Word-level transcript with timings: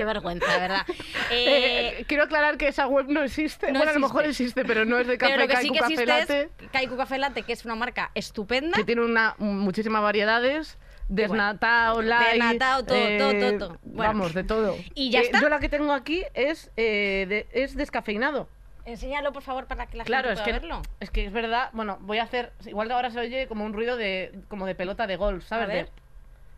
Qué 0.00 0.04
vergüenza, 0.06 0.52
de 0.54 0.58
verdad. 0.60 0.86
Eh, 1.30 1.98
Eh, 2.00 2.04
quiero 2.08 2.24
aclarar 2.24 2.56
que 2.56 2.66
esa 2.68 2.86
web 2.86 3.06
no 3.08 3.22
existe. 3.22 3.70
no 3.70 3.78
bueno, 3.78 3.90
a 3.90 3.94
lo 3.94 4.00
mejor 4.00 4.24
existe. 4.26 4.64
pero 4.64 4.84
no 4.84 4.98
es 4.98 5.06
de 5.06 5.16
pero 5.18 5.30
café 5.30 5.40
lo 5.42 5.48
que 5.48 5.56
sí 5.58 5.70
que 5.70 5.78
Café 5.78 6.06
Latte, 6.06 6.50
es 6.58 6.68
Kaiku 6.72 6.96
Café 6.96 7.18
Latte, 7.18 7.42
que 7.42 7.52
es 7.52 7.64
una 7.64 7.74
marca 7.74 8.10
estupenda. 8.14 8.76
que 8.76 8.84
tiene 8.84 9.02
una 9.02 9.34
muchísimas 9.38 10.02
variedades. 10.02 10.78
Desnatado, 11.08 12.02
light, 12.02 12.32
Desnatado, 12.34 12.84
todo, 12.84 13.18
todo, 13.18 13.32
todo, 13.32 13.58
todo. 13.58 13.78
Bueno. 13.82 14.12
Vamos, 14.12 14.32
de 14.34 14.44
todo. 14.44 14.76
Y 14.94 15.10
ya 15.10 15.20
Eh, 15.20 15.24
está. 15.24 15.40
Yo 15.40 15.48
la 15.48 15.58
que 15.58 15.68
tengo 15.68 15.92
aquí 15.92 16.22
es, 16.34 16.70
eh, 16.76 17.26
de- 17.28 17.46
es 17.52 17.74
descafeinado. 17.76 18.48
Enséñalo, 18.84 19.32
por 19.32 19.42
favor, 19.42 19.66
para 19.66 19.86
que 19.86 19.96
la 19.96 20.04
Claro, 20.04 20.28
gente 20.28 20.40
es 20.40 20.44
pueda 20.46 20.60
que, 20.60 20.66
verlo. 20.66 20.82
es 21.00 21.10
que 21.10 21.26
es 21.26 21.32
verdad. 21.32 21.70
Bueno, 21.72 21.98
voy 22.00 22.18
a 22.18 22.22
hacer. 22.24 22.52
Igual 22.64 22.88
que 22.88 22.94
ahora 22.94 23.10
se 23.10 23.18
oye 23.20 23.46
como 23.48 23.64
un 23.64 23.72
ruido 23.72 23.96
de, 23.96 24.32
como 24.48 24.66
de 24.66 24.74
pelota 24.74 25.06
de 25.06 25.16
golf, 25.16 25.44
A 25.46 25.48
¿sabes? 25.48 25.68
De- 25.68 25.74
ver, 25.74 25.88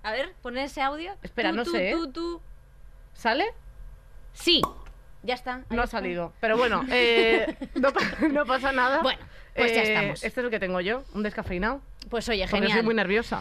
a 0.02 0.12
ver, 0.12 0.32
poner 0.42 0.64
ese 0.66 0.82
audio. 0.82 1.14
Espera, 1.22 1.50
Tú, 1.50 1.56
no 1.56 1.64
tú, 1.64 1.70
sé, 1.72 1.90
¿eh? 1.90 1.94
tú. 2.12 2.40
¿Sale? 3.14 3.46
Sí, 4.32 4.62
ya 5.22 5.34
está. 5.34 5.62
No 5.70 5.82
ha 5.82 5.84
está. 5.84 5.98
salido. 5.98 6.32
Pero 6.40 6.56
bueno, 6.56 6.84
eh, 6.90 7.56
no, 7.74 7.92
pa- 7.92 8.00
no 8.30 8.44
pasa 8.46 8.72
nada. 8.72 9.02
Bueno, 9.02 9.20
pues 9.54 9.74
ya 9.74 9.82
Eh, 9.82 9.92
estamos. 9.94 10.24
Este 10.24 10.40
es 10.40 10.44
el 10.44 10.50
que 10.50 10.58
tengo 10.58 10.80
yo, 10.80 11.02
un 11.14 11.22
descafeinado. 11.22 11.80
Pues 12.10 12.28
oye, 12.28 12.42
Porque 12.42 12.56
genial. 12.56 12.72
soy 12.78 12.82
muy 12.82 12.94
nerviosa. 12.94 13.40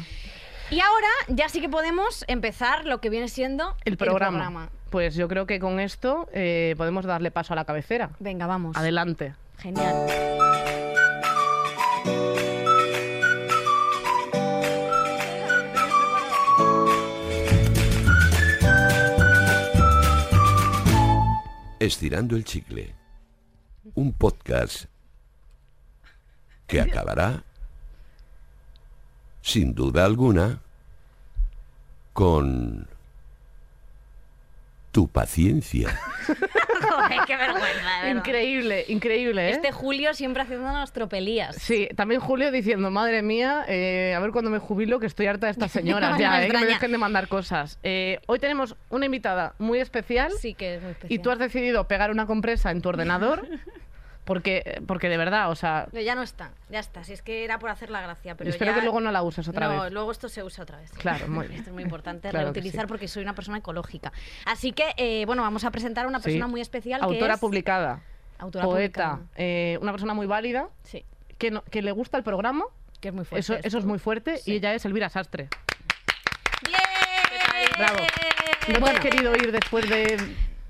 Y 0.70 0.80
ahora 0.80 1.08
ya 1.28 1.50
sí 1.50 1.60
que 1.62 1.68
podemos 1.70 2.24
empezar 2.28 2.86
lo 2.86 3.02
que 3.02 3.10
viene 3.10 3.28
siendo 3.28 3.76
El 3.84 3.98
programa. 3.98 4.70
Pues 4.90 5.16
yo 5.16 5.28
creo 5.28 5.46
que 5.46 5.60
con 5.60 5.80
esto 5.80 6.30
eh, 6.34 6.76
podemos 6.78 7.06
darle 7.06 7.32
paso 7.32 7.54
a 7.54 7.56
la 7.56 7.66
cabecera. 7.66 8.12
Venga, 8.20 8.46
vamos. 8.48 8.76
Adelante. 8.78 9.34
Genial. 9.58 10.06
Estirando 21.82 22.36
el 22.36 22.46
chicle. 22.46 22.94
Un 23.96 24.14
podcast 24.14 24.86
que 26.68 26.80
acabará, 26.80 27.44
sin 29.42 29.74
duda 29.74 30.06
alguna, 30.06 30.62
con 32.14 32.88
tu 34.92 35.08
paciencia. 35.08 36.00
Joder, 36.90 37.20
qué 37.28 37.38
vergüenza, 37.38 38.02
verdad. 38.02 38.16
Increíble, 38.16 38.86
increíble, 38.88 39.48
¿eh? 39.48 39.52
Este 39.52 39.72
Julio 39.72 40.14
siempre 40.14 40.44
haciéndonos 40.44 40.92
tropelías. 40.92 41.56
Sí, 41.56 41.90
también 41.96 42.22
Julio 42.22 42.52
diciendo, 42.52 42.92
madre 42.92 43.22
mía, 43.22 43.66
eh, 43.68 44.14
a 44.16 44.20
ver 44.20 44.32
cuando 44.32 44.50
me 44.50 44.60
jubilo, 44.60 45.00
que 45.00 45.06
estoy 45.08 45.28
harta 45.28 45.48
de 45.48 45.52
estas 45.52 45.72
señoras 45.72 46.12
No 46.12 46.20
ya, 46.20 46.32
me 46.32 46.46
eh, 46.46 46.50
que 46.50 46.58
me 46.58 46.66
dejen 46.66 46.92
de 46.92 46.98
mandar 46.98 47.28
cosas. 47.28 47.80
Hoy 47.84 48.40
tenemos 48.40 48.76
una 48.90 49.06
invitada 49.06 49.56
muy 49.60 49.80
especial 49.80 50.32
Sí 50.40 50.54
que 50.54 50.76
es 50.76 50.82
muy 50.82 50.92
especial. 50.92 51.14
y 51.14 51.20
tú 51.20 51.32
has 51.32 51.40
decidido 51.40 51.88
pegar 51.88 52.12
una 52.12 52.26
compresa 52.26 52.72
en 52.72 52.82
tu 52.82 52.90
ordenador 52.90 53.48
porque, 54.34 54.82
porque 54.88 55.10
de 55.10 55.18
verdad, 55.18 55.50
o 55.52 55.56
sea, 55.56 55.88
Pero 55.92 56.04
ya 56.04 56.16
no 56.16 56.22
está, 56.24 56.52
ya 56.70 56.80
está. 56.80 57.04
Si 57.04 57.14
es 57.14 57.22
que 57.22 57.44
era 57.44 57.60
por 57.60 57.70
hacer 57.70 57.90
la 57.90 58.02
gracia, 58.02 58.36
pero 58.36 58.50
espero 58.50 58.72
ya- 58.72 58.76
que 58.76 58.82
luego 58.84 59.02
no 59.02 59.12
la 59.12 59.22
uses 59.24 59.48
otra 59.48 59.68
no, 59.68 59.84
vez. 59.84 59.92
luego 59.92 60.12
esto 60.12 60.30
se 60.30 60.42
usa 60.44 60.64
otra 60.64 60.78
vez. 60.78 60.92
Claro, 60.92 61.28
muy 61.28 61.48
bien. 61.50 61.60
Esto 61.60 61.70
es 61.72 61.74
muy 61.74 61.84
importante 61.84 62.30
Claro 62.30 62.46
reutilizar 62.46 62.82
sí. 62.84 62.88
porque 62.88 63.08
soy 63.08 63.24
una 63.24 63.36
persona 63.36 63.58
ecológica. 63.58 64.12
Así 64.46 64.72
que, 64.72 64.94
eh, 64.98 65.24
bueno, 65.26 65.42
vamos 65.42 65.64
a 65.66 65.72
presentar 65.72 66.06
a 66.06 66.08
una 66.08 66.20
Sí. 66.20 66.24
persona 66.26 66.48
muy 66.48 66.62
especial 66.62 67.02
Autora 67.04 67.28
que 67.28 67.34
es... 67.34 67.40
publicada, 67.40 68.02
Autora 68.40 68.66
poeta, 68.66 69.10
publicada. 69.18 69.32
eh, 69.36 69.78
una 69.82 69.92
persona 69.92 70.14
muy 70.14 70.28
válida, 70.28 70.70
Sí, 70.84 71.04
que, 71.38 71.52
no- 71.52 71.64
que 71.64 71.82
le 71.82 71.92
gusta 71.92 72.18
el 72.18 72.24
programa, 72.24 72.64
que 73.00 73.10
es 73.10 73.14
muy 73.14 73.26
fuerte. 73.26 73.40
eso, 73.40 73.56
eso 73.62 73.78
es 73.78 73.86
muy 73.86 74.00
fuerte, 74.00 74.38
Sí. 74.38 74.54
y 74.54 74.56
ella 74.56 74.74
es 74.74 74.86
Elvira 74.86 75.10
Sastre. 75.10 75.50
¡Bien! 76.66 76.80
Bravo. 77.78 77.98
¿No 78.68 78.74
te 78.76 78.80
Bueno, 78.80 78.96
has 78.98 79.02
querido 79.04 79.34
ir 79.36 79.52
después 79.52 79.90
de 79.90 80.18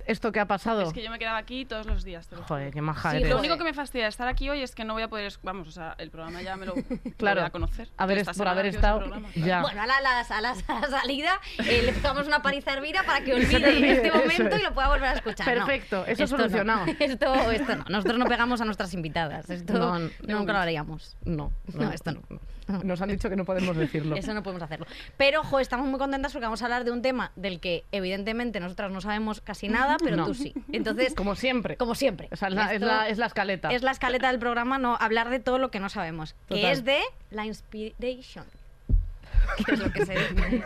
esto 0.07 0.31
que 0.31 0.39
ha 0.39 0.45
pasado? 0.45 0.81
Es 0.83 0.93
que 0.93 1.03
yo 1.03 1.11
me 1.11 1.19
quedaba 1.19 1.37
aquí 1.37 1.65
todos 1.65 1.85
los 1.85 2.03
días. 2.03 2.27
te 2.27 2.35
lo 2.35 2.41
juro. 2.43 2.47
Joder, 2.47 2.73
qué 2.73 2.81
maja 2.81 3.11
Sí, 3.11 3.17
eres. 3.17 3.29
Lo 3.29 3.39
único 3.39 3.57
que 3.57 3.63
me 3.63 3.73
fastidia 3.73 4.05
de 4.05 4.09
estar 4.09 4.27
aquí 4.27 4.49
hoy 4.49 4.61
es 4.61 4.73
que 4.75 4.83
no 4.85 4.93
voy 4.93 5.03
a 5.03 5.07
poder. 5.07 5.33
Vamos, 5.43 5.67
o 5.67 5.71
sea, 5.71 5.95
el 5.97 6.09
programa 6.11 6.41
ya 6.41 6.55
me 6.57 6.65
lo, 6.65 6.73
Claro, 7.17 7.41
voy 7.41 7.47
a 7.47 7.51
conocer. 7.51 7.89
por 8.37 8.47
haber 8.47 8.67
estado 8.67 8.99
ese 9.01 9.09
programa. 9.09 9.29
ya. 9.35 9.61
Bueno, 9.61 9.81
a 9.81 9.85
la, 9.87 9.97
a 9.97 10.01
la- 10.01 10.19
a 10.21 10.41
la- 10.41 10.55
a 10.67 10.79
la 10.81 10.87
salida 10.89 11.39
eh, 11.59 11.81
le 11.85 11.93
pegamos 11.93 12.27
una 12.27 12.41
paliza 12.41 12.71
a 12.71 12.73
Elvira 12.75 13.03
para 13.03 13.23
que 13.23 13.33
olvide 13.35 13.91
este 13.93 14.07
eso 14.07 14.17
momento 14.17 14.55
es. 14.55 14.61
y 14.61 14.63
lo 14.63 14.73
pueda 14.73 14.87
volver 14.89 15.05
a 15.09 15.13
escuchar. 15.13 15.47
No, 15.47 15.65
Perfecto, 15.65 16.05
eso 16.05 16.23
esto 16.23 16.37
solucionado. 16.37 16.85
No. 16.85 16.91
Esto, 16.99 17.51
esto 17.51 17.75
no. 17.75 17.85
Nosotros 17.89 18.17
no 18.19 18.25
pegamos 18.25 18.61
a 18.61 18.65
nuestras 18.65 18.93
invitadas. 18.93 19.49
Esto 19.49 19.73
No, 19.73 19.99
nunca 19.99 20.13
no. 20.27 20.53
lo 20.53 20.59
haríamos. 20.59 21.17
No, 21.25 21.51
No, 21.73 21.91
esto 21.91 22.11
no. 22.11 22.21
Nos 22.83 23.01
han 23.01 23.09
dicho 23.09 23.29
que 23.29 23.35
no 23.35 23.45
podemos 23.45 23.75
decirlo. 23.75 24.15
Eso 24.15 24.33
no 24.33 24.43
podemos 24.43 24.63
hacerlo. 24.63 24.85
Pero, 25.17 25.43
jo, 25.43 25.59
estamos 25.59 25.87
muy 25.87 25.99
contentas 25.99 26.31
porque 26.31 26.45
vamos 26.45 26.61
a 26.61 26.65
hablar 26.65 26.83
de 26.83 26.91
un 26.91 27.01
tema 27.01 27.31
del 27.35 27.59
que, 27.59 27.85
evidentemente, 27.91 28.59
nosotras 28.59 28.91
no 28.91 29.01
sabemos 29.01 29.41
casi 29.41 29.67
nada, 29.69 29.97
pero 30.03 30.15
No. 30.17 30.25
tú 30.25 30.33
sí. 30.33 30.53
Entonces, 30.71 31.13
Como 31.15 31.35
siempre. 31.35 31.77
como 31.77 31.95
siempre. 31.95 32.27
O 32.31 32.35
sea, 32.35 32.47
es 32.49 32.53
la, 32.53 32.73
es 32.73 32.81
la- 32.81 33.09
es 33.09 33.17
la 33.17 33.25
escaleta. 33.25 33.69
es 33.69 33.83
la 33.83 33.91
escaleta 33.91 34.29
del 34.29 34.39
programa, 34.39 34.77
no 34.77 34.95
hablar 34.99 35.29
de 35.29 35.39
todo 35.39 35.57
lo 35.57 35.71
que 35.71 35.79
no 35.79 35.89
sabemos. 35.89 36.33
Que 36.47 36.55
Total. 36.55 36.71
es 36.71 36.85
de 36.85 36.99
la 37.29 37.45
inspiration. 37.45 38.45
¿Qué 39.65 39.73
es 39.73 39.79
lo 39.79 39.91
que 39.91 40.05
se 40.05 40.13
dice? 40.13 40.63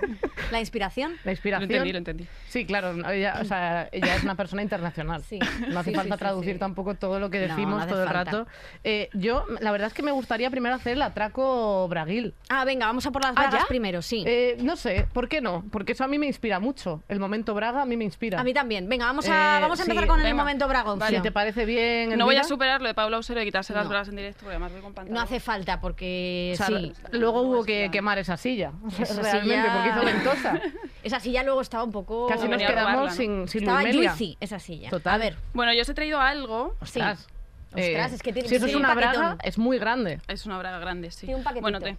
La 0.51 0.59
inspiración. 0.59 1.13
La 1.13 1.19
Lo 1.25 1.31
inspiración. 1.31 1.71
entendí, 1.71 1.91
lo 1.91 1.97
entendí. 1.97 2.27
Sí, 2.49 2.65
claro, 2.65 2.93
ella, 3.11 3.39
o 3.41 3.45
sea, 3.45 3.89
ella 3.91 4.15
es 4.15 4.23
una 4.23 4.35
persona 4.35 4.61
internacional. 4.61 5.23
Sí. 5.23 5.39
No 5.69 5.79
hace 5.79 5.89
Sí, 5.91 5.95
falta 5.95 6.15
sí, 6.15 6.19
traducir 6.19 6.53
sí. 6.53 6.59
tampoco 6.59 6.95
todo 6.95 7.19
lo 7.19 7.29
que 7.29 7.39
decimos 7.39 7.81
no 7.81 7.87
todo 7.87 8.03
el 8.03 8.09
falta. 8.09 8.23
rato. 8.31 8.47
Eh, 8.83 9.09
yo, 9.13 9.45
la 9.59 9.71
verdad 9.71 9.87
es 9.87 9.93
que 9.93 10.03
me 10.03 10.11
gustaría 10.11 10.49
primero 10.49 10.75
hacer 10.75 10.93
el 10.93 11.01
atraco 11.01 11.87
braguil. 11.87 12.33
Ah, 12.49 12.65
venga, 12.65 12.85
vamos 12.85 13.05
a 13.05 13.11
por 13.11 13.21
las 13.23 13.31
¿Ah, 13.35 13.47
bragas 13.49 13.65
primero, 13.67 14.01
sí. 14.01 14.23
Eh, 14.27 14.57
no 14.61 14.75
sé, 14.75 15.07
¿por 15.13 15.27
qué 15.27 15.41
no? 15.41 15.63
Porque 15.71 15.93
eso 15.93 16.03
a 16.03 16.07
mí 16.07 16.17
me 16.19 16.27
inspira 16.27 16.59
mucho. 16.59 17.03
El 17.07 17.19
momento 17.19 17.53
braga 17.53 17.81
a 17.81 17.85
mí 17.85 17.97
me 17.97 18.03
inspira. 18.03 18.39
a 18.39 18.43
mí 18.43 18.53
también. 18.53 18.87
Venga, 18.87 19.05
vamos 19.05 19.27
a, 19.29 19.57
Eh, 19.57 19.61
vamos 19.61 19.79
a 19.79 19.83
empezar 19.83 20.03
sí, 20.03 20.07
con 20.09 20.19
el 20.19 20.25
venga. 20.25 20.37
momento 20.43 20.67
bragoncio. 20.67 21.07
Si 21.17 21.21
te 21.21 21.31
parece 21.31 21.65
bien. 21.65 22.17
No 22.17 22.25
voy 22.25 22.35
a 22.37 22.43
superar 22.43 22.81
lo 22.81 22.87
de 22.87 22.93
Paula 22.93 23.17
Usero 23.19 23.39
de 23.39 23.45
quitarse 23.45 23.73
las 23.73 23.83
No. 23.83 23.89
bragas 23.89 24.09
en 24.09 24.15
directo, 24.15 24.39
porque 24.41 24.51
además 24.55 24.71
voy 24.71 24.81
con 24.81 24.93
pantalón. 24.93 25.15
No 25.15 25.21
hace 25.21 25.39
falta 25.39 25.79
porque 25.81 26.51
O 26.53 26.57
sea, 26.57 26.67
sí. 26.67 26.93
Luego 27.11 27.41
hubo 27.41 27.63
que 27.63 27.75
Claro. 27.75 27.91
quemar 27.91 28.17
esa 28.19 28.37
silla. 28.37 28.64
Esa 28.99 29.21
realmente, 29.21 29.61
silla- 29.61 29.73
porque 29.73 29.89
hizo 29.89 30.05
ventosa. 30.05 30.61
Esa 31.03 31.19
silla 31.19 31.43
luego 31.43 31.61
estaba 31.61 31.83
un 31.83 31.91
poco. 31.91 32.27
Casi 32.27 32.47
nos 32.47 32.57
quedamos 32.57 32.81
robarla, 32.81 33.09
¿no? 33.09 33.11
sin, 33.11 33.47
sin 33.47 33.61
Estaba 33.63 33.81
juicy 33.81 34.37
esa 34.39 34.59
silla. 34.59 34.89
Total. 34.89 35.13
A 35.15 35.17
ver, 35.17 35.37
Bueno, 35.53 35.73
yo 35.73 35.81
os 35.81 35.89
he 35.89 35.93
traído 35.93 36.19
algo 36.19 36.75
sí. 36.81 36.99
Ostras. 36.99 37.27
Ostras, 37.73 38.13
es 38.13 38.21
que 38.23 38.31
tiene- 38.33 38.47
Si 38.47 38.55
eso 38.55 38.65
es 38.67 38.75
una 38.75 38.89
paquetón. 38.95 39.11
braga, 39.13 39.37
es 39.43 39.57
muy 39.57 39.77
grande. 39.79 40.21
Es 40.27 40.45
una 40.45 40.57
braga 40.57 40.79
grande, 40.79 41.11
sí. 41.11 41.21
Tiene 41.25 41.35
un 41.35 41.43
paquetito. 41.43 41.61
Bueno, 41.63 41.79
te- 41.81 41.97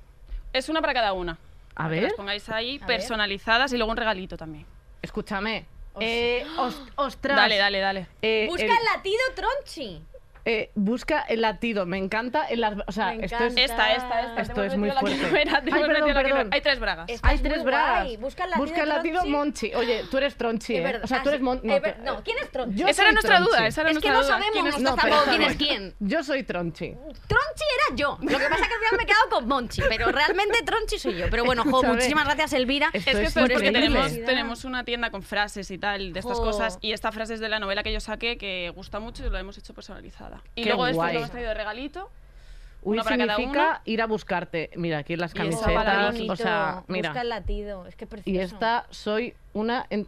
es 0.52 0.68
una 0.70 0.80
para 0.80 0.94
cada 0.94 1.12
una. 1.12 1.32
A 1.32 1.74
Para 1.74 1.88
que 1.90 1.94
ver. 1.96 2.02
las 2.04 2.12
pongáis 2.14 2.48
ahí, 2.48 2.76
A 2.82 2.86
ver. 2.86 2.96
personalizadas 2.98 3.72
y 3.72 3.76
luego 3.76 3.90
un 3.90 3.96
regalito 3.98 4.36
también. 4.38 4.64
Escúchame. 5.02 5.66
Eh, 6.00 6.46
os- 6.58 6.82
ostras. 6.96 7.36
Dale, 7.36 7.56
dale, 7.58 7.80
dale. 7.80 8.06
Eh, 8.22 8.46
Busca 8.48 8.64
el- 8.64 8.70
el 8.70 8.76
latido 8.94 9.20
tronchi. 9.34 10.02
Eh, 10.48 10.70
busca 10.76 11.22
el 11.22 11.40
latido. 11.42 11.84
Me 11.86 11.98
encanta. 11.98 12.46
O 12.86 12.92
sea, 12.92 13.12
Me 13.14 13.24
esto 13.26 13.36
es, 13.44 13.52
encanta. 13.56 13.62
Esta, 13.62 13.92
esta, 13.94 14.20
esta. 14.20 14.42
Esto 14.42 14.62
es 14.64 14.76
muy 14.76 14.88
la 14.88 15.00
fuerte. 15.00 15.18
no 15.30 15.36
era, 15.36 15.60
te 15.60 15.70
Ay, 15.72 15.80
hemos 15.82 15.88
perdón, 15.88 15.88
metido 15.88 16.06
la 16.06 16.06
que 16.06 16.28
no 16.28 16.34
perdón. 16.34 16.38
era. 16.46 16.48
Hay 16.56 16.60
tres 16.62 16.78
bragas. 16.80 17.10
Hay 17.22 17.36
es 17.36 17.42
tres 17.42 17.64
bragas. 17.64 18.16
Busca 18.18 18.44
el 18.44 18.50
latido 18.50 18.66
Busca 18.66 18.82
el 18.84 18.88
latido 18.88 19.14
Tronchi. 19.20 19.30
Monchi. 19.32 19.74
Oye, 19.74 20.04
tú 20.10 20.16
eres 20.18 20.36
Tronchi, 20.36 20.74
Es 20.74 20.80
¿eh? 20.80 20.82
verdad. 20.84 21.04
O 21.04 21.06
sea, 21.08 21.22
tú 21.22 21.28
Ah, 21.28 21.32
eres 21.32 21.40
sí. 21.40 21.44
Mon- 21.44 21.70
Eh, 21.70 21.80
ver- 21.80 21.98
no, 22.04 22.22
¿quién 22.22 22.38
es 22.40 22.50
Tronchi? 22.50 22.78
Yo 22.78 22.86
Esa 22.86 23.02
era 23.02 23.12
nuestra 23.12 23.36
Tronchi. 23.36 23.50
duda, 23.56 23.66
esa 23.66 23.80
era 23.80 23.90
Es 23.90 23.98
que 23.98 24.08
nuestra 24.08 24.12
no 24.12 24.18
duda. 24.18 24.28
sabemos 24.28 24.52
¿Quién 24.52 24.66
es- 24.68 24.72
nosotros 24.80 24.96
No, 24.96 25.02
pero 25.02 25.16
tampoco 25.16 25.36
quién 25.36 25.50
es 25.50 25.56
quién. 25.56 25.94
Yo 26.00 26.22
soy 26.22 26.42
Tronchi. 26.44 26.90
Tronchi 27.26 27.64
era 27.88 27.96
yo. 27.96 28.18
Lo 28.22 28.38
que 28.38 28.44
pasa 28.48 28.62
es 28.62 28.68
que 28.68 28.74
al 28.74 28.80
final 28.80 28.96
me 28.96 29.02
he 29.02 29.06
quedado 29.06 29.28
con 29.30 29.48
Monchi, 29.48 29.82
pero 29.88 30.12
realmente 30.12 30.62
Tronchi 30.64 30.98
soy 30.98 31.16
yo. 31.16 31.26
Pero 31.30 31.44
bueno, 31.44 31.64
jo, 31.64 31.82
muchísimas 31.82 32.24
gracias, 32.24 32.52
Elvira. 32.52 32.90
Esto 32.92 33.10
Es 33.10 33.16
que 33.18 33.24
es 33.24 33.34
porque 33.34 33.72
tenemos, 33.72 34.12
tenemos 34.24 34.64
una 34.64 34.84
tienda 34.84 35.10
con 35.10 35.22
frases 35.22 35.70
y 35.72 35.78
tal 35.78 36.12
de 36.12 36.20
estas 36.20 36.38
Jo. 36.38 36.44
cosas 36.44 36.78
y 36.80 36.92
esta 36.92 37.10
frase 37.10 37.34
es 37.34 37.40
de 37.40 37.48
la 37.48 37.58
novela 37.58 37.82
que 37.82 37.92
yo 37.92 38.00
saqué 38.00 38.38
que 38.38 38.70
gusta 38.74 39.00
mucho 39.00 39.26
y 39.26 39.30
lo 39.30 39.36
hemos 39.38 39.58
hecho 39.58 39.74
personalizada. 39.74 40.35
Y 40.54 40.62
Qué 40.62 40.68
luego 40.70 40.86
esto 40.86 40.96
guay. 40.96 41.12
lo 41.14 41.18
hemos 41.20 41.30
traído 41.30 41.48
de 41.50 41.54
regalito. 41.54 42.10
Uy 42.82 42.94
Uno 42.94 43.04
para 43.04 43.16
cada 43.16 43.34
significa 43.36 43.68
uno. 43.68 43.80
ir 43.84 44.02
a 44.02 44.06
buscarte. 44.06 44.70
Mira, 44.76 44.98
aquí 44.98 45.16
las 45.16 45.34
camisetas. 45.34 46.14
O 46.28 46.36
sea, 46.36 46.84
mira. 46.86 47.08
Busca 47.10 47.22
el 47.22 47.28
latido. 47.30 47.86
Es 47.86 47.96
que 47.96 48.06
precioso. 48.06 48.30
Y 48.30 48.38
esta 48.40 48.86
soy 48.90 49.34
una. 49.54 49.86
en- 49.90 50.06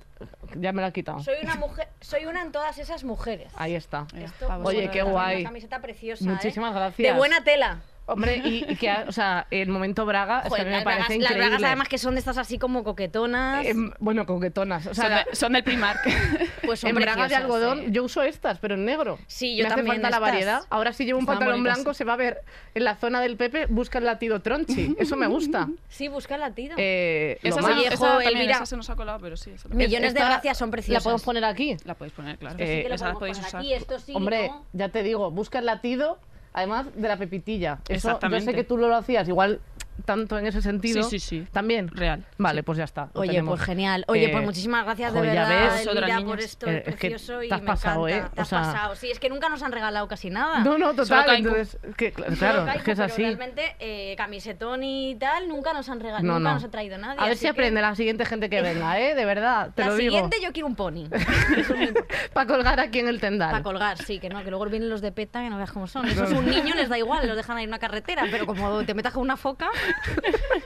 Ya 0.55 0.73
me 0.73 0.81
la 0.83 0.89
he 0.89 0.93
quitado. 0.93 1.19
Soy 1.21 1.37
una 1.43 1.57
mujer, 1.57 1.89
soy 2.01 2.27
una 2.27 2.41
en 2.43 2.53
todas 2.53 2.79
esas 2.79 3.03
mujeres. 3.03 3.51
Ahí 3.57 3.75
está. 3.75 4.07
Esto, 4.15 4.47
pa' 4.47 4.59
Oye, 4.59 4.91
qué 4.91 5.03
guay. 5.03 5.41
Una 5.41 5.49
camiseta 5.51 5.81
preciosa. 5.81 6.25
Muchísimas 6.25 6.71
¿eh? 6.73 6.79
gracias. 6.79 7.13
De 7.13 7.19
buena 7.19 7.43
tela. 7.43 7.81
Hombre, 8.09 8.41
y, 8.45 8.65
y 8.69 8.77
que, 8.77 8.91
o 9.07 9.13
sea, 9.13 9.47
el 9.51 9.69
momento 9.69 10.07
Braga, 10.07 10.39
es 10.39 10.43
que 10.45 10.47
a 10.47 10.51
Joder, 10.51 10.65
mí 10.65 10.71
me 10.71 10.77
las, 10.77 10.85
parece 10.85 11.03
bragas, 11.03 11.09
las 11.09 11.17
increíble. 11.31 11.49
bragas 11.49 11.63
además 11.65 11.89
que 11.89 11.99
son 11.99 12.15
de 12.15 12.19
estas 12.21 12.39
así 12.39 12.59
como 12.59 12.83
coquetonas. 12.85 13.67
Em, 13.67 13.91
bueno, 14.01 14.25
coquetonas. 14.27 14.87
O 14.87 14.95
sea, 14.95 15.05
Son, 15.05 15.13
de- 15.31 15.37
son 15.37 15.53
del 15.53 15.65
Primark. 15.65 16.01
pues 16.65 16.81
son 16.81 16.91
en 16.91 16.97
braga 16.97 17.29
de 17.29 17.35
algodón, 17.37 17.81
eh. 17.81 17.87
yo 17.91 18.05
uso 18.05 18.23
estas, 18.23 18.59
pero 18.59 18.75
en 18.75 18.85
negro. 18.85 19.19
Sí, 19.27 19.57
yo 19.57 19.65
me 19.65 19.69
también 19.71 19.91
hace 19.93 20.01
falta 20.03 20.11
la 20.11 20.19
variedad. 20.19 20.63
Ahora 20.71 20.93
si 20.93 21.05
llevo 21.05 21.19
un 21.19 21.25
Están 21.25 21.37
pantalón 21.37 21.61
bonitas. 21.61 21.77
blanco 21.77 21.95
se 21.95 22.05
va 22.05 22.15
a 22.15 22.17
ver 22.17 22.43
en 22.75 22.85
la 22.85 22.97
zona 22.97 23.21
del 23.21 23.37
Pepe, 23.37 23.67
busca 23.67 23.99
el 23.99 24.05
latido 24.05 24.41
tronchi. 24.41 24.95
Eso 24.99 25.17
me 25.17 25.27
gusta. 25.27 25.69
Sí, 25.89 26.09
busca 26.09 26.35
el 26.37 26.41
latido. 26.41 26.77
Eh, 26.79 27.39
esa, 27.43 27.61
se, 27.63 27.73
Oye, 27.73 27.89
esa 27.89 28.07
también, 28.09 28.37
Elvira. 28.37 28.55
esa 28.57 28.67
se 28.67 28.77
nos 28.77 28.89
ha 28.91 28.95
colado, 28.97 29.19
pero 29.21 29.37
sí. 29.37 29.51
esa 29.51 29.69
Millones 29.69 30.15
de 30.15 30.21
gracias, 30.21 30.57
son 30.59 30.71
preciosas. 30.71 31.03
La 31.03 31.05
podemos 31.05 31.23
poner 31.23 31.45
aquí. 31.45 31.77
la 31.85 31.95
podéis 31.95 32.13
poner, 32.13 32.39
claro. 32.39 32.57
Eh, 32.59 32.77
Sí 32.79 32.83
que 32.85 32.89
la 32.89 32.97
podemos 32.97 33.19
podéis 33.19 33.39
usar. 33.39 33.61
aquí, 33.61 33.73
esto 33.75 33.99
sí, 33.99 34.13
Hombre, 34.15 34.51
ya 34.73 34.89
te 34.91 35.03
digo, 35.03 35.31
busca 35.31 35.59
el 35.59 35.67
latido, 35.67 36.19
además 36.59 36.87
de 36.95 37.09
la 37.09 37.17
pepitilla. 37.17 37.79
Eso, 37.89 38.19
yo 38.21 38.41
sé 38.41 38.53
que 38.53 38.65
tú 38.65 38.77
lo 38.77 38.95
hacías 38.95 39.29
igual 39.29 39.61
tanto 40.05 40.39
en 40.39 40.47
ese 40.47 40.63
sentido. 40.63 41.03
Sí, 41.03 41.19
sí, 41.19 41.41
sí. 41.41 41.47
También. 41.53 41.89
Real. 41.89 42.25
Vale, 42.39 42.63
pues 42.63 42.79
ya 42.79 42.85
está. 42.85 43.11
Oye, 43.15 43.31
tenemos. 43.31 43.57
pues 43.57 43.67
genial. 43.67 44.05
Oye, 44.09 44.27
Eh, 44.27 44.29
pues 44.33 44.45
muchísimas 44.45 44.85
gracias 44.85 45.13
de 45.13 45.21
verdad, 45.21 45.49
ves. 45.75 45.87
Elvira, 45.87 46.21
por 46.23 46.41
esto 46.41 46.67
Eh, 46.69 46.83
es 46.87 46.97
que 46.97 47.09
precioso 47.11 47.43
y 47.43 47.49
te 47.49 47.55
has 47.55 47.61
me 47.63 47.67
pasado, 47.67 48.09
encanta. 48.09 48.27
¿eh? 48.27 48.31
Te 48.35 48.41
O 48.41 48.43
has 48.43 48.49
sea- 48.49 48.59
pasado. 48.61 48.95
Sí, 48.97 49.11
es 49.11 49.19
que 49.21 49.29
nunca 49.29 49.49
nos 49.49 49.63
han 49.63 49.73
regalado 49.73 50.09
casi 50.09 50.31
nada. 50.31 50.61
No, 50.61 50.79
no, 50.79 50.95
total. 50.95 51.37
Entonces, 51.37 51.79
que, 51.97 52.13
Solo 52.13 52.37
claro, 52.37 52.67
es 52.69 52.83
que 52.83 52.91
es 52.93 52.99
pero 52.99 53.05
así. 53.13 53.23
Realmente, 53.23 53.77
eh, 53.81 54.15
camisetón 54.17 54.83
y 54.85 55.17
tal, 55.17 55.49
nunca 55.49 55.73
nos 55.73 55.89
han 55.89 56.01
regalado, 56.01 56.25
No, 56.27 56.35
nunca 56.39 56.49
no. 56.51 56.55
nos 56.55 56.65
ha 56.65 56.71
traído 56.71 56.99
nadie. 56.99 57.21
A 57.21 57.27
ver 57.27 57.37
si 57.37 57.43
que 57.43 57.49
aprende 57.49 57.81
la 57.81 57.95
siguiente 57.95 58.25
gente 58.25 58.49
que 58.51 58.61
venga, 58.63 58.99
¿eh? 59.01 59.15
De 59.15 59.25
verdad, 59.25 59.71
te 59.75 59.83
La 59.83 59.89
lo 59.89 59.97
digo. 59.97 60.11
siguiente 60.13 60.37
yo 60.43 60.53
quiero 60.53 60.67
un 60.67 60.75
pony. 60.77 61.09
Para 62.33 62.47
colgar 62.47 62.81
aquí 62.81 62.99
en 63.01 63.09
el 63.09 63.21
tendal. 63.21 63.51
Para 63.51 63.63
colgar, 63.63 63.99
sí, 63.99 64.19
que 64.19 64.29
no, 64.29 64.43
que 64.43 64.51
luego 64.51 64.67
vienen 64.67 64.89
los 64.89 65.01
de 65.01 65.13
PETA 65.13 65.41
que 65.43 65.51
no 65.51 65.57
veas 65.57 65.73
cómo 65.73 65.87
son. 65.87 66.07
Eso 66.09 66.25
es 66.25 66.33
un 66.33 66.47
niño, 66.47 66.75
les 66.75 66.89
da 66.89 66.99
igual, 66.99 67.27
los 67.27 67.37
dejan 67.37 67.57
ahí 67.57 67.65
en 67.65 67.71
una 67.71 67.79
carretera, 67.79 68.25
pero 68.31 68.47
como 68.47 68.83
te 68.85 68.95
metas 68.95 69.13
con 69.13 69.23
una 69.23 69.37
foca, 69.37 69.69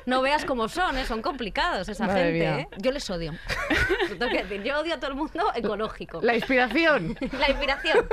no 0.06 0.22
veas 0.22 0.44
cómo 0.44 0.68
son, 0.68 0.96
¿eh? 0.98 1.04
son 1.06 1.22
complicados 1.22 1.88
esa 1.88 2.06
Madre 2.06 2.22
gente. 2.32 2.48
¿eh? 2.62 2.68
Yo 2.78 2.90
les 2.92 3.08
odio. 3.10 3.32
Lo 4.10 4.16
tengo 4.16 4.30
que 4.32 4.42
decir, 4.44 4.62
yo 4.62 4.78
odio 4.80 4.94
a 4.94 4.98
todo 4.98 5.10
el 5.10 5.16
mundo 5.16 5.52
ecológico. 5.54 6.20
La 6.22 6.34
inspiración. 6.34 7.16
La 7.38 7.50
inspiración. 7.50 8.06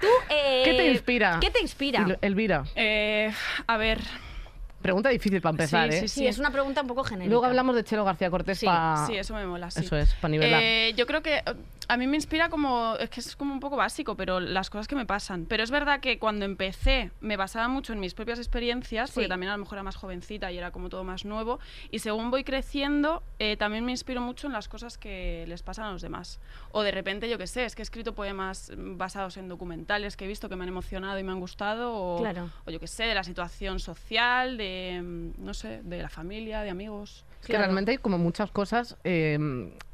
Tú, 0.00 0.06
eh, 0.30 0.62
¿Qué 0.64 0.74
te 0.74 0.90
inspira? 0.90 1.38
¿Qué 1.40 1.50
te 1.50 1.60
inspira? 1.60 2.04
El- 2.06 2.18
Elvira, 2.20 2.64
Eh, 2.74 3.32
a 3.66 3.76
ver, 3.76 4.00
pregunta 4.84 5.08
difícil 5.08 5.40
para 5.40 5.52
empezar, 5.52 5.90
Sí, 5.90 5.96
¿eh? 5.96 6.00
sí, 6.02 6.08
Sí, 6.08 6.26
es 6.26 6.38
una 6.38 6.50
pregunta 6.50 6.82
un 6.82 6.86
poco 6.86 7.04
genérica. 7.04 7.30
Luego 7.30 7.46
hablamos 7.46 7.74
de 7.74 7.84
Chelo 7.84 8.04
García 8.04 8.30
Cortés 8.30 8.58
Sí, 8.58 8.66
para... 8.66 9.06
sí, 9.06 9.16
eso 9.16 9.34
me 9.34 9.46
mola, 9.46 9.70
sí. 9.70 9.80
Eso 9.80 9.96
es, 9.96 10.12
para 10.14 10.30
nivelar. 10.30 10.60
Eh, 10.62 10.92
yo 10.94 11.06
creo 11.06 11.22
que 11.22 11.36
eh, 11.38 11.42
a 11.88 11.96
mí 11.96 12.06
me 12.06 12.16
inspira 12.16 12.50
como, 12.50 12.94
es 13.00 13.08
que 13.08 13.20
es 13.20 13.34
como 13.34 13.54
un 13.54 13.60
poco 13.60 13.76
básico, 13.76 14.14
pero 14.14 14.40
las 14.40 14.68
cosas 14.68 14.86
que 14.86 14.94
me 14.94 15.06
pasan. 15.06 15.46
Pero 15.46 15.62
es 15.62 15.70
verdad 15.70 16.00
que 16.00 16.18
cuando 16.18 16.44
empecé 16.44 17.12
me 17.22 17.38
basaba 17.38 17.66
mucho 17.68 17.94
en 17.94 18.00
mis 18.00 18.12
propias 18.12 18.38
experiencias, 18.38 19.10
porque 19.10 19.26
también 19.26 19.50
a 19.50 19.56
lo 19.56 19.62
mejor 19.62 19.76
era 19.76 19.84
más 19.84 19.96
jovencita 19.96 20.52
y 20.52 20.58
era 20.58 20.70
como 20.70 20.90
todo 20.90 21.02
más 21.02 21.24
nuevo. 21.24 21.60
Y 21.90 22.00
según 22.00 22.30
voy 22.30 22.44
creciendo, 22.44 23.22
eh, 23.38 23.56
también 23.56 23.86
me 23.86 23.90
inspiro 23.90 24.20
mucho 24.20 24.48
en 24.48 24.52
las 24.52 24.68
cosas 24.68 24.98
que 24.98 25.46
les 25.48 25.62
pasan 25.62 25.86
a 25.86 25.92
los 25.92 26.02
demás. 26.02 26.40
O 26.76 26.82
de 26.82 26.90
repente, 26.90 27.30
yo 27.30 27.38
qué 27.38 27.46
sé, 27.46 27.64
es 27.64 27.76
que 27.76 27.82
he 27.82 27.84
escrito 27.84 28.16
poemas 28.16 28.72
mm, 28.76 28.96
basados 28.96 29.36
en 29.36 29.48
documentales 29.48 30.16
que 30.16 30.24
he 30.24 30.28
visto 30.28 30.48
que 30.48 30.56
me 30.56 30.64
han 30.64 30.70
emocionado 30.70 31.16
y 31.20 31.22
me 31.22 31.30
han 31.30 31.38
gustado. 31.38 31.94
O, 31.94 32.18
Claro. 32.18 32.50
o 32.66 32.70
yo 32.72 32.80
qué 32.80 32.88
sé, 32.88 33.04
de 33.04 33.14
la 33.14 33.22
situación 33.22 33.78
social, 33.78 34.56
de, 34.56 35.00
mm, 35.00 35.44
no 35.44 35.54
sé, 35.54 35.82
de 35.84 36.02
la 36.02 36.08
familia, 36.08 36.62
de 36.62 36.70
amigos. 36.70 37.24
Es 37.40 37.46
que 37.46 37.56
realmente 37.56 37.92
hay 37.92 37.98
como 37.98 38.18
muchas 38.18 38.50
cosas 38.50 38.96
eh, 39.04 39.38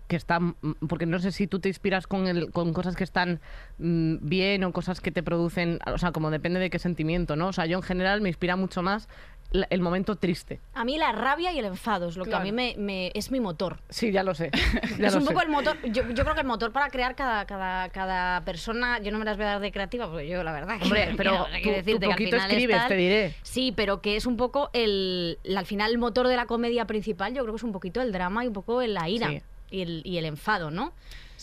que 0.08 0.16
están, 0.16 0.56
mm, 0.62 0.86
porque 0.88 1.04
no 1.04 1.18
sé 1.18 1.32
si 1.32 1.46
tú 1.46 1.60
te 1.60 1.68
inspiras 1.68 2.06
con, 2.06 2.26
el, 2.26 2.50
con 2.50 2.72
cosas 2.72 2.96
que 2.96 3.04
están 3.04 3.40
mm, 3.78 4.16
bien 4.22 4.64
o 4.64 4.72
cosas 4.72 5.02
que 5.02 5.12
te 5.12 5.22
producen, 5.22 5.78
o 5.86 5.98
sea, 5.98 6.12
como 6.12 6.30
depende 6.30 6.60
de 6.60 6.70
qué 6.70 6.78
sentimiento, 6.78 7.36
¿no? 7.36 7.48
O 7.48 7.52
sea, 7.52 7.66
yo 7.66 7.76
en 7.76 7.82
general 7.82 8.22
me 8.22 8.28
inspira 8.30 8.56
mucho 8.56 8.82
más 8.82 9.08
la- 9.52 9.66
el 9.70 9.80
momento 9.80 10.16
triste. 10.16 10.60
A 10.74 10.84
mí 10.84 10.96
la 10.98 11.12
rabia 11.12 11.52
y 11.52 11.58
el 11.58 11.64
enfado 11.64 12.08
es 12.08 12.16
lo 12.16 12.24
que 12.24 12.30
a 12.30 12.40
Claro. 12.40 12.44
mí 12.44 12.52
me, 12.52 12.74
me- 12.78 13.10
es 13.14 13.30
mi 13.30 13.40
motor. 13.40 13.80
Sí, 13.88 14.12
ya 14.12 14.22
lo 14.22 14.34
sé. 14.34 14.50
ya 14.98 15.06
es 15.08 15.12
lo 15.14 15.20
un 15.20 15.26
sé. 15.26 15.32
poco 15.32 15.42
el 15.42 15.48
motor. 15.48 15.76
Yo, 15.90 16.08
yo 16.10 16.22
creo 16.24 16.34
que 16.34 16.40
el 16.42 16.46
motor 16.46 16.72
para 16.72 16.88
crear 16.90 17.14
cada, 17.16 17.44
cada, 17.46 17.88
cada 17.88 18.44
persona. 18.44 18.98
Yo 19.00 19.10
no 19.12 19.18
me 19.18 19.24
las 19.24 19.36
voy 19.36 19.46
a 19.46 19.50
dar 19.50 19.60
de 19.60 19.72
creativa, 19.72 20.08
porque 20.08 20.28
yo, 20.28 20.42
la 20.44 20.52
verdad. 20.52 20.78
que 20.78 20.84
Hombre, 20.84 21.12
pero 21.16 21.30
tú- 21.44 21.44
quiero 21.52 21.62
tú 21.62 21.70
decirte 21.70 21.98
que 22.00 22.06
al 22.06 22.10
poquito 22.12 22.30
final 22.36 22.50
es 22.50 22.56
escribes, 22.56 22.76
tal. 22.78 22.88
te 22.88 22.96
diré. 22.96 23.34
Sí, 23.42 23.72
pero 23.76 24.00
que 24.00 24.16
es 24.16 24.26
un 24.26 24.36
poco 24.36 24.70
el. 24.72 25.38
Al 25.56 25.66
final, 25.66 25.90
el 25.90 25.98
motor 25.98 26.28
de 26.28 26.36
la 26.36 26.46
comedia 26.46 26.86
principal, 26.86 27.34
yo 27.34 27.42
creo 27.42 27.54
que 27.54 27.58
es 27.58 27.64
un 27.64 27.72
poquito 27.72 28.00
el 28.00 28.12
drama 28.12 28.44
y 28.44 28.46
un 28.48 28.52
poco 28.52 28.80
la 28.82 29.08
ira 29.08 29.28
Sí. 29.28 29.42
y, 29.70 29.82
el, 29.82 30.02
y 30.04 30.18
el 30.18 30.24
enfado, 30.26 30.70
¿no? 30.70 30.92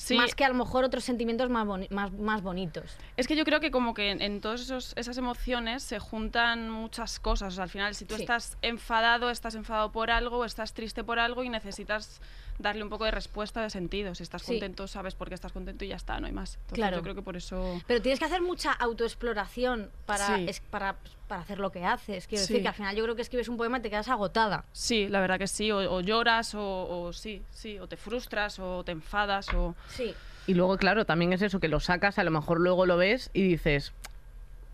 Sí. 0.08 0.16
Más 0.16 0.36
que 0.36 0.46
a 0.46 0.48
lo 0.50 0.54
mejor 0.56 0.86
otros 0.86 1.04
sentimientos 1.04 1.50
más, 1.50 1.66
boni- 1.68 1.90
más, 1.90 2.14
más 2.14 2.42
bonitos. 2.42 2.96
Es 3.18 3.28
que 3.28 3.36
yo 3.36 3.44
creo 3.44 3.60
que 3.60 3.72
como 3.72 3.94
que 3.94 4.12
en, 4.12 4.22
en 4.22 4.40
todas 4.40 4.62
esos- 4.62 4.94
esas 4.96 5.18
emociones 5.18 5.84
se 5.84 6.00
juntan 6.00 6.70
muchas 6.70 7.20
cosas. 7.20 7.54
O 7.54 7.56
sea, 7.56 7.64
al 7.66 7.70
final, 7.70 7.94
si 7.94 8.06
tú 8.06 8.16
Sí. 8.16 8.22
estás 8.22 8.58
enfadado, 8.62 9.30
estás 9.30 9.56
enfadado 9.56 9.92
por 9.92 10.10
algo, 10.10 10.46
estás 10.46 10.74
triste 10.74 11.04
por 11.04 11.20
algo 11.20 11.44
y 11.44 11.50
necesitas 11.50 12.22
darle 12.60 12.84
un 12.84 12.90
poco 12.90 13.06
de 13.06 13.12
respuesta 13.12 13.62
de 13.62 13.70
sentido. 13.70 14.16
Si 14.16 14.24
estás 14.24 14.42
Sí. 14.42 14.54
contento, 14.54 14.88
sabes 14.88 15.14
por 15.16 15.30
qué 15.30 15.36
estás 15.36 15.52
contento 15.54 15.86
y 15.86 15.90
ya 15.90 15.96
está, 15.96 16.20
no 16.20 16.28
hay 16.28 16.34
más. 16.34 16.56
Entonces, 16.56 16.76
Claro. 16.76 16.98
yo 16.98 17.04
creo 17.04 17.16
que 17.16 17.22
por 17.22 17.38
eso... 17.38 17.80
Pero 17.88 18.02
tienes 18.02 18.20
que 18.20 18.26
hacer 18.26 18.42
mucha 18.42 18.72
autoexploración 18.72 19.90
para, 20.06 20.36
Sí. 20.38 20.46
es- 20.50 20.60
para, 20.62 20.96
para 21.28 21.42
hacer 21.42 21.60
lo 21.60 21.72
que 21.72 21.86
haces. 21.86 22.28
Quiero 22.28 22.44
Sí. 22.46 22.54
decir 22.54 22.64
que 22.64 22.68
al 22.70 22.74
final 22.74 22.96
yo 22.96 23.04
creo 23.04 23.16
que 23.16 23.22
escribes 23.22 23.48
un 23.50 23.58
poema 23.58 23.78
y 23.80 23.82
te 23.82 23.90
quedas 23.90 24.08
agotada. 24.10 24.66
Sí, 24.72 25.08
la 25.08 25.20
verdad 25.20 25.38
que 25.40 25.48
sí. 25.48 25.72
O, 25.72 25.78
o 25.92 26.02
lloras, 26.02 26.56
o, 26.56 26.62
o 27.04 27.14
sí, 27.14 27.44
sí. 27.52 27.80
O 27.80 27.88
te 27.88 27.98
frustras, 27.98 28.60
o 28.60 28.84
te 28.84 28.92
enfadas, 28.92 29.54
o... 29.54 29.76
Sí. 29.90 30.14
Y 30.48 30.54
luego, 30.54 30.78
claro, 30.78 31.06
también 31.06 31.34
es 31.34 31.42
eso, 31.42 31.60
que 31.60 31.68
lo 31.68 31.80
sacas, 31.82 32.18
a 32.20 32.24
lo 32.24 32.32
mejor 32.32 32.60
luego 32.62 32.86
lo 32.86 32.96
ves 32.96 33.30
y 33.34 33.42
dices, 33.44 33.92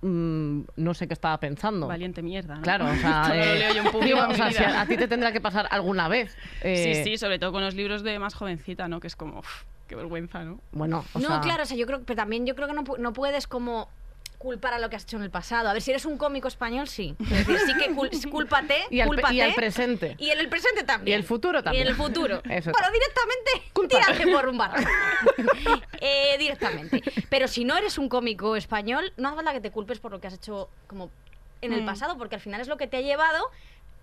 "Mm, 0.04 0.66
no 0.76 0.94
sé 0.94 1.08
qué 1.08 1.14
estaba 1.14 1.40
pensando. 1.40 1.88
Valiente 1.88 2.22
mierda, 2.22 2.56
¿no? 2.56 2.62
Claro, 2.62 2.86
o 2.86 2.96
sea, 2.96 3.22
Esto 3.24 3.36
no 3.36 3.46
lo 3.46 3.56
leo 3.56 3.74
yo 3.74 3.82
en 3.84 3.92
público 3.92 4.06
digo, 4.06 4.20
en 4.20 4.26
o 4.26 4.30
mi 4.30 4.36
sea, 4.36 4.52
si 4.52 4.64
a, 4.64 4.82
a 4.82 4.86
ti 4.86 4.98
te 4.98 5.08
tendrá 5.08 5.32
que 5.32 5.42
pasar 5.42 5.68
alguna 5.72 6.08
vez. 6.08 6.36
eh, 6.62 7.02
Sí, 7.04 7.12
sí, 7.12 7.18
sobre 7.18 7.40
todo 7.40 7.52
con 7.52 7.64
los 7.64 7.74
libros 7.76 8.04
de 8.04 8.20
más 8.20 8.34
jovencita, 8.34 8.88
¿no? 8.88 9.00
Que 9.00 9.08
es 9.08 9.16
como, 9.16 9.40
uf, 9.40 9.64
qué 9.88 9.96
vergüenza, 9.96 10.44
¿no? 10.44 10.60
Bueno, 10.72 11.04
o 11.14 11.20
no, 11.20 11.28
sea, 11.28 11.42
claro, 11.42 11.64
o 11.64 11.66
sea, 11.66 11.78
yo 11.78 11.86
creo 11.86 12.02
pero 12.04 12.16
también 12.18 12.46
yo 12.46 12.56
creo 12.56 12.68
que 12.68 12.74
no, 12.74 12.84
no 13.00 13.14
puedes 13.14 13.48
como 13.48 13.90
culpar 14.44 14.74
a 14.76 14.80
lo 14.80 14.90
que 14.90 14.96
has 14.98 15.04
hecho 15.04 15.18
en 15.18 15.24
el 15.24 15.32
pasado. 15.32 15.70
A 15.70 15.74
ver, 15.74 15.82
si 15.82 15.90
eres 15.92 16.06
un 16.06 16.18
cómico 16.18 16.48
español, 16.48 16.88
sí. 16.88 17.16
Es 17.20 17.48
decir, 17.48 17.58
sí 17.66 17.74
que 17.80 17.90
cul- 17.96 18.30
cúlpate, 18.30 18.84
Y 18.92 19.00
al, 19.00 19.08
pe- 19.10 19.16
cúlpate. 19.16 19.34
y 19.36 19.42
al 19.42 19.54
presente. 19.56 20.16
Y 20.20 20.30
en 20.30 20.40
el 20.40 20.50
presente 20.50 20.84
también. 20.84 21.16
Y 21.16 21.20
el 21.20 21.24
futuro 21.24 21.64
también. 21.64 21.80
Y 21.80 21.88
en 21.88 21.92
el 21.92 21.96
futuro. 21.96 22.42
Eso. 22.50 22.72
Bueno, 22.72 22.88
directamente 22.92 23.72
Culpa. 23.74 24.00
tírate 24.06 24.32
por 24.32 24.48
un. 24.50 24.58
Eh, 26.02 26.36
directamente. 26.38 27.02
Pero 27.30 27.48
si 27.48 27.64
no 27.66 27.78
eres 27.78 27.98
un 27.98 28.10
cómico 28.10 28.56
español, 28.56 29.14
no 29.18 29.30
hace 29.30 29.36
falta 29.38 29.54
que 29.54 29.62
te 29.62 29.72
culpes 29.72 30.00
por 30.00 30.12
lo 30.12 30.20
que 30.20 30.28
has 30.28 30.34
hecho 30.34 30.70
como 30.88 31.10
en 31.62 31.72
el 31.74 31.82
Mm. 31.84 31.86
pasado, 31.86 32.18
porque 32.18 32.36
al 32.36 32.42
final 32.42 32.60
es 32.60 32.68
lo 32.68 32.76
que 32.78 32.88
te 32.88 32.98
ha 32.98 33.02
llevado 33.02 33.50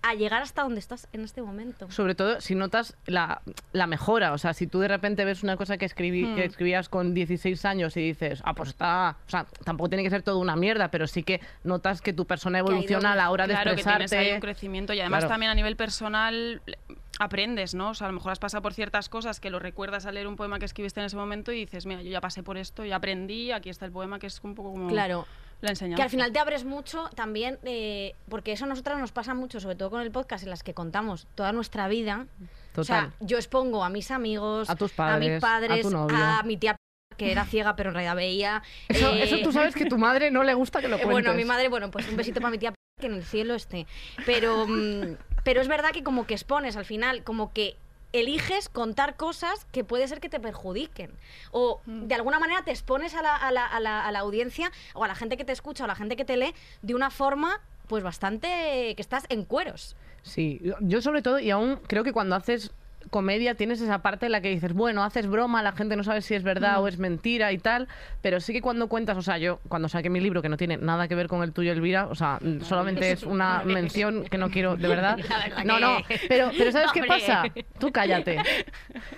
a 0.03 0.15
llegar 0.15 0.41
hasta 0.41 0.63
donde 0.63 0.79
estás 0.79 1.07
en 1.13 1.21
este 1.21 1.41
momento. 1.41 1.89
Sobre 1.91 2.15
todo 2.15 2.41
si 2.41 2.55
notas 2.55 2.95
la, 3.05 3.41
la 3.71 3.85
mejora. 3.87 4.33
O 4.33 4.37
sea, 4.37 4.53
si 4.53 4.65
tú 4.67 4.79
de 4.79 4.87
repente 4.87 5.25
ves 5.25 5.43
una 5.43 5.57
cosa 5.57 5.77
que, 5.77 5.85
escribí, 5.85 6.25
Hmm. 6.25 6.35
que 6.35 6.45
escribías 6.45 6.89
con 6.89 7.13
16 7.13 7.63
años 7.65 7.95
y 7.97 8.01
dices, 8.01 8.41
ah, 8.45 8.53
pues 8.55 8.69
está. 8.69 9.17
O 9.27 9.29
sea, 9.29 9.45
tampoco 9.63 9.89
tiene 9.89 10.03
que 10.03 10.09
ser 10.09 10.23
todo 10.23 10.39
una 10.39 10.55
mierda, 10.55 10.89
pero 10.89 11.05
sí 11.07 11.23
que 11.23 11.39
notas 11.63 12.01
que 12.01 12.13
tu 12.13 12.25
persona 12.25 12.59
ido- 12.59 12.69
evoluciona 12.69 13.13
a 13.13 13.15
la 13.15 13.29
hora 13.29 13.45
de 13.47 13.53
claro, 13.53 13.71
que 13.75 13.83
tienes 13.83 13.87
ahí 13.91 14.01
expresarte. 14.03 14.33
un 14.35 14.41
crecimiento 14.41 14.93
y 14.93 14.99
además 15.01 15.19
Claro. 15.19 15.33
también 15.33 15.51
a 15.51 15.55
nivel 15.55 15.75
personal 15.75 16.61
eh, 16.65 16.73
aprendes, 17.19 17.75
¿no? 17.75 17.89
O 17.89 17.93
sea, 17.93 18.07
a 18.07 18.09
lo 18.09 18.15
mejor 18.15 18.31
has 18.31 18.39
pasado 18.39 18.63
por 18.63 18.73
ciertas 18.73 19.07
cosas 19.09 19.39
que 19.39 19.49
lo 19.51 19.59
recuerdas 19.59 20.05
al 20.07 20.15
leer 20.15 20.25
un 20.27 20.35
poema 20.35 20.57
que 20.57 20.65
escribiste 20.65 20.99
en 20.99 21.05
ese 21.05 21.15
momento 21.15 21.51
y 21.51 21.59
dices, 21.65 21.85
mira, 21.85 22.01
yo 22.01 22.09
ya 22.09 22.21
pasé 22.21 22.41
por 22.41 22.57
esto, 22.57 22.83
ya 22.85 22.95
aprendí, 22.95 23.51
aquí 23.51 23.69
está 23.69 23.85
el 23.85 23.91
poema 23.91 24.17
que 24.17 24.27
es 24.27 24.39
un 24.43 24.55
poco 24.55 24.71
como 24.71 24.87
Claro. 24.87 25.27
La 25.61 25.69
enseñanza. 25.69 25.95
Que 25.97 26.03
al 26.03 26.09
final 26.09 26.31
te 26.31 26.39
abres 26.39 26.65
mucho 26.65 27.09
también, 27.15 27.59
eh, 27.63 28.13
porque 28.29 28.51
eso 28.51 28.65
a 28.65 28.67
nosotras 28.67 28.99
nos 28.99 29.11
pasa 29.11 29.33
mucho, 29.33 29.59
sobre 29.59 29.75
todo 29.75 29.89
con 29.89 30.01
el 30.01 30.11
podcast 30.11 30.43
en 30.43 30.49
las 30.49 30.63
que 30.63 30.73
contamos 30.73 31.27
toda 31.35 31.51
nuestra 31.51 31.87
vida. 31.87 32.27
O 32.75 32.83
sea, 32.83 33.05
Total. 33.05 33.13
yo 33.19 33.37
expongo 33.37 33.83
a 33.83 33.89
mis 33.89 34.11
amigos, 34.11 34.69
A 34.69 34.75
tus 34.75 34.91
mis 34.91 34.95
padres, 34.97 35.37
a 35.37 35.47
padres, 35.47 35.81
tu 35.81 35.91
novio. 35.91 36.15
a 36.17 36.43
mi 36.43 36.57
tía 36.57 36.75
que 37.17 37.31
era 37.31 37.45
ciega 37.45 37.75
pero 37.75 37.89
en 37.89 37.95
realidad 37.95 38.15
veía. 38.15 38.63
Eso, 38.87 39.13
eh, 39.13 39.23
eso 39.23 39.37
tú 39.43 39.51
sabes 39.51 39.75
que 39.75 39.85
tu 39.85 39.97
madre 39.97 40.31
no 40.31 40.43
le 40.43 40.53
gusta 40.53 40.81
que 40.81 40.87
lo 40.87 40.95
cuentes. 41.01 41.11
Bueno, 41.11 41.33
mi 41.33 41.45
madre, 41.45 41.67
bueno, 41.67 41.91
pues 41.91 42.07
un 42.09 42.17
besito 42.17 42.39
para 42.41 42.51
mi 42.51 42.57
tía 42.57 42.73
que 42.99 43.07
en 43.07 43.13
el 43.13 43.23
cielo 43.23 43.53
esté. 43.53 43.85
Pero, 44.25 44.65
mm, 44.67 45.17
pero 45.43 45.61
es 45.61 45.67
verdad 45.67 45.91
que 45.91 46.03
como 46.03 46.25
que 46.25 46.33
expones 46.33 46.77
al 46.77 46.85
final, 46.85 47.23
como 47.23 47.51
que 47.53 47.75
eliges 48.13 48.69
contar 48.69 49.15
cosas 49.15 49.65
que 49.71 49.83
puede 49.83 50.07
ser 50.07 50.19
que 50.19 50.29
te 50.29 50.39
perjudiquen. 50.39 51.11
O 51.51 51.81
Mm. 51.85 52.07
de 52.07 52.15
alguna 52.15 52.39
manera 52.39 52.63
te 52.63 52.71
expones 52.71 53.13
a 53.15 53.21
la, 53.21 53.35
a 53.35 53.51
la- 53.51 53.65
a 53.65 53.79
la- 53.79 54.05
a 54.05 54.11
la 54.11 54.19
audiencia 54.19 54.71
o 54.93 55.03
a 55.03 55.07
la 55.07 55.15
gente 55.15 55.37
que 55.37 55.45
te 55.45 55.53
escucha 55.53 55.83
o 55.83 55.85
a 55.85 55.87
la 55.87 55.95
gente 55.95 56.15
que 56.15 56.25
te 56.25 56.37
lee 56.37 56.53
de 56.81 56.95
una 56.95 57.09
forma 57.09 57.59
pues 57.87 58.03
bastante 58.03 58.47
que 58.95 59.01
estás 59.01 59.25
en 59.29 59.43
cueros. 59.43 59.95
Sí, 60.23 60.61
yo- 60.63 60.75
yo 60.79 61.01
sobre 61.01 61.21
todo, 61.21 61.39
y 61.39 61.49
aún 61.51 61.77
creo 61.87 62.03
que 62.05 62.13
cuando 62.13 62.35
haces 62.37 62.71
comedia 63.11 63.53
tienes 63.53 63.79
esa 63.81 64.01
parte 64.01 64.25
en 64.25 64.31
la 64.31 64.41
que 64.41 64.49
dices, 64.49 64.73
bueno, 64.73 65.03
haces 65.03 65.27
broma, 65.27 65.61
la 65.61 65.73
gente 65.73 65.95
no 65.95 66.03
sabe 66.03 66.21
si 66.23 66.33
es 66.33 66.41
verdad 66.41 66.77
Mm. 66.77 66.81
o 66.81 66.87
es 66.87 66.97
mentira 66.97 67.51
y 67.51 67.59
tal, 67.59 67.87
pero 68.23 68.39
sí 68.39 68.53
que 68.53 68.61
cuando 68.61 68.87
cuentas, 68.87 69.15
o 69.17 69.21
sea, 69.21 69.37
yo 69.37 69.59
cuando 69.67 69.87
saqué 69.89 70.09
mi 70.09 70.19
libro, 70.19 70.41
que 70.41 70.49
no 70.49 70.57
tiene 70.57 70.77
nada 70.77 71.07
que 71.07 71.13
ver 71.15 71.27
con 71.27 71.43
el 71.43 71.51
tuyo, 71.53 71.71
Elvira, 71.73 72.07
o 72.07 72.15
sea, 72.15 72.39
solamente 72.63 73.11
es 73.11 73.23
una 73.23 73.61
mención 73.65 74.23
que 74.23 74.37
no 74.39 74.49
quiero, 74.49 74.75
de 74.77 74.87
verdad. 74.87 75.19
No, 75.65 75.79
no, 75.79 75.97
pero, 76.27 76.49
pero 76.57 76.71
¿sabes 76.71 76.91
qué 76.93 77.03
pasa? 77.03 77.43
Tú 77.79 77.91
cállate. 77.91 78.37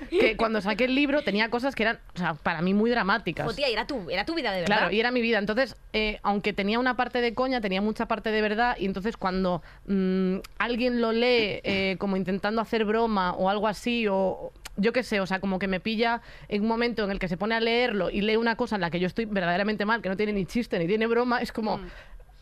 Que 0.10 0.36
cuando 0.36 0.60
saqué 0.62 0.86
el 0.86 0.96
libro 0.96 1.22
tenía 1.22 1.50
cosas 1.50 1.76
que 1.76 1.84
eran, 1.84 2.00
o 2.16 2.18
sea, 2.18 2.34
para 2.34 2.62
mí 2.62 2.74
muy 2.74 2.90
dramáticas. 2.90 3.56
Tía, 3.56 3.68
era 3.68 3.86
tu, 3.88 4.10
era 4.10 4.26
tu 4.26 4.34
vida 4.36 4.52
de 4.52 4.62
verdad. 4.62 4.78
Claro, 4.78 4.92
y 4.92 5.00
era 5.00 5.12
mi 5.12 5.22
vida. 5.22 5.38
Entonces, 5.38 5.76
eh, 5.94 6.20
aunque 6.24 6.54
tenía 6.54 6.80
una 6.80 6.96
parte 6.96 7.22
de 7.22 7.34
coña, 7.36 7.62
tenía 7.62 7.82
mucha 7.82 8.08
parte 8.08 8.32
de 8.32 8.42
verdad. 8.42 8.76
Y 8.80 8.86
entonces, 8.86 9.16
cuando 9.16 9.62
mm, 9.86 10.38
alguien 10.58 11.02
lo 11.02 11.12
lee 11.12 11.62
eh, 11.64 11.96
como 12.00 12.18
intentando 12.18 12.62
hacer 12.62 12.84
broma 12.86 13.34
o 13.34 13.50
algo 13.50 13.68
así, 13.68 13.83
o 14.10 14.52
yo 14.78 14.92
qué 14.92 15.04
sé, 15.04 15.20
o 15.20 15.28
sea, 15.28 15.40
como 15.40 15.60
que 15.60 15.68
me 15.68 15.80
pilla 15.80 16.22
en 16.48 16.64
un 16.64 16.68
momento 16.68 17.04
en 17.04 17.12
el 17.12 17.20
que 17.20 17.28
se 17.28 17.38
pone 17.38 17.56
a 17.56 17.60
leerlo 17.60 18.10
y 18.10 18.22
lee 18.22 18.38
una 18.38 18.56
cosa 18.56 18.76
en 18.76 18.82
la 18.82 18.90
que 18.90 19.00
yo 19.00 19.08
estoy 19.08 19.26
verdaderamente 19.26 19.86
mal, 19.86 20.02
que 20.02 20.10
no 20.10 20.18
tiene 20.18 20.34
ni 20.34 20.46
chiste 20.46 20.80
ni 20.80 20.88
tiene 20.88 21.08
broma, 21.08 21.42
es 21.42 21.52
como. 21.52 21.80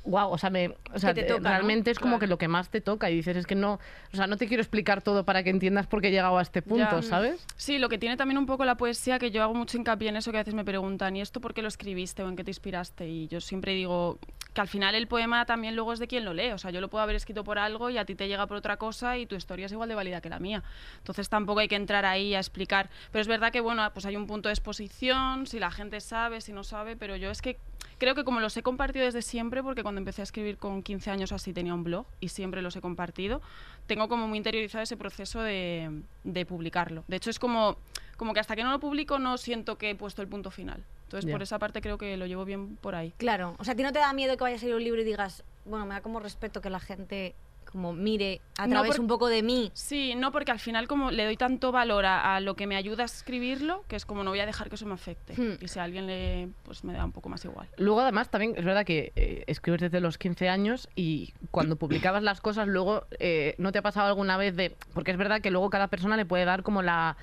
Wow, 0.04 0.32
o 0.32 0.38
sea, 0.40 0.50
me, 0.50 0.70
o 0.94 0.98
sea, 1.00 1.14
te 1.14 1.22
te- 1.22 1.28
toca, 1.28 1.42
¿no? 1.42 1.50
realmente 1.50 1.92
es 1.92 2.00
como 2.00 2.14
Claro. 2.14 2.20
que 2.22 2.28
lo 2.28 2.38
que 2.40 2.48
más 2.48 2.70
te 2.70 2.82
toca 2.82 3.12
y 3.12 3.16
dices, 3.18 3.38
es 3.38 3.46
que 3.46 3.54
no, 3.54 3.74
o 4.12 4.16
sea, 4.16 4.26
no 4.26 4.36
te 4.36 4.48
quiero 4.48 4.62
explicar 4.62 5.04
todo 5.04 5.26
para 5.26 5.44
que 5.44 5.52
entiendas 5.52 5.86
por 5.86 6.02
qué 6.02 6.08
he 6.08 6.12
llegado 6.12 6.40
a 6.40 6.42
este 6.42 6.64
punto, 6.64 7.02
Ya. 7.02 7.02
¿sabes? 7.04 7.46
Sí, 7.56 7.78
lo 7.78 7.88
que 7.88 8.00
tiene 8.00 8.18
también 8.18 8.40
un 8.40 8.48
poco 8.48 8.66
la 8.66 8.76
poesía, 8.78 9.20
que 9.20 9.30
yo 9.30 9.44
hago 9.44 9.54
mucho 9.54 9.78
hincapié 9.78 10.10
en 10.10 10.16
eso 10.16 10.32
que 10.32 10.38
a 10.38 10.42
veces 10.42 10.56
me 10.56 10.66
preguntan, 10.66 11.16
¿y 11.16 11.22
esto 11.22 11.40
por 11.40 11.54
qué 11.54 11.62
lo 11.62 11.68
escribiste 11.68 12.24
o 12.24 12.30
en 12.30 12.36
qué 12.36 12.44
te 12.44 12.50
inspiraste? 12.50 13.08
Y 13.08 13.28
yo 13.28 13.40
siempre 13.42 13.74
digo 13.74 14.18
que 14.54 14.60
al 14.62 14.68
final 14.68 14.96
el 14.96 15.08
poema 15.08 15.46
también 15.46 15.76
luego 15.76 15.94
es 15.94 16.00
de 16.00 16.08
quien 16.08 16.26
lo 16.26 16.34
lee. 16.34 16.52
O 16.52 16.58
sea, 16.58 16.72
yo 16.72 16.82
lo 16.82 16.90
puedo 16.90 17.04
haber 17.04 17.16
escrito 17.16 17.44
por 17.44 17.60
algo 17.60 17.90
y 17.92 17.98
a 18.00 18.04
ti 18.06 18.16
te 18.16 18.28
llega 18.28 18.48
por 18.48 18.58
otra 18.58 18.78
cosa 18.78 19.18
y 19.20 19.28
tu 19.28 19.36
historia 19.36 19.68
es 19.68 19.72
igual 19.72 19.88
de 19.88 19.96
válida 19.96 20.20
que 20.20 20.30
la 20.30 20.40
mía. 20.40 20.64
Entonces 20.98 21.30
tampoco 21.30 21.60
hay 21.60 21.68
que 21.68 21.76
entrar 21.76 22.06
ahí 22.06 22.34
a 22.34 22.40
explicar. 22.40 22.90
Pero 23.12 23.22
es 23.22 23.28
verdad 23.28 23.52
que, 23.52 23.62
bueno, 23.62 23.88
pues 23.94 24.06
hay 24.08 24.16
un 24.18 24.26
punto 24.28 24.50
de 24.50 24.54
exposición, 24.54 25.46
si 25.48 25.60
la 25.60 25.70
gente 25.72 26.02
sabe, 26.02 26.42
si 26.42 26.52
no 26.54 26.64
sabe, 26.64 26.98
pero 26.98 27.16
yo 27.16 27.30
es 27.30 27.42
que 27.42 27.60
creo 27.98 28.16
que 28.16 28.24
como 28.24 28.40
los 28.40 28.56
he 28.58 28.64
compartido 28.64 29.06
desde 29.06 29.22
siempre, 29.22 29.62
porque 29.64 29.84
cuando 29.84 30.00
empecé 30.00 30.22
a 30.22 30.24
escribir 30.24 30.58
con 30.58 30.84
15 30.84 31.12
años 31.12 31.32
así 31.32 31.54
tenía 31.54 31.74
un 31.74 31.84
blog 31.84 32.06
y 32.20 32.30
siempre 32.30 32.62
los 32.62 32.76
he 32.76 32.82
compartido, 32.82 33.42
tengo 33.88 34.08
como 34.08 34.28
muy 34.28 34.38
interiorizado 34.38 34.84
ese 34.84 34.98
proceso 34.98 35.42
de, 35.42 36.02
de 36.24 36.46
publicarlo. 36.46 37.04
De 37.08 37.18
hecho, 37.18 37.30
es 37.30 37.40
como, 37.40 37.78
como 38.18 38.34
que 38.34 38.40
hasta 38.40 38.56
que 38.56 38.64
no 38.64 38.72
lo 38.72 38.80
publico 38.80 39.20
no 39.20 39.38
siento 39.38 39.78
que 39.78 39.92
he 39.92 39.96
puesto 39.96 40.22
el 40.22 40.28
punto 40.28 40.52
final. 40.52 40.84
Entonces, 41.04 41.30
por 41.30 41.42
esa 41.42 41.60
parte 41.60 41.82
creo 41.82 41.98
que 41.98 42.16
lo 42.16 42.26
llevo 42.26 42.46
bien 42.46 42.78
por 42.78 42.96
ahí. 42.96 43.14
Claro, 43.18 43.56
o 43.60 43.66
sea, 43.66 43.74
¿a 43.74 43.76
ti 43.76 43.84
no 43.84 43.92
te 43.92 44.00
da 44.00 44.14
miedo 44.14 44.38
que 44.38 44.44
vaya 44.44 44.56
a 44.56 44.60
salir 44.60 44.76
un 44.76 44.84
libro 44.84 45.02
y 45.02 45.04
digas, 45.04 45.44
bueno, 45.66 45.86
me 45.86 45.94
da 45.94 46.02
como 46.02 46.22
respeto 46.22 46.62
que 46.62 46.70
la 46.70 46.80
gente 46.80 47.36
como 47.72 47.94
mire 47.94 48.42
a 48.58 48.68
No, 48.68 48.72
través 48.74 48.92
por- 48.92 49.00
un 49.02 49.08
poco 49.08 49.28
de 49.28 49.42
mí? 49.44 49.72
Sí, 49.74 50.14
no, 50.16 50.32
porque 50.32 50.52
al 50.52 50.60
final 50.60 50.88
como 50.88 51.10
le 51.12 51.26
doy 51.26 51.38
tanto 51.38 51.72
valor 51.72 52.06
a, 52.06 52.36
a 52.36 52.40
lo 52.42 52.56
que 52.56 52.68
me 52.68 52.76
ayuda 52.76 53.04
a 53.04 53.06
escribirlo, 53.06 53.84
que 53.88 53.96
es 53.96 54.06
como 54.06 54.24
no 54.24 54.32
voy 54.32 54.40
a 54.40 54.46
dejar 54.46 54.70
que 54.70 54.76
eso 54.76 54.86
me 54.86 54.94
afecte. 54.94 55.34
Hmm. 55.36 55.58
Y 55.64 55.68
si 55.68 55.80
a 55.80 55.84
alguien 55.84 56.08
le, 56.08 56.50
pues 56.64 56.84
me 56.84 56.94
da 56.94 57.06
un 57.06 57.12
poco 57.12 57.30
más 57.30 57.44
igual. 57.46 57.68
Luego, 57.78 58.02
además, 58.02 58.30
también 58.30 58.54
es 58.58 58.66
verdad 58.66 58.86
que 58.86 59.12
eh, 59.16 59.44
escribes 59.48 59.82
desde 59.82 60.00
los 60.02 60.18
15 60.18 60.50
años 60.50 60.90
y 60.96 61.34
cuando 61.50 61.76
publicabas 61.78 62.24
las 62.24 62.42
cosas, 62.42 62.68
luego 62.68 63.06
eh, 63.20 63.56
no 63.58 63.72
te 63.72 63.80
ha 63.80 63.82
pasado 63.82 64.08
alguna 64.08 64.38
vez 64.38 64.56
de. 64.56 64.76
Porque 64.94 65.12
es 65.12 65.18
verdad 65.18 65.42
que 65.42 65.52
luego 65.52 65.70
cada 65.70 65.88
persona 65.88 66.18
le 66.18 66.26
puede 66.26 66.46
dar 66.46 66.64
como 66.64 66.82
la 66.82 67.18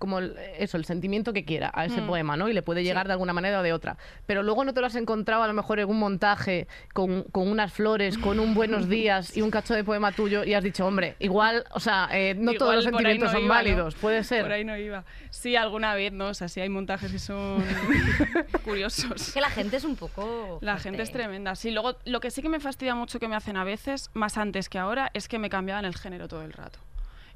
como 0.00 0.18
el- 0.18 0.34
eso, 0.58 0.76
el 0.76 0.84
sentimiento 0.84 1.32
que 1.32 1.44
quiera 1.44 1.70
a 1.72 1.84
ese 1.84 2.00
Mm. 2.00 2.06
poema, 2.08 2.36
¿no? 2.36 2.48
Y 2.48 2.52
le 2.52 2.62
puede 2.62 2.82
llegar 2.82 3.06
de 3.06 3.12
alguna 3.12 3.32
manera 3.32 3.60
o 3.60 3.62
de 3.62 3.72
otra. 3.72 3.96
Pero 4.26 4.42
luego 4.42 4.64
no 4.64 4.74
te 4.74 4.80
lo 4.80 4.88
has 4.88 4.96
encontrado 4.96 5.44
a 5.44 5.46
lo 5.46 5.52
mejor 5.52 5.78
en 5.78 5.88
un 5.88 5.98
montaje 6.00 6.66
con, 6.92 7.22
con 7.30 7.46
unas 7.46 7.72
flores, 7.72 8.18
con 8.18 8.40
un 8.40 8.54
buenos 8.54 8.88
días 8.88 9.36
y 9.36 9.42
un 9.42 9.52
cacho 9.52 9.74
de 9.74 9.84
poema 9.84 10.10
tuyo 10.10 10.42
y 10.42 10.54
has 10.54 10.64
dicho, 10.64 10.84
hombre, 10.86 11.14
igual, 11.20 11.64
o 11.72 11.78
sea, 11.78 12.08
eh, 12.12 12.34
no 12.34 12.54
todos 12.54 12.74
los 12.74 12.84
sentimientos 12.84 13.28
no 13.28 13.32
son 13.34 13.44
iba, 13.44 13.54
¿no? 13.54 13.58
válidos, 13.60 13.94
puede 13.94 14.24
ser. 14.24 14.42
Por 14.42 14.52
ahí 14.52 14.64
no 14.64 14.76
iba. 14.76 15.04
Sí, 15.30 15.54
alguna 15.54 15.94
vez, 15.94 16.12
¿no? 16.12 16.28
O 16.28 16.34
sea, 16.34 16.48
sí 16.48 16.60
hay 16.60 16.68
montajes 16.70 17.12
que 17.12 17.18
son 17.20 17.62
curiosos. 18.64 19.20
Es 19.20 19.32
que 19.34 19.40
la 19.40 19.50
gente 19.50 19.76
es 19.76 19.84
un 19.84 19.96
poco... 19.96 20.58
La 20.62 20.72
fuerte. 20.72 20.82
gente 20.88 21.02
es 21.02 21.12
tremenda. 21.12 21.54
Sí, 21.54 21.70
luego 21.70 21.96
lo 22.04 22.20
que 22.20 22.30
sí 22.30 22.42
que 22.42 22.48
me 22.48 22.60
fastidia 22.60 22.94
mucho 22.94 23.20
que 23.20 23.28
me 23.28 23.36
hacen 23.36 23.56
a 23.56 23.64
veces, 23.64 24.10
más 24.14 24.38
antes 24.38 24.68
que 24.68 24.78
ahora, 24.78 25.10
es 25.14 25.28
que 25.28 25.38
me 25.38 25.50
cambiaban 25.50 25.84
el 25.84 25.94
género 25.94 26.28
todo 26.28 26.42
el 26.42 26.52
rato. 26.52 26.78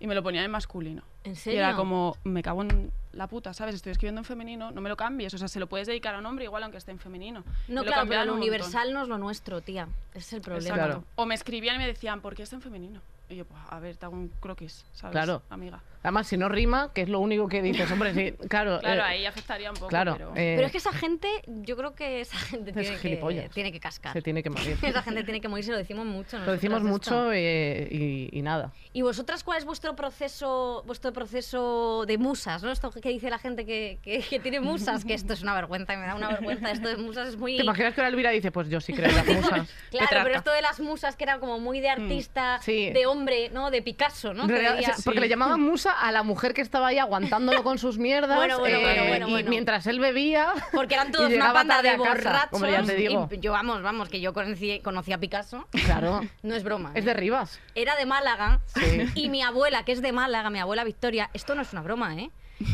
Y 0.00 0.06
me 0.06 0.14
lo 0.14 0.23
ponían 0.23 0.44
en 0.44 0.50
masculino. 0.50 1.02
¿En 1.25 1.33
Y 1.33 1.37
serio? 1.37 1.61
era 1.61 1.75
como, 1.76 2.16
me 2.25 2.43
cago 2.43 2.62
en 2.62 2.93
la 3.12 3.26
puta, 3.28 3.52
¿sabes? 3.54 3.75
Estoy 3.76 3.93
escribiendo 3.93 4.21
en 4.21 4.25
femenino, 4.25 4.71
no 4.71 4.81
me 4.81 4.88
lo 4.88 4.97
cambies. 4.97 5.33
O 5.35 5.38
sea, 5.38 5.49
se 5.49 5.59
lo 5.61 5.69
puedes 5.69 5.87
dedicar 5.87 6.14
a 6.14 6.19
un 6.19 6.26
hombre 6.26 6.45
igual 6.45 6.62
aunque 6.62 6.78
esté 6.78 6.90
en 6.90 6.99
femenino. 6.99 7.45
No, 7.69 7.81
Me 7.83 7.87
lo 7.87 7.93
claro, 7.93 8.09
pero 8.09 8.21
lo 8.21 8.33
un 8.35 8.38
montón. 8.38 8.38
universal 8.43 8.93
no 8.93 9.02
es 9.02 9.09
lo 9.09 9.19
nuestro, 9.19 9.61
tía. 9.61 9.88
Ese 10.11 10.19
es 10.19 10.33
el 10.35 10.40
problema. 10.43 10.75
Claro. 10.75 11.04
O 11.16 11.25
me 11.26 11.35
escribían 11.35 11.76
y 11.76 11.78
me 11.78 11.87
decían, 11.87 12.21
¿por 12.21 12.35
qué 12.35 12.43
está 12.43 12.57
en 12.57 12.62
femenino? 12.62 13.00
Y 13.26 13.37
yo, 13.37 13.47
pues, 13.47 13.59
a 13.71 13.81
ver, 13.81 13.97
te 13.97 14.04
hago 14.04 14.14
un 14.14 14.28
croquis, 14.38 14.85
¿sabes? 14.93 15.12
Claro. 15.12 15.40
Amiga. 15.49 15.81
Además, 16.02 16.26
si 16.26 16.37
no 16.37 16.50
rima, 16.50 16.90
que 16.93 17.00
es 17.00 17.09
lo 17.09 17.21
único 17.21 17.49
que 17.49 17.62
dices, 17.62 17.90
hombre, 17.90 18.12
sí, 18.12 18.33
claro. 18.49 18.78
Claro, 18.83 19.00
eh, 19.00 19.04
ahí 19.04 19.25
afectaría 19.25 19.71
un 19.71 19.76
poco, 19.76 19.88
Claro, 19.88 20.12
pero... 20.12 20.28
eh, 20.37 20.52
Pero 20.57 20.66
es 20.66 20.73
que 20.73 20.76
esa 20.76 20.93
gente, 20.93 21.26
yo 21.47 21.75
creo 21.78 21.95
que 21.95 22.21
esa 22.21 22.37
gente 22.37 22.73
Es 22.73 22.76
tiene 22.76 22.99
que, 23.00 23.49
tiene 23.54 23.73
que 23.73 23.81
cascar. 23.81 24.12
se 24.12 24.21
tiene 24.21 24.43
que 24.43 24.50
morir. 24.50 24.76
Esa 24.83 25.02
gente 25.02 25.25
tiene 25.25 25.40
que 25.40 25.49
morirse, 25.49 25.71
lo 25.73 25.78
decimos 25.78 26.04
mucho. 26.04 26.38
Lo 26.40 26.52
decimos 26.52 26.83
mucho 26.83 27.33
eh, 27.33 27.88
y, 27.90 28.28
y 28.38 28.43
nada. 28.43 28.75
¿Y 28.93 29.00
vosotras 29.00 29.43
cuál 29.43 29.57
es 29.57 29.64
vuestro 29.64 29.97
proceso, 29.97 30.83
vuestro 30.87 31.13
proceso 31.14 32.04
de 32.06 32.18
musas? 32.18 32.62
¿no? 32.62 32.71
Esto 32.71 32.90
que 32.90 33.09
dice 33.09 33.30
la 33.30 33.38
gente 33.38 33.64
que, 33.64 33.99
que- 34.02 34.21
que 34.21 34.38
tiene 34.40 34.61
musas, 34.61 35.04
que 35.04 35.14
esto 35.14 35.33
es 35.33 35.42
una 35.42 35.54
vergüenza, 35.54 35.94
y 35.94 35.97
me 35.97 36.06
da 36.06 36.14
una 36.14 36.28
vergüenza. 36.28 36.71
Esto 36.71 36.88
de 36.88 36.97
musas 36.99 37.28
es 37.28 37.37
muy... 37.37 37.56
¿Te 37.56 37.62
imaginas 37.62 37.94
que 37.94 38.00
ahora 38.02 38.09
Elvira 38.09 38.30
dice, 38.30 38.50
pues 38.52 38.68
yo 38.68 38.80
sí 38.80 38.92
creo 38.92 39.09
en 39.09 39.16
las 39.16 39.26
musas? 39.37 39.68
Claro, 39.90 40.21
pero 40.25 40.37
esto 40.37 40.52
de 40.52 40.61
las 40.62 40.80
musas 40.80 41.16
que 41.16 41.25
era 41.25 41.38
como 41.38 41.59
muy 41.59 41.80
de 41.80 41.88
artista, 41.88 42.59
Mm. 42.59 42.62
Sí. 42.62 42.90
de 42.90 43.06
hombre, 43.06 43.50
¿no? 43.50 43.71
De 43.71 43.80
Picasso, 43.83 44.35
¿no? 44.35 44.47
Sí, 44.47 44.54
Porque 45.04 45.21
le 45.21 45.28
llamaban 45.28 45.61
musa 45.61 45.92
a 45.92 46.11
la 46.12 46.23
mujer 46.23 46.52
que 46.52 46.61
estaba 46.61 46.88
ahí 46.88 46.99
aguantándolo 46.99 47.62
con 47.62 47.78
sus 47.78 47.97
mierdas. 47.99 48.37
Bueno, 48.37 48.59
bueno, 48.59 48.78
eh, 48.78 48.83
bueno, 48.83 49.04
bueno, 49.09 49.28
y 49.28 49.30
bueno. 49.33 49.50
mientras 49.50 49.87
él 49.87 50.00
bebía. 50.00 50.52
Porque 50.73 50.94
eran 50.94 51.12
todos 51.12 51.33
una 51.33 51.52
banda 51.52 51.80
de 51.83 51.97
borrachos. 51.97 52.49
Hombre, 52.52 52.73
ya 52.73 52.83
te 52.83 52.94
digo. 52.97 53.28
Y 53.30 53.38
yo, 53.40 53.52
vamos, 53.52 53.83
vamos, 53.83 54.09
que 54.09 54.21
yo 54.21 54.33
conocí, 54.33 54.80
conocí 54.80 55.12
a 55.12 55.18
Picasso. 55.18 55.66
Claro. 55.85 56.21
No 56.42 56.54
es 56.54 56.62
broma. 56.64 56.90
Es 56.94 57.04
¿eh? 57.04 57.06
de 57.06 57.14
Rivas. 57.14 57.61
Era 57.75 57.97
de 57.97 58.04
Málaga. 58.06 58.61
Y 59.14 59.28
mi 59.28 59.42
abuela, 59.42 59.85
que 59.85 59.92
es 59.92 60.02
de 60.02 60.12
Málaga, 60.12 60.50
mi 60.50 60.59
abuela 60.59 60.85
Victoria, 60.85 61.04
esto 61.33 61.55
no 61.55 61.63
es 61.63 61.73
una 61.73 61.83
broma, 61.83 62.17
¿eh? 62.17 62.31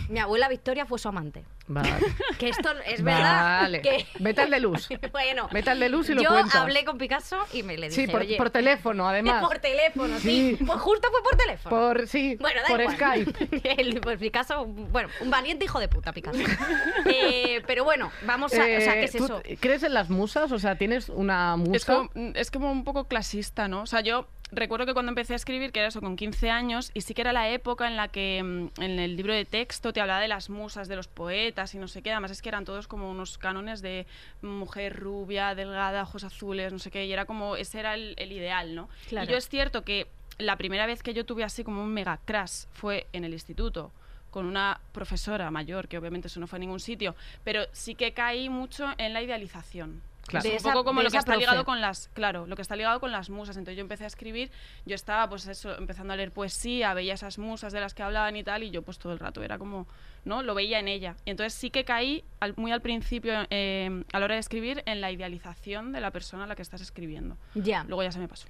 Mi 0.09 0.19
abuela 0.19 0.49
Victoria 0.49 0.85
fue 0.85 0.99
su 0.99 1.09
amante. 1.09 1.45
Vale. 1.67 1.91
Que 2.39 2.49
esto 2.49 2.71
es 2.87 3.03
verdad. 3.03 3.63
Vale. 3.63 3.83
Que... 3.83 4.07
Vete 4.19 4.43
al 4.43 4.51
de 4.51 4.61
luz. 4.61 4.89
bueno, 5.13 5.49
Vete 5.53 5.71
al 5.71 5.81
de 5.81 5.89
luz 5.89 6.09
y 6.11 6.15
lo 6.15 6.23
yo 6.23 6.29
cuentas. 6.31 6.55
hablé 6.57 6.85
con 6.85 6.99
Picasso 6.99 7.39
y 7.53 7.63
me 7.63 7.77
le 7.77 7.89
dije, 7.89 8.07
Sí, 8.07 8.11
por, 8.11 8.21
oye, 8.23 8.37
por 8.37 8.51
teléfono, 8.51 9.09
además. 9.09 9.43
por 9.45 9.59
teléfono, 9.59 10.19
sí. 10.19 10.57
Sí. 10.59 10.65
Pues 10.65 10.81
justo 10.81 11.09
fue 11.11 11.23
por 11.23 11.37
teléfono. 11.37 11.77
Por, 11.77 12.07
sí, 12.09 12.37
Bueno, 12.41 12.61
da 12.63 12.69
por 12.69 12.81
igual. 12.81 12.97
Skype. 12.97 13.61
El, 13.81 14.01
pues 14.01 14.19
Picasso, 14.19 14.67
bueno, 14.67 15.09
un 15.21 15.31
valiente 15.31 15.65
hijo 15.65 15.81
de 15.81 15.89
puta, 15.89 16.13
Picasso. 16.13 16.39
Eh, 17.07 17.63
pero 17.67 17.85
bueno, 17.85 18.11
vamos 18.25 18.53
a. 18.53 18.57
o 18.57 18.59
sea, 18.59 18.95
¿qué 18.95 19.05
es 19.05 19.15
Eh, 19.15 19.19
¿tú 19.19 19.25
eso? 19.25 19.43
¿Crees 19.61 19.83
en 19.83 19.95
las 19.95 20.11
musas? 20.11 20.53
O 20.53 20.59
sea, 20.59 20.77
¿tienes 20.77 21.09
una 21.09 21.57
musa? 21.57 21.77
Es 21.77 21.85
como, 21.85 22.11
es 22.35 22.51
como 22.51 22.71
un 22.73 22.85
poco 22.85 23.05
clasista, 23.09 23.69
¿no? 23.69 23.83
O 23.83 23.87
sea, 23.87 24.01
yo 24.01 24.29
recuerdo 24.53 24.87
que 24.87 24.93
cuando 24.93 25.11
empecé 25.11 25.33
a 25.35 25.37
escribir, 25.37 25.73
que 25.73 25.81
era 25.81 25.89
eso, 25.89 26.01
con 26.01 26.17
15 26.17 26.51
años, 26.51 26.91
y 26.95 27.03
sí 27.03 27.15
que 27.15 27.23
era 27.23 27.33
la 27.33 27.49
época 27.51 27.87
en 27.87 27.97
la 27.97 28.09
que 28.09 28.43
mm, 28.43 28.83
en 28.83 28.99
el 28.99 29.17
libro 29.17 29.33
de 29.33 29.45
texto 29.45 29.93
te 29.93 30.01
hablaba 30.01 30.21
de 30.21 30.29
las 30.29 30.51
musas, 30.51 30.89
de 30.89 30.97
los 30.97 31.09
poetas 31.09 31.75
y 31.75 31.79
no 31.79 31.89
sé 31.89 32.03
qué. 32.03 32.11
Además 32.11 32.31
es 32.31 32.43
que 32.43 32.49
eran 32.49 32.65
todos 32.65 32.89
como 32.89 33.11
unos 33.11 33.39
cánones 33.39 33.83
de 33.83 34.07
mujer 34.43 34.99
rubia, 34.99 35.55
delgada, 35.55 36.03
ojos 36.03 36.25
azules, 36.25 36.73
no 36.73 36.79
sé 36.79 36.91
qué. 36.91 37.07
Y 37.07 37.13
era 37.13 37.25
como, 37.25 37.57
ese 37.57 37.81
era 37.81 37.95
el, 37.95 38.15
el 38.19 38.33
ideal, 38.33 38.75
¿no? 38.75 38.89
Claro. 39.09 39.27
Y 39.27 39.33
yo 39.33 39.37
es 39.37 39.49
cierto 39.49 39.83
que 39.83 40.07
la 40.39 40.57
primera 40.57 40.87
vez 40.87 41.03
que 41.03 41.15
yo 41.15 41.25
tuve 41.25 41.45
así 41.45 41.65
como 41.65 41.83
un 41.83 41.93
mega 41.93 42.19
crash 42.25 42.65
fue 42.73 43.07
en 43.13 43.25
el 43.25 43.33
instituto 43.33 43.93
con 44.31 44.47
una 44.47 44.81
profesora 44.93 45.51
mayor, 45.51 45.89
que 45.89 45.99
obviamente 45.99 46.29
eso 46.29 46.41
no 46.41 46.47
fue 46.47 46.59
a 46.59 46.61
ningún 46.61 46.81
sitio, 46.81 47.15
pero 47.45 47.65
sí 47.73 47.95
que 47.95 48.13
caí 48.13 48.49
mucho 48.49 48.89
en 48.97 49.13
la 49.13 49.23
idealización. 49.23 50.03
Claro. 50.31 50.43
de 50.45 50.51
un 50.51 50.57
esa- 50.57 50.73
poco 50.73 50.85
como 50.85 51.01
de 51.01 51.05
lo 51.05 51.11
que 51.11 51.17
está 51.19 51.37
ligado 51.37 51.65
con 51.65 51.81
las, 51.81 52.09
claro, 52.15 52.47
lo 52.47 52.57
que 52.57 52.63
está 52.63 52.77
ligado 52.77 53.01
con 53.01 53.11
las 53.13 53.31
musas. 53.31 53.57
Entonces 53.57 53.77
yo 53.77 53.83
empecé 53.83 54.05
a 54.05 54.07
escribir, 54.07 54.51
yo 54.87 54.95
estaba 54.95 55.29
pues 55.29 55.47
eso, 55.47 55.77
empezando 55.77 56.13
a 56.13 56.17
leer 56.17 56.33
poesía, 56.33 56.95
veía 56.95 57.15
esas 57.15 57.39
musas 57.39 57.73
de 57.73 57.81
las 57.81 57.95
que 57.95 58.03
hablaban 58.03 58.37
y 58.37 58.45
tal, 58.45 58.63
y 58.63 58.71
yo 58.71 58.83
pues 58.83 58.99
todo 58.99 59.13
el 59.13 59.19
rato 59.19 59.43
era 59.43 59.59
como, 59.59 59.87
¿no? 60.25 60.43
Lo 60.43 60.55
veía 60.55 60.79
en 60.79 60.89
ella. 60.89 61.17
Y 61.25 61.31
entonces 61.31 61.55
sí 61.55 61.71
que 61.71 61.85
caí 61.85 62.25
al- 62.41 62.55
muy 62.57 62.73
al 62.73 62.81
principio, 62.81 63.33
eh, 63.51 64.05
a 64.13 64.19
la 64.19 64.25
hora 64.25 64.35
de 64.35 64.41
escribir, 64.41 64.83
en 64.87 65.01
la 65.01 65.11
idealización 65.11 65.93
de 65.93 66.01
la 66.01 66.11
persona 66.11 66.45
a 66.45 66.47
la 66.47 66.55
que 66.57 66.63
estás 66.63 66.81
escribiendo. 66.81 67.37
Ya, 67.55 67.85
Luego 67.85 68.03
ya 68.03 68.13
se 68.13 68.19
me 68.21 68.29
pasó. 68.29 68.47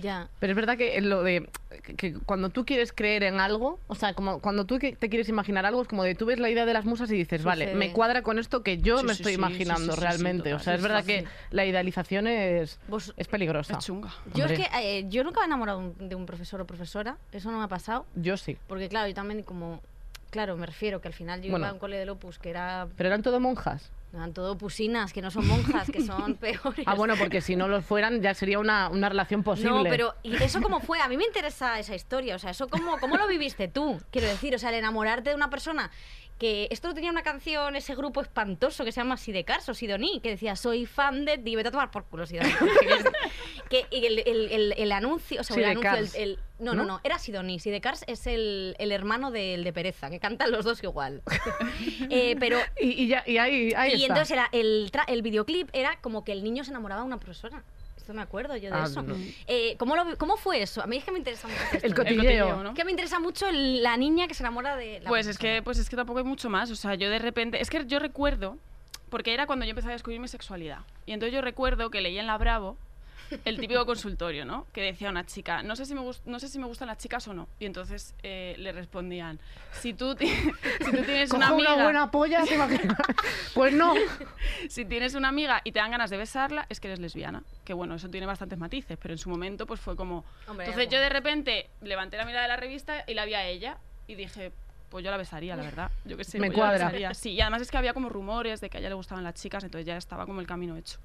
Ya. 0.00 0.28
Pero 0.38 0.52
es 0.52 0.56
verdad 0.56 0.76
que 0.76 1.00
lo 1.00 1.22
de 1.22 1.48
que, 1.82 1.94
que 1.94 2.14
cuando 2.14 2.50
tú 2.50 2.64
quieres 2.64 2.92
creer 2.92 3.22
en 3.24 3.40
algo, 3.40 3.78
o 3.88 3.94
sea, 3.94 4.14
como 4.14 4.40
cuando 4.40 4.64
tú 4.64 4.78
que- 4.78 4.94
te 4.96 5.08
quieres 5.08 5.28
imaginar 5.28 5.66
algo, 5.66 5.82
es 5.82 5.88
como 5.88 6.04
de 6.04 6.14
tú 6.14 6.26
ves 6.26 6.38
la 6.38 6.48
idea 6.50 6.64
de 6.66 6.72
las 6.72 6.84
musas 6.84 7.10
y 7.10 7.14
dices, 7.16 7.42
vale, 7.44 7.64
Sucede. 7.66 7.78
me 7.78 7.92
cuadra 7.92 8.22
con 8.22 8.38
esto 8.38 8.62
que 8.62 8.78
yo 8.78 8.98
Sí, 8.98 9.06
me 9.06 9.14
sí, 9.14 9.22
estoy 9.22 9.32
sí, 9.32 9.38
imaginando 9.38 9.80
sí, 9.80 9.90
sí, 9.90 9.96
sí, 9.96 10.00
realmente. 10.00 10.54
o 10.54 10.58
sea, 10.58 10.74
es 10.74 10.78
Es 10.78 10.82
verdad 10.82 11.04
que 11.04 11.24
la 11.50 11.64
idealización 11.66 12.26
es, 12.26 12.78
Vos- 12.88 13.12
es 13.16 13.28
peligrosa. 13.28 13.78
Es 13.78 13.84
chunga. 13.84 14.10
Yo 14.34 14.44
es 14.46 14.52
que 14.58 14.66
eh, 14.80 15.04
yo 15.08 15.24
nunca 15.24 15.40
me 15.40 15.44
he 15.44 15.46
enamorado 15.48 15.80
de 15.80 15.86
un- 15.86 16.08
de 16.08 16.14
un 16.14 16.26
profesor 16.26 16.60
o 16.60 16.66
profesora, 16.66 17.16
eso 17.32 17.50
no 17.50 17.58
me 17.58 17.64
ha 17.64 17.68
pasado, 17.68 18.06
Yo 18.14 18.36
sí. 18.36 18.56
porque 18.66 18.88
claro, 18.88 19.08
yo 19.08 19.14
también 19.14 19.42
como, 19.42 19.80
claro, 20.30 20.56
me 20.56 20.66
refiero 20.66 21.00
que 21.00 21.08
al 21.08 21.14
final 21.14 21.40
yo 21.42 21.50
Bueno. 21.50 21.64
iba 21.64 21.70
a 21.70 21.72
un 21.74 21.78
cole 21.78 21.96
de 21.96 22.10
Opus 22.10 22.38
que 22.38 22.50
era, 22.50 22.86
Pero 22.96 23.08
eran 23.08 23.22
todo 23.22 23.40
monjas. 23.40 23.90
Eran 24.14 24.32
todo 24.32 24.56
pusinas, 24.56 25.12
que 25.12 25.20
no 25.20 25.30
son 25.30 25.46
monjas, 25.46 25.90
que 25.90 26.00
son 26.02 26.34
peores. 26.40 26.84
Ah, 26.86 26.94
bueno, 26.94 27.14
porque 27.18 27.40
si 27.40 27.56
no 27.56 27.68
lo 27.68 27.82
fueran 27.82 28.22
ya 28.22 28.34
sería 28.34 28.58
una, 28.58 28.88
una 28.88 29.08
relación 29.08 29.42
posible. 29.42 29.70
No, 29.70 29.82
pero 29.84 30.14
¿y 30.22 30.34
eso 30.42 30.60
cómo 30.62 30.80
fue? 30.80 31.00
A 31.00 31.08
mí 31.08 31.16
me 31.16 31.24
interesa 31.24 31.78
esa 31.78 31.94
historia, 31.94 32.36
o 32.36 32.38
sea, 32.38 32.50
eso 32.50 32.68
cómo, 32.68 32.98
cómo 32.98 33.16
lo 33.16 33.26
viviste 33.26 33.68
tú, 33.68 34.00
quiero 34.10 34.28
decir, 34.28 34.54
o 34.54 34.58
sea, 34.58 34.70
el 34.70 34.76
enamorarte 34.76 35.30
de 35.30 35.36
una 35.36 35.50
persona 35.50 35.90
que 36.38 36.66
esto 36.70 36.88
lo 36.88 36.94
tenía 36.94 37.10
una 37.10 37.22
canción, 37.22 37.76
ese 37.76 37.94
grupo 37.94 38.20
espantoso 38.20 38.84
que 38.84 38.90
se 38.92 39.00
llama 39.00 39.16
Sidecars 39.16 39.68
o 39.68 39.74
Sidoní, 39.74 40.20
que 40.20 40.30
decía, 40.30 40.56
soy 40.56 40.84
fan 40.84 41.24
de... 41.24 41.40
Y 41.44 41.54
vete 41.56 41.68
a 41.68 41.70
tomar 41.70 41.90
por 41.92 42.04
culo, 42.06 42.26
Sidoní. 42.26 42.50
que 43.70 43.86
y 43.90 44.04
el, 44.06 44.18
el, 44.20 44.50
el, 44.50 44.74
el 44.76 44.92
anuncio, 44.92 45.40
o 45.40 45.44
sea, 45.44 45.56
el 45.56 45.64
anuncio... 45.78 46.20
El, 46.20 46.38
no, 46.58 46.74
no, 46.74 46.84
¿no? 46.84 47.00
era 47.04 47.18
Sidoní. 47.18 47.58
Sidecars 47.60 48.04
es 48.06 48.26
el, 48.26 48.74
el 48.78 48.90
hermano 48.92 49.30
del 49.30 49.64
de 49.64 49.72
Pereza, 49.72 50.10
que 50.10 50.18
cantan 50.20 50.50
los 50.50 50.64
dos 50.64 50.82
igual. 50.82 51.22
Eh, 52.10 52.36
pero... 52.38 52.58
Y, 52.80 53.04
y 53.04 53.08
ya, 53.08 53.22
y 53.26 53.38
ahí, 53.38 53.72
ahí 53.76 53.92
Y 53.92 53.94
está. 54.02 54.06
entonces 54.14 54.30
era 54.32 54.48
el, 54.52 54.90
tra- 54.92 55.04
el 55.08 55.22
videoclip 55.22 55.68
era 55.72 55.98
como 56.00 56.24
que 56.24 56.32
el 56.32 56.44
niño 56.44 56.64
se 56.64 56.70
enamoraba 56.70 57.00
de 57.02 57.06
una 57.06 57.18
profesora. 57.18 57.62
Esto 58.04 58.12
me 58.12 58.20
acuerdo 58.20 58.54
yo 58.58 58.68
de 58.68 58.76
Ah, 58.76 58.84
eso. 58.84 59.00
no. 59.00 59.16
Eh, 59.46 59.76
¿cómo, 59.78 59.96
lo 59.96 60.18
¿Cómo 60.18 60.36
fue 60.36 60.60
eso? 60.60 60.82
A 60.82 60.86
mí 60.86 60.98
es 60.98 61.04
que 61.04 61.10
me 61.10 61.16
interesa 61.16 61.48
mucho 61.48 61.58
esto. 61.72 61.78
El 61.78 61.84
El 61.92 61.94
cotilleo. 61.94 62.62
¿no? 62.62 62.68
Es 62.68 62.74
que 62.74 62.84
me 62.84 62.90
interesa 62.90 63.18
mucho 63.18 63.46
la 63.50 63.96
niña 63.96 64.28
que 64.28 64.34
se 64.34 64.42
enamora 64.42 64.76
de 64.76 65.00
la 65.00 65.08
Pues 65.08 65.26
es 65.26 65.38
que, 65.38 65.62
pues 65.62 65.78
es 65.78 65.88
que 65.88 65.96
tampoco 65.96 66.18
hay 66.18 66.24
mucho 66.26 66.50
más. 66.50 66.70
O 66.70 66.76
sea, 66.76 66.96
yo 66.96 67.08
de 67.08 67.18
repente. 67.18 67.62
Es 67.62 67.70
que 67.70 67.86
yo 67.86 67.98
recuerdo. 68.00 68.58
Porque 69.08 69.32
era 69.32 69.46
cuando 69.46 69.64
yo 69.64 69.70
empecé 69.70 69.88
a 69.88 69.92
descubrir 69.92 70.20
mi 70.20 70.28
sexualidad. 70.28 70.80
Y 71.06 71.12
entonces 71.12 71.32
yo 71.32 71.40
recuerdo 71.40 71.90
que 71.90 72.02
leí 72.02 72.18
en 72.18 72.26
la 72.26 72.36
Bravo 72.36 72.76
el 73.44 73.58
típico 73.58 73.84
consultorio, 73.86 74.44
¿no? 74.44 74.66
Que 74.72 74.82
decía 74.82 75.10
una 75.10 75.24
chica, 75.26 75.62
no 75.62 75.76
sé 75.76 75.86
si 75.86 75.94
me, 75.94 76.00
gust- 76.00 76.22
no 76.24 76.38
sé 76.40 76.48
si 76.48 76.58
me 76.58 76.66
gustan 76.66 76.88
las 76.88 76.98
chicas 76.98 77.26
o 77.28 77.34
no. 77.34 77.48
Y 77.58 77.66
entonces 77.66 78.14
eh, 78.22 78.54
le 78.58 78.72
respondían, 78.72 79.38
si 79.72 79.94
tú, 79.94 80.14
ti- 80.14 80.26
si 80.28 80.90
tú 80.90 81.02
tienes 81.02 81.30
una 81.32 81.48
amiga, 81.48 81.74
una 81.74 81.84
buena 81.84 82.10
polla. 82.10 82.42
Pues 83.54 83.72
no. 83.72 83.94
si 84.68 84.84
tienes 84.84 85.14
una 85.14 85.28
amiga 85.28 85.60
y 85.64 85.72
te 85.72 85.78
dan 85.78 85.90
ganas 85.90 86.10
de 86.10 86.16
besarla, 86.16 86.66
es 86.68 86.80
que 86.80 86.88
eres 86.88 87.00
lesbiana. 87.00 87.42
Que 87.64 87.72
bueno, 87.74 87.94
eso 87.94 88.08
tiene 88.08 88.26
bastantes 88.26 88.58
matices, 88.58 88.98
pero 89.00 89.14
en 89.14 89.18
su 89.18 89.28
momento 89.30 89.66
pues 89.66 89.80
fue 89.80 89.96
como... 89.96 90.24
Hombre, 90.48 90.66
Entonces 90.66 90.90
yo 90.90 91.00
de 91.00 91.08
repente 91.08 91.70
levanté 91.82 92.16
la 92.16 92.24
mirada 92.24 92.42
de 92.42 92.48
la 92.48 92.56
revista 92.56 93.04
y 93.06 93.14
la 93.14 93.24
vi 93.24 93.34
a 93.34 93.46
ella 93.46 93.78
y 94.06 94.14
dije, 94.16 94.52
pues 94.90 95.04
yo 95.04 95.10
la 95.10 95.16
besaría, 95.16 95.56
la 95.56 95.62
verdad. 95.62 95.90
Yo 96.04 96.16
qué 96.16 96.24
sé, 96.24 96.38
Me 96.38 96.48
pues 96.48 96.56
yo 96.58 96.62
la 96.62 96.68
cuadra. 96.70 96.86
besaría. 96.86 97.14
Sí, 97.14 97.30
y 97.32 97.40
además 97.40 97.62
es 97.62 97.70
que 97.70 97.76
había 97.78 97.94
como 97.94 98.08
rumores 98.08 98.60
de 98.60 98.70
que 98.70 98.76
a 98.76 98.80
ella 98.80 98.90
le 98.90 98.94
gustaban 98.94 99.24
las 99.24 99.34
chicas, 99.34 99.64
entonces 99.64 99.86
ya 99.86 99.96
estaba 99.96 100.26
como 100.26 100.40
el 100.40 100.46
camino 100.46 100.76
hecho. 100.76 100.98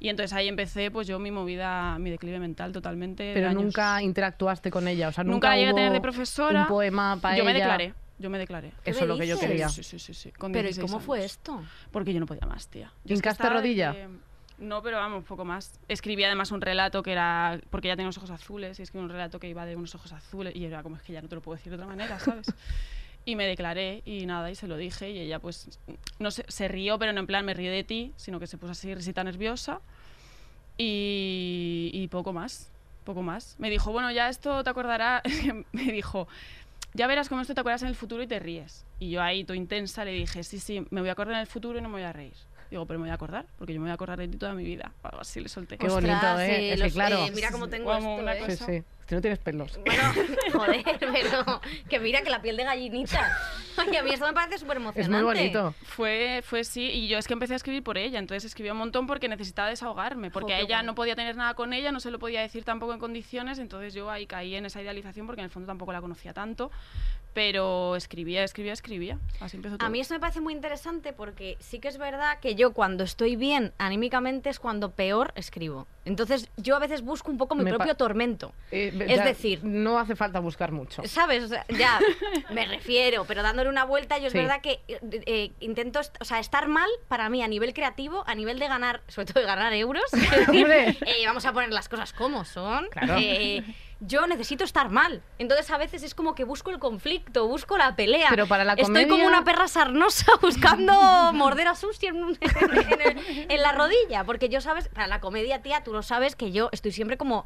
Y 0.00 0.08
entonces 0.08 0.32
ahí 0.32 0.46
empecé 0.48 0.90
pues 0.90 1.06
yo 1.08 1.18
mi 1.18 1.30
movida, 1.30 1.98
mi 1.98 2.10
declive 2.10 2.38
mental 2.38 2.72
totalmente. 2.72 3.32
Pero 3.34 3.48
años. 3.48 3.62
nunca 3.64 4.00
interactuaste 4.02 4.70
con 4.70 4.86
ella. 4.88 5.08
O 5.08 5.12
sea, 5.12 5.24
Nunca 5.24 5.34
nunca, 5.34 5.48
la 5.50 5.56
llegué 5.56 5.70
a 5.70 5.74
tener 5.74 5.92
de 5.92 6.00
profesora. 6.00 6.62
Un 6.62 6.68
poema 6.68 7.18
para 7.20 7.36
Yo 7.36 7.44
me 7.44 7.50
ella. 7.50 7.60
declaré, 7.60 7.94
yo 8.18 8.30
me 8.30 8.38
declaré. 8.38 8.72
¿Qué 8.84 8.90
Eso 8.92 9.00
me 9.00 9.04
es 9.04 9.08
lo 9.08 9.18
que 9.18 9.26
yo 9.26 9.38
quería. 9.40 9.68
Sí, 9.68 9.82
sí, 9.82 9.98
sí, 9.98 10.14
sí. 10.14 10.30
con 10.32 10.52
Pero 10.52 10.68
¿y 10.68 10.72
16 10.72 10.90
cómo 10.90 11.00
fue 11.04 11.24
esto? 11.24 11.62
Porque 11.90 12.12
yo 12.14 12.20
no 12.20 12.26
podía 12.26 12.46
más, 12.46 12.68
tía. 12.68 12.92
Yo 13.04 13.14
es 13.14 13.22
que 13.22 13.28
¿Hincaste 13.28 13.48
rodilla? 13.48 13.92
que- 13.92 14.08
No, 14.58 14.82
pero 14.82 14.96
vamos, 14.98 15.24
poco 15.24 15.44
más. 15.44 15.78
Escribí 15.88 16.22
además 16.24 16.50
un 16.52 16.60
relato 16.60 17.02
que 17.02 17.12
era. 17.12 17.60
Porque 17.70 17.88
ella 17.88 17.96
tenía 17.96 18.06
unos 18.06 18.18
ojos 18.18 18.30
azules, 18.30 18.78
y 18.78 18.82
escribí 18.82 19.04
un 19.04 19.10
relato 19.10 19.38
que 19.40 19.48
iba 19.48 19.64
de 19.66 19.74
unos 19.76 19.94
ojos 19.96 20.12
azules, 20.12 20.54
y 20.56 20.64
era 20.64 20.82
como 20.82 20.96
es 20.96 21.02
que 21.02 21.12
ya 21.12 21.22
no 21.22 21.28
te 21.28 21.34
lo 21.34 21.42
puedo 21.42 21.56
decir 21.56 21.70
de 21.70 21.76
otra 21.76 21.86
manera, 21.88 22.18
¿sabes? 22.20 22.46
y 23.28 23.36
me 23.36 23.46
declaré, 23.46 24.00
y 24.06 24.24
nada, 24.24 24.50
y 24.50 24.54
se 24.54 24.66
lo 24.66 24.78
dije, 24.78 25.10
y 25.10 25.18
ella 25.18 25.38
pues. 25.38 25.78
No 26.18 26.30
sé, 26.30 26.46
se 26.48 26.66
rió, 26.66 26.98
pero 26.98 27.12
no 27.12 27.20
en 27.20 27.26
plan 27.26 27.44
me 27.44 27.52
río 27.52 27.70
de 27.70 27.84
ti, 27.84 28.14
sino 28.16 28.40
que 28.40 28.46
se 28.46 28.56
puso 28.56 28.72
así 28.72 28.94
risita 28.94 29.22
nerviosa. 29.22 29.82
Y, 30.78 31.90
y 31.92 32.08
poco 32.08 32.32
más, 32.32 32.70
poco 33.04 33.20
más. 33.20 33.56
Me 33.58 33.68
dijo, 33.68 33.92
bueno, 33.92 34.10
ya 34.12 34.30
esto 34.30 34.64
te 34.64 34.70
acordará. 34.70 35.22
me 35.72 35.92
dijo, 35.92 36.26
ya 36.94 37.06
verás 37.06 37.28
cómo 37.28 37.42
esto 37.42 37.52
te 37.52 37.60
acuerdas 37.60 37.82
en 37.82 37.88
el 37.88 37.96
futuro 37.96 38.22
y 38.22 38.26
te 38.26 38.38
ríes. 38.38 38.86
Y 38.98 39.10
yo 39.10 39.20
ahí, 39.20 39.44
todo 39.44 39.54
intensa, 39.58 40.06
le 40.06 40.12
dije, 40.12 40.42
sí, 40.42 40.58
sí, 40.58 40.86
me 40.88 41.02
voy 41.02 41.10
a 41.10 41.12
acordar 41.12 41.34
en 41.34 41.40
el 41.40 41.46
futuro 41.46 41.78
y 41.78 41.82
no 41.82 41.90
me 41.90 41.96
voy 41.96 42.04
a 42.04 42.14
reír. 42.14 42.32
Digo, 42.70 42.86
pero 42.86 42.98
me 42.98 43.04
voy 43.04 43.10
a 43.10 43.14
acordar, 43.14 43.44
porque 43.58 43.74
yo 43.74 43.80
me 43.80 43.84
voy 43.84 43.90
a 43.90 43.94
acordar 43.94 44.18
de 44.18 44.28
ti 44.28 44.38
toda 44.38 44.54
mi 44.54 44.64
vida. 44.64 44.90
O 45.02 45.08
algo 45.08 45.20
así 45.20 45.38
le 45.40 45.50
solté. 45.50 45.76
Qué 45.76 45.86
bonito, 45.86 46.14
Ostras, 46.14 46.40
¿eh? 46.40 46.72
Es 46.72 46.80
que 46.82 46.90
claro. 46.92 47.26
mira 47.34 47.50
cómo 47.50 47.68
tengo 47.68 47.92
Como 47.92 48.12
esto, 48.12 48.22
una 48.22 48.34
¿eh? 48.36 48.40
Sí, 48.40 48.46
cosa. 48.46 48.66
sí. 48.66 48.82
Si 49.08 49.14
no 49.14 49.20
tienes 49.22 49.38
pelos. 49.38 49.78
Bueno, 49.86 50.02
joder, 50.52 50.84
pero 51.00 51.60
que 51.88 51.98
mira 51.98 52.20
que 52.22 52.28
la 52.28 52.42
piel 52.42 52.58
de 52.58 52.64
gallinita. 52.64 53.36
Oye, 53.78 53.96
a 53.98 54.02
mí 54.02 54.10
esto 54.10 54.26
me 54.26 54.32
parece 54.34 54.58
súper 54.58 54.76
Es 54.76 54.82
emocionante. 54.82 55.16
muy 55.16 55.22
bonito. 55.22 55.74
Fue, 55.84 56.42
fue 56.44 56.64
sí, 56.64 56.82
y 56.90 57.08
yo 57.08 57.16
es 57.16 57.26
que 57.26 57.32
empecé 57.32 57.54
a 57.54 57.56
escribir 57.56 57.82
por 57.82 57.96
ella, 57.96 58.18
entonces 58.18 58.44
escribía 58.44 58.72
un 58.72 58.78
montón 58.78 59.06
porque 59.06 59.28
necesitaba 59.28 59.68
desahogarme, 59.68 60.30
porque 60.30 60.52
Jo, 60.52 60.56
a 60.56 60.58
qué 60.58 60.64
ella 60.64 60.82
no 60.82 60.94
podía 60.94 61.14
tener 61.16 61.36
nada 61.36 61.54
con 61.54 61.72
ella, 61.72 61.90
no 61.90 62.00
se 62.00 62.10
lo 62.10 62.18
podía 62.18 62.42
decir 62.42 62.64
tampoco 62.64 62.92
en 62.92 62.98
condiciones, 62.98 63.58
entonces 63.58 63.94
yo 63.94 64.10
ahí 64.10 64.26
caí 64.26 64.54
en 64.56 64.66
esa 64.66 64.82
idealización 64.82 65.26
porque 65.26 65.40
en 65.40 65.46
el 65.46 65.50
fondo 65.50 65.66
tampoco 65.66 65.92
la 65.92 66.00
conocía 66.00 66.34
tanto, 66.34 66.70
pero 67.32 67.94
escribía, 67.94 68.42
escribía, 68.42 68.72
escribía, 68.72 69.18
así 69.40 69.56
empezó 69.56 69.78
todo. 69.78 69.86
A 69.86 69.90
mí 69.90 70.00
esto 70.00 70.14
me 70.14 70.20
parece 70.20 70.40
muy 70.40 70.52
interesante 70.52 71.12
porque 71.12 71.56
sí 71.60 71.78
que 71.78 71.88
es 71.88 71.96
verdad 71.96 72.40
que 72.40 72.56
yo 72.56 72.72
cuando 72.72 73.04
estoy 73.04 73.36
bien 73.36 73.72
anímicamente 73.78 74.50
es 74.50 74.58
cuando 74.58 74.90
peor 74.90 75.32
escribo. 75.36 75.86
Entonces 76.04 76.48
yo 76.56 76.74
a 76.74 76.78
veces 76.78 77.02
busco 77.02 77.30
un 77.30 77.38
poco 77.38 77.54
mi 77.54 77.64
Me 77.64 77.70
propio 77.70 77.94
tormento. 77.94 78.52
Eh, 78.70 78.90
Es 79.06 79.24
decir- 79.24 79.60
No 79.62 79.98
hace 79.98 80.16
falta 80.16 80.40
buscar 80.40 80.72
mucho. 80.72 81.02
¿Sabes? 81.06 81.44
O 81.44 81.48
sea, 81.48 81.64
ya, 81.68 81.98
me 82.52 82.66
refiero, 82.66 83.24
pero 83.26 83.42
dándole 83.42 83.68
una 83.68 83.84
vuelta, 83.84 84.18
yo 84.18 84.26
es 84.28 84.32
verdad 84.34 84.60
que 84.60 84.80
eh, 84.88 85.52
intento, 85.60 86.00
o 86.20 86.24
sea, 86.24 86.38
estar 86.38 86.68
mal 86.68 86.88
para 87.08 87.28
mí 87.28 87.42
a 87.42 87.48
nivel 87.48 87.72
creativo, 87.74 88.24
a 88.26 88.34
nivel 88.34 88.58
de 88.58 88.68
ganar, 88.68 89.02
sobre 89.08 89.26
todo 89.26 89.40
de 89.40 89.46
ganar 89.46 89.72
euros. 89.74 90.04
es 90.12 90.46
decir, 90.46 90.66
eh, 91.06 91.26
vamos 91.26 91.44
a 91.46 91.52
poner 91.52 91.70
las 91.70 91.88
cosas 91.88 92.12
como 92.12 92.44
son. 92.44 92.88
Claro. 92.90 93.16
eh, 93.18 93.62
yo 94.00 94.26
necesito 94.26 94.64
estar 94.64 94.90
mal. 94.90 95.22
Entonces 95.38 95.70
a 95.70 95.78
veces 95.78 96.02
es 96.02 96.14
como 96.14 96.34
que 96.34 96.44
busco 96.44 96.70
el 96.70 96.78
conflicto, 96.78 97.46
busco 97.48 97.76
la 97.76 97.96
pelea. 97.96 98.28
Pero 98.30 98.46
para 98.46 98.64
la 98.64 98.72
Estoy 98.74 98.86
comedia- 98.86 99.08
como 99.08 99.26
una 99.26 99.44
perra 99.44 99.66
sarnosa 99.68 100.26
buscando 100.42 100.92
morder 101.34 101.68
a 101.68 101.74
Susi 101.74 102.06
en, 102.08 102.16
en 102.18 103.50
en 103.50 103.62
la 103.62 103.72
rodilla. 103.72 104.24
Porque 104.24 104.48
yo, 104.48 104.60
¿sabes? 104.60 104.88
Para 104.88 105.06
la 105.06 105.20
comedia, 105.20 105.62
tía, 105.62 105.82
tú 105.82 105.92
lo 105.92 106.02
sabes 106.02 106.36
que 106.36 106.52
yo 106.52 106.68
estoy 106.72 106.92
siempre 106.92 107.16
como... 107.16 107.44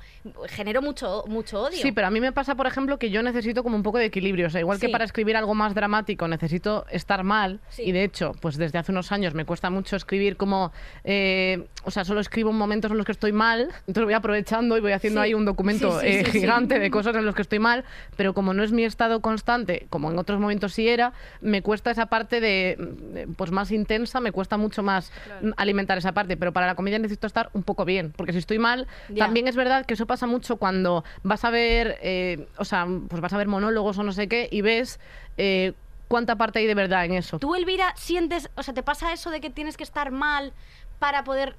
Genero 0.48 0.82
mucho, 0.82 1.24
mucho 1.26 1.62
odio. 1.62 1.78
Sí, 1.78 1.92
pero 1.92 2.06
a 2.06 2.10
mí 2.10 2.20
me 2.20 2.32
pasa, 2.32 2.54
por 2.54 2.66
ejemplo, 2.66 2.98
que 2.98 3.10
yo 3.10 3.22
necesito 3.22 3.62
como 3.62 3.76
un 3.76 3.82
poco 3.82 3.98
de 3.98 4.06
equilibrio. 4.06 4.46
O 4.46 4.50
sea, 4.50 4.60
igual 4.60 4.78
que 4.78 4.88
para 4.88 5.04
escribir 5.04 5.36
algo 5.36 5.54
más 5.54 5.74
dramático 5.74 6.28
necesito 6.28 6.84
estar 6.90 7.24
mal. 7.24 7.60
Sí. 7.68 7.82
Y 7.84 7.92
de 7.92 8.04
hecho, 8.04 8.32
pues 8.40 8.56
desde 8.56 8.78
hace 8.78 8.92
unos 8.92 9.12
años 9.12 9.34
me 9.34 9.44
cuesta 9.44 9.70
mucho 9.70 9.96
escribir 9.96 10.36
como. 10.36 10.72
eh, 11.04 11.66
o 11.84 11.90
sea, 11.90 12.04
solo 12.04 12.20
escribo 12.20 12.50
en 12.50 12.56
momentos 12.56 12.90
en 12.90 12.96
los 12.96 13.06
que 13.06 13.12
estoy 13.12 13.32
mal. 13.32 13.70
Entonces 13.86 14.04
voy 14.04 14.14
aprovechando 14.14 14.76
y 14.76 14.80
voy 14.80 14.92
haciendo 14.92 15.20
Sí. 15.20 15.24
ahí 15.26 15.34
un 15.34 15.44
documento 15.44 16.00
eh. 16.00 16.22
Gigante 16.42 16.78
de 16.78 16.90
cosas 16.90 17.16
en 17.16 17.24
los 17.24 17.34
que 17.34 17.42
estoy 17.42 17.58
mal. 17.58 17.84
Pero 18.16 18.34
como 18.34 18.54
no 18.54 18.62
es 18.62 18.72
mi 18.72 18.84
estado 18.84 19.20
constante, 19.20 19.86
como 19.90 20.10
en 20.10 20.18
otros 20.18 20.38
momentos 20.40 20.72
sí 20.74 20.88
era, 20.88 21.12
me 21.40 21.62
cuesta 21.62 21.90
esa 21.90 22.06
parte 22.06 22.40
de. 22.40 23.26
Pues 23.36 23.50
más 23.50 23.70
intensa, 23.70 24.20
me 24.20 24.32
cuesta 24.32 24.56
mucho 24.56 24.82
más 24.82 25.10
Claro. 25.24 25.54
alimentar 25.56 25.98
esa 25.98 26.12
parte. 26.12 26.36
Pero 26.36 26.52
para 26.52 26.66
la 26.66 26.74
comedia 26.74 26.98
necesito 26.98 27.26
estar 27.26 27.50
un 27.54 27.62
poco 27.62 27.84
bien. 27.84 28.12
Porque 28.16 28.32
si 28.32 28.38
estoy 28.38 28.58
mal, 28.58 28.86
también 29.16 29.48
es 29.48 29.56
verdad 29.56 29.86
que 29.86 29.94
eso 29.94 30.06
pasa 30.06 30.26
mucho 30.26 30.56
cuando 30.56 31.04
vas 31.22 31.44
a 31.44 31.50
ver, 31.50 31.98
eh, 32.02 32.46
o 32.58 32.64
sea, 32.64 32.86
pues 33.08 33.20
vas 33.20 33.32
a 33.32 33.36
ver 33.38 33.46
monólogos 33.48 33.98
o 33.98 34.02
no 34.02 34.12
sé 34.12 34.28
qué 34.28 34.48
y 34.50 34.60
ves 34.60 35.00
eh, 35.36 35.72
cuánta 36.08 36.36
parte 36.36 36.58
hay 36.58 36.66
de 36.66 36.74
verdad 36.74 37.04
en 37.04 37.14
eso. 37.14 37.38
¿Tú, 37.38 37.54
Elvira, 37.54 37.94
sientes, 37.96 38.50
o 38.54 38.62
sea, 38.62 38.74
te 38.74 38.82
pasa 38.82 39.12
eso 39.12 39.30
de 39.30 39.40
que 39.40 39.50
tienes 39.50 39.76
que 39.76 39.84
estar 39.84 40.10
mal 40.10 40.52
para 40.98 41.24
poder 41.24 41.56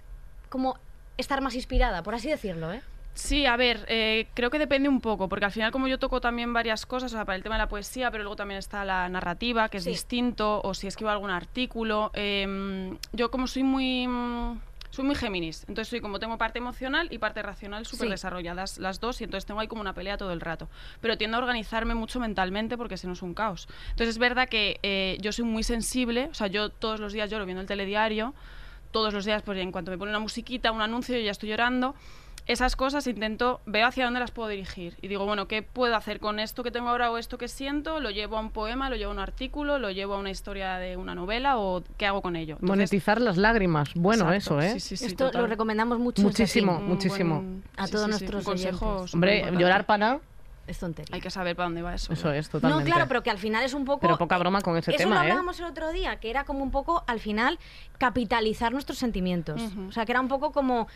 como 0.50 0.78
estar 1.18 1.42
más 1.42 1.56
inspirada, 1.56 2.04
por 2.04 2.16
así 2.16 2.30
decirlo, 2.30 2.72
¿eh? 2.72 2.82
Sí, 3.14 3.46
a 3.46 3.56
ver, 3.58 3.86
eh, 3.90 4.28
creo 4.34 4.50
que 4.50 4.58
depende 4.58 4.90
un 4.90 5.00
poco, 5.00 5.30
porque 5.30 5.46
al 5.46 5.52
final 5.52 5.72
como 5.72 5.88
yo 5.88 6.00
toco 6.00 6.20
también 6.20 6.52
varias 6.52 6.86
cosas, 6.86 7.14
o 7.14 7.16
sea, 7.16 7.26
para 7.26 7.36
el 7.36 7.44
tema 7.44 7.56
de 7.56 7.60
la 7.60 7.70
poesía, 7.70 8.10
pero 8.10 8.24
luego 8.24 8.36
también 8.36 8.58
está 8.58 8.84
la 8.86 9.08
narrativa, 9.08 9.70
que 9.70 9.78
es 9.78 9.84
Sí. 9.84 9.92
distinto, 9.92 10.62
o 10.64 10.74
si 10.74 10.88
escribo 10.88 11.12
algún 11.12 11.30
artículo, 11.30 12.10
em, 12.16 12.98
yo 13.12 13.30
como 13.30 13.48
soy 13.48 13.64
muy... 13.64 14.08
mm, 14.08 14.60
Soy 14.90 15.06
muy 15.06 15.16
Géminis, 15.16 15.62
entonces 15.68 15.88
soy 15.88 16.02
como 16.02 16.20
tengo 16.20 16.38
parte 16.38 16.60
emocional 16.60 17.08
y 17.10 17.18
parte 17.18 17.42
racional 17.42 17.84
súper 17.88 18.10
Sí. 18.10 18.12
desarrolladas 18.12 18.78
las 18.78 19.00
dos 19.00 19.22
y 19.22 19.24
entonces 19.24 19.44
tengo 19.48 19.60
ahí 19.60 19.68
como 19.68 19.82
una 19.82 19.94
pelea 19.96 20.18
todo 20.18 20.32
el 20.32 20.40
rato. 20.40 20.70
Pero 21.02 21.18
tiendo 21.18 21.36
a 21.36 21.40
organizarme 21.40 21.96
mucho 21.96 22.20
mentalmente 22.20 22.78
porque 22.78 22.96
si 22.98 23.08
no 23.08 23.14
es 23.14 23.24
un 23.24 23.34
caos. 23.34 23.68
Entonces 23.90 24.10
es 24.10 24.18
verdad 24.20 24.48
que 24.48 24.80
eh, 24.84 25.18
yo 25.20 25.32
soy 25.32 25.46
muy 25.46 25.64
sensible, 25.64 26.28
o 26.30 26.36
sea, 26.36 26.46
yo 26.46 26.70
todos 26.70 27.00
los 27.00 27.12
días 27.12 27.32
lloro 27.32 27.46
viendo 27.46 27.62
el 27.62 27.66
telediario, 27.68 28.36
todos 28.92 29.16
los 29.16 29.26
días, 29.26 29.42
pues 29.42 29.58
en 29.58 29.72
cuanto 29.72 29.90
me 29.90 29.98
pone 29.98 30.12
una 30.12 30.20
musiquita, 30.20 30.72
un 30.72 30.82
anuncio, 30.84 31.16
yo 31.18 31.24
ya 31.24 31.32
estoy 31.32 31.50
llorando. 31.50 31.96
Esas 32.46 32.76
cosas 32.76 33.08
intento, 33.08 33.62
veo 33.66 33.88
hacia 33.88 34.04
dónde 34.04 34.20
las 34.20 34.32
puedo 34.32 34.50
dirigir. 34.50 34.98
Y 35.02 35.08
digo, 35.08 35.26
bueno, 35.26 35.48
¿qué 35.48 35.62
puedo 35.64 35.96
hacer 35.96 36.20
con 36.20 36.40
esto 36.42 36.62
que 36.62 36.72
tengo 36.72 36.90
ahora 36.90 37.10
o 37.10 37.18
esto 37.18 37.38
que 37.38 37.48
siento? 37.48 38.02
¿Lo 38.02 38.10
llevo 38.12 38.36
a 38.38 38.42
un 38.42 38.52
poema, 38.52 38.90
lo 38.90 38.98
llevo 38.98 39.12
a 39.12 39.14
un 39.14 39.20
artículo, 39.22 39.80
lo 39.80 39.92
llevo 39.92 40.16
a 40.16 40.18
una 40.18 40.30
historia 40.30 40.76
de 40.76 40.98
una 40.98 41.16
novela 41.16 41.58
o 41.58 41.84
qué 41.98 42.06
hago 42.06 42.22
con 42.22 42.36
ello? 42.36 42.56
Entonces, 42.56 42.70
Monetizar 42.70 43.22
las 43.22 43.38
lágrimas. 43.38 43.92
Bueno, 43.96 44.26
exacto, 44.34 44.60
eso, 44.60 44.76
¿eh? 44.76 44.80
Sí, 44.80 44.80
sí, 44.82 44.98
sí, 44.98 45.06
Esto 45.06 45.28
total. 45.28 45.44
lo 45.44 45.48
recomendamos 45.48 46.00
mucho. 46.00 46.22
Muchísimo. 46.22 46.80
Muchísimo. 46.82 47.36
buen- 47.36 47.64
A 47.78 47.86
sí, 47.88 47.94
todos 47.94 48.06
sí, 48.08 48.12
sí, 48.12 48.20
nuestros 48.20 48.40
un 48.46 48.52
consejo 48.52 48.90
oyentes. 48.96 49.14
Hombre, 49.14 49.52
llorar 49.58 49.86
para 49.86 50.20
Es 50.68 50.80
tontería. 50.80 51.16
Hay 51.16 51.22
que 51.22 51.30
saber 51.30 51.56
para 51.56 51.68
dónde 51.68 51.82
va 51.82 51.96
eso. 51.96 52.12
Eso 52.12 52.28
¿no? 52.28 52.34
es, 52.34 52.50
totalmente. 52.50 52.84
No, 52.90 52.94
claro, 52.94 53.08
pero 53.08 53.24
que 53.24 53.30
al 53.30 53.38
final 53.38 53.64
es 53.64 53.74
un 53.74 53.86
poco... 53.86 54.00
Pero 54.02 54.18
poca 54.18 54.38
broma 54.38 54.60
con 54.62 54.76
ese 54.78 54.92
Eso 54.92 54.98
tema, 54.98 55.16
lo 55.16 55.22
¿eh? 55.22 55.24
hablábamos 55.24 55.60
el 55.60 55.66
otro 55.66 55.92
día, 55.94 56.18
que 56.22 56.30
era 56.30 56.44
como 56.44 56.62
un 56.64 56.72
poco, 56.72 57.04
al 57.08 57.20
final, 57.22 57.58
capitalizar 57.98 58.72
nuestros 58.74 58.98
sentimientos. 58.98 59.62
O 59.88 59.92
sea, 59.94 60.06
que 60.06 60.12
era 60.12 60.20
un 60.22 60.28
poco 60.28 60.52
como 60.52 60.88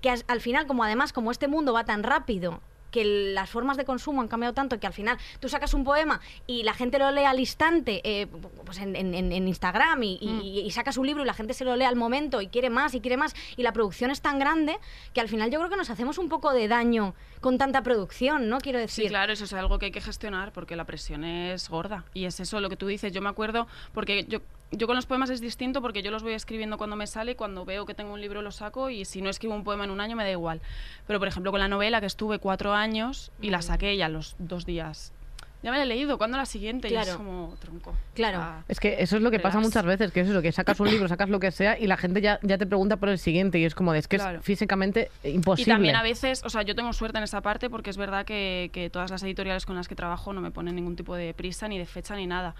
que 0.00 0.10
al 0.10 0.40
final, 0.40 0.66
como 0.66 0.84
además, 0.84 1.12
como 1.12 1.30
este 1.30 1.48
mundo 1.48 1.72
va 1.72 1.84
tan 1.84 2.02
rápido 2.02 2.60
que 2.92 3.04
las 3.34 3.50
formas 3.50 3.76
de 3.76 3.84
consumo 3.84 4.22
han 4.22 4.28
cambiado 4.28 4.54
tanto 4.54 4.78
que 4.80 4.86
al 4.86 4.92
final 4.92 5.18
tú 5.40 5.48
sacas 5.50 5.74
un 5.74 5.84
poema 5.84 6.20
y 6.46 6.62
la 6.62 6.72
gente 6.72 6.98
lo 6.98 7.10
lee 7.10 7.24
al 7.24 7.40
instante 7.40 8.00
eh, 8.04 8.26
pues 8.64 8.78
en, 8.78 8.94
en- 8.96 9.12
en- 9.14 9.48
Instagram 9.48 10.02
y, 10.04 10.18
y- 10.20 10.28
Mm. 10.28 10.40
y 10.66 10.70
sacas 10.70 10.96
un 10.96 11.06
libro 11.06 11.22
y 11.22 11.26
la 11.26 11.34
gente 11.34 11.52
se 11.52 11.64
lo 11.64 11.76
lee 11.76 11.84
al 11.84 11.96
momento 11.96 12.40
y 12.40 12.46
quiere 12.46 12.70
más 12.70 12.94
y 12.94 13.00
quiere 13.00 13.16
más 13.18 13.34
y 13.56 13.64
la 13.64 13.72
producción 13.72 14.10
es 14.12 14.22
tan 14.22 14.38
grande 14.38 14.78
que 15.12 15.20
al 15.20 15.28
final 15.28 15.50
yo 15.50 15.58
creo 15.58 15.68
que 15.68 15.76
nos 15.76 15.90
hacemos 15.90 16.16
un 16.16 16.28
poco 16.30 16.52
de 16.54 16.68
daño 16.68 17.14
con 17.40 17.58
tanta 17.58 17.82
producción, 17.82 18.48
¿no? 18.48 18.58
Quiero 18.58 18.78
decir. 18.78 19.04
Sí, 19.04 19.08
claro, 19.10 19.32
eso 19.32 19.44
es 19.44 19.52
algo 19.52 19.78
que 19.78 19.86
hay 19.86 19.92
que 19.92 20.00
gestionar 20.00 20.52
porque 20.52 20.74
la 20.76 20.84
presión 20.84 21.24
es 21.24 21.68
gorda. 21.68 22.04
Y 22.14 22.24
es 22.24 22.40
eso 22.40 22.60
lo 22.60 22.70
que 22.70 22.76
tú 22.76 22.86
dices. 22.86 23.12
Yo 23.12 23.20
me 23.20 23.28
acuerdo, 23.28 23.66
porque 23.92 24.24
yo, 24.26 24.38
yo 24.72 24.86
con 24.86 24.96
los 24.96 25.06
poemas 25.06 25.30
es 25.30 25.40
distinto 25.40 25.80
porque 25.80 26.02
yo 26.02 26.10
los 26.10 26.22
voy 26.22 26.32
escribiendo 26.32 26.76
cuando 26.78 26.96
me 26.96 27.06
sale, 27.06 27.36
cuando 27.36 27.64
veo 27.64 27.86
que 27.86 27.94
tengo 27.94 28.12
un 28.12 28.20
libro 28.20 28.42
lo 28.42 28.50
saco 28.50 28.90
y 28.90 29.04
si 29.04 29.22
no 29.22 29.30
escribo 29.30 29.54
un 29.54 29.64
poema 29.64 29.84
en 29.84 29.90
un 29.90 30.00
año 30.00 30.16
me 30.16 30.24
da 30.24 30.30
igual. 30.30 30.60
Pero 31.06 31.18
por 31.18 31.28
ejemplo 31.28 31.50
con 31.52 31.60
la 31.60 31.68
novela 31.68 32.00
que 32.00 32.06
estuve 32.06 32.38
cuatro 32.38 32.74
años 32.74 33.30
y 33.40 33.50
la 33.50 33.62
saqué 33.62 33.96
ya 33.96 34.08
los 34.08 34.34
dos 34.38 34.66
días. 34.66 35.12
Ya 35.62 35.72
me 35.72 35.78
la 35.78 35.84
he 35.84 35.86
leído, 35.86 36.16
¿cuándo 36.18 36.36
la 36.36 36.46
siguiente? 36.46 36.88
Y 36.88 36.94
es 36.94 37.02
Claro. 37.04 37.16
como 37.18 37.56
tronco. 37.58 37.96
Claro. 38.14 38.38
Ah, 38.40 38.62
Es 38.68 38.78
que 38.78 38.96
eso 39.02 39.16
es 39.16 39.22
lo 39.22 39.30
que 39.32 39.40
pasa 39.40 39.56
Relax. 39.58 39.66
muchas 39.74 39.84
veces, 39.86 40.12
que 40.12 40.20
es 40.20 40.28
eso, 40.28 40.40
que 40.42 40.52
sacas 40.52 40.78
un 40.78 40.88
libro, 40.88 41.08
sacas 41.08 41.28
lo 41.28 41.40
que 41.40 41.50
sea 41.50 41.76
y 41.78 41.86
la 41.88 41.96
gente 41.96 42.20
ya, 42.20 42.38
ya 42.42 42.56
te 42.58 42.66
pregunta 42.66 42.98
por 42.98 43.08
el 43.08 43.18
siguiente 43.18 43.58
y 43.58 43.64
es 43.64 43.74
como 43.74 43.92
de, 43.92 43.98
es 44.00 44.06
que 44.06 44.18
Claro. 44.18 44.38
es 44.40 44.44
físicamente 44.44 45.10
imposible. 45.24 45.72
Y 45.72 45.74
también 45.74 45.96
a 45.96 46.02
veces, 46.02 46.42
o 46.44 46.50
sea, 46.50 46.62
yo 46.62 46.76
tengo 46.76 46.92
suerte 46.92 47.18
en 47.18 47.24
esa 47.24 47.40
parte 47.40 47.68
porque 47.70 47.90
es 47.90 47.96
verdad 47.96 48.24
que, 48.26 48.70
que 48.72 48.90
todas 48.90 49.10
las 49.10 49.22
editoriales 49.24 49.66
con 49.66 49.74
las 49.74 49.88
que 49.88 49.96
trabajo 49.96 50.32
no 50.32 50.40
me 50.40 50.50
ponen 50.52 50.76
ningún 50.76 50.94
tipo 50.94 51.16
de 51.16 51.34
prisa, 51.34 51.66
ni 51.66 51.78
de 51.78 51.86
fecha, 51.86 52.14
ni 52.14 52.26
nada. 52.28 52.54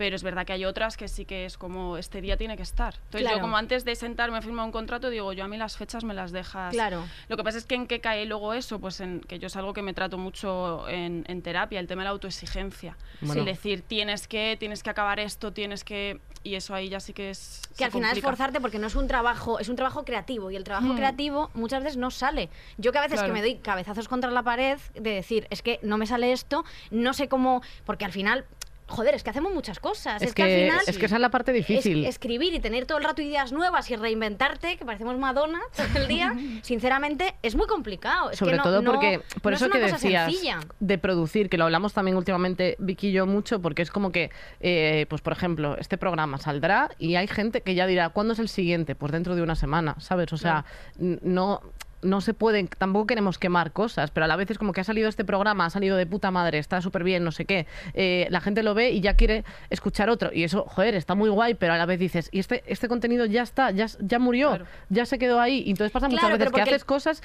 Pero 0.00 0.16
es 0.16 0.22
verdad 0.22 0.46
que 0.46 0.54
hay 0.54 0.64
otras 0.64 0.96
que 0.96 1.08
sí 1.08 1.26
que 1.26 1.44
es 1.44 1.58
como, 1.58 1.98
este 1.98 2.22
día 2.22 2.38
tiene 2.38 2.56
que 2.56 2.62
estar. 2.62 2.94
Entonces 2.94 3.20
Claro. 3.20 3.36
yo 3.36 3.42
como 3.42 3.58
antes 3.58 3.84
de 3.84 3.94
sentarme 3.94 4.38
a 4.38 4.40
firmar 4.40 4.64
un 4.64 4.72
contrato, 4.72 5.10
digo, 5.10 5.34
yo 5.34 5.44
a 5.44 5.46
mí 5.48 5.58
las 5.58 5.76
fechas 5.76 6.04
me 6.04 6.14
las 6.14 6.32
dejas. 6.32 6.72
Claro. 6.72 7.04
Lo 7.28 7.36
que 7.36 7.44
pasa 7.44 7.58
es 7.58 7.66
que 7.66 7.74
en 7.74 7.86
qué 7.86 8.00
cae 8.00 8.24
luego 8.24 8.54
eso, 8.54 8.78
pues 8.80 8.98
en 9.00 9.20
que 9.20 9.38
yo 9.38 9.48
es 9.48 9.56
algo 9.56 9.74
que 9.74 9.82
me 9.82 9.92
trato 9.92 10.16
mucho 10.16 10.88
en, 10.88 11.26
en 11.28 11.42
terapia, 11.42 11.78
el 11.80 11.86
tema 11.86 12.00
de 12.00 12.04
la 12.04 12.10
autoexigencia. 12.12 12.96
Bueno. 13.20 13.42
Es 13.42 13.44
decir, 13.46 13.82
tienes 13.82 14.26
que, 14.26 14.56
tienes 14.58 14.82
que 14.82 14.88
acabar 14.88 15.20
esto, 15.20 15.52
tienes 15.52 15.84
que... 15.84 16.18
Y 16.44 16.54
eso 16.54 16.74
ahí 16.74 16.88
ya 16.88 17.00
sí 17.00 17.12
que 17.12 17.28
es... 17.28 17.60
que 17.76 17.84
al 17.84 17.90
final 17.90 18.04
es 18.04 18.14
complica. 18.14 18.28
forzarte 18.28 18.60
porque 18.62 18.78
no 18.78 18.86
es 18.86 18.94
un 18.94 19.06
trabajo, 19.06 19.58
es 19.58 19.68
un 19.68 19.76
trabajo 19.76 20.06
creativo 20.06 20.50
y 20.50 20.56
el 20.56 20.64
trabajo 20.64 20.94
Hmm. 20.94 20.96
creativo 20.96 21.50
muchas 21.52 21.82
veces 21.84 21.98
no 21.98 22.10
sale. 22.10 22.48
Yo 22.78 22.90
que 22.92 22.96
a 22.96 23.02
veces 23.02 23.18
Claro. 23.20 23.34
que 23.34 23.38
me 23.38 23.46
doy 23.46 23.56
cabezazos 23.56 24.08
contra 24.08 24.30
la 24.30 24.42
pared 24.42 24.78
de 24.94 25.10
decir, 25.10 25.46
es 25.50 25.60
que 25.60 25.78
no 25.82 25.98
me 25.98 26.06
sale 26.06 26.32
esto, 26.32 26.64
no 26.90 27.12
sé 27.12 27.28
cómo, 27.28 27.60
porque 27.84 28.06
al 28.06 28.12
final 28.12 28.46
Joder, 28.90 29.14
es 29.14 29.22
que 29.22 29.30
hacemos 29.30 29.54
muchas 29.54 29.78
cosas. 29.80 30.20
Es, 30.20 30.28
Es, 30.28 30.34
que, 30.34 30.42
al 30.42 30.48
final. 30.50 30.80
es 30.86 30.98
que 30.98 31.06
esa 31.06 31.14
es 31.14 31.20
la 31.20 31.30
parte 31.30 31.52
es- 31.52 31.66
difícil. 31.66 32.04
escribir 32.04 32.52
y 32.52 32.60
tener 32.60 32.86
todo 32.86 32.98
el 32.98 33.04
rato 33.04 33.22
ideas 33.22 33.52
nuevas 33.52 33.90
y 33.90 33.96
reinventarte, 33.96 34.76
que 34.76 34.84
parecemos 34.84 35.16
Madonna 35.18 35.60
todo 35.76 35.86
el 36.02 36.08
día, 36.08 36.34
sinceramente, 36.62 37.34
es 37.42 37.54
muy 37.54 37.66
complicado. 37.66 38.26
Es 38.30 38.38
que 38.38 38.44
Sobre 38.44 38.56
no- 38.56 38.62
todo 38.62 38.82
no- 38.82 38.90
porque, 38.92 39.20
por 39.42 39.52
no 39.52 39.56
eso 39.56 39.66
es 39.66 39.70
que 39.72 39.78
una 39.78 39.86
cosa 39.88 39.96
decías 40.02 40.24
sencilla. 40.30 40.60
de 40.80 40.98
producir, 40.98 41.48
que 41.48 41.56
lo 41.56 41.64
hablamos 41.64 41.92
también 41.94 42.16
últimamente 42.16 42.76
Vicky 42.78 43.08
y 43.08 43.12
yo 43.12 43.26
mucho, 43.26 43.60
porque 43.62 43.82
es 43.82 43.90
como 43.90 44.12
que, 44.12 44.30
eh, 44.60 45.06
pues 45.08 45.22
por 45.22 45.32
ejemplo, 45.32 45.76
este 45.78 45.96
programa 45.96 46.38
saldrá 46.38 46.90
y 46.98 47.14
hay 47.14 47.28
gente 47.28 47.60
que 47.62 47.74
ya 47.74 47.86
dirá, 47.86 48.08
¿cuándo 48.10 48.32
es 48.34 48.38
el 48.38 48.48
siguiente? 48.48 48.94
Pues 48.94 49.12
dentro 49.12 49.36
de 49.36 49.42
una 49.42 49.54
semana, 49.54 49.96
¿sabes? 50.00 50.32
O 50.32 50.36
sea, 50.36 50.64
no 50.98 51.60
no 52.02 52.20
se 52.20 52.34
pueden, 52.34 52.68
tampoco 52.68 53.06
queremos 53.06 53.38
quemar 53.38 53.72
cosas, 53.72 54.10
pero 54.10 54.24
a 54.24 54.28
la 54.28 54.36
vez 54.36 54.50
es 54.50 54.58
como 54.58 54.72
que 54.72 54.80
ha 54.80 54.84
salido 54.84 55.08
este 55.08 55.24
programa, 55.24 55.66
ha 55.66 55.70
salido 55.70 55.96
de 55.96 56.06
puta 56.06 56.30
madre, 56.30 56.58
está 56.58 56.80
súper 56.80 57.04
bien, 57.04 57.24
no 57.24 57.32
sé 57.32 57.44
qué. 57.44 57.66
Eh, 57.94 58.26
la 58.30 58.40
gente 58.40 58.62
lo 58.62 58.74
ve 58.74 58.90
y 58.90 59.00
ya 59.00 59.14
quiere 59.14 59.44
escuchar 59.68 60.08
otro. 60.10 60.30
Y 60.32 60.44
eso, 60.44 60.64
joder, 60.66 60.94
está 60.94 61.14
muy 61.14 61.28
guay, 61.30 61.54
pero 61.54 61.74
a 61.74 61.76
la 61.78 61.86
vez 61.86 61.98
dices, 61.98 62.28
y 62.32 62.38
este, 62.38 62.62
este 62.66 62.88
contenido 62.88 63.26
ya 63.26 63.42
está, 63.42 63.70
ya, 63.70 63.86
ya 64.00 64.18
murió, 64.18 64.48
Claro. 64.48 64.66
ya 64.88 65.06
se 65.06 65.18
quedó 65.18 65.40
ahí. 65.40 65.62
Y 65.66 65.70
entonces 65.70 65.92
pasa 65.92 66.08
muchas 66.08 66.30
veces 66.32 66.50
que 66.52 66.60
haces 66.62 66.84
cosas 66.84 67.22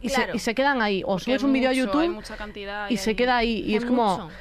y, 0.00 0.08
Claro. 0.08 0.32
se, 0.32 0.36
y 0.36 0.38
se 0.40 0.54
quedan 0.54 0.82
ahí. 0.82 1.02
O 1.06 1.18
subes 1.18 1.42
un 1.42 1.52
vídeo 1.52 1.70
a 1.70 1.72
YouTube 1.72 2.22
y 2.88 2.94
y 2.94 2.96
se 2.96 3.16
queda 3.16 3.36
ahí. 3.36 3.62
Y 3.66 3.76
es 3.76 3.84
como, 3.84 4.18
mucho. 4.18 4.34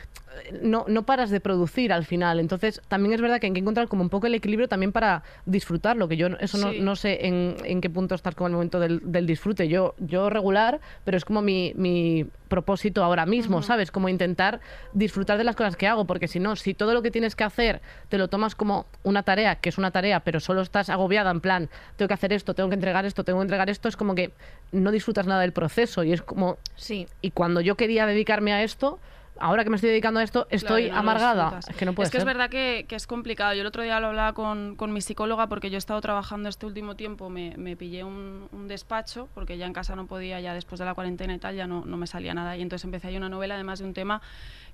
No, 0.61 0.85
no 0.87 1.03
paras 1.03 1.29
de 1.29 1.39
producir 1.39 1.91
al 1.93 2.05
final. 2.05 2.39
Entonces, 2.39 2.81
también 2.87 3.13
es 3.13 3.21
verdad 3.21 3.39
que 3.39 3.47
hay 3.47 3.53
que 3.53 3.59
encontrar 3.59 3.87
como 3.87 4.01
un 4.03 4.09
poco 4.09 4.27
el 4.27 4.33
equilibrio 4.35 4.67
también 4.67 4.91
para 4.91 5.23
disfrutarlo, 5.45 6.07
que 6.07 6.17
yo 6.17 6.27
eso 6.39 6.57
no, 6.57 6.71
Sí. 6.71 6.79
no 6.79 6.95
sé 6.95 7.27
en, 7.27 7.55
en 7.65 7.81
qué 7.81 7.89
punto 7.89 8.15
estás 8.15 8.35
con 8.35 8.47
el 8.47 8.53
momento 8.53 8.79
del, 8.79 9.01
del 9.11 9.25
disfrute. 9.25 9.67
Yo, 9.67 9.95
yo 9.99 10.29
regular, 10.29 10.79
pero 11.05 11.17
es 11.17 11.25
como 11.25 11.41
mi, 11.41 11.73
mi 11.75 12.25
propósito 12.47 13.03
ahora 13.03 13.25
mismo, 13.25 13.61
¿sabes? 13.61 13.91
Como 13.91 14.09
intentar 14.09 14.59
disfrutar 14.93 15.37
de 15.37 15.43
las 15.43 15.55
cosas 15.55 15.75
que 15.75 15.87
hago, 15.87 16.05
porque 16.05 16.27
si 16.27 16.39
no, 16.39 16.55
si 16.55 16.73
todo 16.73 16.93
lo 16.93 17.01
que 17.01 17.11
tienes 17.11 17.35
que 17.35 17.43
hacer 17.43 17.81
te 18.09 18.17
lo 18.17 18.27
tomas 18.27 18.55
como 18.55 18.85
una 19.03 19.23
tarea, 19.23 19.55
que 19.55 19.69
es 19.69 19.77
una 19.77 19.91
tarea, 19.91 20.19
pero 20.21 20.39
solo 20.39 20.61
estás 20.61 20.89
agobiada 20.89 21.31
en 21.31 21.39
plan, 21.41 21.69
tengo 21.95 22.07
que 22.07 22.13
hacer 22.13 22.33
esto, 22.33 22.53
tengo 22.53 22.69
que 22.69 22.75
entregar 22.75 23.05
esto, 23.05 23.23
tengo 23.23 23.39
que 23.39 23.43
entregar 23.43 23.69
esto, 23.69 23.87
es 23.87 23.95
como 23.95 24.15
que 24.15 24.31
no 24.73 24.91
disfrutas 24.91 25.27
nada 25.27 25.41
del 25.41 25.53
proceso 25.53 26.03
y 26.03 26.11
es 26.11 26.21
como 26.21 26.57
Sí. 26.75 27.07
y 27.21 27.31
cuando 27.31 27.61
yo 27.61 27.75
quería 27.75 28.05
dedicarme 28.05 28.51
a 28.53 28.63
esto, 28.63 28.99
ahora 29.41 29.63
que 29.63 29.69
me 29.69 29.75
estoy 29.75 29.89
dedicando 29.89 30.19
a 30.19 30.23
esto, 30.23 30.47
estoy 30.49 30.85
Claro, 30.85 30.95
no 30.95 31.03
lo 31.03 31.11
amargada. 31.11 31.59
Es 31.59 31.75
que 31.75 31.85
no 31.85 31.93
puede 31.93 32.05
Es 32.07 32.11
que 32.11 32.19
ser. 32.19 32.21
es 32.21 32.25
verdad 32.33 32.49
que, 32.49 32.85
que 32.87 32.95
es 32.95 33.07
complicado. 33.07 33.53
Yo 33.53 33.61
el 33.61 33.67
otro 33.67 33.83
día 33.83 33.99
lo 33.99 34.07
hablaba 34.07 34.33
con, 34.33 34.75
con 34.75 34.93
mi 34.93 35.01
psicóloga 35.01 35.47
porque 35.47 35.69
yo 35.69 35.75
he 35.75 35.79
estado 35.79 35.99
trabajando 36.01 36.47
este 36.49 36.65
último 36.65 36.95
tiempo, 36.95 37.29
me, 37.29 37.55
me 37.57 37.75
pillé 37.75 38.03
un, 38.03 38.47
un 38.51 38.67
despacho 38.67 39.27
porque 39.33 39.57
ya 39.57 39.65
en 39.65 39.73
casa 39.73 39.95
no 39.95 40.05
podía, 40.05 40.39
ya 40.39 40.53
después 40.53 40.79
de 40.79 40.85
la 40.85 40.93
cuarentena 40.93 41.33
y 41.33 41.39
tal, 41.39 41.55
ya 41.55 41.67
no, 41.67 41.83
no 41.85 41.97
me 41.97 42.07
salía 42.07 42.33
nada. 42.33 42.55
Y 42.55 42.61
entonces 42.61 42.85
empecé 42.85 43.07
ahí 43.07 43.17
una 43.17 43.29
novela 43.29 43.55
además 43.55 43.79
de 43.79 43.85
un 43.85 43.93
tema 43.93 44.21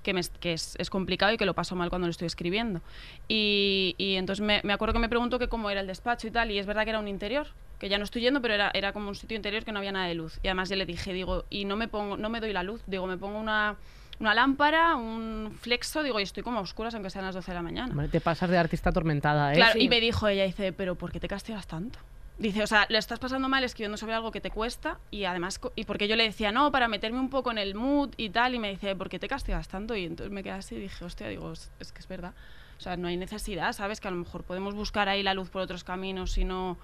que, 0.02 0.14
me, 0.14 0.20
que 0.40 0.52
es, 0.52 0.76
es 0.78 0.90
complicado 0.90 1.32
y 1.32 1.36
que 1.38 1.46
lo 1.46 1.54
paso 1.54 1.74
mal 1.74 1.88
cuando 1.88 2.06
lo 2.06 2.10
estoy 2.10 2.26
escribiendo. 2.26 2.80
Y, 3.26 3.94
y 3.98 4.14
entonces 4.16 4.44
me, 4.44 4.60
me 4.64 4.72
acuerdo 4.72 4.92
que 4.92 5.00
me 5.00 5.08
preguntó 5.08 5.38
que 5.38 5.48
cómo 5.48 5.70
era 5.70 5.80
el 5.80 5.86
despacho 5.86 6.26
y 6.26 6.30
tal, 6.30 6.50
y 6.50 6.58
es 6.58 6.66
verdad 6.66 6.84
que 6.84 6.90
era 6.90 6.98
un 6.98 7.08
interior 7.08 7.46
que 7.78 7.88
ya 7.88 7.96
no 7.98 8.04
estoy 8.04 8.22
yendo, 8.22 8.42
pero 8.42 8.54
era, 8.54 8.70
era 8.74 8.92
como 8.92 9.08
un 9.08 9.14
sitio 9.14 9.36
interior 9.36 9.64
que 9.64 9.70
no 9.70 9.78
había 9.78 9.92
nada 9.92 10.06
de 10.06 10.14
luz. 10.14 10.40
Y 10.42 10.48
además 10.48 10.68
yo 10.68 10.74
le 10.74 10.84
dije, 10.84 11.12
digo, 11.12 11.44
y 11.48 11.64
no 11.64 11.76
me 11.76 11.86
pongo, 11.86 12.16
no 12.16 12.28
me 12.28 12.40
doy 12.40 12.52
la 12.52 12.64
luz, 12.64 12.82
digo, 12.88 13.06
me 13.06 13.16
pongo 13.16 13.38
una, 13.38 13.76
una 14.20 14.34
lámpara, 14.34 14.96
un 14.96 15.56
flexo, 15.60 16.02
digo, 16.02 16.18
y 16.20 16.24
estoy 16.24 16.42
como 16.42 16.58
a 16.58 16.62
oscuras 16.62 16.94
aunque 16.94 17.10
sean 17.10 17.24
las 17.24 17.34
12 17.34 17.50
de 17.50 17.54
la 17.54 17.62
mañana. 17.62 17.90
Hombre, 17.90 18.08
te 18.08 18.20
pasas 18.20 18.50
de 18.50 18.58
artista 18.58 18.90
atormentada, 18.90 19.52
¿eh? 19.52 19.56
Claro, 19.56 19.72
Sí. 19.74 19.80
y 19.82 19.88
me 19.88 20.00
dijo 20.00 20.26
ella, 20.28 20.44
dice, 20.44 20.72
pero 20.72 20.94
¿por 20.96 21.12
qué 21.12 21.20
te 21.20 21.28
castigas 21.28 21.66
tanto? 21.66 21.98
Dice, 22.38 22.62
o 22.62 22.66
sea, 22.68 22.86
lo 22.88 22.98
estás 22.98 23.18
pasando 23.18 23.48
mal 23.48 23.64
escribiendo 23.64 23.96
sobre 23.96 24.14
algo 24.14 24.30
que 24.30 24.40
te 24.40 24.50
cuesta 24.52 24.98
y 25.10 25.24
además, 25.24 25.60
y 25.74 25.84
porque 25.84 26.06
yo 26.06 26.14
le 26.14 26.22
decía, 26.22 26.52
no, 26.52 26.70
para 26.70 26.86
meterme 26.86 27.18
un 27.18 27.30
poco 27.30 27.50
en 27.50 27.58
el 27.58 27.74
mood 27.74 28.10
y 28.16 28.30
tal, 28.30 28.54
y 28.54 28.60
me 28.60 28.70
dice, 28.70 28.94
¿por 28.94 29.08
qué 29.08 29.18
te 29.18 29.26
castigas 29.26 29.66
tanto? 29.66 29.96
Y 29.96 30.04
entonces 30.04 30.32
me 30.32 30.44
quedé 30.44 30.52
así 30.52 30.76
y 30.76 30.80
dije, 30.80 31.04
hostia, 31.04 31.26
digo, 31.28 31.50
es, 31.52 31.70
es 31.80 31.90
que 31.90 31.98
es 31.98 32.06
verdad. 32.06 32.34
O 32.78 32.80
sea, 32.80 32.96
no 32.96 33.08
hay 33.08 33.16
necesidad, 33.16 33.72
¿sabes? 33.72 34.00
Que 34.00 34.06
a 34.06 34.12
lo 34.12 34.16
mejor 34.18 34.44
podemos 34.44 34.74
buscar 34.74 35.08
ahí 35.08 35.24
la 35.24 35.34
luz 35.34 35.50
por 35.50 35.62
otros 35.62 35.82
caminos, 35.82 36.30
si 36.30 36.44
no... 36.44 36.78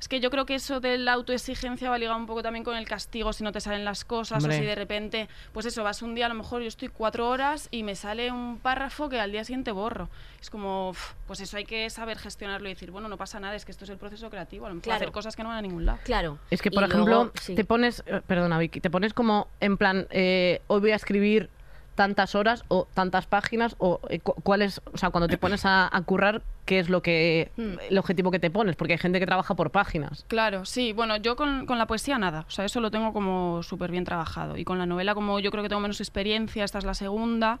Es 0.00 0.08
que 0.08 0.18
yo 0.20 0.30
creo 0.30 0.46
que 0.46 0.54
eso 0.54 0.80
de 0.80 0.96
la 0.96 1.12
autoexigencia 1.12 1.90
va 1.90 1.98
ligado 1.98 2.16
un 2.16 2.24
poco 2.26 2.42
también 2.42 2.64
con 2.64 2.74
el 2.74 2.88
castigo 2.88 3.34
si 3.34 3.44
no 3.44 3.52
te 3.52 3.60
salen 3.60 3.84
las 3.84 4.06
cosas 4.06 4.42
Hombre. 4.42 4.56
o 4.56 4.60
si 4.60 4.64
de 4.64 4.74
repente, 4.74 5.28
pues 5.52 5.66
eso, 5.66 5.84
vas 5.84 6.00
un 6.00 6.14
día, 6.14 6.24
a 6.24 6.28
lo 6.30 6.34
mejor 6.34 6.62
yo 6.62 6.68
estoy 6.68 6.88
cuatro 6.88 7.28
horas 7.28 7.68
y 7.70 7.82
me 7.82 7.94
sale 7.94 8.32
un 8.32 8.58
párrafo 8.58 9.10
que 9.10 9.20
al 9.20 9.30
día 9.30 9.44
siguiente 9.44 9.72
borro. 9.72 10.08
Es 10.40 10.48
como, 10.48 10.94
pues 11.26 11.40
eso 11.40 11.58
hay 11.58 11.66
que 11.66 11.90
saber 11.90 12.18
gestionarlo 12.18 12.66
y 12.68 12.72
decir, 12.72 12.90
bueno, 12.90 13.08
no 13.08 13.18
pasa 13.18 13.40
nada, 13.40 13.54
es 13.54 13.66
que 13.66 13.72
esto 13.72 13.84
es 13.84 13.90
el 13.90 13.98
proceso 13.98 14.30
creativo, 14.30 14.64
a 14.64 14.70
lo 14.70 14.76
mejor 14.76 14.84
Claro. 14.84 14.96
hacer 14.96 15.12
cosas 15.12 15.36
que 15.36 15.42
no 15.42 15.50
van 15.50 15.58
a 15.58 15.62
ningún 15.62 15.84
lado. 15.84 15.98
Claro. 16.04 16.38
Es 16.50 16.62
que, 16.62 16.70
Y 16.70 16.72
por 16.72 16.88
luego, 16.88 16.94
ejemplo, 17.24 17.32
sí. 17.38 17.54
te 17.54 17.64
pones, 17.66 18.02
eh, 18.06 18.22
perdona 18.26 18.58
Vicky, 18.58 18.80
te 18.80 18.88
pones 18.88 19.12
como 19.12 19.48
en 19.60 19.76
plan, 19.76 20.06
eh, 20.10 20.62
hoy 20.68 20.80
voy 20.80 20.92
a 20.92 20.96
escribir 20.96 21.50
tantas 21.94 22.34
horas 22.34 22.64
o 22.68 22.88
tantas 22.94 23.26
páginas 23.26 23.76
o 23.76 24.00
eh, 24.08 24.20
cu- 24.20 24.32
cuál 24.42 24.62
es, 24.62 24.80
o 24.90 24.96
sea, 24.96 25.10
cuando 25.10 25.28
te 25.28 25.36
pones 25.36 25.66
a, 25.66 25.94
a 25.94 26.00
currar, 26.02 26.40
qué 26.70 26.78
es 26.78 26.88
lo 26.88 27.02
que, 27.02 27.50
Hmm. 27.56 27.74
el 27.90 27.98
objetivo 27.98 28.30
que 28.30 28.38
te 28.38 28.48
pones, 28.48 28.76
porque 28.76 28.92
hay 28.92 28.98
gente 29.00 29.18
que 29.18 29.26
trabaja 29.26 29.56
por 29.56 29.72
páginas. 29.72 30.24
Claro, 30.28 30.64
sí. 30.64 30.92
Bueno, 30.92 31.16
yo 31.16 31.34
con, 31.34 31.66
con 31.66 31.78
la 31.78 31.86
poesía 31.86 32.16
nada. 32.16 32.44
O 32.46 32.50
sea, 32.52 32.64
eso 32.64 32.80
lo 32.80 32.92
tengo 32.92 33.12
como 33.12 33.64
súper 33.64 33.90
bien 33.90 34.04
trabajado. 34.04 34.56
Y 34.56 34.64
con 34.64 34.78
la 34.78 34.86
novela, 34.86 35.14
como 35.14 35.40
yo 35.40 35.50
creo 35.50 35.64
que 35.64 35.68
tengo 35.68 35.80
menos 35.82 36.00
experiencia, 36.00 36.62
esta 36.64 36.78
es 36.78 36.84
la 36.84 36.94
segunda. 36.94 37.58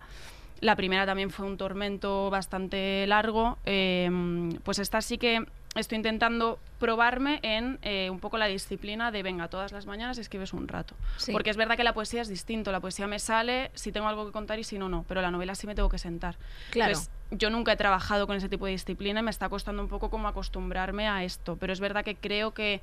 La 0.60 0.76
primera 0.76 1.06
también 1.06 1.30
fue 1.30 1.44
un 1.44 1.56
tormento 1.56 2.30
bastante 2.30 3.04
largo. 3.08 3.58
eh, 3.66 4.08
pues 4.62 4.78
esta 4.78 5.00
sí 5.00 5.18
que 5.18 5.44
estoy 5.76 5.96
intentando 5.96 6.58
probarme 6.78 7.38
en 7.42 7.78
eh, 7.82 8.10
un 8.10 8.18
poco 8.18 8.38
la 8.38 8.46
disciplina 8.46 9.10
de, 9.10 9.22
venga, 9.22 9.48
todas 9.48 9.70
las 9.72 9.86
mañanas 9.86 10.18
escribes 10.18 10.52
un 10.52 10.66
rato. 10.66 10.96
Sí. 11.16 11.32
Porque 11.32 11.50
es 11.50 11.56
verdad 11.56 11.76
que 11.76 11.84
la 11.84 11.94
poesía 11.94 12.22
es 12.22 12.28
distinto, 12.28 12.72
la 12.72 12.80
poesía 12.80 13.06
me 13.06 13.18
sale 13.18 13.70
si 13.74 13.92
tengo 13.92 14.08
algo 14.08 14.26
que 14.26 14.32
contar 14.32 14.58
y 14.58 14.64
si 14.64 14.78
no, 14.78 14.88
no, 14.88 15.04
pero 15.06 15.22
la 15.22 15.30
novela 15.30 15.54
sí 15.54 15.66
me 15.66 15.74
tengo 15.74 15.88
que 15.88 15.98
sentar. 15.98 16.36
Claro. 16.70 16.92
Entonces, 16.92 17.12
yo 17.30 17.50
nunca 17.50 17.72
he 17.72 17.76
trabajado 17.76 18.26
con 18.26 18.36
ese 18.36 18.48
tipo 18.48 18.66
de 18.66 18.72
disciplina 18.72 19.20
y 19.20 19.22
me 19.22 19.30
está 19.30 19.48
costando 19.48 19.82
un 19.82 19.88
poco 19.88 20.10
como 20.10 20.26
acostumbrarme 20.26 21.08
a 21.08 21.22
esto, 21.22 21.56
pero 21.56 21.72
es 21.72 21.80
verdad 21.80 22.04
que 22.04 22.16
creo 22.16 22.52
que 22.52 22.80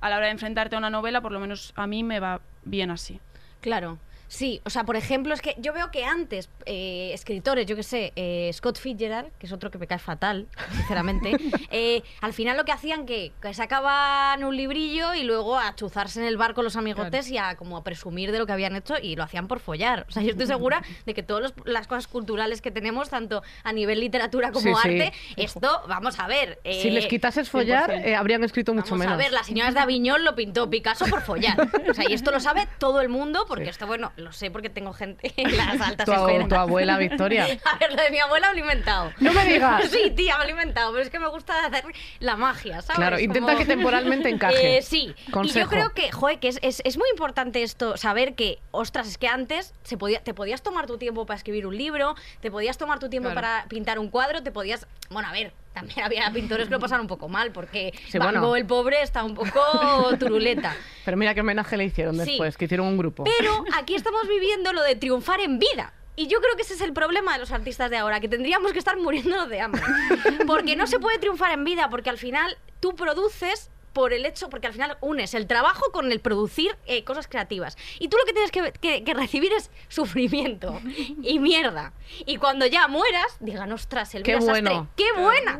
a 0.00 0.10
la 0.10 0.16
hora 0.16 0.26
de 0.26 0.32
enfrentarte 0.32 0.76
a 0.76 0.78
una 0.78 0.90
novela, 0.90 1.20
por 1.20 1.32
lo 1.32 1.40
menos 1.40 1.72
a 1.76 1.86
mí 1.86 2.04
me 2.04 2.20
va 2.20 2.40
bien 2.64 2.90
así. 2.90 3.20
Claro. 3.60 3.98
Sí, 4.28 4.60
o 4.64 4.70
sea, 4.70 4.84
por 4.84 4.96
ejemplo, 4.96 5.32
es 5.32 5.40
que 5.40 5.54
yo 5.58 5.72
veo 5.72 5.90
que 5.90 6.04
antes 6.04 6.50
eh, 6.66 7.10
escritores, 7.14 7.64
yo 7.66 7.74
que 7.76 7.82
sé, 7.82 8.12
eh, 8.14 8.50
Scott 8.52 8.78
Fitzgerald, 8.78 9.30
que 9.38 9.46
es 9.46 9.52
otro 9.52 9.70
que 9.70 9.78
me 9.78 9.86
cae 9.86 9.98
fatal, 9.98 10.46
sinceramente, 10.76 11.34
eh, 11.70 12.02
al 12.20 12.34
final 12.34 12.56
lo 12.58 12.64
que 12.66 12.72
hacían 12.72 13.06
que, 13.06 13.32
que 13.40 13.54
sacaban 13.54 14.44
un 14.44 14.54
librillo 14.54 15.14
y 15.14 15.22
luego 15.24 15.58
a 15.58 15.74
chuzarse 15.74 16.20
en 16.20 16.26
el 16.26 16.36
bar 16.36 16.52
con 16.52 16.64
los 16.64 16.76
amigotes 16.76 17.30
y 17.30 17.38
a 17.38 17.56
como 17.56 17.76
a 17.78 17.84
presumir 17.84 18.30
de 18.30 18.38
lo 18.38 18.46
que 18.46 18.52
habían 18.52 18.76
hecho 18.76 18.94
y 19.02 19.16
lo 19.16 19.22
hacían 19.22 19.48
por 19.48 19.60
follar. 19.60 20.04
O 20.08 20.12
sea, 20.12 20.22
yo 20.22 20.30
estoy 20.30 20.46
segura 20.46 20.82
de 21.06 21.14
que 21.14 21.22
todas 21.22 21.54
las 21.64 21.86
cosas 21.86 22.06
culturales 22.06 22.60
que 22.60 22.70
tenemos, 22.70 23.08
tanto 23.08 23.42
a 23.64 23.72
nivel 23.72 23.98
literatura 24.00 24.52
como 24.52 24.76
Sí, 24.76 24.82
sí. 24.82 25.00
arte, 25.00 25.12
esto, 25.36 25.82
vamos 25.88 26.18
a 26.20 26.26
ver. 26.26 26.58
Si 26.64 26.88
eh, 26.88 26.90
les 26.90 27.06
quitases 27.06 27.48
follar, 27.48 27.90
100%. 27.90 28.04
eh, 28.04 28.14
habrían 28.14 28.44
escrito 28.44 28.74
mucho 28.74 28.90
Vamos 28.90 28.98
menos. 29.06 29.14
a 29.14 29.16
ver, 29.16 29.32
las 29.32 29.46
señoras 29.46 29.72
de 29.72 29.80
Aviñón 29.80 30.24
lo 30.24 30.34
pintó 30.34 30.68
Picasso 30.68 31.06
por 31.06 31.22
follar. 31.22 31.56
O 31.88 31.94
sea, 31.94 32.04
y 32.08 32.12
esto 32.12 32.30
lo 32.30 32.40
sabe 32.40 32.68
todo 32.78 33.00
el 33.00 33.08
mundo, 33.08 33.46
porque 33.48 33.70
esto, 33.70 33.86
bueno, 33.86 34.12
lo 34.18 34.32
sé 34.32 34.50
porque 34.50 34.68
tengo 34.70 34.92
gente 34.92 35.32
en 35.36 35.56
las 35.56 35.80
altas 35.80 36.04
Tu, 36.06 36.12
esferas. 36.12 36.48
tu 36.48 36.54
abuela 36.54 36.98
Victoria. 36.98 37.44
A 37.64 37.76
ver, 37.78 37.92
lo 37.94 38.02
de 38.02 38.10
mi 38.10 38.18
abuela 38.18 38.48
me 38.48 38.54
lo 38.54 38.58
he 38.58 38.62
inventado. 38.62 39.12
No 39.20 39.32
me 39.32 39.44
digas. 39.44 39.84
Sí, 39.90 40.10
tía, 40.10 40.36
me 40.38 40.44
lo 40.44 40.48
he 40.48 40.52
inventado, 40.52 40.90
pero 40.92 41.02
es 41.02 41.10
que 41.10 41.18
me 41.18 41.28
gusta 41.28 41.66
hacer 41.66 41.84
la 42.20 42.36
magia, 42.36 42.82
¿sabes? 42.82 42.96
Claro, 42.96 43.18
intenta 43.18 43.52
Como- 43.52 43.58
que 43.58 43.64
temporalmente 43.64 44.28
encaje. 44.28 44.78
Eh, 44.78 44.82
sí, 44.82 45.14
y 45.26 45.30
Consejo. 45.30 45.60
yo 45.66 45.68
creo 45.70 45.94
que, 45.94 46.10
joder, 46.12 46.38
que 46.38 46.48
es, 46.48 46.58
es- 46.62 46.82
es 46.84 46.96
muy 46.98 47.08
importante 47.10 47.62
esto, 47.62 47.96
saber 47.96 48.34
que, 48.34 48.58
ostras, 48.70 49.06
es 49.08 49.18
que 49.18 49.28
antes 49.28 49.74
se 49.82 49.96
podía, 49.96 50.20
te 50.22 50.34
podías 50.34 50.62
tomar 50.62 50.86
tu 50.86 50.98
tiempo 50.98 51.26
para 51.26 51.36
escribir 51.38 51.66
un 51.66 51.76
libro, 51.76 52.14
te 52.40 52.50
podías 52.50 52.76
tomar 52.78 52.98
tu 52.98 53.08
tiempo 53.08 53.28
Claro. 53.30 53.40
para 53.40 53.68
pintar 53.68 53.98
un 53.98 54.08
cuadro, 54.10 54.42
te 54.42 54.50
podías... 54.50 54.86
Bueno, 55.10 55.28
a 55.28 55.32
ver, 55.32 55.52
también 55.80 56.04
había 56.04 56.30
pintores 56.32 56.66
que 56.66 56.72
lo 56.72 56.80
pasaron 56.80 57.02
un 57.02 57.08
poco 57.08 57.28
mal, 57.28 57.52
porque 57.52 57.92
Sí, 58.08 58.18
Van 58.18 58.28
bueno. 58.32 58.46
Gogh, 58.46 58.56
el 58.56 58.66
pobre, 58.66 59.02
está 59.02 59.24
un 59.24 59.34
poco 59.34 59.50
turuleta. 60.18 60.76
Pero 61.04 61.16
mira 61.16 61.34
qué 61.34 61.40
homenaje 61.40 61.76
le 61.76 61.84
hicieron 61.84 62.14
Sí. 62.16 62.24
después, 62.30 62.56
que 62.56 62.64
hicieron 62.66 62.86
un 62.86 62.98
grupo. 62.98 63.24
Pero 63.24 63.64
aquí 63.76 63.94
estamos 63.94 64.26
viviendo 64.28 64.72
lo 64.72 64.82
de 64.82 64.96
triunfar 64.96 65.40
en 65.40 65.58
vida. 65.58 65.92
Y 66.16 66.26
yo 66.26 66.40
creo 66.40 66.56
que 66.56 66.62
ese 66.62 66.74
es 66.74 66.80
el 66.80 66.92
problema 66.92 67.34
de 67.34 67.38
los 67.38 67.52
artistas 67.52 67.90
de 67.90 67.96
ahora, 67.96 68.18
que 68.18 68.28
tendríamos 68.28 68.72
que 68.72 68.80
estar 68.80 68.96
muriéndonos 68.96 69.48
de 69.48 69.60
hambre. 69.60 69.82
Porque 70.48 70.74
no 70.74 70.86
se 70.88 70.98
puede 70.98 71.18
triunfar 71.18 71.52
en 71.52 71.62
vida, 71.64 71.88
porque 71.90 72.10
al 72.10 72.18
final 72.18 72.58
tú 72.80 72.96
produces 72.96 73.70
por 73.92 74.12
el 74.12 74.24
hecho, 74.26 74.48
porque 74.50 74.66
al 74.66 74.72
final 74.72 74.96
unes 75.00 75.34
el 75.34 75.46
trabajo 75.46 75.90
con 75.92 76.10
el 76.12 76.20
producir 76.20 76.76
eh, 76.86 77.04
cosas 77.04 77.26
creativas. 77.28 77.76
Y 77.98 78.08
tú 78.08 78.16
lo 78.16 78.24
que 78.24 78.32
tienes 78.32 78.50
que, 78.50 78.72
que- 78.72 79.04
que 79.04 79.14
recibir 79.14 79.52
es 79.52 79.70
sufrimiento 79.88 80.80
y 81.22 81.38
mierda. 81.38 81.92
Y 82.26 82.36
cuando 82.36 82.66
ya 82.66 82.86
mueras, 82.88 83.36
digan, 83.40 83.72
ostras, 83.72 84.14
el 84.14 84.22
Qué 84.22 84.36
bueno. 84.36 84.88
¡Qué 84.96 85.06
buena! 85.16 85.58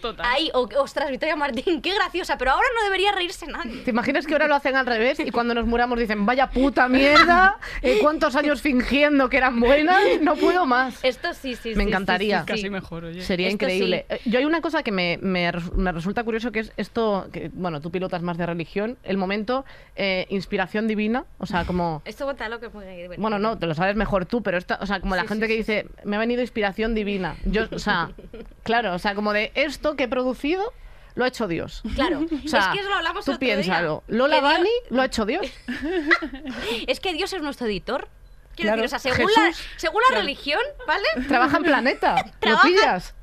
Total. 0.00 0.24
Ahí, 0.26 0.50
o- 0.54 0.68
ostras, 0.80 1.10
Victoria 1.10 1.34
Martín, 1.36 1.82
qué 1.82 1.94
graciosa, 1.94 2.38
pero 2.38 2.52
ahora 2.52 2.66
no 2.76 2.84
debería 2.84 3.12
reírse 3.12 3.46
nadie. 3.46 3.82
¿Te 3.82 3.90
imaginas 3.90 4.26
que 4.26 4.32
ahora 4.34 4.46
lo 4.46 4.54
hacen 4.54 4.76
al 4.76 4.86
revés 4.86 5.18
y 5.20 5.30
cuando 5.30 5.54
nos 5.54 5.66
muramos 5.66 5.98
dicen, 5.98 6.24
vaya 6.26 6.50
puta 6.50 6.88
mierda, 6.88 7.58
eh, 7.82 7.98
cuántos 8.00 8.36
años 8.36 8.62
fingiendo 8.62 9.28
que 9.28 9.36
eran 9.38 9.58
buenas, 9.60 10.02
no 10.20 10.36
puedo 10.36 10.66
más? 10.66 11.02
Esto 11.04 11.34
sí, 11.34 11.56
sí, 11.56 11.70
Me 11.74 11.82
sí, 11.84 11.88
encantaría. 11.88 12.40
sí, 12.40 12.44
sí. 12.46 12.52
Casi 12.52 12.70
mejor, 12.70 13.04
oye. 13.04 13.22
Sería 13.22 13.48
Esto 13.48 13.64
increíble. 13.64 14.06
Eh, 14.08 14.20
Yo 14.24 14.38
hay 14.38 14.44
una 14.44 14.60
cosa 14.60 14.82
que 14.82 14.92
me, 14.92 15.18
me 15.20 15.50
me 15.74 15.92
resulta 15.92 16.22
curioso 16.24 16.52
que 16.52 16.60
es 16.60 16.72
esto, 16.76 17.28
que 17.32 17.50
bueno, 17.52 17.80
tú 17.80 17.90
pilotas 17.90 18.22
más 18.22 18.36
de 18.38 18.46
religión, 18.46 18.98
el 19.02 19.16
momento 19.16 19.64
eh, 19.96 20.26
inspiración 20.30 20.86
divina, 20.86 21.24
o 21.38 21.46
sea, 21.46 21.64
como... 21.64 22.02
Esto 22.04 22.24
cuéntalo 22.24 22.60
que 22.60 22.66
es 22.66 22.74
muy 22.74 22.84
divertido. 22.84 23.20
Bueno, 23.20 23.38
no, 23.38 23.58
te 23.58 23.66
lo 23.66 23.74
sabes 23.74 23.96
mejor 23.96 24.26
tú, 24.26 24.42
pero 24.42 24.58
esta, 24.58 24.78
o 24.80 24.86
sea, 24.86 25.00
como 25.00 25.16
la 25.16 25.22
Sí, 25.22 25.28
gente 25.28 25.46
sí, 25.46 25.48
que 25.56 25.64
sí, 25.64 25.72
dice, 25.72 25.86
me 26.04 26.16
ha 26.16 26.18
venido 26.18 26.40
inspiración 26.42 26.94
divina. 26.94 27.36
Yo, 27.44 27.64
o 27.72 27.78
sea, 27.78 28.10
claro, 28.62 28.94
o 28.94 28.98
sea, 28.98 29.14
como 29.14 29.32
de 29.32 29.50
esto 29.54 29.87
que 29.96 30.04
he 30.04 30.08
producido, 30.08 30.72
lo 31.14 31.24
ha 31.24 31.28
hecho 31.28 31.48
Dios. 31.48 31.82
Claro, 31.94 32.20
O 32.44 32.48
sea, 32.48 32.60
es 32.60 32.66
que 32.68 32.80
eso 32.80 32.88
lo 32.88 32.94
hablamos 32.96 33.24
tú 33.24 33.32
el 33.32 33.36
otro 33.36 33.46
día. 33.46 33.54
piénsalo. 33.56 34.02
Lola 34.08 34.36
Que 34.36 34.40
Dios- 34.46 34.56
Bunny 34.58 34.70
lo 34.90 35.02
ha 35.02 35.04
hecho 35.06 35.26
Dios. 35.26 35.46
Es 36.86 37.00
que 37.00 37.12
Dios 37.12 37.32
es 37.32 37.42
nuestro 37.42 37.66
editor. 37.66 38.08
Quiero 38.54 38.70
Claro, 38.74 38.82
decir, 38.82 38.96
o 38.96 38.98
sea, 38.98 39.14
según 39.14 39.30
la, 39.36 39.42
Jesús. 39.46 39.64
según 39.76 40.02
la 40.10 40.16
religión, 40.18 40.60
¿vale? 40.84 41.04
Trabaja 41.28 41.58
en 41.58 41.62
Planeta. 41.62 42.24
¿Lo 42.26 42.32
Trabaja- 42.40 42.66
pillas? 42.66 43.14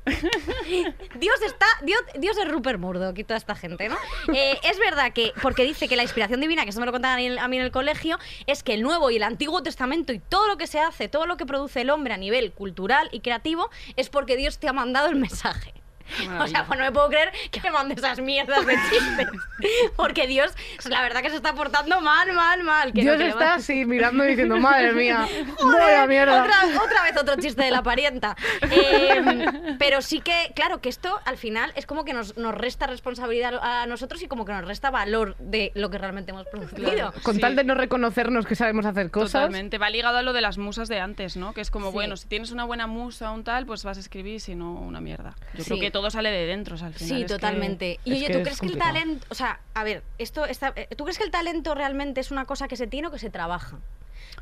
Dios 1.18 1.42
está, 1.44 1.66
Dios, 1.82 2.00
Dios 2.18 2.38
es 2.38 2.48
Rupert 2.48 2.78
Murdoch 2.78 3.18
y 3.18 3.22
toda 3.24 3.36
esta 3.36 3.54
gente, 3.54 3.90
¿no? 3.90 3.96
Eh, 4.32 4.58
es 4.62 4.78
verdad 4.78 5.12
que, 5.12 5.32
porque 5.42 5.64
dice 5.64 5.88
que 5.88 5.96
la 5.96 6.04
inspiración 6.04 6.40
divina, 6.40 6.64
que 6.64 6.70
eso 6.70 6.80
me 6.80 6.86
lo 6.86 6.92
contaban 6.92 7.18
a 7.18 7.20
mí, 7.20 7.36
a 7.38 7.48
mí 7.48 7.56
en 7.58 7.64
el 7.64 7.70
colegio, 7.70 8.18
es 8.46 8.62
que 8.62 8.72
el 8.72 8.80
Nuevo 8.82 9.10
y 9.10 9.16
el 9.16 9.24
Antiguo 9.24 9.62
Testamento 9.62 10.14
y 10.14 10.20
todo 10.20 10.48
lo 10.48 10.56
que 10.56 10.66
se 10.66 10.80
hace, 10.80 11.08
todo 11.08 11.26
lo 11.26 11.36
que 11.36 11.44
produce 11.44 11.82
el 11.82 11.90
hombre 11.90 12.14
a 12.14 12.16
nivel 12.16 12.52
cultural 12.52 13.10
y 13.12 13.20
creativo, 13.20 13.68
es 13.96 14.08
porque 14.08 14.36
Dios 14.36 14.58
te 14.58 14.68
ha 14.68 14.72
mandado 14.72 15.08
el 15.08 15.16
mensaje. 15.16 15.74
O 16.40 16.46
sea, 16.46 16.64
pues 16.66 16.78
no 16.78 16.84
me 16.84 16.92
puedo 16.92 17.08
creer 17.08 17.32
que 17.50 17.60
me 17.60 17.70
mande 17.70 17.94
esas 17.94 18.20
mierdas 18.20 18.64
de 18.66 18.74
chistes. 18.90 19.26
Porque 19.96 20.26
Dios, 20.26 20.52
la 20.88 21.02
verdad 21.02 21.22
que 21.22 21.30
se 21.30 21.36
está 21.36 21.54
portando 21.54 22.00
mal, 22.00 22.32
mal, 22.32 22.62
mal. 22.62 22.92
que 22.92 23.02
Dios 23.02 23.20
está 23.20 23.54
así 23.54 23.84
mirando 23.84 24.24
y 24.24 24.28
diciendo, 24.28 24.56
madre 24.58 24.92
mía, 24.92 25.26
Joder, 25.58 26.08
mierda. 26.08 26.42
Otra, 26.42 26.56
otra 26.84 27.02
vez 27.02 27.16
otro 27.20 27.36
chiste 27.36 27.62
de 27.64 27.70
la 27.70 27.82
parienta. 27.82 28.36
Eh, 28.70 29.76
pero 29.78 30.02
sí 30.02 30.20
que, 30.20 30.52
claro, 30.54 30.80
que 30.80 30.88
esto 30.88 31.20
al 31.24 31.36
final 31.36 31.72
es 31.76 31.86
como 31.86 32.04
que 32.04 32.12
nos, 32.12 32.36
nos 32.36 32.54
resta 32.54 32.86
responsabilidad 32.86 33.54
a 33.62 33.86
nosotros 33.86 34.22
y 34.22 34.28
como 34.28 34.44
que 34.44 34.52
nos 34.52 34.64
resta 34.66 34.90
valor 34.90 35.36
de 35.38 35.72
lo 35.74 35.90
que 35.90 35.98
realmente 35.98 36.30
hemos 36.32 36.46
producido. 36.46 37.12
Con 37.22 37.34
Sí. 37.36 37.40
tal 37.40 37.56
de 37.56 37.64
no 37.64 37.74
reconocernos 37.74 38.46
que 38.46 38.54
sabemos 38.54 38.86
hacer 38.86 39.10
cosas. 39.10 39.32
Totalmente. 39.32 39.78
Va 39.78 39.90
ligado 39.90 40.18
a 40.18 40.22
lo 40.22 40.32
de 40.32 40.40
las 40.40 40.58
musas 40.58 40.88
de 40.88 41.00
antes, 41.00 41.36
¿no? 41.36 41.52
Que 41.52 41.60
es 41.60 41.70
como, 41.70 41.88
Sí. 41.88 41.92
bueno, 41.94 42.16
si 42.16 42.26
tienes 42.28 42.50
una 42.50 42.64
buena 42.64 42.86
musa 42.86 43.30
o 43.30 43.34
un 43.34 43.44
tal, 43.44 43.66
pues 43.66 43.84
vas 43.84 43.96
a 43.96 44.00
escribir, 44.00 44.40
si 44.40 44.54
no, 44.54 44.72
una 44.72 45.00
mierda. 45.00 45.34
Yo 45.54 45.64
Sí. 45.64 45.70
creo 45.70 45.80
que 45.80 45.90
todo 46.00 46.10
sale 46.10 46.30
de 46.30 46.46
dentro, 46.46 46.74
o 46.74 46.78
sea, 46.78 46.88
al 46.88 46.94
final. 46.94 47.08
Sí, 47.08 47.22
es 47.22 47.26
que- 47.26 47.34
totalmente. 47.34 48.00
Y 48.04 48.12
oye, 48.12 48.26
¿tú 48.30 48.38
es 48.38 48.42
crees 48.44 48.60
que 48.60 48.66
el 48.66 48.76
talento, 48.78 49.26
o 49.30 49.34
sea, 49.34 49.60
a 49.74 49.82
ver, 49.84 50.02
esto 50.18 50.44
está, 50.44 50.72
eh, 50.76 50.88
¿tú 50.96 51.04
crees 51.04 51.16
que 51.18 51.24
el 51.24 51.30
talento 51.30 51.74
realmente 51.74 52.20
es 52.20 52.30
una 52.30 52.44
cosa 52.44 52.68
que 52.68 52.76
se 52.76 52.86
tiene 52.86 53.08
o 53.08 53.10
que 53.10 53.18
se 53.18 53.30
trabaja? 53.30 53.78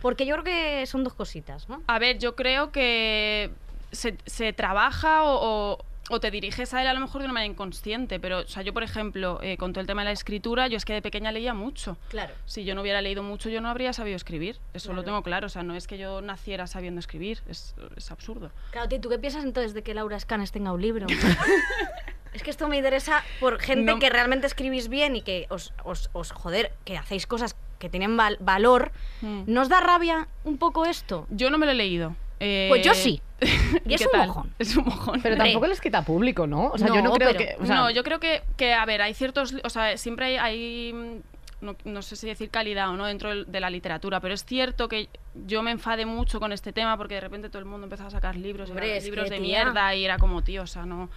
Porque 0.00 0.26
yo 0.26 0.34
creo 0.34 0.44
que 0.44 0.86
son 0.86 1.04
dos 1.04 1.14
cositas, 1.14 1.68
¿no? 1.68 1.82
A 1.86 1.98
ver, 1.98 2.18
yo 2.18 2.34
creo 2.34 2.72
que 2.72 3.50
se, 3.92 4.16
se 4.26 4.52
trabaja 4.52 5.22
o, 5.24 5.38
o- 5.74 5.84
o 6.10 6.20
te 6.20 6.30
diriges 6.30 6.74
a 6.74 6.82
él 6.82 6.86
a 6.88 6.92
lo 6.94 7.00
mejor 7.00 7.22
de 7.22 7.26
una 7.26 7.32
manera 7.34 7.50
inconsciente, 7.50 8.20
pero, 8.20 8.40
o 8.40 8.46
sea, 8.46 8.62
yo, 8.62 8.74
por 8.74 8.82
ejemplo, 8.82 9.40
eh, 9.42 9.56
con 9.56 9.72
todo 9.72 9.80
el 9.80 9.86
tema 9.86 10.02
de 10.02 10.06
la 10.06 10.12
escritura, 10.12 10.68
yo 10.68 10.76
es 10.76 10.84
que 10.84 10.92
de 10.92 11.00
pequeña 11.00 11.32
leía 11.32 11.54
mucho. 11.54 11.96
Claro. 12.10 12.34
Si 12.44 12.64
yo 12.64 12.74
no 12.74 12.82
hubiera 12.82 13.00
leído 13.00 13.22
mucho, 13.22 13.48
yo 13.48 13.60
no 13.62 13.68
habría 13.70 13.92
sabido 13.94 14.16
escribir. 14.16 14.58
Eso 14.74 14.88
Claro. 14.88 14.96
lo 14.96 15.04
tengo 15.04 15.22
claro. 15.22 15.46
O 15.46 15.48
sea, 15.50 15.62
no 15.62 15.74
es 15.74 15.86
que 15.86 15.96
yo 15.96 16.20
naciera 16.20 16.66
sabiendo 16.66 16.98
escribir. 16.98 17.40
Es, 17.48 17.74
es 17.96 18.10
absurdo. 18.10 18.50
Claro, 18.70 18.88
¿tú 19.00 19.08
qué 19.08 19.18
piensas 19.18 19.44
entonces 19.44 19.72
de 19.72 19.82
que 19.82 19.94
Laura 19.94 20.20
Scanes 20.20 20.52
tenga 20.52 20.72
un 20.72 20.82
libro? 20.82 21.06
es 22.34 22.42
que 22.42 22.50
esto 22.50 22.68
me 22.68 22.76
interesa 22.76 23.22
por 23.40 23.58
gente 23.60 23.92
No. 23.92 23.98
que 23.98 24.10
realmente 24.10 24.46
escribís 24.46 24.88
bien 24.88 25.16
y 25.16 25.22
que 25.22 25.46
os, 25.50 25.72
os, 25.84 26.10
os, 26.12 26.32
joder, 26.32 26.72
que 26.84 26.96
hacéis 26.98 27.26
cosas 27.26 27.56
que 27.78 27.88
tienen 27.88 28.16
val- 28.16 28.38
valor. 28.40 28.92
Mm. 29.22 29.44
¿Nos 29.46 29.68
da 29.68 29.80
rabia 29.80 30.28
un 30.44 30.58
poco 30.58 30.84
esto? 30.84 31.26
Yo 31.30 31.48
no 31.50 31.58
me 31.58 31.66
lo 31.66 31.72
he 31.72 31.76
leído. 31.76 32.16
Eh, 32.40 32.66
Pues 32.68 32.84
yo 32.84 32.94
sí. 32.94 33.20
Y 33.86 33.94
es 33.94 34.00
¿qué 34.00 34.06
un 34.06 34.12
tal? 34.12 34.28
mojón. 34.28 34.54
Es 34.58 34.76
un 34.76 34.84
mojón. 34.84 35.20
Pero 35.22 35.36
tampoco 35.36 35.66
les 35.66 35.80
quita 35.80 36.02
público, 36.02 36.46
¿no? 36.46 36.68
O 36.68 36.78
sea, 36.78 36.88
yo 36.88 37.02
no 37.02 37.12
creo 37.12 37.30
pero- 37.32 37.38
que. 37.38 37.56
o 37.60 37.66
sea, 37.66 37.76
no, 37.76 37.90
yo 37.90 38.02
creo 38.04 38.20
que, 38.20 38.42
que, 38.56 38.72
a 38.72 38.84
ver, 38.86 39.02
hay 39.02 39.14
ciertos. 39.14 39.54
O 39.64 39.68
sea, 39.70 39.96
siempre 39.96 40.26
hay. 40.26 40.36
hay, 40.36 40.92
mm, 40.92 41.16
no, 41.60 41.76
no 41.84 42.02
sé 42.02 42.16
si 42.16 42.26
decir 42.26 42.50
calidad 42.50 42.90
o 42.90 42.96
no 42.96 43.06
dentro 43.06 43.44
de 43.44 43.60
la 43.60 43.70
literatura, 43.70 44.20
pero 44.20 44.34
es 44.34 44.44
cierto 44.44 44.86
que 44.86 45.08
yo 45.46 45.62
me 45.62 45.70
enfadé 45.70 46.04
mucho 46.04 46.38
con 46.38 46.52
este 46.52 46.72
tema 46.74 46.98
porque 46.98 47.14
de 47.14 47.22
repente 47.22 47.48
todo 47.48 47.60
el 47.60 47.64
mundo 47.64 47.84
empezaba 47.86 48.08
a 48.08 48.12
sacar 48.12 48.36
libros, 48.36 48.68
y 48.68 48.72
Hombre, 48.72 48.96
es 48.98 49.04
libros 49.04 49.30
de 49.30 49.36
tía. 49.38 49.40
mierda 49.64 49.94
y 49.94 50.04
era 50.04 50.18
como, 50.18 50.42
tío, 50.42 50.62
o 50.62 50.66
sea, 50.66 50.84
no. 50.84 51.08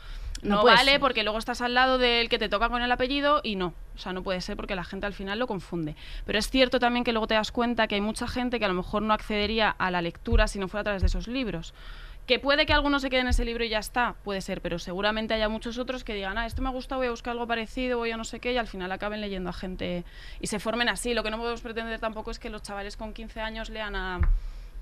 No 0.41 0.63
vale 0.63 0.91
ser. 0.91 0.99
porque 0.99 1.23
luego 1.23 1.39
estás 1.39 1.61
al 1.61 1.73
lado 1.73 1.97
del 1.97 2.29
que 2.29 2.37
te 2.37 2.49
toca 2.49 2.69
con 2.69 2.81
el 2.81 2.91
apellido 2.91 3.41
y 3.43 3.55
no. 3.55 3.73
O 3.95 3.99
sea, 3.99 4.13
no 4.13 4.23
puede 4.23 4.41
ser 4.41 4.55
porque 4.55 4.75
la 4.75 4.83
gente 4.83 5.05
al 5.05 5.13
final 5.13 5.39
lo 5.39 5.47
confunde. 5.47 5.95
Pero 6.25 6.37
es 6.39 6.49
cierto 6.49 6.79
también 6.79 7.03
que 7.03 7.11
luego 7.11 7.27
te 7.27 7.33
das 7.33 7.51
cuenta 7.51 7.87
que 7.87 7.95
hay 7.95 8.01
mucha 8.01 8.27
gente 8.27 8.59
que 8.59 8.65
a 8.65 8.67
lo 8.67 8.73
mejor 8.73 9.01
no 9.01 9.13
accedería 9.13 9.69
a 9.69 9.91
la 9.91 10.01
lectura 10.01 10.47
si 10.47 10.59
no 10.59 10.67
fuera 10.67 10.81
a 10.81 10.83
través 10.83 11.01
de 11.01 11.07
esos 11.07 11.27
libros. 11.27 11.73
Que 12.27 12.39
puede 12.39 12.65
que 12.65 12.73
alguno 12.73 12.99
se 12.99 13.09
quede 13.09 13.21
en 13.21 13.29
ese 13.29 13.45
libro 13.45 13.63
y 13.63 13.69
ya 13.69 13.79
está, 13.79 14.15
puede 14.25 14.41
ser, 14.41 14.61
pero 14.61 14.79
seguramente 14.79 15.33
haya 15.33 15.47
muchos 15.47 15.77
otros 15.77 16.03
que 16.03 16.13
digan, 16.13 16.37
ah, 16.37 16.45
esto 16.45 16.61
me 16.61 16.67
ha 16.67 16.73
gustado, 16.73 16.99
voy 16.99 17.07
a 17.07 17.11
buscar 17.11 17.31
algo 17.31 17.47
parecido, 17.47 17.97
voy 17.97 18.11
a 18.11 18.17
no 18.17 18.25
sé 18.25 18.41
qué, 18.41 18.51
y 18.51 18.57
al 18.57 18.67
final 18.67 18.91
acaben 18.91 19.21
leyendo 19.21 19.49
a 19.49 19.53
gente 19.53 20.03
y 20.41 20.47
se 20.47 20.59
formen 20.59 20.89
así. 20.89 21.13
Lo 21.13 21.23
que 21.23 21.31
no 21.31 21.37
podemos 21.37 21.61
pretender 21.61 21.99
tampoco 21.99 22.31
es 22.31 22.37
que 22.37 22.49
los 22.49 22.61
chavales 22.63 22.97
con 22.97 23.13
15 23.13 23.39
años 23.39 23.69
lean 23.69 23.95
a, 23.95 24.19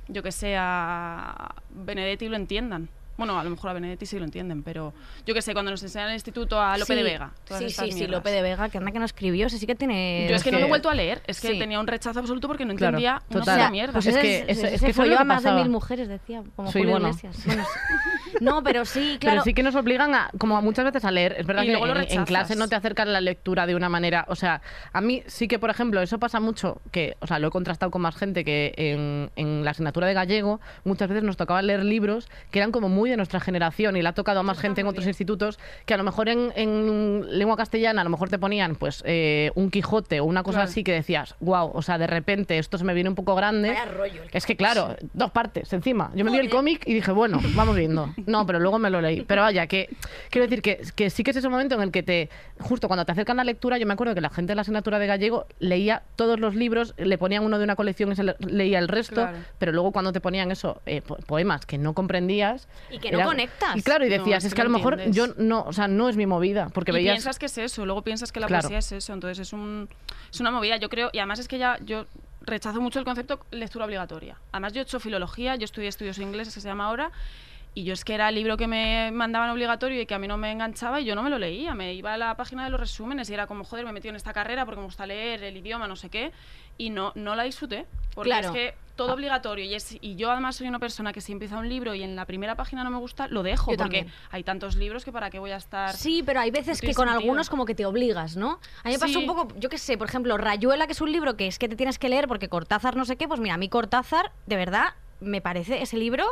yo 0.08 0.24
que 0.24 0.32
sé, 0.32 0.56
a 0.58 1.54
Benedetti 1.70 2.26
y 2.26 2.30
lo 2.30 2.36
entiendan. 2.36 2.90
Bueno, 3.18 3.40
a 3.40 3.44
lo 3.44 3.50
mejor 3.50 3.70
a 3.70 3.74
Benedetti 3.74 4.06
sí 4.06 4.20
lo 4.20 4.26
entienden, 4.26 4.62
pero 4.62 4.94
yo 5.26 5.34
que 5.34 5.42
sé, 5.42 5.54
cuando 5.54 5.72
nos 5.72 5.82
enseñan 5.82 6.08
en 6.08 6.12
el 6.12 6.16
instituto 6.16 6.60
a 6.60 6.78
Lope 6.78 6.94
Sí, 6.94 6.96
de 6.96 7.04
Vega. 7.04 7.32
todas 7.46 7.64
Sí, 7.64 7.70
sí, 7.70 7.92
sí. 7.94 8.08
Lope 8.08 8.30
de 8.30 8.42
Vega, 8.42 8.68
que 8.70 8.78
anda 8.78 8.92
que 8.92 9.00
no 9.00 9.06
escribió, 9.06 9.48
ese 9.48 9.58
sí 9.58 9.66
que 9.66 9.76
tiene... 9.76 10.28
Yo 10.30 10.36
es 10.36 10.44
que, 10.44 10.52
no 10.52 10.60
lo 10.60 10.66
he 10.66 10.70
vuelto 10.70 10.90
a 10.90 10.94
leer, 10.96 11.22
es 11.28 11.40
que 11.40 11.50
Sí. 11.54 11.60
tenía 11.60 11.80
un 11.80 11.88
rechazo 11.88 12.20
absoluto 12.20 12.48
porque 12.48 12.66
no 12.66 12.76
Claro, 12.76 12.98
entendía 12.98 13.22
una 13.30 13.40
total. 13.40 13.56
puta 13.58 13.70
mierda. 13.72 13.94
Pues 13.94 14.06
Es 14.08 14.16
ese 14.16 14.22
que 14.22 14.46
es, 14.52 14.84
es 14.84 14.96
folló 14.96 15.12
que 15.16 15.22
a 15.22 15.24
más 15.24 15.44
de 15.44 15.52
mil 15.54 15.70
mujeres, 15.70 16.08
decía, 16.10 16.44
como 16.58 16.72
Sí, 16.72 16.80
Julio 16.80 16.92
bueno. 16.94 17.08
Iglesias. 17.10 17.38
Bueno, 17.46 17.64
sí. 17.64 18.25
No, 18.42 18.64
pero 18.64 18.86
sí, 18.86 19.18
claro. 19.20 19.36
Pero 19.38 19.44
sí 19.44 19.54
que 19.54 19.64
nos 19.64 19.76
obligan 19.76 20.14
a, 20.16 20.30
como 20.38 20.58
a 20.58 20.62
muchas 20.62 20.86
veces 20.86 21.06
a 21.06 21.12
leer. 21.12 21.36
Es 21.38 21.46
verdad 21.46 21.64
Y 21.64 21.68
que 21.68 21.72
luego 21.74 21.88
lo 21.88 22.00
en, 22.00 22.26
clase 22.26 22.56
no 22.56 22.68
te 22.68 22.76
acercan 22.76 23.12
la 23.14 23.22
lectura 23.22 23.66
de 23.66 23.76
una 23.76 23.90
manera. 23.90 24.26
O 24.30 24.36
sea, 24.36 24.62
a 24.94 25.02
mí 25.02 25.24
sí 25.28 25.48
que, 25.48 25.60
por 25.60 25.70
ejemplo, 25.70 26.02
eso 26.02 26.20
pasa 26.20 26.40
mucho, 26.40 26.82
que, 26.92 27.16
o 27.20 27.28
sea, 27.28 27.40
lo 27.40 27.48
he 27.48 27.52
contrastado 27.52 27.92
con 27.92 28.02
más 28.02 28.16
gente, 28.16 28.44
que 28.44 28.74
en, 28.78 29.32
en 29.36 29.64
la 29.64 29.72
asignatura 29.72 30.08
de 30.08 30.14
gallego 30.14 30.60
muchas 30.84 31.08
veces 31.10 31.24
nos 31.24 31.38
tocaba 31.38 31.62
leer 31.62 31.84
libros 31.86 32.28
que 32.52 32.60
eran 32.60 32.72
como 32.72 32.90
muy 32.90 33.10
de 33.10 33.18
nuestra 33.18 33.40
generación 33.40 33.96
y 33.98 34.02
le 34.02 34.10
ha 34.10 34.14
tocado 34.14 34.40
a 34.40 34.44
más 34.44 34.60
gente 34.60 34.82
en 34.82 34.88
otros 34.88 35.06
institutos 35.08 35.60
que 35.86 35.94
a 35.94 35.98
lo 35.98 36.04
mejor 36.04 36.30
en, 36.30 36.52
en 36.56 37.26
lengua 37.38 37.56
castellana 37.58 38.02
a 38.02 38.04
lo 38.04 38.10
mejor 38.10 38.30
te 38.30 38.40
ponían 38.40 38.76
pues 38.76 39.04
eh, 39.06 39.52
un 39.56 39.70
Quijote 39.70 40.20
o 40.20 40.26
una 40.26 40.44
cosa 40.44 40.56
Claro. 40.56 40.70
así 40.70 40.84
que 40.84 40.94
decías, 40.94 41.36
wow, 41.42 41.72
o 41.74 41.82
sea, 41.82 41.98
de 41.98 42.08
repente 42.08 42.58
esto 42.58 42.78
se 42.78 42.86
me 42.86 42.94
viene 42.94 43.10
un 43.10 43.16
poco 43.16 43.36
grande. 43.36 43.76
Rollo 43.94 44.22
Es 44.32 44.46
que 44.46 44.56
claro, 44.56 44.96
dos 45.14 45.32
partes 45.32 45.74
encima. 45.74 46.12
Yo 46.16 46.24
me 46.24 46.32
vi 46.32 46.38
el 46.38 46.50
cómic 46.50 46.84
y 46.86 46.94
dije, 46.94 47.12
bueno, 47.12 47.40
vamos 47.56 47.76
viendo. 47.76 48.14
No, 48.26 48.46
pero 48.46 48.60
luego 48.60 48.80
me 48.80 48.90
lo 48.90 49.02
leí. 49.02 49.22
Pero 49.22 49.42
vaya, 49.42 49.68
que 49.68 49.90
quiero 50.30 50.48
decir 50.48 50.62
que, 50.62 50.82
que 50.96 51.10
sí 51.10 51.24
que 51.24 51.32
es 51.32 51.38
ese 51.38 51.50
momento 51.50 51.76
en 51.76 51.82
el 51.82 51.92
que 51.92 52.04
te, 52.04 52.30
justo 52.60 52.88
cuando 52.88 53.06
te 53.06 53.12
acercan 53.12 53.38
la 53.38 53.44
lectura, 53.44 53.78
yo 53.78 53.86
me 53.86 53.94
acuerdo 53.94 54.16
que 54.16 54.22
la 54.22 54.30
gente 54.30 54.52
de 54.52 54.56
la 54.56 54.62
asignatura 54.62 55.00
de 55.00 55.08
gallego 55.08 55.46
leía 55.60 56.04
todos 56.16 56.40
los 56.40 56.56
libros, 56.56 56.94
le 56.98 57.18
ponían 57.18 57.44
uno 57.44 57.58
de 57.58 57.64
una 57.64 57.76
colección 57.76 58.12
y 58.12 58.16
se 58.16 58.24
le- 58.24 58.36
leía 58.40 58.80
el 58.80 58.88
resto, 58.88 59.16
Claro. 59.16 59.38
pero 59.60 59.72
luego 59.72 59.92
cuando 59.92 60.12
te 60.14 60.22
ponían 60.22 60.52
eso, 60.52 60.82
eh, 60.86 61.02
po- 61.02 61.18
poemas 61.18 61.66
que 61.66 61.78
no 61.78 61.94
comprendías. 61.94 62.68
Y 62.90 63.00
que 63.00 63.12
no 63.12 63.24
conectas. 63.24 63.76
Y 63.76 63.82
claro, 63.82 64.06
y 64.06 64.10
decías, 64.10 64.44
es 64.44 64.48
es 64.52 64.54
que 64.56 64.62
a 64.62 64.66
lo 64.66 64.70
mejor 64.70 65.00
yo 65.12 65.28
no, 65.38 65.64
o 65.64 65.74
sea, 65.74 65.88
no 65.88 66.10
es 66.10 66.18
mi 66.18 66.26
movida, 66.26 66.70
porque 66.74 66.92
y 66.92 66.96
veías... 66.96 67.14
piensas 67.16 67.40
que 67.40 67.46
es 67.48 67.58
eso, 67.58 67.86
luego 67.86 68.02
piensas 68.02 68.32
que 68.32 68.40
la 68.40 68.48
Claro. 68.48 68.64
poesía 68.64 68.80
es 68.80 68.92
eso, 68.92 69.14
entonces 69.14 69.40
es 69.40 69.54
un 69.54 69.88
es 70.32 70.40
una 70.40 70.52
movida, 70.52 70.78
yo 70.78 70.90
creo, 70.90 71.10
y 71.14 71.20
además 71.20 71.40
es 71.40 71.48
que 71.48 71.58
ya 71.58 71.78
yo 71.86 72.06
rechazo 72.42 72.80
mucho 72.82 73.00
el 73.00 73.06
concepto 73.06 73.40
lectura 73.52 73.86
obligatoria. 73.86 74.38
Además 74.52 74.74
yo 74.74 74.80
he 74.82 74.84
hecho 74.84 75.00
filología, 75.00 75.56
yo 75.56 75.66
estudié 75.66 75.88
estudios 75.90 76.20
ingleses 76.20 76.54
que 76.54 76.62
se 76.62 76.68
llama 76.68 76.86
ahora 76.86 77.12
y 77.78 77.84
yo 77.84 77.94
es 77.94 78.06
que 78.06 78.14
era 78.16 78.30
el 78.30 78.36
libro 78.36 78.56
que 78.58 78.68
me 78.68 79.12
mandaban 79.14 79.50
obligatorio 79.50 80.02
y 80.02 80.06
que 80.06 80.14
a 80.16 80.20
mí 80.20 80.28
no 80.30 80.38
me 80.38 80.50
enganchaba 80.52 81.02
y 81.02 81.06
yo 81.06 81.14
no 81.14 81.22
me 81.22 81.30
lo 81.30 81.38
leía, 81.38 81.76
me 81.76 81.94
iba 81.94 82.14
a 82.14 82.18
la 82.18 82.36
página 82.38 82.64
de 82.64 82.70
los 82.70 82.80
resúmenes 82.80 83.30
y 83.30 83.34
era 83.34 83.48
como, 83.48 83.66
joder, 83.66 83.84
me 83.84 83.92
he 83.92 83.94
metido 83.94 84.12
en 84.12 84.16
esta 84.16 84.32
carrera 84.34 84.64
porque 84.66 84.80
me 84.80 84.86
gusta 84.86 85.06
leer 85.06 85.44
el 85.44 85.58
idioma, 85.58 85.86
no 85.88 85.98
sé 85.98 86.10
qué, 86.10 86.32
y 86.78 86.90
no, 86.90 87.12
no 87.16 87.36
la 87.36 87.44
disfruté, 87.44 87.86
porque 88.14 88.30
Claro. 88.30 88.48
es 88.48 88.54
que 88.54 88.74
todo 88.96 89.14
obligatorio 89.14 89.66
y, 89.66 89.74
es, 89.76 89.98
y 90.00 90.16
yo 90.16 90.32
además 90.32 90.56
soy 90.56 90.70
una 90.70 90.80
persona 90.80 91.12
que 91.12 91.20
si 91.20 91.34
empieza 91.34 91.58
un 91.58 91.68
libro 91.68 91.94
y 91.94 92.02
en 92.04 92.16
la 92.16 92.24
primera 92.26 92.56
página 92.56 92.82
no 92.86 92.90
me 92.92 92.98
gusta, 92.98 93.28
lo 93.28 93.44
dejo, 93.44 93.72
Yo 93.72 93.78
porque 93.78 93.98
también. 94.04 94.14
hay 94.32 94.44
tantos 94.46 94.78
libros 94.78 95.04
que 95.04 95.12
para 95.12 95.30
qué 95.30 95.40
voy 95.40 95.52
a 95.52 95.58
estar... 95.58 95.94
Sí, 95.98 96.24
pero 96.26 96.40
hay 96.40 96.52
veces 96.52 96.82
No 96.82 96.88
que 96.88 96.94
con 96.94 97.08
sentido. 97.10 97.20
algunos 97.20 97.50
como 97.50 97.66
que 97.66 97.76
te 97.76 97.86
obligas, 97.86 98.38
¿no? 98.38 98.62
A 98.84 98.88
mí 98.88 98.94
me 98.94 99.00
pasó 99.00 99.14
Sí. 99.16 99.18
un 99.20 99.26
poco, 99.28 99.50
yo 99.60 99.68
qué 99.68 99.78
sé, 99.78 99.98
por 99.98 100.08
ejemplo, 100.08 100.38
Rayuela, 100.38 100.86
que 100.88 100.94
es 100.94 101.02
un 101.02 101.12
libro 101.12 101.36
que 101.36 101.48
es 101.48 101.60
que 101.60 101.68
te 101.68 101.76
tienes 101.76 102.00
que 102.00 102.08
leer 102.08 102.30
porque 102.30 102.48
Cortázar 102.48 102.96
no 102.96 103.04
sé 103.04 103.18
qué, 103.18 103.28
pues 103.28 103.42
mira, 103.42 103.56
a 103.56 103.58
mí 103.58 103.68
Cortázar, 103.68 104.32
de 104.46 104.56
verdad, 104.56 104.94
me 105.20 105.42
parece 105.42 105.82
ese 105.82 105.98
libro 105.98 106.26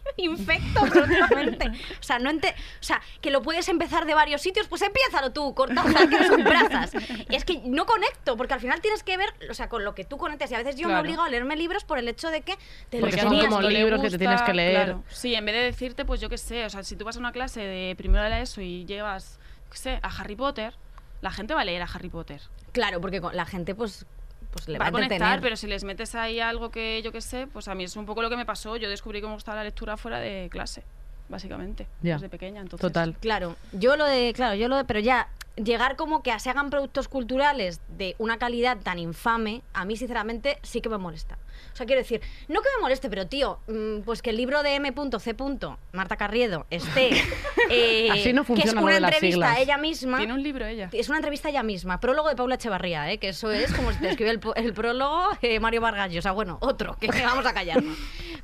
infecto 0.16 0.80
absolutamente. 0.80 1.68
O 1.68 2.02
sea, 2.02 2.18
no 2.18 2.30
ente- 2.30 2.54
o 2.54 2.82
sea, 2.82 3.00
que 3.20 3.30
lo 3.30 3.42
puedes 3.42 3.68
empezar 3.68 4.06
de 4.06 4.14
varios 4.14 4.42
sitios, 4.42 4.66
pues 4.68 4.82
empiézalo 4.82 5.32
tú, 5.32 5.54
Cortázar, 5.54 6.08
que 6.08 6.42
brazas. 6.42 6.92
Es 7.28 7.44
que 7.44 7.60
no 7.64 7.86
conecto, 7.86 8.36
porque 8.36 8.54
al 8.54 8.60
final 8.60 8.80
tienes 8.80 9.02
que 9.02 9.16
ver, 9.16 9.30
o 9.50 9.54
sea, 9.54 9.68
con 9.68 9.84
lo 9.84 9.94
que 9.94 10.04
tú 10.04 10.16
conectes. 10.18 10.50
Y 10.50 10.54
a 10.54 10.58
veces 10.58 10.76
yo 10.76 10.88
me 10.88 10.98
obligo 10.98 11.22
a 11.22 11.28
leerme 11.28 11.56
libros 11.56 11.84
por 11.84 11.98
el 11.98 12.08
hecho 12.08 12.28
de 12.30 12.42
que 12.42 12.56
te 12.88 12.98
Porque 13.00 13.16
los 13.16 13.24
son 13.24 13.40
como 13.40 13.60
libros 13.62 14.00
que 14.00 14.10
te 14.10 14.18
tienes 14.18 14.42
que 14.42 14.54
leer. 14.54 14.74
claro. 14.84 15.04
Sí, 15.08 15.34
en 15.34 15.44
vez 15.44 15.54
de 15.54 15.62
decirte, 15.62 16.04
pues 16.04 16.20
yo 16.20 16.28
qué 16.28 16.38
sé, 16.38 16.64
o 16.64 16.70
sea, 16.70 16.82
si 16.82 16.96
tú 16.96 17.04
vas 17.04 17.16
a 17.16 17.18
una 17.20 17.32
clase 17.32 17.60
de 17.60 17.94
primero 17.96 18.24
de 18.24 18.30
la 18.30 18.40
ESO 18.40 18.60
y 18.60 18.84
llevas, 18.84 19.38
qué 19.70 19.76
sé, 19.78 20.00
a 20.02 20.08
Harry 20.08 20.36
Potter, 20.36 20.74
la 21.20 21.30
gente 21.30 21.54
va 21.54 21.60
a 21.62 21.64
leer 21.64 21.82
a 21.82 21.86
Harry 21.86 22.08
Potter. 22.08 22.40
Claro, 22.72 23.00
porque 23.00 23.20
la 23.32 23.44
gente 23.46 23.74
pues, 23.74 24.06
pues 24.50 24.68
le 24.68 24.78
va, 24.78 24.84
va 24.84 24.88
a 24.88 24.92
conectar, 24.92 25.14
entretener. 25.16 25.40
pero 25.40 25.56
si 25.56 25.66
les 25.66 25.84
metes 25.84 26.14
ahí 26.14 26.40
algo 26.40 26.70
que 26.70 27.00
yo 27.02 27.12
qué 27.12 27.20
sé, 27.20 27.46
pues 27.46 27.68
a 27.68 27.74
mí 27.74 27.84
es 27.84 27.96
un 27.96 28.06
poco 28.06 28.22
lo 28.22 28.30
que 28.30 28.36
me 28.36 28.44
pasó. 28.46 28.76
Yo 28.76 28.88
descubrí 28.88 29.20
que 29.20 29.26
me 29.26 29.34
gustaba 29.34 29.58
la 29.58 29.64
lectura 29.64 29.96
fuera 29.96 30.18
de 30.20 30.48
clase, 30.50 30.82
básicamente, 31.28 31.86
Ya. 32.02 32.14
desde 32.14 32.28
pequeña. 32.28 32.60
Entonces, 32.60 32.80
Total. 32.80 33.14
Claro, 33.20 33.56
yo 33.72 33.96
lo 33.96 34.04
de, 34.04 34.32
claro, 34.34 34.54
yo 34.54 34.68
lo 34.68 34.76
de, 34.76 34.84
pero 34.84 35.00
ya 35.00 35.28
llegar 35.64 35.96
como 35.96 36.22
que 36.22 36.38
se 36.38 36.50
hagan 36.50 36.70
productos 36.70 37.08
culturales 37.08 37.80
de 37.88 38.14
una 38.18 38.38
calidad 38.38 38.78
tan 38.78 38.98
infame, 38.98 39.62
a 39.72 39.84
mí 39.84 39.96
sinceramente 39.96 40.58
sí 40.62 40.80
que 40.80 40.88
me 40.88 40.98
molesta. 40.98 41.38
O 41.72 41.76
sea, 41.76 41.86
quiero 41.86 42.00
decir, 42.00 42.20
no 42.48 42.62
que 42.62 42.68
me 42.76 42.82
moleste, 42.82 43.08
pero 43.08 43.26
tío, 43.26 43.60
mm, 43.68 44.00
pues 44.00 44.22
que 44.22 44.30
el 44.30 44.36
libro 44.36 44.62
de 44.62 44.74
M.C. 44.76 45.36
Marta 45.92 46.16
Carriedo 46.16 46.66
esté 46.70 47.10
eh, 47.70 48.08
Así 48.10 48.32
no 48.32 48.44
que 48.44 48.52
es 48.52 48.72
funciona 48.72 48.80
lo 48.80 48.86
una 48.86 48.94
de 48.94 49.00
las 49.00 49.12
entrevista 49.12 49.52
a 49.52 49.60
ella 49.60 49.78
misma. 49.78 50.18
Tiene 50.18 50.34
un 50.34 50.42
libro 50.42 50.66
ella. 50.66 50.88
Es 50.92 51.08
una 51.08 51.18
entrevista 51.18 51.48
a 51.48 51.50
ella 51.50 51.62
misma, 51.62 52.00
prólogo 52.00 52.28
de 52.28 52.36
Paula 52.36 52.56
Echevarría, 52.56 53.10
¿eh? 53.12 53.18
que 53.18 53.28
eso 53.28 53.50
es 53.50 53.72
como 53.72 53.92
si 53.92 53.98
te 53.98 54.10
escribe 54.10 54.30
el, 54.30 54.72
prólogo 54.72 55.28
eh, 55.42 55.60
Mario 55.60 55.80
Vargallo, 55.80 56.18
o 56.18 56.22
sea, 56.22 56.32
bueno, 56.32 56.58
otro, 56.60 56.96
que 56.98 57.08
vamos 57.08 57.46
a 57.46 57.54
callarnos. 57.54 57.96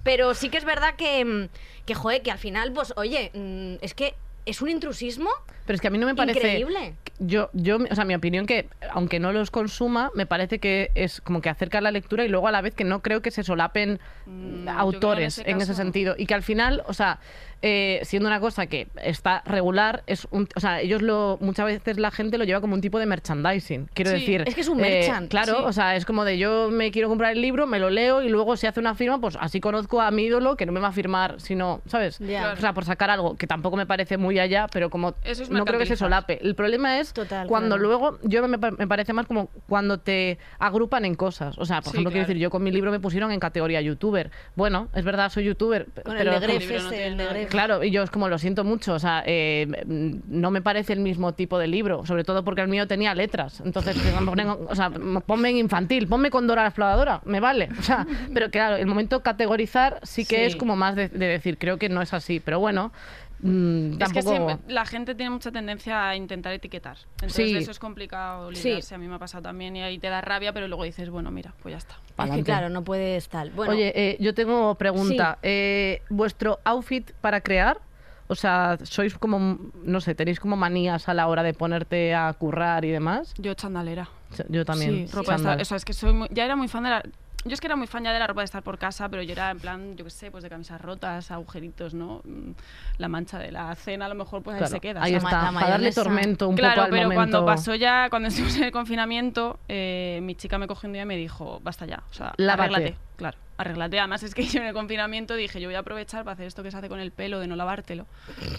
Pero 0.03 0.35
sí 0.35 0.51
que 0.51 0.59
es 0.59 0.65
verdad 0.65 0.95
que, 0.97 1.25
mm, 1.25 1.49
que 1.85 1.95
joder, 1.95 2.23
que 2.23 2.31
al 2.31 2.39
final, 2.39 2.73
pues, 2.73 2.93
oye, 2.97 3.31
mm, 3.35 3.85
es 3.85 3.95
que 3.95 4.15
es 4.45 4.63
un 4.63 4.69
intrusismo 4.71 5.31
Pero 5.67 5.75
es 5.75 5.81
que 5.81 5.89
a 5.89 5.91
mí 5.91 5.99
no 5.99 6.07
me 6.07 6.15
parece. 6.15 6.39
increíble. 6.39 6.95
Yo, 7.19 7.51
yo, 7.53 7.79
o 7.91 7.95
sea, 7.95 8.05
mi 8.05 8.15
opinión 8.15 8.47
que, 8.47 8.69
aunque 8.91 9.21
no 9.21 9.33
los 9.33 9.51
consuma, 9.51 10.11
me 10.15 10.27
parece 10.27 10.59
que 10.59 10.91
es 10.95 11.21
como 11.21 11.41
que 11.41 11.49
acerca 11.49 11.81
la 11.81 11.91
lectura 11.91 12.25
y 12.25 12.29
luego 12.29 12.49
a 12.49 12.53
la 12.53 12.61
vez 12.61 12.75
que 12.75 12.85
no 12.85 13.01
creo 13.03 13.23
que 13.23 13.31
se 13.31 13.43
solapen 13.43 13.99
Mm, 14.27 14.69
autores 14.69 15.39
en 15.45 15.61
ese, 15.61 15.75
sentido. 15.75 16.15
Y 16.19 16.27
que 16.27 16.35
al 16.35 16.43
final, 16.43 16.83
o 16.89 16.93
sea, 16.93 17.21
eh, 17.63 18.01
siendo 18.03 18.29
una 18.29 18.41
cosa 18.41 18.67
que 18.67 18.89
está 19.03 19.43
regular, 19.47 20.03
es 20.09 20.27
un, 20.33 20.49
o 20.57 20.61
sea, 20.61 20.81
ellos 20.81 21.01
lo, 21.01 21.39
muchas 21.41 21.67
veces 21.67 21.97
la 21.99 22.11
gente 22.11 22.37
lo 22.37 22.45
lleva 22.45 22.61
como 22.61 22.75
un 22.75 22.81
tipo 22.81 22.99
de 22.99 23.07
merchandising. 23.07 23.89
Quiero 23.95 24.11
Sí, 24.11 24.17
decir. 24.19 24.45
es 24.47 24.55
que 24.57 24.61
es 24.63 24.69
un 24.69 24.81
eh, 24.81 24.83
merchant, 24.83 25.31
claro, 25.31 25.59
sí. 25.59 25.65
o 25.65 25.73
sea, 25.73 25.95
es 25.95 26.05
como 26.05 26.25
de 26.25 26.39
yo 26.39 26.71
me 26.73 26.91
quiero 26.91 27.09
comprar 27.09 27.33
el 27.33 27.41
libro, 27.41 27.69
me 27.69 27.79
lo 27.79 27.89
leo 27.89 28.21
y 28.23 28.29
luego 28.29 28.57
si 28.57 28.67
hace 28.67 28.81
una 28.81 28.97
firma, 28.97 29.21
pues 29.21 29.39
así 29.41 29.61
conozco 29.61 30.01
a 30.01 30.11
mi 30.11 30.25
ídolo 30.25 30.57
que 30.57 30.67
no 30.67 30.73
me 30.73 30.81
va 30.81 30.89
a 30.89 30.93
firmar, 30.93 31.41
sino, 31.41 31.83
¿sabes? 31.87 32.19
Claro. 32.19 32.55
O 32.55 32.61
sea, 32.61 32.73
por 32.73 32.85
sacar 32.85 33.11
algo 33.11 33.37
que 33.37 33.47
tampoco 33.47 33.77
me 33.77 33.87
parece 33.87 34.17
muy 34.17 34.41
allá, 34.41 34.67
pero 34.73 34.91
como 34.91 35.15
Eso 35.23 35.45
es 35.45 35.51
no 35.59 35.65
creo 35.65 35.79
que 35.79 35.87
se 35.87 35.97
solape. 35.97 36.39
El 36.47 36.55
problema 36.55 36.99
es 37.01 37.13
Total, 37.13 37.47
cuando 37.47 37.77
claro. 37.77 37.83
luego, 37.83 38.19
yo 38.23 38.47
me, 38.49 38.59
pa- 38.59 38.71
me 38.73 38.87
parece 38.87 39.13
más 39.13 39.27
como 39.27 39.49
cuando 39.69 39.99
te 39.99 40.39
agrupan 40.59 41.05
en 41.05 41.15
cosas. 41.15 41.59
O 41.59 41.65
sea, 41.65 41.77
por 41.83 41.91
Sí, 41.93 41.97
ejemplo, 41.97 42.11
quiero 42.13 42.27
decir, 42.27 42.41
yo 42.41 42.51
con 42.51 42.63
mi 42.63 42.71
libro 42.71 42.91
me 42.91 43.01
pusieron 43.01 43.31
en 43.33 43.41
categoría 43.41 43.81
youtuber. 43.81 44.31
Bueno, 44.55 44.89
es 44.95 45.05
verdad, 45.05 45.31
soy 45.31 45.45
youtuber, 45.45 45.87
Con 46.05 46.17
pero 46.17 46.33
el 46.35 46.41
de 46.41 46.47
Gref 46.47 46.71
no 46.71 46.77
ese, 46.77 46.89
tiene 46.89 47.07
el 47.07 47.17
de. 47.35 47.47
Claro, 47.47 47.83
y 47.85 47.91
yo 47.91 48.03
es 48.03 48.11
como 48.11 48.29
lo 48.29 48.39
siento 48.39 48.65
mucho, 48.65 48.95
o 48.95 48.99
sea, 48.99 49.23
eh, 49.27 49.67
no 49.87 50.51
me 50.51 50.63
parece 50.63 50.93
el 50.93 51.01
mismo 51.01 51.33
tipo 51.33 51.59
de 51.59 51.67
libro, 51.67 52.05
sobre 52.07 52.25
todo 52.25 52.45
porque 52.45 52.61
el 52.63 52.69
mío 52.69 52.87
tenía 52.87 53.15
letras. 53.15 53.61
Entonces, 53.65 53.97
ponen- 54.25 54.57
o 54.69 54.75
sea, 54.75 54.91
ponme 55.27 55.51
en 55.51 55.57
infantil, 55.59 56.07
ponme 56.09 56.31
con 56.31 56.47
Dora 56.47 56.63
la 56.63 56.69
exploradora, 56.69 57.21
me 57.25 57.41
vale. 57.41 57.69
O 57.79 57.83
sea, 57.83 58.07
pero 58.35 58.51
claro, 58.51 58.77
el 58.77 58.87
momento 58.87 59.19
de 59.19 59.23
categorizar 59.23 60.01
sí 60.03 60.25
que 60.25 60.37
Sí. 60.37 60.43
es 60.43 60.57
como 60.57 60.77
más 60.77 60.97
de, 60.97 61.09
de 61.09 61.27
decir, 61.27 61.59
creo 61.59 61.79
que 61.79 61.89
no 61.89 62.03
es 62.03 62.13
así, 62.13 62.41
pero 62.41 62.59
bueno, 62.61 62.93
mm, 63.41 63.93
Es 63.93 64.13
que 64.13 64.23
tampoco... 64.23 64.31
siempre- 64.49 64.75
la 64.75 64.85
gente 64.87 65.15
tiene 65.15 65.31
mucha 65.31 65.51
tendencia 65.51 66.09
a 66.09 66.17
intentar 66.17 66.53
etiquetar. 66.53 66.97
Entonces 67.15 67.51
Sí. 67.51 67.57
eso 67.57 67.71
es 67.71 67.79
complicado 67.79 68.51
Sí. 68.53 68.69
lidiarse. 68.69 68.95
A 68.95 68.99
mí 68.99 69.07
me 69.09 69.15
ha 69.17 69.19
pasado 69.19 69.43
también 69.43 69.77
y 69.77 69.83
ahí 69.83 69.99
te 69.99 70.09
da 70.09 70.21
rabia, 70.21 70.53
pero 70.53 70.69
luego 70.69 70.85
dices, 70.85 71.11
bueno, 71.11 71.31
mira, 71.31 71.53
pues 71.63 71.73
ya 71.73 71.79
está. 71.79 71.97
Es 72.25 72.31
que 72.37 72.43
claro, 72.45 72.69
no 72.69 72.83
puedes 72.85 73.29
tal. 73.29 73.51
Bueno, 73.51 73.73
Oye, 73.73 73.93
eh, 73.95 74.17
yo 74.21 74.35
tengo 74.35 74.75
pregunta. 74.77 75.39
Eh, 75.43 76.03
¿Vuestro 76.09 76.61
outfit 76.65 77.11
para 77.21 77.41
crear? 77.41 77.81
O 78.29 78.35
sea, 78.35 78.77
sois 78.83 79.17
como, 79.17 79.59
no 79.85 80.01
sé, 80.01 80.17
tenéis 80.17 80.41
como 80.41 80.57
manías 80.57 81.09
a 81.09 81.15
la 81.15 81.29
hora 81.29 81.45
de 81.45 81.55
ponerte 81.55 82.13
a 82.13 82.33
currar 82.33 82.85
y 82.85 82.91
demás. 82.91 83.33
Yo 83.39 83.55
chandalera. 83.55 84.09
Yo 84.49 84.65
también. 84.65 85.07
Sí, 85.07 85.15
ropa 85.15 85.37
o 85.37 85.65
sea, 85.65 85.77
es 85.77 85.85
que 85.85 85.93
soy 85.93 86.13
muy- 86.13 86.29
ya 86.33 86.45
era 86.45 86.57
muy 86.57 86.67
fan 86.67 86.83
de 86.83 86.91
la... 86.91 87.03
Yo 87.47 87.55
es 87.55 87.61
que 87.61 87.67
era 87.67 87.77
muy 87.77 87.87
fan 87.87 88.03
ya 88.05 88.13
de 88.13 88.19
la 88.19 88.27
ropa 88.27 88.41
de 88.41 88.47
estar 88.47 88.63
por 88.63 88.79
casa, 88.79 89.09
pero 89.09 89.23
yo 89.23 89.33
era 89.33 89.51
en 89.51 89.61
plan, 89.61 89.97
yo 89.97 90.05
qué 90.05 90.11
sé, 90.11 90.31
pues 90.31 90.43
de 90.43 90.51
camisas 90.51 90.81
rotas, 90.81 91.31
agujeritos, 91.31 91.95
¿no? 91.95 92.21
Mm, 92.25 92.51
La 92.99 93.09
mancha 93.09 93.39
de 93.39 93.53
la 93.53 93.75
cena 93.77 94.07
a 94.07 94.09
lo 94.09 94.15
mejor 94.15 94.43
pues 94.43 94.61
ahí 94.61 94.69
se 94.69 94.81
queda. 94.81 95.03
Ahí 95.03 95.15
está, 95.15 95.51
para 95.53 95.69
darle 95.71 95.93
tormento 95.93 96.49
un 96.49 96.57
claro, 96.57 96.75
poco 96.75 96.85
al 96.85 96.91
pero 96.91 97.03
momento. 97.05 97.21
cuando 97.21 97.47
pasó 97.47 97.75
ya, 97.75 98.09
cuando 98.11 98.29
estuvimos 98.31 98.57
en 98.57 98.65
el 98.65 98.73
confinamiento, 98.73 99.59
eh, 99.69 100.19
mi 100.23 100.35
chica 100.35 100.59
me 100.59 100.67
cogió 100.67 100.89
un 100.89 100.95
día 100.95 101.03
y 101.03 101.07
me 101.07 101.17
dijo, 101.17 101.61
basta 101.63 101.87
ya, 101.87 102.03
o 102.11 102.15
sea, 102.15 102.35
Lávate. 102.37 102.75
arréglate. 102.75 102.99
Claro, 103.17 103.39
arréglate. 103.59 103.99
Además 103.99 104.23
es 104.23 104.35
que 104.35 104.43
yo 104.47 104.61
en 104.61 104.67
el 104.67 104.75
confinamiento 104.75 105.35
dije, 105.35 105.61
yo 105.61 105.69
voy 105.69 105.77
a 105.77 105.81
aprovechar 105.81 106.25
para 106.25 106.35
hacer 106.35 106.47
esto 106.47 106.63
que 106.63 106.71
se 106.71 106.77
hace 106.79 106.89
con 106.89 107.01
el 107.01 107.13
pelo, 107.13 107.39
de 107.41 107.47
no 107.47 107.57
lavártelo, 107.57 108.07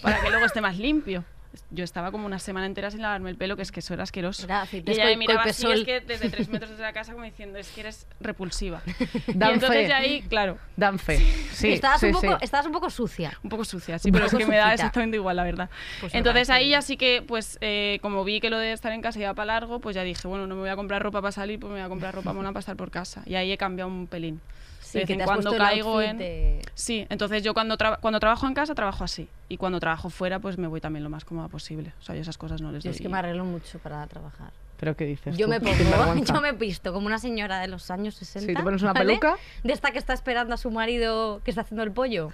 para 0.01 0.19
que 0.21 0.29
luego 0.29 0.45
esté 0.45 0.61
más 0.61 0.77
limpio. 0.77 1.23
Yo 1.71 1.83
estaba 1.83 2.11
como 2.11 2.25
una 2.25 2.39
semana 2.39 2.65
entera 2.65 2.91
sin 2.91 3.01
lavarme 3.01 3.29
el 3.29 3.35
pelo, 3.35 3.55
que 3.55 3.61
es 3.61 3.71
que 3.71 3.79
eso 3.79 3.93
era 3.93 4.03
asqueroso. 4.03 4.45
Era 4.45 4.67
y 4.71 4.83
ella 4.85 5.05
me 5.05 5.17
miraba 5.17 5.43
así, 5.43 5.69
es 5.69 5.83
que 5.83 6.01
desde 6.01 6.29
tres 6.29 6.49
metros 6.49 6.71
desde 6.71 6.83
la 6.83 6.93
casa 6.93 7.13
como 7.13 7.25
diciendo, 7.25 7.57
es 7.57 7.69
que 7.69 7.81
eres 7.81 8.07
repulsiva. 8.19 8.81
y 9.27 9.33
Dan 9.33 9.53
entonces 9.53 9.81
fe. 9.81 9.87
de 9.87 9.93
ahí, 9.93 10.21
claro, 10.23 10.57
Dan 10.75 10.99
fe. 10.99 11.17
Sí, 11.53 11.73
estabas, 11.73 11.99
sí, 11.99 12.07
un 12.07 12.13
poco, 12.13 12.27
sí. 12.27 12.37
estabas 12.41 12.65
un 12.65 12.71
poco 12.71 12.89
sucia. 12.89 13.37
un 13.43 13.49
poco 13.49 13.65
sucia, 13.65 13.99
sí, 13.99 14.09
Un 14.09 14.13
pero 14.13 14.25
es 14.25 14.33
que 14.33 14.45
me 14.45 14.57
da 14.57 14.73
exactamente 14.73 15.17
igual, 15.17 15.35
la 15.35 15.43
verdad. 15.43 15.69
Pues 15.99 16.13
Entonces 16.13 16.49
ahí 16.49 16.69
ya 16.69 16.81
sí 16.81 16.97
que, 16.97 17.21
pues, 17.21 17.57
eh, 17.61 17.99
como 18.01 18.23
vi 18.23 18.39
que 18.39 18.49
lo 18.49 18.57
de 18.57 18.71
estar 18.73 18.91
en 18.91 19.01
casa 19.01 19.19
iba 19.19 19.33
para 19.33 19.47
largo, 19.47 19.79
pues 19.79 19.95
ya 19.95 20.03
dije, 20.03 20.27
bueno, 20.27 20.47
no 20.47 20.55
me 20.55 20.61
voy 20.61 20.69
a 20.69 20.75
comprar 20.75 21.01
ropa 21.01 21.21
para 21.21 21.31
salir, 21.31 21.59
pues 21.59 21.69
me 21.71 21.79
voy 21.79 21.85
a 21.85 21.89
comprar 21.89 22.13
ropa 22.13 22.33
mona 22.33 22.49
para 22.49 22.59
estar 22.59 22.75
por 22.75 22.91
casa. 22.91 23.23
Y 23.25 23.35
ahí 23.35 23.51
he 23.51 23.57
cambiado 23.57 23.89
un 23.89 24.07
pelín. 24.07 24.41
Sí, 24.87 24.93
de 24.93 24.99
vez 25.01 25.07
que 25.07 25.13
en 25.13 25.19
te 25.19 25.23
has 25.23 25.27
cuando 25.27 25.55
caigo 25.57 26.01
en... 26.01 26.17
de- 26.17 26.61
Sí, 26.73 27.05
entonces 27.09 27.43
yo 27.43 27.53
cuando, 27.53 27.77
traba- 27.77 27.97
cuando 27.97 28.19
trabajo 28.19 28.47
en 28.47 28.53
casa 28.53 28.73
trabajo 28.75 29.03
así. 29.03 29.27
Y 29.49 29.57
cuando 29.57 29.79
trabajo 29.79 30.09
fuera, 30.09 30.39
pues 30.39 30.57
me 30.57 30.67
voy 30.67 30.81
también 30.81 31.03
lo 31.03 31.09
más 31.09 31.25
cómoda 31.25 31.47
posible. 31.47 31.93
O 31.99 32.03
sea, 32.03 32.15
yo 32.15 32.21
esas 32.21 32.37
cosas 32.37 32.61
no 32.61 32.71
les 32.71 32.83
Yo 32.83 32.89
doy. 32.91 32.95
es 32.95 33.01
que 33.01 33.09
me 33.09 33.17
arreglo 33.17 33.45
mucho 33.45 33.79
para 33.79 34.05
trabajar. 34.07 34.51
¿Pero 34.79 34.95
qué 34.95 35.05
dices 35.05 35.35
Yo 35.37 35.47
tú? 35.47 35.49
me 35.51 35.59
pongo, 35.61 36.23
yo 36.23 36.41
me 36.41 36.51
visto 36.51 36.93
como 36.93 37.07
una 37.07 37.17
señora 37.19 37.59
de 37.59 37.67
los 37.67 37.89
años 37.89 38.15
60. 38.15 38.47
Sí, 38.51 38.55
te 38.55 38.63
pones 38.63 38.81
una 38.83 38.93
¿vale? 38.93 39.05
peluca. 39.07 39.35
De 39.63 39.73
esta 39.73 39.91
que 39.91 39.97
está 39.97 40.13
esperando 40.13 40.53
a 40.53 40.57
su 40.57 40.69
marido 40.71 41.41
que 41.43 41.51
está 41.51 41.61
haciendo 41.61 41.83
el 41.83 41.91
pollo. 41.91 42.31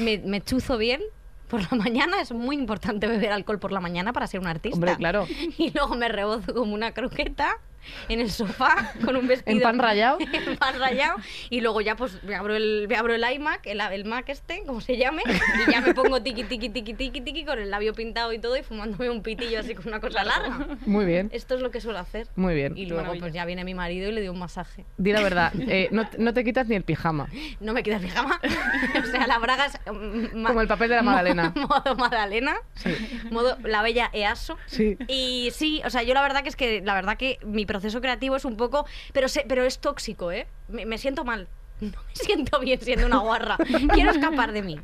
Me, 0.00 0.18
me 0.18 0.40
chuzo 0.40 0.76
bien 0.76 1.00
por 1.48 1.60
la 1.70 1.78
mañana. 1.78 2.20
Es 2.20 2.32
muy 2.32 2.56
importante 2.56 3.06
beber 3.06 3.30
alcohol 3.30 3.60
por 3.60 3.70
la 3.70 3.78
mañana 3.80 4.12
para 4.12 4.26
ser 4.26 4.40
un 4.40 4.48
artista. 4.48 4.74
Hombre, 4.76 4.96
claro. 4.96 5.26
Y 5.58 5.70
luego 5.70 5.94
me 5.94 6.08
rebozo 6.08 6.52
como 6.52 6.74
una 6.74 6.92
croqueta 6.92 7.58
en 8.08 8.20
el 8.20 8.30
sofá 8.30 8.92
con 9.04 9.16
un 9.16 9.26
vestido. 9.26 9.56
¿En 9.56 9.62
pan 9.62 9.78
rallado? 9.78 10.18
en 10.32 10.56
pan 10.56 10.78
rallado. 10.78 11.16
Y 11.50 11.60
luego 11.60 11.80
ya 11.80 11.96
pues 11.96 12.22
me 12.24 12.34
abro 12.34 12.54
el, 12.54 12.86
me 12.88 12.96
abro 12.96 13.14
el 13.14 13.24
iMac, 13.34 13.66
el, 13.66 13.80
el 13.80 14.04
Mac 14.04 14.28
este, 14.28 14.62
como 14.66 14.80
se 14.80 14.96
llame, 14.96 15.22
y 15.66 15.70
ya 15.70 15.80
me 15.80 15.94
pongo 15.94 16.22
tiki, 16.22 16.44
tiki, 16.44 16.68
tiki, 16.68 16.94
tiki, 16.94 17.20
tiki, 17.20 17.44
con 17.44 17.58
el 17.58 17.70
labio 17.70 17.92
pintado 17.94 18.32
y 18.32 18.38
todo 18.38 18.56
y 18.56 18.62
fumándome 18.62 19.10
un 19.10 19.22
pitillo 19.22 19.60
así 19.60 19.74
con 19.74 19.88
una 19.88 20.00
cosa 20.00 20.24
larga. 20.24 20.66
Muy 20.86 21.04
bien. 21.04 21.30
Esto 21.32 21.54
es 21.54 21.60
lo 21.62 21.70
que 21.70 21.80
suelo 21.80 21.98
hacer. 21.98 22.28
Muy 22.36 22.54
bien. 22.54 22.76
Y 22.76 22.86
luego 22.86 23.14
pues 23.18 23.32
ya 23.32 23.44
viene 23.44 23.64
mi 23.64 23.74
marido 23.74 24.08
y 24.08 24.12
le 24.12 24.20
doy 24.20 24.28
un 24.28 24.38
masaje. 24.38 24.84
Di 24.96 25.12
la 25.12 25.20
verdad, 25.20 25.52
eh, 25.68 25.88
no, 25.92 26.08
no 26.18 26.32
te 26.34 26.44
quitas 26.44 26.66
ni 26.68 26.76
el 26.76 26.82
pijama. 26.84 27.28
No 27.60 27.72
me 27.72 27.82
quita 27.82 27.96
el 27.96 28.02
pijama. 28.02 28.40
o 29.02 29.06
sea, 29.10 29.26
la 29.26 29.38
braga 29.38 29.66
es... 29.66 29.78
mm, 29.92 30.36
ma- 30.40 30.48
Como 30.48 30.60
el 30.60 30.68
papel 30.68 30.88
de 30.90 30.96
la 30.96 31.02
Magdalena. 31.02 31.52
Modo 31.56 31.94
Magdalena. 31.96 32.56
Modo 33.30 33.56
la 33.62 33.82
bella 33.82 34.10
EASO. 34.12 34.56
Sí. 34.66 34.96
Y 35.08 35.50
sí, 35.52 35.82
o 35.84 35.90
sea, 35.90 36.02
yo 36.02 36.14
la 36.14 36.22
verdad 36.22 36.42
que 36.42 36.48
es 36.48 36.56
que 36.56 36.82
la 36.82 36.94
verdad 36.94 37.16
que 37.16 37.38
mi 37.44 37.66
proceso 37.74 38.00
creativo 38.00 38.36
es 38.36 38.44
un 38.44 38.56
poco, 38.56 38.86
pero 39.12 39.28
sé, 39.28 39.44
pero 39.48 39.64
es 39.64 39.80
tóxico, 39.80 40.30
¿eh? 40.30 40.46
Me, 40.68 40.86
me 40.86 40.96
siento 40.96 41.24
mal. 41.24 41.48
No 41.92 42.00
me 42.08 42.14
siento 42.24 42.60
bien 42.60 42.80
siendo 42.80 43.06
una 43.06 43.18
guarra. 43.18 43.56
Quiero 43.92 44.10
escapar 44.10 44.52
de 44.52 44.62
mí. 44.62 44.80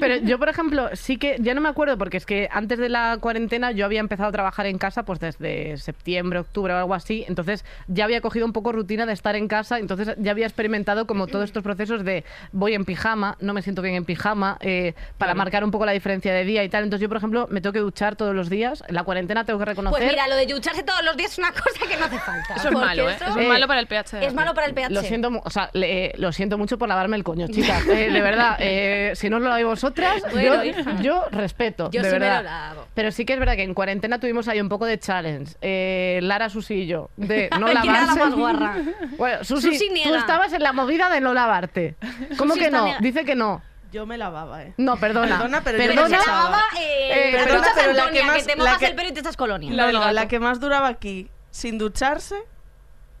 Pero 0.00 0.16
yo, 0.16 0.38
por 0.38 0.48
ejemplo, 0.48 0.88
sí 0.94 1.16
que, 1.18 1.36
ya 1.40 1.54
no 1.54 1.60
me 1.60 1.68
acuerdo, 1.68 1.98
porque 1.98 2.16
es 2.16 2.26
que 2.26 2.48
antes 2.50 2.78
de 2.78 2.88
la 2.88 3.18
cuarentena 3.20 3.72
yo 3.72 3.84
había 3.84 4.00
empezado 4.00 4.28
a 4.28 4.32
trabajar 4.32 4.66
en 4.66 4.78
casa 4.78 5.04
pues 5.04 5.20
desde 5.20 5.76
septiembre, 5.76 6.38
octubre 6.38 6.72
o 6.74 6.78
algo 6.78 6.94
así, 6.94 7.24
entonces 7.28 7.64
ya 7.88 8.04
había 8.04 8.20
cogido 8.20 8.46
un 8.46 8.52
poco 8.52 8.72
rutina 8.72 9.06
de 9.06 9.12
estar 9.12 9.36
en 9.36 9.48
casa, 9.48 9.78
entonces 9.78 10.14
ya 10.18 10.30
había 10.30 10.46
experimentado 10.46 11.06
como 11.06 11.26
todos 11.26 11.44
estos 11.44 11.62
procesos 11.62 12.04
de 12.04 12.24
voy 12.52 12.74
en 12.74 12.84
pijama, 12.84 13.36
no 13.40 13.52
me 13.54 13.62
siento 13.62 13.82
bien 13.82 13.94
en 13.94 14.04
pijama, 14.04 14.56
eh, 14.60 14.94
para 15.18 15.34
marcar 15.34 15.64
un 15.64 15.70
poco 15.70 15.84
la 15.86 15.92
diferencia 15.92 16.32
de 16.32 16.44
día 16.44 16.64
y 16.64 16.68
tal. 16.68 16.84
Entonces 16.84 17.02
yo, 17.02 17.08
por 17.08 17.18
ejemplo, 17.18 17.46
me 17.50 17.60
tengo 17.60 17.72
que 17.72 17.80
duchar 17.80 18.16
todos 18.16 18.34
los 18.34 18.48
días, 18.48 18.82
en 18.88 18.94
la 18.94 19.04
cuarentena 19.04 19.44
tengo 19.44 19.58
que 19.58 19.64
reconocer... 19.66 19.98
Pues 19.98 20.10
mira, 20.10 20.26
lo 20.28 20.36
de 20.36 20.46
ducharse 20.46 20.82
todos 20.82 21.02
los 21.04 21.16
días 21.16 21.32
es 21.32 21.38
una 21.38 21.52
cosa 21.52 21.86
que 21.88 21.96
no 21.96 22.06
hace 22.06 22.18
falta. 22.18 22.54
Eso 22.54 22.68
es 22.68 22.74
malo, 22.74 23.10
¿eh? 23.10 23.14
eso 23.14 23.38
Eh, 23.38 23.42
es 23.42 23.48
malo 23.48 23.66
para 23.66 23.80
el 23.80 23.86
pH. 23.86 24.24
es 24.26 24.34
malo 24.34 24.54
para 24.54 24.66
el 24.66 24.74
pH. 24.74 24.90
Lo 24.92 25.02
siento, 25.02 25.30
o 25.44 25.50
sea, 25.50 25.70
le- 25.74 26.06
eh, 26.06 26.12
lo 26.32 26.34
siento 26.34 26.56
mucho 26.56 26.78
por 26.78 26.88
lavarme 26.88 27.16
el 27.16 27.24
coño, 27.24 27.46
chicas. 27.50 27.86
Eh, 27.86 28.10
de 28.10 28.20
verdad, 28.22 28.56
eh, 28.58 29.12
si 29.14 29.28
no 29.28 29.36
os 29.36 29.42
lo 29.42 29.48
laváis 29.48 29.66
vosotras, 29.66 30.22
Bueno, 30.32 30.64
yo, 30.64 30.72
yo 31.02 31.24
respeto. 31.30 31.90
Yo 31.90 32.00
de 32.02 32.08
sí 32.08 32.14
me 32.14 32.20
verdad. 32.20 32.38
lo 32.38 32.42
lavo. 32.44 32.86
Pero 32.94 33.10
sí 33.12 33.24
que 33.26 33.34
es 33.34 33.38
verdad 33.38 33.54
que 33.56 33.62
en 33.62 33.74
cuarentena 33.74 34.18
tuvimos 34.18 34.48
ahí 34.48 34.60
un 34.60 34.68
poco 34.70 34.86
de 34.86 34.98
challenge. 34.98 35.54
Eh, 35.60 36.20
Lara 36.22 36.48
Susillo, 36.48 37.10
de 37.16 37.50
no 37.60 37.66
¿Quién 37.66 37.78
era 37.84 37.84
la 37.84 38.00
lavarse. 38.06 38.18
más 38.20 38.34
guarra? 38.34 38.76
Bueno, 39.18 39.44
Susi, 39.44 39.76
Susi 39.76 40.02
tú 40.04 40.14
estabas 40.14 40.52
en 40.54 40.62
la 40.62 40.72
movida 40.72 41.10
de 41.10 41.20
no 41.20 41.34
lavarte. 41.34 41.96
¿Cómo 42.38 42.54
Susi 42.54 42.64
que 42.64 42.70
no? 42.70 42.86
Dice 43.00 43.24
que 43.26 43.34
no. 43.34 43.62
Yo 43.92 44.06
me 44.06 44.16
lavaba, 44.16 44.62
¿eh? 44.62 44.72
No, 44.78 44.96
perdona. 44.96 45.36
Perdona, 45.36 45.60
pero 45.62 45.76
yo 45.76 45.84
Pero 45.90 46.02
me 46.04 46.08
se 46.08 46.16
lavaba. 46.16 46.44
lavaba 46.44 46.62
eh, 46.80 47.10
Eh, 47.28 47.32
perdona, 47.44 47.66
pero 47.74 47.90
Antonia, 47.90 48.10
que 48.12 48.18
que, 48.20 48.24
más- 48.24 48.46
te 48.46 48.56
mojas 48.56 48.78
que- 48.78 48.86
el 48.86 48.94
pelo 48.94 49.08
y 49.10 49.12
te 49.12 49.20
estás 49.20 49.36
colonia. 49.36 49.70
No, 49.70 49.92
no, 49.92 50.10
la 50.12 50.28
que 50.28 50.40
más 50.40 50.60
duraba 50.60 50.88
aquí 50.88 51.28
sin 51.50 51.76
ducharse 51.76 52.36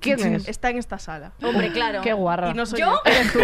¿Quién 0.02 0.34
es? 0.34 0.48
está 0.48 0.70
en 0.70 0.78
esta 0.78 0.98
sala. 0.98 1.32
Hombre, 1.42 1.72
claro. 1.72 2.00
Qué 2.02 2.12
guarra. 2.12 2.50
Y 2.50 2.54
no 2.54 2.66
soy 2.66 2.80
¿Yo? 2.80 2.92
yo. 2.92 3.00
Eres 3.04 3.32
tú. 3.32 3.38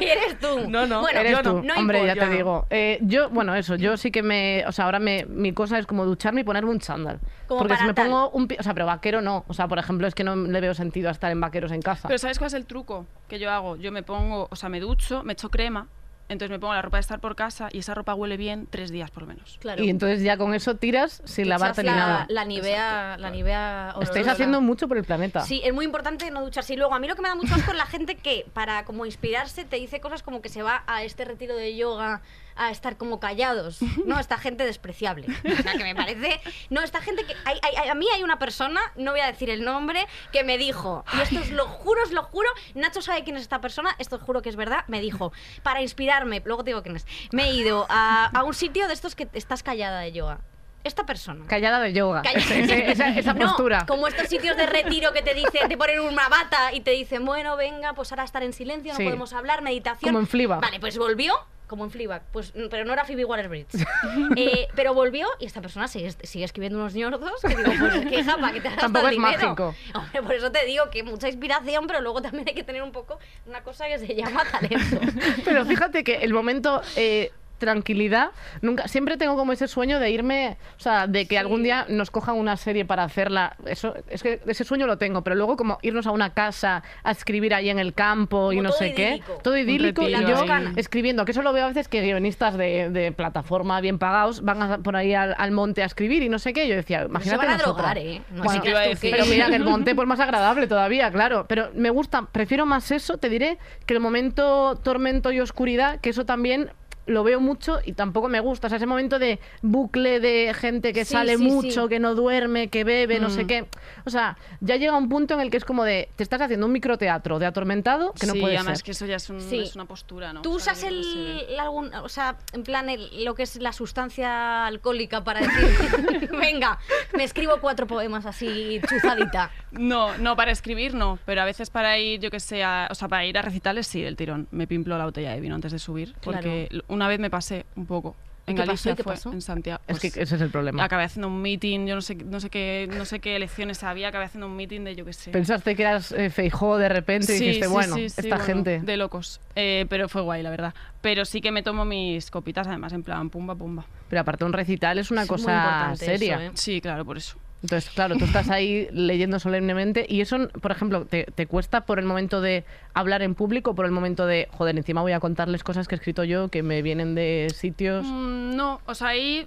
Eres 0.00 0.38
tú. 0.38 0.48
No, 0.68 0.86
no, 0.86 1.00
Bueno, 1.00 1.20
Eres 1.20 1.32
yo 1.32 1.42
tú. 1.42 1.62
no 1.62 1.74
Hombre, 1.74 2.06
ya 2.06 2.14
te 2.14 2.26
no. 2.26 2.30
digo. 2.32 2.66
Eh, 2.70 2.98
yo, 3.02 3.28
bueno, 3.30 3.54
eso, 3.54 3.74
yo 3.76 3.96
sí 3.96 4.10
que 4.10 4.22
me. 4.22 4.64
O 4.66 4.72
sea, 4.72 4.84
ahora 4.86 4.98
me, 4.98 5.24
mi 5.26 5.52
cosa 5.52 5.78
es 5.78 5.86
como 5.86 6.04
ducharme 6.04 6.42
y 6.42 6.44
ponerme 6.44 6.70
un 6.70 6.78
chándal. 6.78 7.18
Como 7.46 7.60
Porque 7.60 7.76
si 7.76 7.84
me 7.84 7.94
tal. 7.94 8.06
pongo 8.08 8.30
un. 8.30 8.48
O 8.58 8.62
sea, 8.62 8.74
pero 8.74 8.86
vaquero 8.86 9.20
no. 9.20 9.44
O 9.48 9.54
sea, 9.54 9.68
por 9.68 9.78
ejemplo, 9.78 10.06
es 10.06 10.14
que 10.14 10.24
no 10.24 10.36
le 10.36 10.60
veo 10.60 10.74
sentido 10.74 11.08
a 11.08 11.12
estar 11.12 11.30
en 11.32 11.40
vaqueros 11.40 11.72
en 11.72 11.82
casa. 11.82 12.08
Pero 12.08 12.18
¿sabes 12.18 12.38
cuál 12.38 12.46
es 12.48 12.54
el 12.54 12.66
truco 12.66 13.06
que 13.28 13.38
yo 13.38 13.50
hago? 13.50 13.76
Yo 13.76 13.92
me 13.92 14.02
pongo, 14.02 14.48
o 14.50 14.56
sea, 14.56 14.68
me 14.68 14.80
ducho, 14.80 15.22
me 15.24 15.32
echo 15.34 15.50
crema, 15.50 15.88
entonces 16.32 16.50
me 16.50 16.58
pongo 16.58 16.74
la 16.74 16.82
ropa 16.82 16.96
de 16.96 17.02
estar 17.02 17.20
por 17.20 17.36
casa 17.36 17.68
y 17.72 17.78
esa 17.78 17.94
ropa 17.94 18.14
huele 18.14 18.36
bien 18.36 18.66
tres 18.68 18.90
días 18.90 19.10
por 19.10 19.22
lo 19.22 19.28
menos. 19.28 19.58
Claro. 19.60 19.82
Y 19.82 19.90
entonces 19.90 20.22
ya 20.22 20.36
con 20.36 20.54
eso 20.54 20.76
tiras 20.76 21.22
sin 21.24 21.44
Te 21.44 21.50
lavarte 21.50 21.82
ni 21.82 21.90
nada. 21.90 22.26
La 22.28 22.44
Nivea, 22.44 23.16
la 23.18 23.30
Nivea 23.30 23.94
Estáis 24.00 24.28
haciendo 24.28 24.60
mucho 24.60 24.88
por 24.88 24.98
el 24.98 25.04
planeta. 25.04 25.42
Sí, 25.42 25.60
es 25.64 25.72
muy 25.72 25.84
importante 25.84 26.30
no 26.30 26.42
ducharse. 26.42 26.74
Y 26.74 26.76
luego, 26.76 26.94
a 26.94 26.98
mí 26.98 27.08
lo 27.08 27.16
que 27.16 27.22
me 27.22 27.28
da 27.28 27.34
mucho 27.34 27.54
asco 27.54 27.70
es 27.70 27.76
la 27.76 27.86
gente 27.86 28.16
que, 28.16 28.46
para 28.52 28.84
como 28.84 29.06
inspirarse, 29.06 29.64
te 29.64 29.76
dice 29.76 30.00
cosas 30.00 30.22
como 30.22 30.42
que 30.42 30.48
se 30.48 30.62
va 30.62 30.82
a 30.86 31.02
este 31.02 31.24
retiro 31.24 31.56
de 31.56 31.76
yoga 31.76 32.22
a 32.56 32.70
estar 32.70 32.96
como 32.96 33.20
callados. 33.20 33.78
No, 34.06 34.18
esta 34.18 34.38
gente 34.38 34.64
despreciable. 34.64 35.26
O 35.58 35.62
sea, 35.62 35.72
que 35.72 35.84
me 35.84 35.94
parece... 35.94 36.40
No, 36.70 36.82
esta 36.82 37.00
gente 37.00 37.24
que... 37.24 37.34
hay- 37.44 37.58
hay- 37.62 37.76
hay- 37.76 37.88
a 37.88 37.94
mí 37.94 38.06
hay 38.14 38.22
una 38.22 38.38
persona, 38.38 38.80
no 38.96 39.12
voy 39.12 39.20
a 39.20 39.26
decir 39.26 39.50
el 39.50 39.64
nombre, 39.64 40.06
que 40.32 40.44
me 40.44 40.58
dijo, 40.58 41.04
y 41.16 41.20
esto 41.20 41.40
os 41.40 41.50
lo 41.50 41.66
juro, 41.66 42.02
os 42.02 42.12
lo 42.12 42.22
juro, 42.24 42.48
Nacho 42.74 43.02
sabe 43.02 43.24
quién 43.24 43.36
es 43.36 43.42
esta 43.42 43.60
persona, 43.60 43.94
esto 43.98 44.16
os 44.16 44.22
juro 44.22 44.42
que 44.42 44.48
es 44.48 44.56
verdad, 44.56 44.84
me 44.88 45.00
dijo, 45.00 45.32
para 45.62 45.82
inspirarme, 45.82 46.42
luego 46.44 46.64
te 46.64 46.70
digo 46.70 46.82
quién 46.82 46.96
es, 46.96 47.06
me 47.32 47.44
he 47.44 47.54
ido 47.54 47.86
a, 47.88 48.26
a 48.26 48.42
un 48.44 48.54
sitio 48.54 48.88
de 48.88 48.94
estos 48.94 49.14
que 49.14 49.28
estás 49.32 49.62
callada 49.62 50.00
de 50.00 50.12
yoga. 50.12 50.40
Esta 50.84 51.06
persona. 51.06 51.44
Callada 51.46 51.78
de 51.78 51.92
yoga. 51.92 52.22
Ese- 52.34 52.90
esa, 52.90 53.08
esa 53.10 53.34
No, 53.34 53.46
postura. 53.46 53.86
como 53.86 54.08
estos 54.08 54.26
sitios 54.28 54.56
de 54.56 54.66
retiro 54.66 55.12
que 55.12 55.22
te 55.22 55.32
dicen, 55.32 55.68
te 55.68 55.76
ponen 55.76 56.00
una 56.00 56.28
bata 56.28 56.72
y 56.72 56.80
te 56.80 56.90
dicen, 56.90 57.24
bueno, 57.24 57.56
venga, 57.56 57.92
pues 57.92 58.10
ahora 58.10 58.24
estar 58.24 58.42
en 58.42 58.52
silencio, 58.52 58.92
no 58.92 58.98
podemos 58.98 59.32
hablar, 59.32 59.62
meditación. 59.62 60.08
Como 60.12 60.18
en. 60.18 60.60
Vale, 60.60 60.80
pues 60.80 60.98
volvió, 60.98 61.34
como 61.72 61.84
en 61.84 61.90
Fleabag, 61.90 62.20
pues, 62.32 62.54
mm, 62.54 62.68
pero 62.70 62.84
no 62.84 62.92
era 62.92 63.06
Phoebe 63.06 63.24
Waller-Bridge. 63.24 63.68
Eh, 64.36 64.68
pero 64.74 64.92
volvió 64.92 65.26
y 65.40 65.46
esta 65.46 65.62
persona 65.62 65.88
sigue, 65.88 66.12
sigue 66.22 66.44
escribiendo 66.44 66.78
unos 66.78 66.94
ñordos 66.94 67.40
que 67.40 67.48
digo, 67.56 67.72
pues 67.78 68.06
qué 68.06 68.22
japa, 68.22 68.52
que 68.52 68.60
te 68.60 68.68
Tampoco 68.70 69.06
es 69.06 69.12
dinero. 69.12 69.30
mágico. 69.42 69.74
Hombre, 69.94 70.22
por 70.22 70.34
eso 70.34 70.52
te 70.52 70.66
digo 70.66 70.90
que 70.90 71.02
mucha 71.02 71.28
inspiración, 71.28 71.86
pero 71.86 72.02
luego 72.02 72.20
también 72.20 72.44
hay 72.46 72.54
que 72.54 72.62
tener 72.64 72.82
un 72.82 72.92
poco 72.92 73.18
una 73.46 73.62
cosa 73.62 73.86
que 73.86 73.98
se 73.98 74.14
llama 74.14 74.44
talento. 74.44 75.00
Pero 75.44 75.64
fíjate 75.64 76.04
que 76.04 76.16
el 76.16 76.32
momento 76.34 76.82
eh, 76.96 77.32
tranquilidad, 77.66 78.30
nunca, 78.60 78.88
siempre 78.88 79.16
tengo 79.16 79.36
como 79.36 79.52
ese 79.52 79.68
sueño 79.68 80.00
de 80.00 80.10
irme, 80.10 80.56
o 80.76 80.80
sea, 80.80 81.06
de 81.06 81.26
que 81.26 81.38
algún 81.38 81.62
día 81.62 81.86
nos 81.88 82.10
cojan 82.10 82.34
una 82.36 82.56
serie 82.56 82.84
para 82.84 83.04
hacerla. 83.04 83.56
Eso, 83.66 83.94
es 84.08 84.22
que 84.22 84.40
ese 84.46 84.64
sueño 84.64 84.86
lo 84.88 84.98
tengo, 84.98 85.22
pero 85.22 85.36
luego 85.36 85.56
como 85.56 85.78
irnos 85.82 86.06
a 86.06 86.10
una 86.10 86.34
casa 86.34 86.82
a 87.04 87.10
escribir 87.12 87.54
ahí 87.54 87.70
en 87.70 87.78
el 87.78 87.94
campo 87.94 88.52
y 88.52 88.60
no 88.60 88.72
sé 88.72 88.88
idílico. 88.88 89.36
qué, 89.36 89.42
todo 89.42 89.56
idílico 89.56 90.08
y 90.08 90.12
yo 90.12 90.42
ahí. 90.52 90.72
escribiendo, 90.76 91.24
que 91.24 91.30
eso 91.30 91.42
lo 91.42 91.52
veo 91.52 91.64
a 91.64 91.68
veces 91.68 91.86
que 91.88 92.02
guionistas 92.02 92.58
de, 92.58 92.90
de 92.90 93.12
plataforma 93.12 93.80
bien 93.80 93.98
pagados 93.98 94.42
van 94.42 94.60
a- 94.62 94.78
por 94.78 94.96
ahí 94.96 95.14
al, 95.14 95.34
al 95.38 95.52
monte 95.52 95.82
a 95.82 95.86
escribir 95.86 96.22
y 96.24 96.28
no 96.28 96.38
sé 96.40 96.52
qué. 96.52 96.66
Yo 96.66 96.74
decía, 96.74 97.00
se 97.00 97.06
imagínate 97.06 97.46
van 97.46 97.54
a 97.54 97.58
drogar, 97.58 97.98
¿eh? 97.98 98.22
No 98.32 98.42
Bueno, 98.42 98.60
sé 98.60 98.60
qué 98.64 98.70
iba 98.70 98.80
a 98.80 98.82
decir. 98.88 99.10
que- 99.10 99.16
pero 99.16 99.30
mira, 99.30 99.46
que 99.48 99.56
el 99.56 99.64
monte 99.64 99.94
pues 99.94 100.08
más 100.08 100.18
agradable 100.20 100.66
todavía, 100.66 101.10
claro. 101.12 101.46
Pero 101.48 101.70
me 101.74 101.90
gusta, 101.90 102.26
prefiero 102.32 102.66
más 102.66 102.90
eso, 102.90 103.18
te 103.18 103.28
diré, 103.28 103.58
que 103.86 103.94
el 103.94 104.00
momento 104.00 104.76
tormento 104.82 105.30
y 105.32 105.40
oscuridad, 105.40 106.00
que 106.00 106.10
eso 106.10 106.24
también 106.24 106.70
lo 107.06 107.24
veo 107.24 107.40
mucho 107.40 107.78
y 107.84 107.92
tampoco 107.92 108.28
me 108.28 108.40
gusta. 108.40 108.66
O 108.66 108.70
sea, 108.70 108.76
ese 108.76 108.86
momento 108.86 109.18
de 109.18 109.40
bucle 109.62 110.20
de 110.20 110.54
gente 110.54 110.92
que 110.92 111.04
Sí, 111.04 111.12
sale 111.14 111.36
sí, 111.36 111.42
mucho, 111.44 111.82
sí. 111.84 111.88
que 111.88 111.98
no 111.98 112.14
duerme, 112.14 112.68
que 112.68 112.84
bebe, 112.84 113.18
no 113.20 113.30
sé 113.30 113.46
qué. 113.46 113.66
O 114.04 114.10
sea, 114.10 114.36
ya 114.60 114.76
llega 114.76 114.96
un 114.96 115.08
punto 115.08 115.34
en 115.34 115.40
el 115.40 115.50
que 115.50 115.56
es 115.56 115.64
como 115.64 115.84
de, 115.84 116.08
te 116.16 116.22
estás 116.22 116.40
haciendo 116.40 116.66
un 116.66 116.72
microteatro 116.72 117.38
de 117.38 117.46
atormentado 117.46 118.12
que 118.18 118.26
no 118.26 118.34
sí, 118.34 118.40
puede 118.40 118.56
además 118.56 118.78
ser. 118.78 118.84
que 118.84 118.90
eso 118.92 119.06
ya 119.06 119.16
es, 119.16 119.28
un- 119.30 119.40
Sí. 119.40 119.58
es 119.60 119.74
una 119.74 119.84
postura, 119.86 120.32
¿no? 120.32 120.42
¿Tú 120.42 120.54
O 120.54 120.58
sea, 120.60 120.72
usas 120.74 120.84
el, 120.84 121.46
algún, 121.58 121.92
o 121.94 122.08
sea, 122.08 122.36
en 122.52 122.62
plan 122.62 122.88
el- 122.88 123.24
lo 123.24 123.34
que 123.34 123.42
es 123.44 123.56
la 123.56 123.72
sustancia 123.72 124.66
alcohólica 124.66 125.24
para 125.24 125.40
decir, 125.40 125.50
venga, 126.40 126.78
me 127.16 127.24
escribo 127.24 127.58
cuatro 127.60 127.86
poemas 127.86 128.26
así 128.26 128.80
chuzadita? 128.88 129.50
No, 129.72 130.16
no, 130.18 130.36
para 130.36 130.50
escribir 130.52 130.94
no, 130.94 131.18
pero 131.24 131.42
a 131.42 131.44
veces 131.44 131.70
para 131.70 131.98
ir, 131.98 132.20
yo 132.20 132.30
que 132.30 132.40
sé, 132.40 132.62
a- 132.62 132.88
o 132.90 132.94
sea, 132.94 133.08
para 133.08 133.24
ir 133.26 133.36
a 133.38 133.42
recitales 133.42 133.86
sí, 133.86 134.02
del 134.02 134.16
tirón. 134.16 134.48
Me 134.50 134.66
pimplo 134.66 134.96
la 134.98 135.04
botella 135.04 135.32
de 135.32 135.40
vino 135.40 135.54
antes 135.54 135.72
de 135.72 135.78
subir, 135.78 136.14
porque 136.22 136.68
una 136.92 137.08
vez 137.08 137.18
me 137.18 137.30
pasé 137.30 137.64
un 137.76 137.86
poco. 137.86 138.14
En 138.44 138.56
qué 138.56 138.62
pasó? 138.62 138.66
Galicia 138.66 138.92
¿Y 138.92 138.94
qué 138.96 139.02
fue, 139.04 139.12
pasó? 139.12 139.32
en 139.32 139.40
Santiago. 139.40 139.80
Es 139.86 140.00
que 140.00 140.08
pues, 140.08 140.16
ese 140.16 140.34
es 140.34 140.40
el 140.42 140.50
problema. 140.50 140.82
Acabé 140.82 141.04
haciendo 141.04 141.28
un 141.28 141.40
meeting, 141.40 141.86
yo 141.86 141.94
no 141.94 142.02
sé, 142.02 142.16
no 142.16 142.40
sé 142.40 142.50
qué, 142.50 142.88
no 142.96 143.04
sé 143.04 143.20
qué 143.20 143.36
elecciones 143.36 143.84
había, 143.84 144.08
acabé 144.08 144.24
haciendo 144.24 144.48
un 144.48 144.56
meeting 144.56 144.80
de 144.82 144.96
yo 144.96 145.04
que 145.04 145.12
sé. 145.12 145.30
Pensaste 145.30 145.76
que 145.76 145.82
eras 145.82 146.10
eh, 146.10 146.28
Feijó 146.28 146.76
de 146.76 146.88
repente 146.88 147.34
y 147.36 147.38
Sí, 147.38 147.44
dijiste, 147.44 147.66
sí, 147.68 147.72
bueno, 147.72 147.94
sí, 147.94 148.08
sí, 148.08 148.14
esta 148.22 148.36
bueno, 148.38 148.44
gente. 148.44 148.80
de 148.80 148.96
locos. 148.96 149.40
Eh, 149.54 149.86
pero 149.88 150.08
fue 150.08 150.22
guay, 150.22 150.42
la 150.42 150.50
verdad. 150.50 150.74
Pero 151.00 151.24
sí 151.24 151.40
que 151.40 151.52
me 151.52 151.62
tomo 151.62 151.84
mis 151.84 152.32
copitas, 152.32 152.66
además, 152.66 152.92
en 152.92 153.04
plan 153.04 153.30
pumba, 153.30 153.54
pumba. 153.54 153.84
Pero 154.08 154.22
aparte 154.22 154.44
un 154.44 154.52
recital 154.52 154.98
es 154.98 155.12
una 155.12 155.24
cosa 155.26 155.54
importante 155.54 156.04
seria. 156.04 156.34
eso, 156.34 156.42
¿eh? 156.42 156.50
Sí, 156.54 156.80
claro, 156.80 157.04
por 157.04 157.16
eso. 157.18 157.36
Entonces, 157.62 157.90
claro, 157.90 158.16
tú 158.16 158.24
estás 158.24 158.50
ahí 158.50 158.88
leyendo 158.92 159.38
solemnemente 159.38 160.04
y 160.08 160.20
eso, 160.20 160.48
por 160.60 160.72
ejemplo, 160.72 161.06
te, 161.06 161.46
cuesta 161.46 161.82
por 161.82 161.98
el 161.98 162.04
momento 162.04 162.40
de 162.40 162.64
hablar 162.92 163.22
en 163.22 163.34
público, 163.34 163.74
por 163.74 163.86
el 163.86 163.92
momento 163.92 164.26
de, 164.26 164.48
joder, 164.52 164.76
encima 164.76 165.00
voy 165.00 165.12
a 165.12 165.20
contarles 165.20 165.62
cosas 165.62 165.86
que 165.86 165.94
he 165.94 165.98
escrito 165.98 166.24
yo 166.24 166.48
que 166.48 166.62
me 166.62 166.82
vienen 166.82 167.14
de 167.14 167.48
sitios. 167.54 168.04
Mm, 168.06 168.56
no, 168.56 168.80
o 168.86 168.94
sea, 168.94 169.08
ahí... 169.08 169.46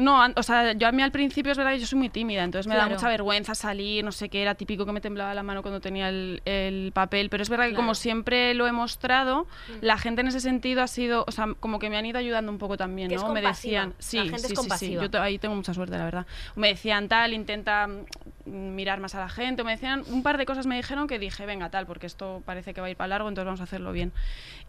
No, 0.00 0.20
o 0.36 0.42
sea, 0.42 0.72
yo 0.72 0.88
a 0.88 0.92
mí 0.92 1.02
al 1.02 1.10
principio 1.12 1.52
es 1.52 1.58
verdad 1.58 1.72
que 1.72 1.80
yo 1.80 1.86
soy 1.86 1.98
muy 1.98 2.08
tímida, 2.08 2.42
entonces 2.44 2.66
me 2.66 2.74
da 2.76 2.88
mucha 2.88 3.08
vergüenza 3.08 3.54
salir, 3.54 4.04
no 4.04 4.12
sé 4.12 4.28
qué, 4.28 4.42
era 4.42 4.54
típico 4.54 4.86
que 4.86 4.92
me 4.92 5.00
temblaba 5.00 5.34
la 5.34 5.42
mano 5.42 5.62
cuando 5.62 5.80
tenía 5.80 6.08
el, 6.08 6.42
el 6.44 6.92
papel, 6.92 7.28
pero 7.30 7.42
es 7.42 7.48
verdad 7.48 7.64
que 7.66 7.70
Claro. 7.70 7.82
como 7.82 7.94
siempre 7.94 8.54
lo 8.54 8.66
he 8.66 8.72
mostrado, 8.72 9.46
la 9.80 9.98
gente 9.98 10.20
en 10.22 10.28
ese 10.28 10.40
sentido 10.40 10.82
ha 10.82 10.86
sido, 10.88 11.24
o 11.26 11.32
sea, 11.32 11.48
como 11.60 11.78
que 11.78 11.90
me 11.90 11.96
han 11.96 12.06
ido 12.06 12.18
ayudando 12.18 12.50
un 12.50 12.58
poco 12.58 12.76
también, 12.76 13.08
Que 13.08 13.16
es 13.16 13.22
¿no? 13.22 13.32
me 13.32 13.42
decían, 13.42 13.90
la 13.90 13.94
sí, 13.98 14.18
es 14.18 14.42
sí, 14.42 14.56
sí, 14.56 14.70
sí, 14.78 14.92
yo 14.92 15.22
ahí 15.22 15.38
tengo 15.38 15.54
mucha 15.54 15.74
suerte, 15.74 15.96
la 15.96 16.04
verdad. 16.04 16.26
Me 16.56 16.68
decían 16.68 17.08
tal, 17.08 17.32
intenta 17.32 17.86
mm, 17.86 17.90
mm, 17.92 18.04
mirar 18.44 19.00
más 19.00 19.14
a 19.14 19.20
la 19.20 19.28
gente, 19.28 19.64
me 19.64 19.72
decían 19.72 20.02
un 20.10 20.22
par 20.22 20.38
de 20.38 20.46
cosas 20.46 20.66
me 20.66 20.76
dijeron 20.76 21.06
que 21.06 21.18
dije, 21.18 21.46
venga, 21.46 21.70
tal, 21.70 21.86
porque 21.86 22.06
esto 22.06 22.42
parece 22.44 22.74
que 22.74 22.80
va 22.80 22.86
a 22.86 22.90
ir 22.90 22.96
para 22.96 23.08
largo, 23.08 23.28
entonces 23.28 23.46
vamos 23.46 23.60
a 23.60 23.64
hacerlo 23.64 23.92
bien. 23.92 24.12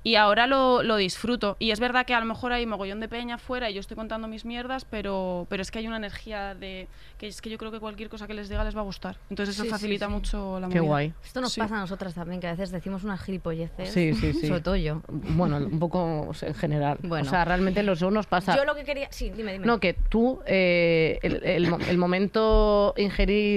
Y 0.04 0.16
ahora 0.16 0.48
lo, 0.48 0.82
lo 0.84 0.96
disfruto. 0.98 1.56
Y 1.60 1.72
es 1.72 1.80
verdad 1.80 2.06
que 2.06 2.14
a 2.16 2.20
lo 2.20 2.26
mejor 2.26 2.52
hay 2.52 2.66
mogollón 2.66 3.00
de 3.00 3.08
peña 3.08 3.36
afuera 3.36 3.70
y 3.70 3.76
yo 3.76 3.80
estoy 3.80 3.96
contando 3.96 4.28
mis 4.28 4.46
mierdas, 4.46 4.84
pero, 4.86 5.46
pero 5.50 5.62
es 5.62 5.70
que 5.72 5.80
hay 5.80 5.88
una 5.88 5.98
energía 5.98 6.56
de 6.56 6.88
que 7.20 7.28
es 7.28 7.40
que 7.42 7.50
yo 7.52 7.58
creo 7.60 7.72
que 7.72 7.80
cualquier 7.80 8.10
cosa 8.10 8.26
que 8.28 8.34
les 8.34 8.50
diga 8.50 8.64
les 8.64 8.76
va 8.76 8.80
a 8.82 8.84
gustar. 8.84 9.18
Entonces 9.30 9.54
eso 9.56 9.64
Sí, 9.64 9.70
sí, 9.70 9.72
facilita 9.72 10.08
sí. 10.08 10.12
mucho 10.12 10.60
la 10.60 10.68
Qué 10.70 10.76
movida. 10.80 10.90
guay. 10.90 11.14
Esto 11.24 11.40
nos 11.42 11.54
Sí. 11.54 11.62
pasa 11.62 11.78
a 11.78 11.80
nosotras 11.82 12.14
también, 12.16 12.42
que 12.42 12.48
a 12.48 12.52
veces 12.52 12.72
decimos 12.72 13.04
unas 13.04 13.22
gilipolleces. 13.22 13.92
Sí, 13.92 14.14
sí, 14.16 14.34
sí. 14.34 14.48
Sobre 14.48 14.62
todo 14.62 14.76
yo. 14.76 15.02
Bueno, 15.08 15.58
un 15.58 15.80
poco 15.80 16.28
o 16.30 16.34
sea, 16.34 16.50
en 16.50 16.56
general. 16.56 16.98
Bueno. 17.04 17.28
O 17.28 17.30
sea, 17.30 17.46
realmente 17.46 17.84
los 17.84 18.00
shows 18.00 18.12
nos 18.14 18.26
pasa. 18.26 18.56
Yo 18.56 18.66
lo 18.66 18.74
que 18.76 18.84
quería... 18.84 19.08
Sí, 19.12 19.30
dime, 19.30 19.54
dime. 19.54 19.66
No, 19.68 19.80
que 19.80 19.94
tú, 19.94 20.42
eh, 20.48 21.20
el, 21.22 21.44
el 21.44 21.72
el 21.88 21.98
momento 21.98 22.94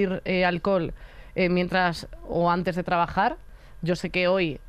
ingerir 0.04 0.22
eh, 0.24 0.44
alcohol 0.44 0.92
eh, 1.34 1.48
mientras 1.48 2.06
o 2.28 2.50
antes 2.50 2.76
de 2.76 2.82
trabajar, 2.82 3.36
yo 3.82 3.96
sé 3.96 4.10
que 4.10 4.28
hoy, 4.28 4.60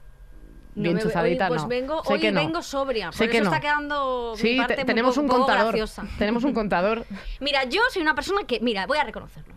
bien 0.74 0.98
chuzadita, 1.00 1.46
hoy, 1.46 1.50
pues 1.50 1.62
no. 1.64 1.68
vengo, 1.68 2.04
Sé 2.04 2.14
hoy 2.14 2.20
que 2.20 2.32
no. 2.32 2.42
vengo 2.42 2.62
sobria. 2.62 3.12
Sé 3.12 3.26
por 3.26 3.32
que 3.32 3.38
eso 3.38 3.50
no. 3.50 3.56
está 3.56 3.62
quedando 3.62 4.34
mi 4.36 4.42
Sí, 4.42 4.58
parte 4.58 4.74
te- 4.76 4.82
muy 4.82 4.86
tenemos 4.88 5.18
un 5.18 5.28
contador. 5.28 5.76
Tenemos 6.18 6.44
un 6.44 6.54
contador. 6.54 7.06
Mira, 7.40 7.64
yo 7.66 7.82
soy 7.92 8.02
una 8.02 8.16
persona 8.16 8.42
que... 8.48 8.60
Mira, 8.60 8.86
voy 8.88 8.98
a 8.98 9.04
reconocerlo. 9.04 9.55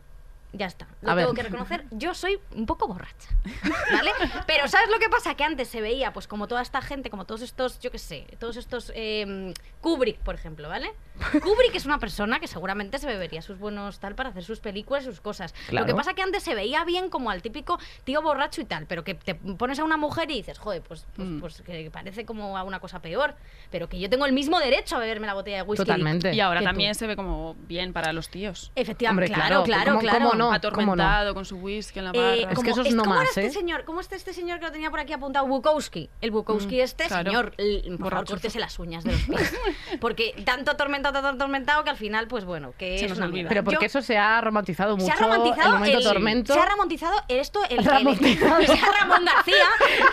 Ya 0.53 0.66
está. 0.66 0.86
Lo 1.03 1.11
A 1.11 1.14
ver. 1.14 1.24
tengo 1.26 1.34
que 1.34 1.42
reconocer. 1.42 1.84
Yo 1.90 2.14
soy 2.14 2.40
un 2.55 2.64
poco 2.64 2.88
borracha. 2.88 3.28
¿Vale? 3.92 4.11
Pero 4.46 4.66
¿sabes 4.66 4.88
lo 4.90 4.99
que 4.99 5.09
pasa? 5.11 5.34
Que 5.34 5.44
antes 5.44 5.68
se 5.68 5.80
veía, 5.82 6.12
pues 6.14 6.26
como 6.26 6.49
toda 6.49 6.62
esta 6.62 6.80
gente, 6.80 7.11
como 7.11 7.26
todos 7.26 7.42
estos, 7.42 7.78
yo 7.80 7.90
qué 7.90 7.99
sé, 7.99 8.26
todos 8.38 8.57
estos... 8.57 8.90
eh, 8.94 9.53
Kubrick, 9.82 10.18
por 10.20 10.34
ejemplo, 10.34 10.68
¿vale? 10.68 10.90
Kubrick 11.42 11.74
es 11.74 11.84
una 11.84 11.99
persona 11.99 12.40
que 12.40 12.46
seguramente 12.46 12.99
se 12.99 13.07
bebería 13.07 13.42
sus 13.42 13.59
buenos 13.59 14.01
tal 14.01 14.14
para 14.14 14.30
hacer 14.30 14.42
sus 14.44 14.61
películas 14.61 15.03
y 15.05 15.07
sus 15.07 15.20
cosas. 15.20 15.55
Lo 15.70 15.84
que 15.84 15.94
pasa 15.94 16.14
que 16.14 16.22
antes 16.22 16.42
se 16.42 16.55
veía 16.55 16.84
bien 16.84 17.11
como 17.11 17.30
al 17.30 17.42
típico 17.42 17.78
tío 18.05 18.22
borracho 18.22 18.61
y 18.61 18.64
tal, 18.64 18.86
pero 18.86 19.05
que 19.05 19.14
te 19.14 19.34
pones 19.34 19.78
a 19.78 19.84
una 19.84 19.96
mujer 19.99 20.30
y 20.30 20.34
dices, 20.36 20.59
joder, 20.59 20.80
pues, 20.82 21.07
pues, 21.14 21.28
Mm. 21.28 21.40
pues 21.40 21.61
que 21.62 21.90
parece 21.90 22.24
como 22.24 22.57
a 22.57 22.62
una 22.62 22.80
cosa 22.80 23.01
peor, 23.03 23.34
pero 23.70 23.88
que 23.88 23.99
yo 24.01 24.09
tengo 24.09 24.24
el 24.26 24.32
mismo 24.32 24.59
derecho 24.61 24.96
a 24.96 24.99
beberme 25.01 25.26
la 25.26 25.34
botella 25.34 25.59
de 25.59 25.62
whisky. 25.62 25.84
Totalmente. 25.84 26.32
Y 26.34 26.40
ahora 26.40 26.61
tú. 26.61 26.66
también 26.66 26.94
se 26.94 27.07
ve 27.07 27.16
como 27.16 27.55
bien 27.66 27.92
para 27.92 28.12
los 28.12 28.28
tíos. 28.30 28.72
Efectivamente, 28.74 29.24
Hombre, 29.24 29.34
claro, 29.34 29.64
claro, 29.64 29.64
claro, 29.64 29.90
¿cómo- 29.92 30.01
claro. 30.01 30.18
cómo 30.30 30.38
no? 30.39 30.53
Atormentado 30.53 31.34
con 31.34 31.45
su 31.45 31.57
whisky 31.57 31.99
en 31.99 32.05
la 32.07 32.11
Eh, 32.12 32.18
barra. 32.18 32.34
Es 32.34 32.47
como- 32.47 32.62
que 32.62 32.70
eso 32.70 32.82
es 32.82 32.95
no 32.95 33.03
¿cómo 33.05 33.14
más, 33.16 33.36
era 33.36 33.43
¿eh? 33.43 33.47
este 33.49 33.59
señor? 33.61 33.84
¿Cómo 33.84 34.01
está 34.01 34.16
este 34.16 34.32
señor 34.32 34.59
que 34.59 34.66
lo 34.66 34.72
tenía 34.72 34.91
por 34.91 35.01
aquí 35.01 35.12
apuntado? 35.12 35.47
Bukowski. 35.47 36.09
El 36.20 36.30
Bukowski 36.30 36.80
este, 36.80 37.07
claro. 37.07 37.30
señor, 37.30 37.55
por 37.99 38.11
favor, 38.11 38.26
córtese 38.26 38.59
las 38.59 38.78
uñas 38.78 39.05
de 39.05 39.12
los 39.12 39.22
pies. 39.22 39.55
Porque 40.01 40.34
tanto 40.45 40.70
atormentado, 40.70 41.12
tanto 41.14 41.28
atormentado 41.28 41.84
que 41.84 41.91
al 41.91 41.97
final, 41.97 42.28
pues 42.28 42.45
bueno, 42.45 42.72
que 42.78 42.99
Se 42.99 43.05
es 43.05 43.11
nos 43.11 43.18
una 43.18 43.26
olvida. 43.26 43.49
Pero 43.49 43.64
porque 43.64 43.80
Yo- 43.82 43.86
eso 43.86 44.03
se 44.03 44.16
ha 44.16 44.41
romantizado 44.41 44.97
mucho. 44.97 45.07
se 45.07 45.12
ha 45.12 45.16
romantizado 45.16 45.68
el 45.68 45.74
momento 45.74 45.99
el- 45.99 46.05
tormento. 46.05 46.55
Se 46.55 46.61
ha 46.61 46.66
romantizado 46.66 47.16
esto, 47.28 47.61
el, 47.68 47.78
el- 47.80 47.89
ha 47.89 48.99
Ramón 49.01 49.24
García, 49.24 49.64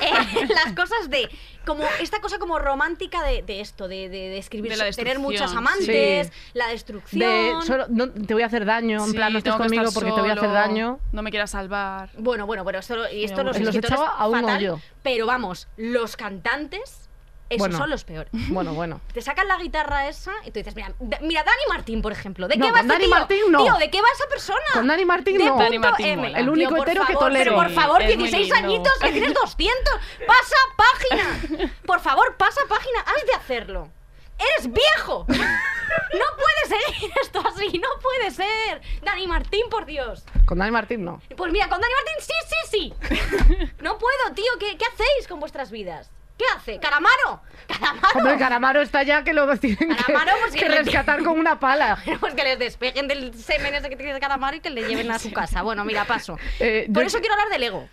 eh, 0.01 0.47
las 0.49 0.73
cosas 0.73 1.09
de 1.09 1.29
como 1.65 1.83
esta 1.99 2.21
cosa 2.21 2.37
como 2.39 2.59
romántica 2.59 3.23
de, 3.23 3.41
de 3.41 3.61
esto, 3.61 3.87
de, 3.87 4.09
de, 4.09 4.29
de 4.29 4.37
escribir, 4.37 4.75
De 4.77 4.91
tener 4.91 5.19
muchas 5.19 5.53
amantes, 5.53 6.27
sí. 6.27 6.33
la 6.53 6.67
destrucción. 6.67 7.19
de 7.19 7.53
solo, 7.65 7.85
no, 7.89 8.09
te 8.09 8.33
voy 8.33 8.43
a 8.43 8.45
hacer 8.45 8.65
daño, 8.65 9.03
en 9.03 9.11
Sí, 9.11 9.15
plan, 9.17 9.31
no 9.33 9.39
estés 9.39 9.55
conmigo 9.55 9.91
porque 9.93 10.11
te 10.11 10.21
voy 10.21 10.29
a 10.29 10.33
hacer 10.33 10.51
daño. 10.51 10.99
No 11.11 11.21
me 11.21 11.29
quieras 11.31 11.51
salvar. 11.51 12.09
Bueno, 12.17 12.45
bueno, 12.45 12.63
pero 12.65 12.79
esto, 12.79 12.95
lo- 12.95 13.11
y 13.11 13.23
esto 13.25 13.43
Los 13.43 13.57
los, 13.59 13.67
echaba 13.75 13.77
escritores 13.79 14.09
a 14.17 14.27
un 14.27 14.41
fatal, 14.41 14.57
hoyo. 14.57 14.79
pero 15.03 15.25
vamos, 15.25 15.67
los 15.77 16.15
cantantes, 16.15 17.04
esos 17.49 17.59
Bueno. 17.59 17.77
son 17.77 17.89
los 17.89 18.03
peores. 18.03 18.31
Bueno, 18.49 18.73
bueno. 18.73 19.01
Te 19.13 19.21
sacan 19.21 19.47
la 19.47 19.57
guitarra 19.57 20.07
esa 20.07 20.31
y 20.45 20.51
tú 20.51 20.59
dices, 20.59 20.75
mira, 20.75 20.93
mira 21.21 21.43
Dani 21.43 21.61
Martín, 21.69 22.01
por 22.01 22.11
ejemplo, 22.11 22.47
¿de 22.47 22.57
No, 22.57 22.65
qué 22.67 22.71
va 22.71 22.79
este 22.79 22.87
Dani 22.93 23.05
tío? 23.05 23.09
Martín 23.15 23.39
no. 23.49 23.63
Tío, 23.63 23.73
¿de 23.77 23.89
qué 23.91 24.01
va 24.01 24.07
esa 24.13 24.27
persona? 24.29 24.59
Con 24.73 24.87
Dani 24.87 25.05
Martín 25.05 25.37
de 25.37 25.43
no. 25.45 25.49
punto 25.51 25.63
Dani 25.63 25.79
Martín 25.79 26.05
M. 26.07 26.33
El 26.39 26.49
único 26.49 26.73
Tío, 26.75 26.83
que 26.85 26.95
favor, 26.95 27.19
tolero. 27.19 27.43
Pero 27.51 27.55
por 27.55 27.69
favor, 27.71 28.01
Es 28.01 28.07
muy 28.17 28.27
16 28.29 28.53
lindo. 28.53 28.67
añitos, 28.67 28.93
que 29.01 29.11
tienes 29.11 29.33
200. 29.41 29.93
¡Pasa 30.27 30.55
página! 30.77 31.69
Por 31.85 31.99
favor, 31.99 32.35
pasa 32.37 32.61
página, 32.67 32.99
has 33.01 33.25
de 33.25 33.33
hacerlo. 33.33 33.89
¡Eres 34.37 34.71
viejo! 34.73 35.25
No 35.29 36.25
puede 36.35 36.81
seguir 36.81 37.11
esto 37.21 37.39
así, 37.47 37.77
no 37.79 37.87
puede 38.01 38.31
ser. 38.31 38.81
Dani 39.03 39.27
Martín, 39.27 39.61
por 39.69 39.85
Dios. 39.85 40.25
Con 40.45 40.57
Dani 40.57 40.71
Martín 40.71 41.05
no. 41.05 41.21
Pues 41.37 41.51
mira, 41.53 41.69
con 41.69 41.79
Dani 41.79 41.93
Martín 41.93 42.25
sí, 42.25 42.33
sí, 42.49 42.93
sí. 43.07 43.71
No 43.81 43.97
puedo, 43.97 44.33
tío. 44.33 44.51
¿Qué, 44.59 44.77
qué 44.77 44.85
hacéis 44.85 45.27
con 45.29 45.39
vuestras 45.39 45.71
vidas? 45.71 46.11
¿Qué 46.37 46.43
hace? 46.55 46.79
¿Caramaro? 46.79 47.41
¿Caramaro? 47.67 48.07
Hombre, 48.19 48.37
Caramaro 48.37 48.81
está 48.81 49.03
ya 49.03 49.23
que 49.23 49.33
lo 49.33 49.47
tienen 49.57 49.77
que, 49.77 49.95
Calamaro, 49.95 50.31
pues, 50.41 50.53
que 50.53 50.67
le- 50.69 50.83
rescatar 50.83 51.23
con 51.23 51.39
una 51.39 51.59
pala. 51.59 51.97
Pues 52.19 52.33
que 52.33 52.43
les 52.43 52.59
despeguen 52.59 53.07
del 53.07 53.33
semen 53.33 53.73
ese 53.73 53.89
que 53.89 53.95
tiene 53.95 54.19
Calamaro 54.19 54.57
y 54.57 54.59
que 54.59 54.69
le 54.69 54.83
lleven 54.83 55.09
a 55.11 55.19
su 55.19 55.31
casa. 55.31 55.61
Bueno, 55.61 55.85
mira, 55.85 56.05
paso. 56.05 56.37
Eh, 56.59 56.87
Por 56.93 57.03
yo- 57.03 57.07
eso 57.07 57.19
quiero 57.19 57.33
hablar 57.35 57.49
del 57.49 57.63
ego. 57.63 57.87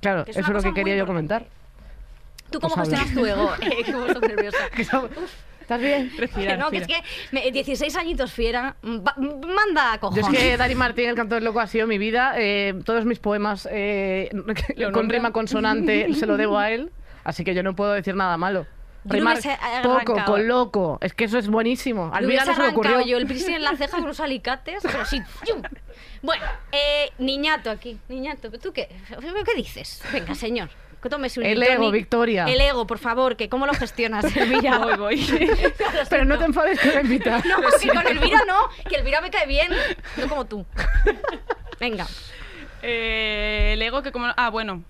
Claro, 0.00 0.24
que 0.24 0.32
es 0.32 0.36
eso 0.36 0.48
es 0.48 0.54
lo 0.54 0.62
que 0.62 0.74
quería 0.74 0.96
yo 0.96 1.06
comentar. 1.06 1.46
¿Tú 2.50 2.60
cómo 2.60 2.74
Pues 2.74 2.88
gestionas 2.90 3.14
tu 3.14 3.24
ego? 3.26 3.52
Eh, 3.62 3.92
me 3.92 4.06
estoy 4.08 4.28
nerviosa. 4.28 4.58
¿Estás 5.60 5.80
bien? 5.80 6.12
Respira, 6.18 6.56
no, 6.58 6.70
que 6.70 6.76
es 6.78 6.86
respira. 6.86 7.02
que 7.30 7.34
me- 7.46 7.50
16 7.50 7.96
añitos 7.96 8.32
fiera, 8.32 8.76
manda 8.82 9.92
a 9.92 9.94
Yo 9.94 10.00
cojones. 10.00 10.28
es 10.28 10.38
que 10.38 10.56
Dani 10.58 10.74
Martín, 10.74 11.08
el 11.08 11.14
cantor 11.14 11.42
loco, 11.42 11.58
ha 11.60 11.66
sido 11.66 11.86
mi 11.86 11.96
vida. 11.96 12.34
Eh, 12.36 12.74
todos 12.84 13.06
mis 13.06 13.18
poemas 13.18 13.66
eh, 13.70 14.28
¿Lo 14.76 14.92
con 14.92 15.08
rima 15.08 15.32
consonante 15.32 16.12
se 16.14 16.26
lo 16.26 16.36
debo 16.36 16.58
a 16.58 16.70
él. 16.70 16.90
Así 17.24 17.42
que 17.44 17.54
yo 17.54 17.62
no 17.62 17.74
puedo 17.74 17.92
decir 17.92 18.14
nada 18.14 18.36
malo. 18.36 18.66
Yo 19.04 19.12
Rimar 19.12 19.38
poco 19.82 20.16
con 20.24 20.48
loco. 20.48 20.98
Es 21.02 21.12
que 21.12 21.24
eso 21.24 21.38
es 21.38 21.48
buenísimo. 21.48 22.10
Al 22.12 22.24
no 22.24 22.28
se 22.28 22.34
le 22.34 22.40
arrancado 22.40 22.70
ocurrió. 22.70 23.00
yo 23.02 23.18
el 23.18 23.26
piercing 23.26 23.54
en 23.54 23.62
la 23.62 23.76
ceja 23.76 23.96
con 23.96 24.04
unos 24.04 24.20
alicates, 24.20 24.82
pero 24.82 25.04
sí. 25.04 25.22
Bueno, 26.22 26.44
eh, 26.72 27.10
niñato 27.18 27.70
aquí. 27.70 27.98
Niñato, 28.08 28.50
¿tú 28.52 28.72
qué? 28.72 28.88
¿Qué 29.44 29.54
dices? 29.54 30.02
Venga, 30.10 30.34
señor. 30.34 30.70
Que 31.02 31.10
tómese 31.10 31.38
un 31.38 31.44
El 31.44 31.62
ego. 31.62 31.90
Victoria. 31.90 32.46
El 32.46 32.58
ego, 32.62 32.86
por 32.86 32.96
favor, 32.96 33.36
que 33.36 33.50
¿cómo 33.50 33.66
lo 33.66 33.74
gestionas, 33.74 34.24
Elvira? 34.34 34.78
Voy, 34.96 34.96
voy. 34.96 35.50
Pero 36.08 36.24
no 36.24 36.38
te 36.38 36.46
enfades 36.46 36.80
con 36.80 36.94
la 36.94 37.02
invitada. 37.02 37.42
No, 37.44 37.56
que 37.58 37.88
con 37.88 38.06
Elvira 38.06 38.40
no, 38.46 38.70
que 38.88 38.96
Elvira 38.96 39.20
me 39.20 39.30
cae 39.30 39.46
bien, 39.46 39.70
no 40.16 40.28
como 40.30 40.46
tú. 40.46 40.64
Venga. 41.78 42.06
Eh, 42.80 43.72
el 43.74 43.82
ego 43.82 44.02
que 44.02 44.12
como... 44.12 44.28
Ah, 44.34 44.48
bueno. 44.48 44.82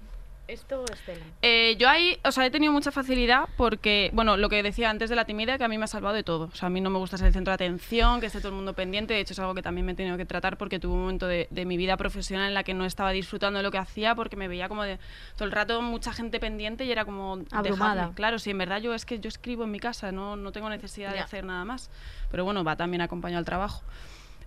Esto 0.47 0.85
es 0.93 1.01
tela. 1.01 1.25
Eh, 1.41 1.77
yo 1.79 1.89
ahí, 1.89 2.19
o 2.23 2.31
sea, 2.31 2.45
he 2.45 2.51
tenido 2.51 2.73
mucha 2.73 2.91
facilidad 2.91 3.49
porque, 3.57 4.11
bueno, 4.13 4.37
lo 4.37 4.51
que 4.51 4.63
decía 4.63 4.91
antes 4.91 5.09
de 5.09 5.17
la 5.17 5.25
timidez, 5.25 5.57
que 5.57 5.65
a 5.65 5.69
mí 5.69 5.79
me 5.79 5.85
ha 5.85 5.89
salvado 5.89 6.15
de 6.15 6.23
todo. 6.23 6.51
O 6.53 6.55
sea, 6.55 6.67
a 6.67 6.71
mí 6.71 6.83
no 6.83 6.91
me 6.91 6.99
gusta 6.99 7.17
ser 7.17 7.29
el 7.29 7.33
centro 7.33 7.51
de 7.51 7.55
atención, 7.55 8.21
que 8.21 8.27
esté 8.27 8.41
todo 8.41 8.51
el 8.51 8.55
mundo 8.55 8.75
pendiente. 8.75 9.15
De 9.15 9.21
hecho, 9.21 9.33
es 9.33 9.39
algo 9.39 9.55
que 9.55 9.63
también 9.63 9.87
me 9.87 9.93
he 9.93 9.95
tenido 9.95 10.17
que 10.19 10.27
tratar 10.27 10.59
porque 10.59 10.79
tuve 10.79 10.93
un 10.93 11.01
momento 11.01 11.27
de, 11.27 11.49
de 11.51 11.65
mi 11.65 11.77
vida 11.77 11.97
profesional 11.97 12.49
en 12.49 12.55
la 12.55 12.63
que 12.63 12.75
no 12.75 12.85
estaba 12.85 13.11
disfrutando 13.13 13.59
de 13.59 13.63
lo 13.63 13.71
que 13.71 13.79
hacía 13.79 14.15
porque 14.15 14.37
me 14.37 14.49
veía 14.49 14.69
como 14.69 14.83
de 14.83 14.99
todo 15.37 15.47
el 15.47 15.53
rato 15.53 15.81
mucha 15.81 16.13
gente 16.13 16.39
pendiente 16.41 16.85
y 16.85 16.93
era 16.93 17.05
como... 17.05 17.39
Abrumada. 17.51 17.95
dejadme. 17.95 18.15
Claro, 18.15 18.39
sí, 18.39 18.51
en 18.51 18.59
verdad 18.59 18.81
yo 18.81 18.93
es 18.93 19.07
que 19.07 19.21
yo 19.21 19.29
escribo 19.29 19.65
en 19.65 19.71
mi 19.71 19.81
casa, 19.81 20.13
no, 20.13 20.37
no 20.37 20.53
tengo 20.53 20.69
necesidad 20.69 21.13
de 21.13 21.21
hacer 21.21 21.45
nada 21.45 21.65
más. 21.65 21.91
Pero 22.31 22.45
bueno, 22.45 22.65
va 22.65 22.77
también 22.77 23.01
acompañado 23.01 23.39
al 23.39 23.45
trabajo. 23.47 23.83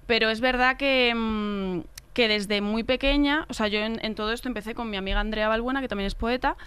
Pero 0.05 0.29
es 0.29 0.39
verdad 0.39 0.77
que, 0.77 1.13
mm, 1.13 1.81
que 2.17 2.27
desde 2.27 2.61
muy 2.61 2.81
pequeña, 2.81 3.45
o 3.47 3.53
sea, 3.53 3.67
yo 3.67 3.77
en, 3.77 4.15
todo 4.15 4.33
esto 4.33 4.47
empecé 4.47 4.73
con 4.73 4.89
mi 4.89 4.97
amiga 4.97 5.19
Andrea 5.19 5.49
Balbuena, 5.49 5.81
que 5.81 5.87
también 5.87 6.07
es 6.07 6.15
poeta, 6.15 6.57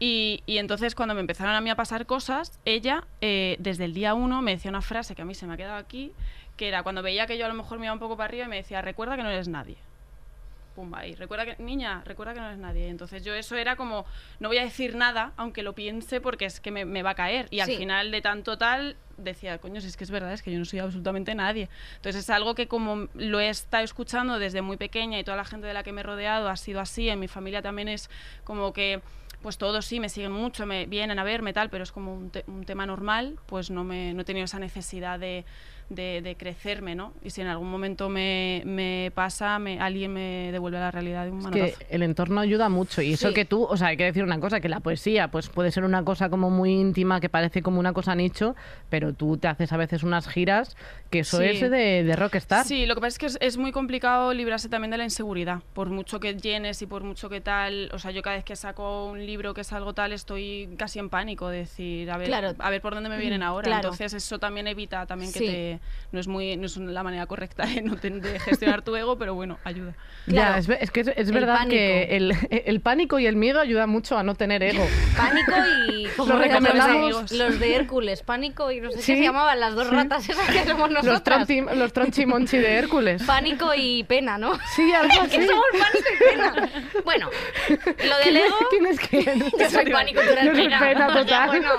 y, 0.00 0.42
y 0.46 0.58
entonces 0.58 0.96
cuando 0.96 1.14
me 1.14 1.20
empezaron 1.20 1.54
a 1.54 1.60
mí 1.60 1.70
a 1.70 1.76
pasar 1.76 2.06
cosas, 2.06 2.58
ella 2.64 3.06
eh, 3.20 3.54
desde 3.60 3.84
el 3.84 3.94
día 3.94 4.14
uno 4.14 4.42
me 4.42 4.50
decía 4.50 4.68
una 4.68 4.82
frase 4.82 5.14
que 5.14 5.22
a 5.22 5.24
mí 5.24 5.36
se 5.36 5.46
me 5.46 5.54
ha 5.54 5.56
quedado 5.56 5.76
aquí, 5.76 6.10
que 6.56 6.66
era 6.66 6.82
cuando 6.82 7.04
veía 7.04 7.28
que 7.28 7.38
yo 7.38 7.46
a 7.46 7.48
lo 7.48 7.54
mejor 7.54 7.78
me 7.78 7.86
iba 7.86 7.92
un 7.92 8.00
poco 8.00 8.16
para 8.16 8.26
arriba 8.26 8.46
y 8.46 8.48
me 8.48 8.56
decía, 8.56 8.82
recuerda 8.82 9.16
que 9.16 9.22
no 9.22 9.30
eres 9.30 9.46
nadie. 9.46 9.76
Pumba, 10.76 11.06
y 11.06 11.14
recuerda 11.14 11.46
que, 11.46 11.62
niña, 11.62 12.02
recuerda 12.04 12.34
que 12.34 12.40
no 12.40 12.46
eres 12.46 12.58
nadie. 12.58 12.88
Entonces 12.88 13.24
yo 13.24 13.34
eso 13.34 13.56
era 13.56 13.74
como, 13.76 14.04
no 14.38 14.48
voy 14.48 14.58
a 14.58 14.62
decir 14.62 14.94
nada, 14.94 15.32
aunque 15.38 15.62
lo 15.62 15.72
piense, 15.72 16.20
porque 16.20 16.44
es 16.44 16.60
que 16.60 16.70
me, 16.70 16.84
me 16.84 17.02
va 17.02 17.10
a 17.10 17.14
caer. 17.14 17.48
Y 17.50 17.60
al 17.60 17.66
Sí. 17.70 17.76
final 17.78 18.10
de 18.10 18.20
tanto 18.20 18.58
tal, 18.58 18.96
decía, 19.16 19.56
coño, 19.58 19.80
si 19.80 19.86
es 19.88 19.96
que 19.96 20.04
es 20.04 20.10
verdad, 20.10 20.32
es 20.34 20.42
que 20.42 20.52
yo 20.52 20.58
no 20.58 20.66
soy 20.66 20.78
absolutamente 20.80 21.34
nadie. 21.34 21.70
Entonces 21.96 22.22
es 22.24 22.30
algo 22.30 22.54
que 22.54 22.68
como 22.68 23.08
lo 23.14 23.40
he 23.40 23.48
estado 23.48 23.82
escuchando 23.82 24.38
desde 24.38 24.60
muy 24.60 24.76
pequeña 24.76 25.18
y 25.18 25.24
toda 25.24 25.38
la 25.38 25.44
gente 25.46 25.66
de 25.66 25.72
la 25.72 25.82
que 25.82 25.92
me 25.92 26.02
he 26.02 26.04
rodeado 26.04 26.48
ha 26.50 26.56
sido 26.56 26.80
así, 26.80 27.08
en 27.08 27.18
mi 27.18 27.26
familia 27.26 27.62
también 27.62 27.88
es 27.88 28.10
como 28.44 28.72
que 28.74 29.00
pues 29.42 29.58
todos 29.58 29.84
sí 29.84 30.00
me 30.00 30.08
siguen 30.08 30.32
mucho, 30.32 30.66
me 30.66 30.86
vienen 30.86 31.18
a 31.18 31.24
verme 31.24 31.52
tal, 31.52 31.70
pero 31.70 31.84
es 31.84 31.92
como 31.92 32.12
un, 32.14 32.30
te- 32.30 32.42
un 32.48 32.64
tema 32.64 32.84
normal, 32.84 33.38
pues 33.46 33.70
no, 33.70 33.84
me, 33.84 34.12
no 34.12 34.22
he 34.22 34.24
tenido 34.24 34.44
esa 34.44 34.58
necesidad 34.58 35.20
de, 35.20 35.44
de, 35.88 36.20
de 36.22 36.34
crecerme, 36.36 36.94
¿no? 36.94 37.12
Y 37.22 37.30
si 37.30 37.40
en 37.42 37.46
algún 37.46 37.70
momento 37.70 38.08
me, 38.08 38.62
me 38.66 39.12
pasa, 39.14 39.58
me, 39.58 39.78
alguien 39.80 40.12
me 40.12 40.50
devuelve 40.50 40.78
a 40.78 40.80
la 40.80 40.90
realidad 40.90 41.24
de 41.24 41.30
un 41.30 41.38
Es 41.38 41.44
manotazo. 41.44 41.78
que 41.78 41.86
el 41.94 42.02
entorno 42.02 42.40
ayuda 42.40 42.68
mucho 42.68 43.02
y 43.02 43.12
eso 43.12 43.28
Sí. 43.28 43.34
que 43.34 43.44
tú, 43.44 43.62
o 43.64 43.76
sea, 43.76 43.88
hay 43.88 43.96
que 43.96 44.04
decir 44.04 44.24
una 44.24 44.40
cosa, 44.40 44.60
que 44.60 44.68
la 44.68 44.80
poesía 44.80 45.28
pues 45.28 45.48
puede 45.48 45.70
ser 45.70 45.84
una 45.84 46.04
cosa 46.04 46.28
como 46.28 46.50
muy 46.50 46.72
íntima, 46.72 47.20
que 47.20 47.28
parece 47.28 47.62
como 47.62 47.78
una 47.78 47.92
cosa 47.92 48.14
nicho, 48.14 48.56
pero 48.90 49.12
tú 49.12 49.36
te 49.36 49.46
haces 49.48 49.72
a 49.72 49.76
veces 49.76 50.02
unas 50.02 50.28
giras 50.28 50.76
que 51.10 51.20
eso 51.20 51.38
Sí. 51.38 51.44
es 51.44 51.60
de, 51.60 52.02
de 52.04 52.16
rockstar. 52.16 52.64
Sí, 52.64 52.86
lo 52.86 52.94
que 52.96 53.00
pasa 53.02 53.08
es 53.14 53.18
que 53.18 53.26
es, 53.26 53.38
es 53.40 53.56
muy 53.56 53.70
complicado 53.72 54.32
librarse 54.34 54.68
también 54.68 54.90
de 54.90 54.96
la 54.98 55.04
inseguridad. 55.04 55.60
Por 55.72 55.88
mucho 55.90 56.18
que 56.18 56.34
llenes 56.34 56.82
y 56.82 56.86
por 56.86 57.04
mucho 57.04 57.28
que 57.28 57.40
tal. 57.40 57.90
O 57.92 57.98
sea, 58.00 58.10
yo 58.10 58.22
cada 58.22 58.36
vez 58.36 58.44
que 58.44 58.56
saco 58.56 59.06
un 59.06 59.24
libro 59.24 59.54
que 59.54 59.60
es 59.60 59.72
algo 59.72 59.94
tal, 59.94 60.12
estoy 60.12 60.68
casi 60.76 60.98
en 60.98 61.10
pánico 61.10 61.48
de 61.48 61.58
decir, 61.58 62.10
a 62.10 62.16
ver, 62.16 62.26
Claro. 62.26 62.54
a 62.58 62.70
ver 62.70 62.80
por 62.80 62.94
dónde 62.94 63.08
me 63.08 63.18
vienen 63.18 63.42
ahora. 63.42 63.64
Claro. 63.66 63.88
Entonces, 63.88 64.12
eso 64.14 64.38
también 64.38 64.66
evita 64.66 65.06
también 65.06 65.32
que 65.32 65.38
Sí. 65.38 65.46
te. 65.46 65.75
Que 65.78 65.82
no 66.12 66.20
es 66.20 66.28
muy 66.28 66.56
no 66.56 66.66
es 66.66 66.76
la 66.76 67.02
manera 67.02 67.26
correcta 67.26 67.66
de, 67.66 67.82
no 67.82 67.96
ten- 67.96 68.20
de 68.20 68.38
gestionar 68.40 68.82
tu 68.82 68.94
ego, 68.96 69.18
pero 69.18 69.34
bueno, 69.34 69.58
ayuda. 69.64 69.94
Claro. 70.26 70.52
Ya, 70.54 70.58
es, 70.58 70.68
es 70.82 70.90
que 70.90 71.00
es, 71.00 71.08
es 71.08 71.28
El 71.28 71.32
verdad 71.34 71.66
que 71.68 72.06
pánico. 72.08 72.46
el, 72.50 72.62
el 72.66 72.80
pánico 72.80 73.18
y 73.18 73.26
el 73.26 73.36
miedo 73.36 73.60
ayudan 73.60 73.88
mucho 73.90 74.18
a 74.18 74.22
no 74.22 74.34
tener 74.34 74.62
ego. 74.62 74.84
Pánico 75.16 75.52
y 75.90 76.06
como 76.16 76.34
Lo 76.34 76.42
eran 76.42 76.64
recomendamos. 76.64 77.32
los, 77.32 77.60
de 77.60 77.74
Hércules, 77.76 78.22
pánico 78.22 78.70
y 78.70 78.80
no 78.80 78.90
sé 78.90 79.02
Sí, 79.02 79.12
qué 79.12 79.18
se 79.18 79.24
llamaban 79.24 79.60
las 79.60 79.74
dos 79.74 79.88
sí. 79.88 79.94
ratas 79.94 80.28
esas 80.28 80.48
que 80.50 80.64
somos 80.64 80.90
Los, 80.90 81.04
nosotras. 81.04 81.46
tronchi, 81.46 81.76
los 81.76 81.92
tronchimonchi 81.92 82.58
de 82.58 82.72
Hércules. 82.78 83.22
Pánico 83.24 83.70
y 83.76 84.04
pena, 84.04 84.38
¿no? 84.38 84.52
Sí, 84.74 84.92
algo 84.92 85.12
así. 85.22 85.38
que 85.38 85.46
somos 85.46 85.64
pánico 85.72 86.08
y 86.14 86.30
pena. 86.30 86.70
Bueno, 87.04 87.30
lo 87.68 88.18
del 88.24 88.36
ego. 88.36 88.56
¿Quién 88.70 88.86
es 88.86 89.00
quién? 89.00 89.44
Yo 89.58 89.70
soy 89.70 89.90
pánico, 89.92 90.20
tú 90.22 90.30
eres 90.30 90.44
Yo 90.44 90.54
soy 90.54 90.64
pena. 90.64 90.78
pena, 90.80 91.06
total. 91.12 91.48
Bueno, 91.48 91.70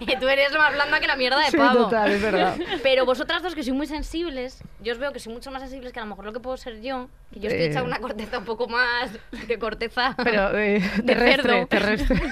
y 0.00 0.16
tú 0.16 0.28
eres 0.28 0.52
más 0.56 0.72
blanda 0.74 1.00
que 1.00 1.06
la 1.06 1.16
mierda 1.16 1.38
de 1.40 1.50
Sí, 1.50 1.56
pavo. 1.56 1.84
total, 1.84 2.10
es 2.12 2.22
verdad. 2.22 2.56
Pero 2.82 3.04
vosotras 3.06 3.41
dos 3.42 3.54
que 3.54 3.62
sois 3.62 3.74
muy 3.76 3.86
sensibles, 3.86 4.62
yo 4.80 4.92
os 4.92 4.98
veo 4.98 5.12
que 5.12 5.18
sois 5.20 5.34
mucho 5.34 5.50
más 5.50 5.62
sensibles 5.62 5.92
que 5.92 6.00
a 6.00 6.02
lo 6.04 6.08
mejor 6.10 6.24
lo 6.24 6.32
que 6.32 6.40
puedo 6.40 6.56
ser 6.56 6.80
yo, 6.80 7.08
que 7.32 7.40
yo 7.40 7.48
estoy 7.48 7.62
Eh. 7.64 7.70
hecha 7.70 7.82
una 7.82 7.98
corteza 7.98 8.38
un 8.38 8.44
poco 8.44 8.68
más 8.68 9.10
de 9.48 9.58
corteza. 9.58 10.14
Pero 10.22 10.56
eh, 10.58 10.80
De 10.96 11.02
terrestre, 11.02 11.42
cerdo. 11.52 11.66
terrestre. 11.66 12.22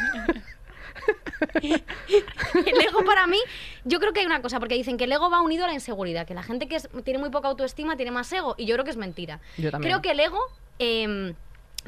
el 1.63 2.81
ego 2.87 3.05
para 3.05 3.27
mí, 3.27 3.39
yo 3.85 3.99
creo 4.01 4.13
que 4.13 4.21
hay 4.21 4.27
una 4.27 4.43
cosa, 4.43 4.59
porque 4.61 4.75
dicen 4.75 4.97
que 4.97 5.05
el 5.05 5.13
ego 5.13 5.31
va 5.31 5.41
unido 5.41 5.65
a 5.65 5.69
la 5.69 5.75
inseguridad, 5.75 6.27
que 6.27 6.35
la 6.35 6.43
gente 6.43 6.69
que 6.69 6.77
es- 6.77 6.89
tiene 7.05 7.19
muy 7.19 7.31
poca 7.31 7.49
autoestima 7.49 7.97
tiene 7.97 8.11
más 8.11 8.33
ego, 8.33 8.55
y 8.59 8.67
yo 8.67 8.75
creo 8.75 8.85
que 8.85 8.91
es 8.91 8.97
mentira. 8.97 9.41
Yo 9.57 9.71
también. 9.71 9.91
Creo 9.91 10.03
que 10.03 10.11
el 10.13 10.21
ego... 10.21 10.39
em, 10.79 11.35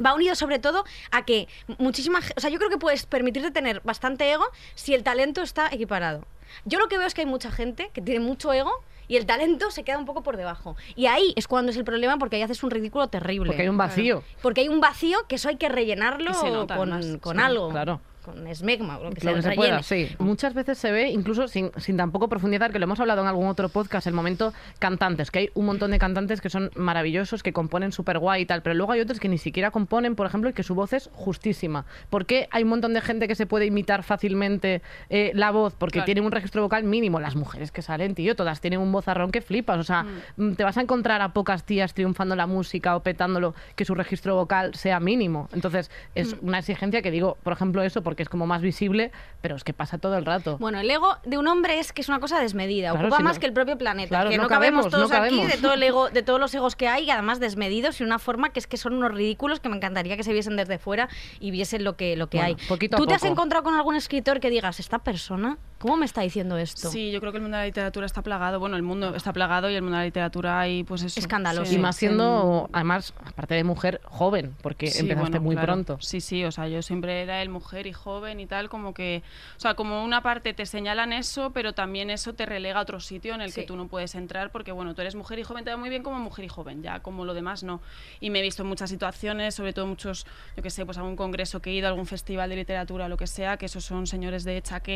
Va 0.03 0.15
unido 0.15 0.35
sobre 0.35 0.59
todo 0.59 0.85
a 1.11 1.27
que 1.27 1.49
muchísima 1.77 2.21
O 2.35 2.41
sea, 2.41 2.49
yo 2.49 2.57
creo 2.57 2.71
que 2.71 2.79
puedes 2.79 3.05
permitirte 3.05 3.51
tener 3.51 3.83
bastante 3.85 4.33
ego 4.33 4.47
si 4.75 4.95
el 4.95 5.03
talento 5.03 5.43
está 5.43 5.69
equiparado. 5.71 6.25
Yo 6.65 6.79
lo 6.79 6.89
que 6.89 6.97
veo 6.97 7.07
es 7.07 7.13
que 7.13 7.21
hay 7.21 7.27
mucha 7.27 7.51
gente 7.53 7.91
que 7.93 8.01
tiene 8.01 8.21
mucho 8.21 8.55
ego 8.55 8.73
y 9.09 9.17
el 9.17 9.27
talento 9.27 9.71
se 9.71 9.83
queda 9.85 9.99
un 9.99 10.05
poco 10.05 10.23
por 10.23 10.37
debajo. 10.37 10.77
Y 10.97 11.07
ahí 11.07 11.33
es 11.37 11.49
cuando 11.49 11.71
es 11.71 11.77
el 11.77 11.85
problema 11.85 12.19
porque 12.19 12.37
ahí 12.37 12.43
haces 12.43 12.63
un 12.63 12.71
ridículo 12.71 13.09
terrible. 13.09 13.49
Porque 13.49 13.63
hay 13.63 13.69
un 13.69 13.79
vacío. 13.79 14.23
Porque 14.43 14.63
hay 14.63 14.69
un 14.69 14.81
vacío 14.81 15.19
que 15.29 15.37
eso 15.37 15.49
hay 15.49 15.57
que 15.57 15.69
rellenarlo 15.69 16.31
nota, 16.33 16.77
con, 16.77 17.19
con 17.19 17.37
Sí, 17.37 17.43
algo. 17.43 17.69
claro. 17.71 18.01
Con 18.25 18.47
esmegma 18.47 18.99
o 18.99 19.05
lo 19.05 19.11
que 19.11 19.21
sea. 19.21 19.35
que 19.35 19.43
se 19.43 19.53
pueda, 19.53 19.83
sí. 19.83 20.09
Muchas 20.19 20.55
veces 20.55 20.79
se 20.79 20.93
ve, 20.93 21.11
incluso 21.11 21.49
sin, 21.49 21.71
sin 21.77 21.97
tampoco 21.97 22.29
profundizar, 22.29 22.73
que 22.73 22.79
lo 22.79 22.85
hemos 22.85 23.01
hablado 23.01 23.23
en 23.23 23.29
algún 23.29 23.49
otro 23.49 23.69
podcast, 23.69 24.07
el 24.07 24.15
momento 24.15 24.53
cantantes, 24.79 25.31
que 25.31 25.39
hay 25.41 25.51
un 25.55 25.67
montón 25.67 25.91
de 25.91 25.99
cantantes 25.99 26.41
que 26.41 26.51
son 26.51 26.71
maravillosos, 26.77 27.43
que 27.43 27.53
componen 27.53 27.93
súper 27.93 28.19
guay 28.19 28.43
y 28.43 28.47
tal, 28.47 28.63
pero 28.63 28.75
luego 28.75 28.93
hay 28.93 29.01
otros 29.01 29.19
que 29.21 29.29
ni 29.29 29.39
siquiera 29.39 29.71
componen, 29.71 30.15
por 30.15 30.27
ejemplo, 30.27 30.51
y 30.51 30.53
que 30.53 30.63
su 30.63 30.75
voz 30.75 30.93
es 30.93 31.11
justísima. 31.13 31.85
¿Por 32.11 32.27
qué 32.27 32.49
hay 32.51 32.63
un 32.63 32.69
montón 32.69 32.95
de 32.95 33.01
gente 33.01 33.27
que 33.27 33.35
se 33.35 33.47
puede 33.47 33.67
imitar 33.67 34.03
fácilmente 34.03 34.83
eh, 35.11 35.33
la 35.35 35.51
voz? 35.51 35.75
Porque 35.75 35.95
Claro. 35.95 36.05
tienen 36.07 36.25
un 36.25 36.33
registro 36.33 36.63
vocal 36.63 36.85
mínimo. 36.85 37.19
Las 37.21 37.35
mujeres 37.37 37.73
que 37.73 37.83
salen, 37.83 38.15
tío, 38.15 38.37
todas 38.37 38.61
tienen 38.61 38.81
un 38.81 38.93
vozarrón 38.93 39.31
que 39.31 39.41
flipas. 39.41 39.79
O 39.79 39.85
sea, 39.85 40.05
mm, 40.37 40.53
te 40.53 40.65
vas 40.65 40.77
a 40.79 40.83
encontrar 40.83 41.23
a 41.23 41.33
pocas 41.33 41.65
tías 41.65 41.95
triunfando 41.95 42.37
la 42.37 42.47
música 42.47 42.95
o 42.97 43.01
petándolo 43.03 43.55
que 43.77 43.85
su 43.85 43.95
registro 43.95 44.35
vocal 44.37 44.75
sea 44.75 45.01
mínimo. 45.01 45.49
Entonces, 45.53 45.91
es 46.15 46.37
una 46.43 46.59
exigencia 46.59 47.03
que 47.03 47.11
digo, 47.11 47.37
por 47.43 47.53
ejemplo, 47.53 47.83
eso, 47.83 48.03
porque 48.03 48.12
es 48.23 48.29
como 48.29 48.47
más 48.47 48.61
visible, 48.61 49.13
pero 49.41 49.57
es 49.57 49.65
que 49.65 49.73
pasa 49.73 49.99
todo 49.99 50.17
el 50.19 50.25
rato. 50.25 50.59
Bueno, 50.59 50.81
el 50.81 50.91
ego 50.91 51.17
de 51.25 51.39
un 51.39 51.47
hombre 51.49 51.79
es 51.79 51.93
que 51.93 52.03
es 52.03 52.09
una 52.09 52.21
cosa 52.21 52.39
desmedida, 52.41 52.91
Claro, 52.91 53.07
ocupa 53.07 53.17
si 53.17 53.23
no- 53.23 53.29
más 53.31 53.39
que 53.39 53.47
el 53.47 53.53
propio 53.53 53.79
planeta. 53.79 54.09
Claro, 54.09 54.31
que 54.31 54.37
no 54.37 54.43
no, 54.45 54.49
cabemos, 54.49 54.87
cabemos, 54.87 55.11
no 55.11 55.17
todos 55.17 55.27
aquí 55.27 55.47
de 55.57 55.63
todo 55.63 55.73
el 55.75 55.83
ego, 55.83 56.11
de 56.11 56.23
todos 56.23 56.39
los 56.41 56.55
egos 56.55 56.77
que 56.77 56.89
hay, 56.89 57.05
y 57.05 57.11
además 57.11 57.41
desmedidos 57.41 58.01
y 58.01 58.05
una 58.05 58.19
forma 58.19 58.51
que 58.51 58.59
es 58.59 58.67
que 58.67 58.77
son 58.77 58.95
unos 58.95 59.13
ridículos 59.13 59.61
que 59.61 59.69
me 59.69 59.77
encantaría 59.77 60.17
que 60.17 60.25
se 60.25 60.33
viesen 60.33 60.57
desde 60.57 60.79
fuera 60.79 61.09
y 61.41 61.51
viesen 61.51 61.85
lo 61.85 61.97
que, 61.97 62.17
lo 62.17 62.29
que 62.29 62.39
Bueno, 62.39 62.57
hay. 62.71 62.89
¿Tú 62.89 63.07
te 63.07 63.15
has 63.15 63.25
encontrado 63.25 63.63
con 63.65 63.75
algún 63.75 63.97
escritor 63.97 64.41
que 64.41 64.51
digas, 64.51 64.81
esta 64.81 64.99
persona, 64.99 65.59
¿cómo 65.83 65.97
me 65.99 66.07
está 66.07 66.23
diciendo 66.23 66.57
esto? 66.57 66.91
Sí, 66.91 67.11
yo 67.11 67.21
creo 67.21 67.33
que 67.33 67.39
el 67.39 67.43
mundo 67.43 67.57
de 67.59 67.63
la 67.65 67.67
literatura 67.67 68.07
está 68.07 68.23
plagado. 68.23 68.59
Bueno, 68.61 68.77
el 68.77 68.83
mundo 68.83 69.15
está 69.15 69.33
plagado 69.33 69.69
y 69.69 69.75
el 69.75 69.83
mundo 69.83 69.97
de 69.99 70.03
la 70.03 70.07
literatura 70.07 70.61
hay, 70.61 70.85
pues 70.85 71.03
eso. 71.03 71.21
Escandaloso. 71.21 71.67
se- 71.67 71.75
y 71.75 71.79
más 71.79 71.97
siendo, 71.97 72.71
además, 72.73 73.13
aparte 73.25 73.55
de 73.55 73.65
mujer, 73.65 74.01
joven, 74.05 74.55
porque 74.63 74.87
Sí, 74.87 75.01
empezaste 75.01 75.31
bueno, 75.39 75.45
muy 75.45 75.55
claro. 75.57 75.73
pronto. 75.75 75.99
Sí, 76.01 76.21
sí, 76.21 76.45
o 76.45 76.53
sea, 76.53 76.69
yo 76.69 76.81
siempre 76.83 77.23
era 77.23 77.43
el 77.43 77.49
mujer 77.49 77.87
y 77.87 77.93
joven 77.93 78.41
y 78.41 78.47
tal, 78.47 78.69
como 78.69 78.95
que, 78.95 79.23
o 79.57 79.61
sea, 79.61 79.75
como 79.75 80.05
una 80.05 80.23
parte 80.23 80.55
te 80.55 80.65
señalan 80.67 81.13
eso, 81.13 81.51
pero 81.53 81.73
también 81.75 82.09
eso 82.11 82.33
te 82.33 82.47
relega 82.47 82.79
a 82.79 82.83
otro 82.83 83.01
sitio 83.01 83.35
en 83.35 83.41
el 83.43 83.51
Sí. 83.53 83.61
que 83.61 83.67
tú 83.67 83.77
no 83.77 83.89
puedes 83.89 84.15
entrar 84.15 84.53
porque, 84.53 84.73
bueno, 84.73 84.95
tú 84.95 85.01
eres 85.03 85.15
mujer 85.17 85.39
y 85.39 85.43
joven, 85.43 85.65
te 85.65 85.71
va 85.71 85.77
muy 85.77 85.89
bien 85.91 86.03
como 86.03 86.19
mujer 86.21 86.45
y 86.45 86.49
joven, 86.49 86.83
ya 86.83 87.01
como 87.01 87.25
lo 87.25 87.35
demás 87.35 87.63
no. 87.65 87.81
Y 88.21 88.31
me 88.31 88.39
he 88.39 88.43
visto 88.43 88.63
en 88.63 88.69
muchas 88.69 88.89
situaciones, 88.91 89.55
sobre 89.57 89.73
todo 89.73 89.87
muchos, 89.87 90.27
yo 90.57 90.63
que 90.63 90.71
sé, 90.71 90.87
pues 90.87 90.99
algún 90.99 91.17
congreso 91.17 91.61
que 91.61 91.71
he 91.71 91.75
ido, 91.75 91.89
algún 91.89 92.07
festival 92.07 92.49
de 92.51 92.57
literatura, 92.57 93.09
lo 93.09 93.17
que 93.17 93.27
sea, 93.27 93.57
que 93.57 93.67
esos 93.67 93.85
son 93.85 94.07
señores 94.07 94.45
de 94.45 94.61
chaque 94.63 94.93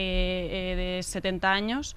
eh, 0.73 0.76
de 0.77 1.03
70 1.03 1.51
años. 1.51 1.97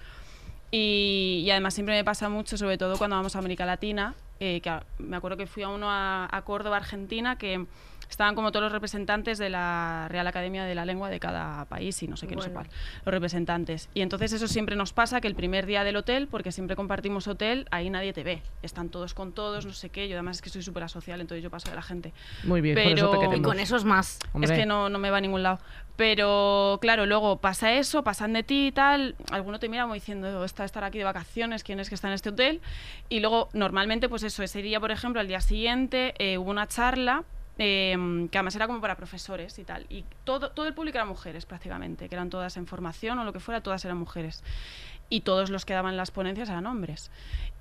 Y, 0.71 1.47
además 1.51 1.73
siempre 1.73 1.95
me 1.95 2.03
pasa 2.03 2.29
mucho, 2.29 2.57
sobre 2.57 2.77
todo 2.77 2.97
cuando 2.97 3.15
vamos 3.15 3.35
a 3.35 3.39
América 3.39 3.65
Latina, 3.65 4.15
eh, 4.39 4.61
que 4.61 4.71
me 4.99 5.17
acuerdo 5.17 5.37
que 5.37 5.47
fui 5.47 5.63
a 5.63 5.69
uno 5.69 5.89
a, 5.89 6.27
a 6.31 6.41
Córdoba, 6.43 6.77
Argentina, 6.77 7.37
que 7.37 7.65
estaban 8.09 8.35
como 8.35 8.51
todos 8.51 8.63
los 8.63 8.71
representantes 8.71 9.37
de 9.37 9.49
la 9.49 10.07
Real 10.09 10.25
Academia 10.27 10.65
de 10.65 10.75
la 10.75 10.85
Lengua 10.85 11.09
de 11.09 11.19
cada 11.19 11.65
país 11.65 12.01
y 12.03 12.07
no 12.07 12.17
sé 12.17 12.27
qué, 12.27 12.35
no 12.35 12.41
sé 12.41 12.49
Bueno. 12.49 12.69
cuál, 12.69 12.79
los 13.05 13.13
representantes. 13.13 13.89
Y 13.93 14.01
entonces 14.01 14.33
eso 14.33 14.47
siempre 14.47 14.75
nos 14.75 14.93
pasa, 14.93 15.21
que 15.21 15.27
el 15.27 15.35
primer 15.35 15.65
día 15.65 15.83
del 15.83 15.95
hotel, 15.95 16.27
porque 16.27 16.51
siempre 16.51 16.75
compartimos 16.75 17.27
hotel, 17.27 17.67
ahí 17.71 17.89
nadie 17.89 18.13
te 18.13 18.23
ve. 18.23 18.41
Están 18.63 18.89
todos 18.89 19.13
con 19.13 19.31
todos, 19.31 19.65
no 19.65 19.73
sé 19.73 19.89
qué. 19.89 20.07
Yo 20.07 20.15
además 20.15 20.37
es 20.37 20.41
que 20.41 20.49
soy 20.49 20.63
súper 20.63 20.83
asocial, 20.83 21.21
entonces 21.21 21.43
yo 21.43 21.49
paso 21.49 21.69
de 21.69 21.75
la 21.75 21.81
gente. 21.81 22.13
Muy 22.43 22.61
bien, 22.61 22.75
por 22.75 22.83
eso 22.83 23.09
te 23.11 23.17
Pero- 23.19 23.35
y 23.37 23.41
con 23.41 23.59
eso 23.59 23.75
es 23.75 23.83
más. 23.83 24.19
Hombre. 24.33 24.51
Es 24.53 24.59
que 24.59 24.65
no, 24.65 24.89
no 24.89 24.99
me 24.99 25.09
va 25.11 25.17
a 25.17 25.21
ningún 25.21 25.43
lado. 25.43 25.59
Pero 25.95 26.77
claro, 26.81 27.05
luego 27.05 27.37
pasa 27.41 27.73
eso, 27.73 28.03
pasan 28.03 28.31
de 28.33 28.41
ti 28.41 28.67
y 28.67 28.71
tal. 28.71 29.15
Alguno 29.31 29.59
te 29.59 29.67
mira 29.67 29.83
como 29.83 29.93
diciendo, 29.95 30.45
está 30.45 30.63
estar 30.63 30.83
aquí 30.83 30.97
de 30.97 31.03
vacaciones, 31.03 31.63
quién 31.63 31.79
es 31.81 31.89
que 31.89 31.95
está 31.95 32.07
en 32.07 32.13
este 32.13 32.29
hotel. 32.29 32.61
Y 33.09 33.19
luego, 33.19 33.49
normalmente, 33.53 34.07
pues 34.07 34.23
eso, 34.23 34.41
ese 34.41 34.61
día, 34.61 34.79
por 34.79 34.91
ejemplo, 34.91 35.19
al 35.19 35.27
día 35.27 35.41
siguiente, 35.41 36.13
eh, 36.17 36.37
hubo 36.37 36.49
una 36.51 36.67
charla. 36.67 37.25
Eh, 37.59 38.27
que 38.31 38.37
además 38.37 38.55
era 38.55 38.67
como 38.67 38.81
para 38.81 38.95
profesores 38.95 39.59
y 39.59 39.65
tal. 39.65 39.85
Y 39.89 40.05
todo, 40.23 40.51
todo 40.51 40.65
el 40.65 40.73
público 40.73 40.97
eran 40.97 41.09
mujeres 41.09 41.45
prácticamente, 41.45 42.07
que 42.07 42.15
eran 42.15 42.29
todas 42.29 42.57
en 42.57 42.65
formación 42.65 43.19
o 43.19 43.25
lo 43.25 43.33
que 43.33 43.39
fuera, 43.39 43.61
todas 43.61 43.83
eran 43.85 43.97
mujeres. 43.97 44.43
Y 45.09 45.21
todos 45.21 45.49
los 45.49 45.65
que 45.65 45.73
daban 45.73 45.97
las 45.97 46.11
ponencias 46.11 46.49
eran 46.49 46.65
hombres. 46.67 47.11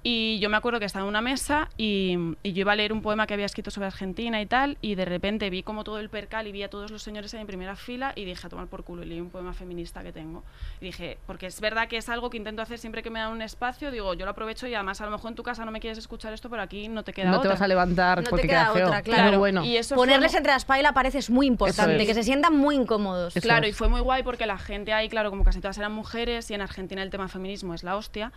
Y 0.04 0.38
yo 0.38 0.48
me 0.48 0.56
acuerdo 0.56 0.78
que 0.78 0.86
estaba 0.86 1.02
en 1.04 1.08
una 1.08 1.20
mesa 1.20 1.68
y, 1.76 2.16
y 2.44 2.52
yo 2.52 2.60
iba 2.60 2.72
a 2.72 2.76
leer 2.76 2.92
un 2.92 3.02
poema 3.02 3.26
que 3.26 3.34
había 3.34 3.46
escrito 3.46 3.70
sobre 3.72 3.88
Argentina 3.88 4.40
y 4.40 4.46
tal, 4.46 4.78
y 4.80 4.94
de 4.94 5.04
repente 5.04 5.50
vi 5.50 5.64
como 5.64 5.82
todo 5.82 5.98
el 5.98 6.08
percal 6.08 6.46
y 6.46 6.52
vi 6.52 6.62
a 6.62 6.70
todos 6.70 6.90
los 6.92 7.02
señores 7.02 7.34
en 7.34 7.46
primera 7.48 7.74
fila 7.74 8.12
y 8.14 8.24
dije 8.24 8.46
a 8.46 8.48
tomar 8.50 8.68
por 8.68 8.84
culo 8.84 9.02
y 9.02 9.06
leí 9.06 9.20
un 9.20 9.28
poema 9.30 9.52
feminista 9.54 10.02
que 10.04 10.12
tengo. 10.12 10.44
Y 10.80 10.86
dije, 10.86 11.18
porque 11.26 11.46
es 11.46 11.60
verdad 11.60 11.88
que 11.88 11.96
es 11.96 12.08
algo 12.08 12.30
que 12.30 12.36
intento 12.36 12.62
hacer 12.62 12.78
siempre 12.78 13.02
que 13.02 13.10
me 13.10 13.18
dan 13.18 13.32
un 13.32 13.42
espacio, 13.42 13.90
digo, 13.90 14.14
yo 14.14 14.24
lo 14.24 14.30
aprovecho 14.30 14.68
y 14.68 14.74
además 14.74 15.00
a 15.00 15.04
lo 15.04 15.10
mejor 15.10 15.30
en 15.30 15.34
tu 15.34 15.42
casa 15.42 15.64
no 15.64 15.72
me 15.72 15.80
quieres 15.80 15.98
escuchar 15.98 16.32
esto, 16.32 16.48
pero 16.48 16.62
aquí 16.62 16.86
no 16.86 17.02
te 17.02 17.12
queda 17.12 17.30
no 17.30 17.38
otra. 17.38 17.42
te 17.50 17.54
vas 17.54 17.62
a 17.62 17.68
levantar 17.68 18.18
No 18.18 18.24
te 18.24 18.30
porque 18.30 18.46
queda 18.46 18.64
queda 18.66 18.72
feo. 18.74 18.86
otra, 18.86 19.02
claro. 19.02 19.24
Pero 19.24 19.38
bueno. 19.40 19.64
Y 19.64 19.76
eso 19.76 19.96
fue 19.96 20.02
Ponerles 20.06 20.30
mu- 20.32 20.38
entre 20.38 20.52
la 20.52 20.56
espalda 20.58 20.80
y 20.80 20.82
la 20.84 20.92
pared 20.94 21.14
es 21.16 21.28
muy 21.28 21.46
importante, 21.46 22.00
es. 22.00 22.06
que 22.06 22.14
se 22.14 22.22
sientan 22.22 22.56
muy 22.56 22.76
incómodos. 22.76 23.36
Eso 23.36 23.44
Claro, 23.44 23.66
es. 23.66 23.70
y 23.70 23.72
fue 23.72 23.88
muy 23.88 24.00
guay 24.00 24.22
porque 24.22 24.46
la 24.46 24.58
gente 24.58 24.92
ahí, 24.92 25.08
claro, 25.08 25.30
como 25.30 25.42
casi 25.42 25.60
todas 25.60 25.76
eran 25.76 25.90
mujeres 25.92 26.48
y 26.52 26.54
en 26.54 26.60
Argentina 26.60 27.02
el 27.02 27.10
tema 27.10 27.26
feminismo 27.26 27.74
es 27.74 27.82
la 27.82 27.96
hostia, 27.96 28.30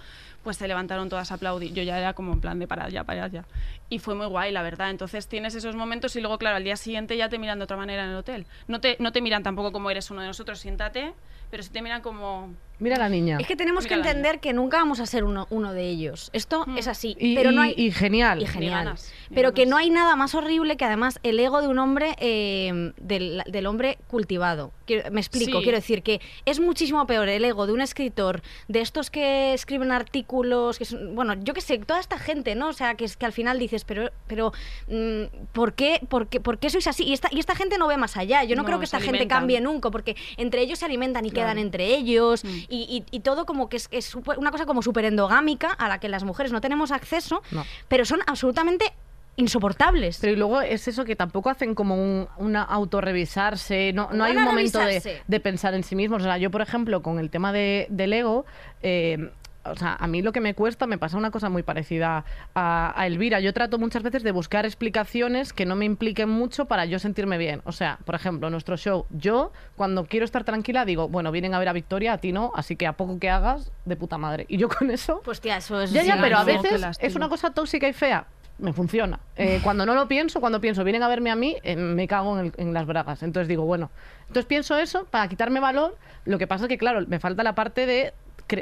pues 0.43 0.57
se 0.57 0.67
levantaron 0.67 1.07
todas 1.07 1.31
a 1.31 1.35
aplaudir. 1.35 1.50
Yo 1.59 1.83
ya 1.83 1.97
era 1.97 2.13
como 2.13 2.33
en 2.33 2.41
plan 2.41 2.59
de 2.59 2.67
para 2.67 2.85
allá, 2.85 3.03
para 3.03 3.25
allá. 3.25 3.45
Y 3.89 3.99
fue 3.99 4.15
muy 4.15 4.27
guay, 4.27 4.51
la 4.51 4.61
verdad. 4.61 4.89
Entonces 4.89 5.27
tienes 5.27 5.55
esos 5.55 5.75
momentos 5.75 6.15
y 6.15 6.21
luego, 6.21 6.37
claro, 6.37 6.57
al 6.57 6.63
día 6.63 6.75
siguiente 6.75 7.17
ya 7.17 7.29
te 7.29 7.37
miran 7.37 7.59
de 7.59 7.63
otra 7.63 7.77
manera 7.77 8.03
en 8.03 8.11
el 8.11 8.15
hotel. 8.17 8.45
No 8.67 8.79
te, 8.79 8.97
no 8.99 9.11
te 9.11 9.21
miran 9.21 9.43
tampoco 9.43 9.71
como 9.71 9.89
eres 9.89 10.09
uno 10.11 10.21
de 10.21 10.27
nosotros, 10.27 10.59
siéntate, 10.59 11.13
pero 11.49 11.63
sí 11.63 11.69
te 11.69 11.81
miran 11.81 12.01
como... 12.01 12.53
Mira 12.81 12.97
la 12.97 13.09
niña. 13.09 13.37
Es 13.39 13.45
que 13.47 13.55
tenemos 13.55 13.85
que 13.85 13.95
Mira 13.95 14.09
entender 14.09 14.39
que 14.39 14.53
nunca 14.53 14.77
vamos 14.77 14.99
a 14.99 15.05
ser 15.05 15.23
uno, 15.23 15.45
uno 15.51 15.71
de 15.71 15.87
ellos. 15.87 16.29
Esto 16.33 16.65
Mm. 16.65 16.77
es 16.79 16.87
así. 16.87 17.15
y, 17.19 17.35
pero 17.35 17.51
no 17.51 17.61
hay... 17.61 17.73
y 17.77 17.91
genial. 17.91 18.41
y 18.41 18.47
genial. 18.47 18.85
ganas, 18.85 19.13
ni 19.29 19.35
pero 19.35 19.53
que 19.53 19.65
no 19.67 19.77
hay 19.77 19.91
nada 19.91 20.15
más 20.15 20.33
horrible 20.35 20.77
que 20.77 20.85
además 20.85 21.19
el 21.21 21.39
ego 21.39 21.61
de 21.61 21.67
un 21.67 21.77
hombre, 21.79 22.15
eh, 22.19 22.91
del, 22.97 23.43
del 23.45 23.65
hombre 23.67 23.99
cultivado. 24.07 24.71
Quiero- 24.87 25.11
me 25.11 25.21
explico, 25.21 25.59
Sí. 25.59 25.63
quiero 25.63 25.77
decir 25.77 26.01
que 26.03 26.19
es 26.45 26.59
muchísimo 26.59 27.05
peor 27.05 27.29
el 27.29 27.45
ego 27.45 27.67
de 27.67 27.73
un 27.73 27.81
escritor, 27.81 28.41
de 28.67 28.81
estos 28.81 29.11
que 29.11 29.53
escriben 29.53 29.91
artículos, 29.91 30.77
que 30.79 30.85
son- 30.85 31.13
bueno, 31.15 31.35
yo 31.35 31.53
qué 31.53 31.61
sé, 31.61 31.77
toda 31.77 31.99
esta 31.99 32.17
gente, 32.17 32.55
¿no? 32.55 32.69
O 32.69 32.73
sea, 32.73 32.95
que, 32.95 33.05
es, 33.05 33.15
que 33.15 33.25
al 33.27 33.31
final 33.33 33.59
dices, 33.59 33.85
pero, 33.85 34.09
pero 34.27 34.53
mm, 34.87 35.45
¿por, 35.53 35.73
qué, 35.73 36.01
por, 36.09 36.27
qué, 36.27 36.39
por 36.39 36.57
qué 36.57 36.69
sois 36.71 36.87
así? 36.87 37.03
Y 37.03 37.13
esta, 37.13 37.29
y 37.31 37.39
esta 37.39 37.53
gente 37.55 37.77
no 37.77 37.87
ve 37.87 37.97
más 37.97 38.17
allá. 38.17 38.43
Yo 38.43 38.55
no, 38.55 38.63
No, 38.63 38.65
creo 38.65 38.79
que 38.79 38.85
esta 38.85 38.99
gente 38.99 39.27
cambie 39.27 39.61
nunca, 39.61 39.91
porque 39.91 40.15
entre 40.37 40.61
ellos 40.61 40.79
se 40.79 40.85
alimentan 40.85 41.25
y 41.25 41.29
Claro. 41.31 41.45
quedan 41.47 41.57
entre 41.59 41.85
ellos, 41.95 42.43
Mm. 42.43 42.49
Y, 42.71 43.03
y- 43.11 43.15
y 43.17 43.19
todo 43.19 43.45
como 43.45 43.69
que 43.69 43.77
es, 43.77 43.87
es 43.91 44.15
una 44.15 44.49
cosa 44.49 44.65
como 44.65 44.81
súper 44.81 45.05
endogámica 45.05 45.71
a 45.71 45.87
la 45.87 45.99
que 45.99 46.09
las 46.09 46.23
mujeres 46.23 46.51
no 46.51 46.61
tenemos 46.61 46.91
acceso, 46.91 47.43
No. 47.51 47.63
pero 47.87 48.05
son 48.05 48.21
absolutamente 48.25 48.93
insoportables. 49.35 50.17
Pero 50.19 50.33
y 50.33 50.35
luego 50.35 50.61
es 50.61 50.87
eso 50.87 51.05
que 51.05 51.15
tampoco 51.15 51.49
hacen 51.49 51.75
como 51.75 51.95
un 51.95 52.27
una 52.37 52.63
autorrevisarse, 52.63 53.93
no, 53.93 54.09
no 54.11 54.23
hay 54.23 54.35
un 54.35 54.43
momento 54.43 54.79
de, 54.79 55.21
de 55.27 55.39
pensar 55.39 55.73
en 55.73 55.83
sí 55.83 55.95
mismos. 55.95 56.21
O 56.21 56.25
sea, 56.25 56.37
yo, 56.37 56.51
por 56.51 56.61
ejemplo, 56.61 57.01
con 57.01 57.19
el 57.19 57.29
tema 57.29 57.51
de, 57.53 57.87
del 57.89 58.13
ego, 58.13 58.45
eh, 58.83 59.31
o 59.63 59.75
sea, 59.75 59.95
a 59.99 60.07
mí 60.07 60.21
lo 60.21 60.31
que 60.31 60.41
me 60.41 60.53
cuesta, 60.55 60.87
me 60.87 60.97
pasa 60.97 61.17
una 61.17 61.29
cosa 61.31 61.49
muy 61.49 61.63
parecida 61.63 62.25
a, 62.55 62.93
a 62.99 63.07
Elvira. 63.07 63.39
Yo 63.39 63.53
trato 63.53 63.77
muchas 63.77 64.01
veces 64.03 64.23
de 64.23 64.31
buscar 64.31 64.65
explicaciones 64.65 65.53
que 65.53 65.65
no 65.65 65.75
me 65.75 65.85
impliquen 65.85 66.29
mucho 66.29 66.65
para 66.65 66.85
yo 66.85 66.99
sentirme 66.99 67.37
bien. 67.37 67.61
O 67.65 67.71
sea, 67.71 67.99
por 68.05 68.15
ejemplo, 68.15 68.49
nuestro 68.49 68.75
show, 68.77 69.05
yo 69.11 69.51
cuando 69.75 70.05
quiero 70.05 70.25
estar 70.25 70.43
tranquila 70.43 70.83
digo, 70.85 71.07
bueno, 71.07 71.31
vienen 71.31 71.53
a 71.53 71.59
ver 71.59 71.69
a 71.69 71.73
Victoria, 71.73 72.13
a 72.13 72.17
ti 72.17 72.31
no, 72.31 72.51
así 72.55 72.75
que 72.75 72.87
a 72.87 72.93
poco 72.93 73.19
que 73.19 73.29
hagas, 73.29 73.71
de 73.85 73.95
puta 73.95 74.17
madre. 74.17 74.45
Y 74.49 74.57
yo 74.57 74.67
con 74.69 74.89
eso... 74.89 75.21
Pues 75.23 75.41
tía, 75.41 75.57
eso 75.57 75.79
es... 75.81 75.91
Ya, 75.91 76.03
ya, 76.03 76.17
pero 76.21 76.37
a 76.37 76.43
veces 76.43 76.81
es 76.99 77.15
una 77.15 77.29
cosa 77.29 77.51
tóxica 77.53 77.87
y 77.87 77.93
fea. 77.93 78.25
Me 78.57 78.73
funciona. 78.73 79.19
Eh, 79.37 79.59
cuando 79.63 79.85
no 79.85 79.95
lo 79.95 80.07
pienso, 80.07 80.39
cuando 80.39 80.61
pienso, 80.61 80.83
vienen 80.83 81.01
a 81.03 81.07
verme 81.07 81.31
a 81.31 81.35
mí, 81.35 81.55
eh, 81.63 81.75
me 81.75 82.07
cago 82.07 82.37
en, 82.39 82.45
el- 82.47 82.53
en 82.57 82.73
las 82.73 82.85
bragas. 82.85 83.23
Entonces 83.23 83.47
digo, 83.47 83.63
bueno, 83.65 83.89
entonces 84.21 84.45
pienso 84.45 84.77
eso 84.77 85.05
para 85.05 85.27
quitarme 85.27 85.59
valor. 85.59 85.97
Lo 86.25 86.37
que 86.37 86.45
pasa 86.45 86.65
es 86.65 86.69
que, 86.69 86.77
claro, 86.77 87.03
me 87.07 87.19
falta 87.19 87.41
la 87.41 87.55
parte 87.55 87.85
de, 87.87 88.13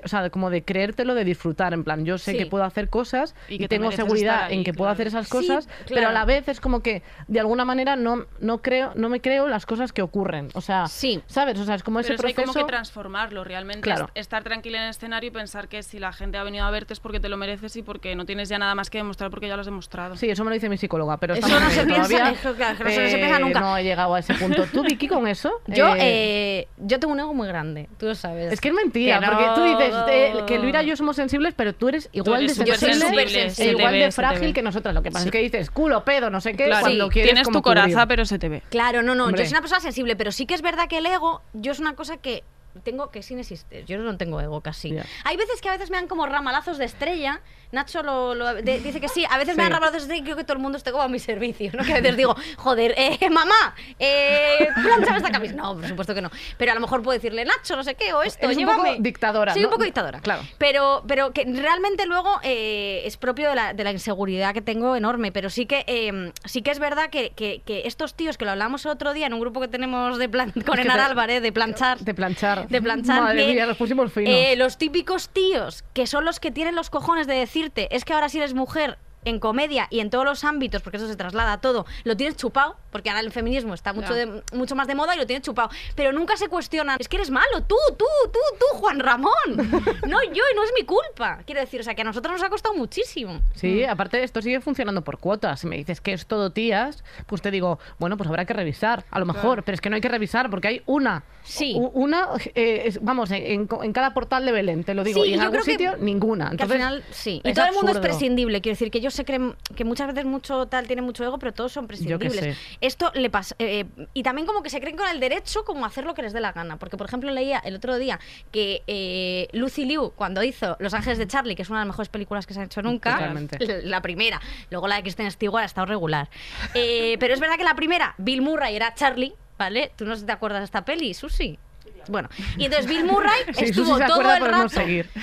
o 0.03 0.07
sea, 0.07 0.21
de 0.23 0.29
como 0.29 0.49
de 0.49 0.63
creértelo, 0.63 1.13
de 1.15 1.23
disfrutar. 1.25 1.73
En 1.73 1.83
plan, 1.83 2.05
yo 2.05 2.17
sé 2.17 2.31
Sí. 2.31 2.37
que 2.37 2.45
puedo 2.45 2.63
hacer 2.63 2.89
cosas 2.89 3.35
Y 3.47 3.57
que 3.57 3.67
te 3.67 3.75
tengo 3.75 3.91
seguridad 3.91 4.43
ahí, 4.45 4.57
en 4.57 4.63
que 4.63 4.73
puedo 4.73 4.89
hacer 4.91 5.07
esas 5.07 5.25
Sí, 5.27 5.31
cosas, 5.31 5.67
pero 5.87 6.09
a 6.09 6.11
la 6.11 6.25
vez 6.25 6.47
es 6.47 6.59
como 6.61 6.81
que 6.81 7.01
de 7.27 7.39
alguna 7.39 7.65
manera 7.65 7.95
no, 7.95 8.25
no 8.39 8.61
creo, 8.61 8.91
no 8.95 9.09
me 9.09 9.21
creo 9.21 9.47
las 9.47 9.65
cosas 9.65 9.91
que 9.93 10.01
ocurren. 10.01 10.49
O 10.53 10.61
sea, 10.61 10.87
Sí. 10.87 11.21
¿sabes? 11.27 11.59
O 11.59 11.65
sea, 11.65 11.75
es 11.75 11.83
como 11.83 11.99
Pero 11.99 12.05
ese 12.05 12.13
es 12.15 12.21
que 12.21 12.27
hay 12.27 12.33
proceso. 12.33 12.53
como 12.53 12.65
que 12.65 12.71
transformarlo 12.71 13.43
realmente. 13.43 13.81
Claro. 13.81 14.09
es- 14.15 14.21
Estar 14.29 14.43
tranquila 14.43 14.77
en 14.77 14.83
el 14.83 14.89
escenario 14.91 15.29
y 15.29 15.31
pensar 15.31 15.67
que 15.67 15.81
si 15.81 15.97
la 15.97 16.13
gente 16.13 16.37
ha 16.37 16.43
venido 16.43 16.63
a 16.65 16.69
verte 16.71 16.93
es 16.93 16.99
porque 16.99 17.19
te 17.19 17.29
lo 17.29 17.37
mereces 17.37 17.75
y 17.77 17.81
porque 17.81 18.15
no 18.15 18.25
tienes 18.25 18.47
ya 18.49 18.59
nada 18.59 18.75
más 18.75 18.89
que 18.91 18.99
demostrar 18.99 19.31
porque 19.31 19.47
ya 19.47 19.55
lo 19.55 19.61
has 19.61 19.65
demostrado. 19.65 20.15
Sí, 20.17 20.29
eso 20.29 20.43
me 20.43 20.49
lo 20.51 20.53
dice 20.53 20.69
mi 20.69 20.77
psicóloga, 20.77 21.17
pero 21.17 21.33
Eso 21.33 21.47
no 21.47 21.69
se 21.71 21.83
piensa, 21.85 22.07
todavía. 22.07 22.29
eso, 22.31 22.53
claro, 22.53 22.77
que 22.77 22.83
no 22.83 22.89
se- 22.91 23.03
no 23.03 23.09
se 23.09 23.17
piensa 23.17 23.37
Eh, 23.37 23.39
nunca. 23.39 23.59
No 23.59 23.75
he 23.77 23.83
llegado 23.83 24.13
a 24.13 24.19
ese 24.19 24.33
punto. 24.35 24.65
¿Tú, 24.71 24.83
Vicky, 24.83 25.07
con 25.07 25.27
eso? 25.27 25.51
Yo, 25.67 25.95
Eh, 25.95 25.99
eh, 26.01 26.67
yo 26.77 26.99
tengo 26.99 27.13
un 27.13 27.19
ego 27.19 27.33
muy 27.33 27.47
grande, 27.47 27.89
tú 27.97 28.05
lo 28.05 28.13
sabes. 28.15 28.53
Es 28.53 28.61
que 28.61 28.67
es 28.69 28.73
mentira, 28.73 29.19
Que 29.19 29.25
porque 29.25 29.45
tú 29.55 29.63
dices 29.63 29.78
no. 29.87 30.07
eh, 30.09 30.43
que 30.45 30.55
Elvira 30.55 30.83
y 30.83 30.87
yo 30.87 30.95
somos 30.97 31.15
sensibles, 31.15 31.53
pero 31.55 31.73
tú 31.73 31.87
eres 31.87 32.09
igual 32.11 32.43
eres 32.43 32.57
de 32.57 32.65
sensible, 32.75 33.27
sensible, 33.29 33.53
e 33.57 33.71
igual 33.71 33.93
ve, 33.93 33.99
de 33.99 34.11
frágil 34.11 34.53
que 34.53 34.61
nosotras. 34.61 34.93
Lo 34.93 35.01
que 35.01 35.11
pasa 35.11 35.25
es 35.25 35.31
que 35.31 35.39
dices 35.39 35.69
culo, 35.71 36.03
pedo, 36.03 36.29
no 36.29 36.41
sé 36.41 36.55
qué, 36.55 36.65
Claro, 36.65 36.81
cuando 36.81 37.05
Sí, 37.05 37.11
quieres 37.13 37.29
tienes 37.31 37.45
como 37.45 37.59
tu 37.59 37.63
coraza, 37.63 37.87
cubrir. 37.89 38.07
pero 38.07 38.25
se 38.25 38.37
te 38.39 38.49
ve. 38.49 38.61
Claro, 38.69 39.01
no, 39.01 39.15
no, 39.15 39.25
Hombre. 39.25 39.43
yo 39.43 39.45
soy 39.45 39.53
una 39.53 39.61
persona 39.61 39.79
sensible, 39.81 40.15
pero 40.15 40.31
sí 40.31 40.45
que 40.45 40.53
es 40.55 40.61
verdad 40.61 40.87
que 40.89 40.97
el 40.97 41.05
ego, 41.05 41.41
yo 41.53 41.71
es 41.71 41.79
una 41.79 41.95
cosa 41.95 42.17
que 42.17 42.43
tengo 42.83 43.09
que 43.11 43.23
sin 43.23 43.39
existir. 43.39 43.85
Yo 43.85 43.97
no 43.97 44.17
tengo 44.17 44.39
ego 44.41 44.61
casi. 44.61 44.91
Ya. 44.91 45.05
Hay 45.25 45.37
veces 45.37 45.61
que 45.61 45.69
a 45.69 45.73
veces 45.73 45.89
me 45.89 45.97
dan 45.97 46.07
como 46.07 46.25
ramalazos 46.25 46.77
de 46.77 46.85
estrella. 46.85 47.41
Nacho 47.71 48.01
lo, 48.01 48.33
lo- 48.33 48.55
de- 48.55 48.79
dice 48.79 48.99
que 48.99 49.07
sí. 49.09 49.25
A 49.29 49.37
veces 49.37 49.55
me 49.55 49.63
Sí. 49.63 49.69
dan 49.69 49.73
ramalazos 49.73 49.93
de 49.93 50.15
estrella 50.15 50.21
y 50.21 50.23
creo 50.23 50.35
que 50.37 50.43
todo 50.43 50.53
el 50.53 50.59
mundo 50.63 50.77
esté 50.77 50.91
como 50.91 51.03
a 51.03 51.07
mi 51.07 51.19
servicio. 51.19 51.71
¿no? 51.73 51.83
Que 51.83 51.93
a 51.93 52.01
veces 52.01 52.17
digo, 52.17 52.35
joder, 52.57 52.93
eh, 52.97 53.17
mamá, 53.29 53.75
eh, 53.99 54.67
planchame 54.81 55.17
esta 55.17 55.31
camisa. 55.31 55.53
No, 55.55 55.75
por 55.75 55.87
supuesto 55.87 56.15
que 56.15 56.21
no. 56.21 56.31
Pero 56.57 56.71
a 56.71 56.75
lo 56.75 56.81
mejor 56.81 57.01
puedo 57.03 57.15
decirle, 57.17 57.45
Nacho, 57.45 57.75
no 57.75 57.83
sé 57.83 57.95
qué, 57.95 58.13
o 58.13 58.21
esto, 58.23 58.47
un 58.47 58.53
llévame. 58.55 58.89
poco 58.91 59.01
dictadora, 59.01 59.53
Sí, 59.53 59.59
¿no? 59.59 59.67
un 59.67 59.71
poco 59.71 59.83
dictadora. 59.83 60.19
Claro. 60.21 60.41
Pero, 60.57 61.03
pero 61.07 61.31
que 61.31 61.43
realmente 61.45 62.05
luego 62.05 62.39
eh, 62.43 63.01
es 63.05 63.17
propio 63.17 63.49
de 63.49 63.55
la, 63.55 63.73
de 63.73 63.83
la 63.83 63.91
inseguridad 63.91 64.53
que 64.53 64.61
tengo 64.61 64.95
enorme. 64.95 65.31
Pero 65.31 65.49
sí 65.49 65.65
que 65.65 65.83
eh, 65.87 66.31
sí 66.45 66.61
que 66.61 66.71
es 66.71 66.79
verdad 66.79 67.09
que, 67.09 67.31
que- 67.31 67.61
que 67.65 67.83
estos 67.85 68.15
tíos 68.15 68.37
que 68.37 68.45
lo 68.45 68.51
hablamos 68.51 68.85
el 68.85 68.91
otro 68.91 69.13
día 69.13 69.27
en 69.27 69.33
un 69.33 69.39
grupo 69.41 69.59
que 69.61 69.67
tenemos 69.67 70.17
de 70.17 70.27
plan, 70.29 70.51
con 70.65 70.79
Enar 70.79 70.99
Álvarez, 70.99 71.41
de 71.43 71.51
planchar. 71.51 71.99
De 71.99 72.13
planchar. 72.13 72.58
De 72.67 72.81
planchar. 72.81 73.21
Madre 73.21 73.45
que, 73.45 73.53
mía, 73.53 73.65
nos 73.65 73.77
pusimos 73.77 74.11
finos. 74.11 74.33
eh, 74.33 74.55
los 74.55 74.77
típicos 74.77 75.29
tíos 75.29 75.83
que 75.93 76.07
son 76.07 76.25
los 76.25 76.39
que 76.39 76.51
tienen 76.51 76.75
los 76.75 76.89
cojones 76.89 77.27
de 77.27 77.35
decirte, 77.35 77.93
es 77.95 78.05
que 78.05 78.13
ahora 78.13 78.29
si 78.29 78.37
eres 78.39 78.53
mujer 78.53 78.97
en 79.25 79.39
comedia 79.39 79.87
y 79.89 79.99
en 79.99 80.09
todos 80.09 80.23
los 80.25 80.43
ámbitos, 80.43 80.81
porque 80.81 80.97
eso 80.97 81.07
se 81.07 81.15
traslada 81.15 81.53
a 81.53 81.61
todo, 81.61 81.85
lo 82.05 82.15
tienes 82.15 82.37
chupado, 82.37 82.77
porque 82.91 83.09
ahora 83.09 83.21
el 83.21 83.31
feminismo 83.31 83.73
está 83.73 83.93
mucho, 83.93 84.13
de- 84.13 84.41
mucho 84.53 84.75
más 84.75 84.87
de 84.87 84.95
moda 84.95 85.15
y 85.15 85.17
lo 85.17 85.25
tienes 85.27 85.43
chupado. 85.45 85.69
Pero 85.95 86.11
nunca 86.11 86.37
se 86.37 86.47
cuestionan, 86.47 86.97
es 86.99 87.07
que 87.07 87.17
eres 87.17 87.29
malo, 87.29 87.63
tú, 87.67 87.75
tú, 87.97 88.05
tú, 88.31 88.39
tú, 88.59 88.77
Juan 88.77 88.99
Ramón. 88.99 89.29
No 90.07 90.21
yo, 90.23 90.31
y 90.51 90.55
no 90.55 90.63
es 90.63 90.71
mi 90.77 90.85
culpa. 90.85 91.39
Quiero 91.45 91.61
decir, 91.61 91.81
o 91.81 91.83
sea, 91.83 91.93
que 91.95 92.01
a 92.01 92.05
nosotros 92.05 92.33
nos 92.33 92.43
ha 92.43 92.49
costado 92.49 92.73
muchísimo. 92.75 93.41
Sí, 93.55 93.83
aparte 93.83 94.23
esto 94.23 94.41
sigue 94.41 94.59
funcionando 94.61 95.03
por 95.03 95.17
cuotas. 95.19 95.59
Si 95.59 95.67
me 95.67 95.77
dices 95.77 96.01
que 96.01 96.13
es 96.13 96.25
todo 96.25 96.51
tías, 96.51 97.03
pues 97.27 97.41
te 97.41 97.51
digo, 97.51 97.79
bueno, 97.99 98.17
pues 98.17 98.27
habrá 98.29 98.45
que 98.45 98.53
revisar, 98.53 99.03
a 99.11 99.19
lo 99.19 99.25
mejor, 99.25 99.63
pero 99.63 99.75
es 99.75 99.81
que 99.81 99.89
no 99.89 99.95
hay 99.95 100.01
que 100.01 100.09
revisar 100.09 100.49
porque 100.49 100.67
hay 100.67 100.81
una. 100.85 101.23
Sí. 101.43 101.75
Una, 101.93 102.27
eh, 102.55 102.83
es- 102.85 103.03
vamos, 103.03 103.31
en, 103.31 103.67
en 103.81 103.93
cada 103.93 104.13
portal 104.13 104.45
de 104.45 104.51
Belén, 104.51 104.83
te 104.83 104.93
lo 104.93 105.03
digo, 105.03 105.23
Sí, 105.23 105.29
y 105.31 105.33
en 105.33 105.41
algún 105.41 105.59
que- 105.59 105.71
sitio, 105.71 105.97
ninguna. 105.97 106.47
Que 106.49 106.51
Entonces, 106.63 106.81
al 106.81 106.93
final, 107.01 107.03
sí. 107.11 107.41
Y 107.43 107.53
todo 107.53 107.65
el 107.65 107.73
mundo 107.73 107.91
es 107.91 107.99
prescindible. 107.99 108.61
Quiero 108.61 108.73
decir 108.73 108.91
que 108.91 108.97
ellos 108.99 109.13
se 109.13 109.25
creen 109.25 109.55
que 109.75 109.83
muchas 109.83 110.07
veces 110.07 110.25
mucho 110.25 110.67
tal 110.67 110.87
tiene 110.87 111.01
mucho 111.01 111.23
ego, 111.23 111.37
pero 111.39 111.53
todos 111.53 111.71
son 111.71 111.87
prescindibles. 111.87 112.57
Esto 112.81 113.11
le 113.15 113.29
pasa. 113.29 113.55
eh, 113.59 113.85
y 114.13 114.23
también 114.23 114.45
como 114.47 114.63
que 114.63 114.69
se 114.69 114.79
creen 114.79 114.95
con 114.97 115.07
el 115.07 115.19
derecho 115.19 115.65
como 115.65 115.85
hacer 115.85 116.05
lo 116.05 116.13
que 116.13 116.21
les 116.21 116.33
dé 116.33 116.39
la 116.39 116.51
gana. 116.53 116.77
Porque, 116.77 116.95
por 116.97 117.07
ejemplo, 117.07 117.31
leía 117.31 117.59
el 117.59 117.75
otro 117.75 117.97
día 117.97 118.19
que 118.51 118.83
eh, 118.87 119.47
Lucy 119.53 119.85
Liu, 119.85 120.11
cuando 120.15 120.43
hizo 120.43 120.77
Los 120.79 120.93
Ángeles 120.93 121.17
de 121.17 121.27
Charlie, 121.27 121.55
que 121.55 121.63
es 121.63 121.69
una 121.69 121.79
de 121.79 121.85
las 121.85 121.93
mejores 121.93 122.09
películas 122.09 122.47
que 122.47 122.53
se 122.53 122.59
han 122.61 122.67
hecho 122.67 122.81
nunca, 122.81 123.11
la- 123.11 123.33
la 123.83 124.01
primera, 124.01 124.39
luego 124.69 124.87
la 124.87 124.95
de 124.95 125.01
Kristen 125.03 125.29
Stewart 125.31 125.63
ha 125.63 125.65
estado 125.65 125.85
regular. 125.87 126.29
Eh, 126.73 127.17
pero 127.19 127.33
es 127.33 127.39
verdad 127.39 127.57
que 127.57 127.63
la 127.63 127.75
primera, 127.75 128.15
Bill 128.17 128.41
Murray 128.41 128.75
era 128.75 128.93
Charlie, 128.95 129.33
¿vale? 129.57 129.91
¿Tú 129.95 130.05
no 130.05 130.17
te 130.17 130.31
acuerdas 130.31 130.61
de 130.61 130.65
esta 130.65 130.85
peli, 130.85 131.13
Susi? 131.13 131.59
Bueno, 132.07 132.29
y 132.57 132.65
entonces 132.65 132.87
Bill 132.87 133.03
Murray 133.05 133.39
Sí, 133.53 133.65
estuvo 133.65 133.97
todo 134.07 134.21
el 134.33 134.39
no 134.39 134.45
rato 134.47 134.69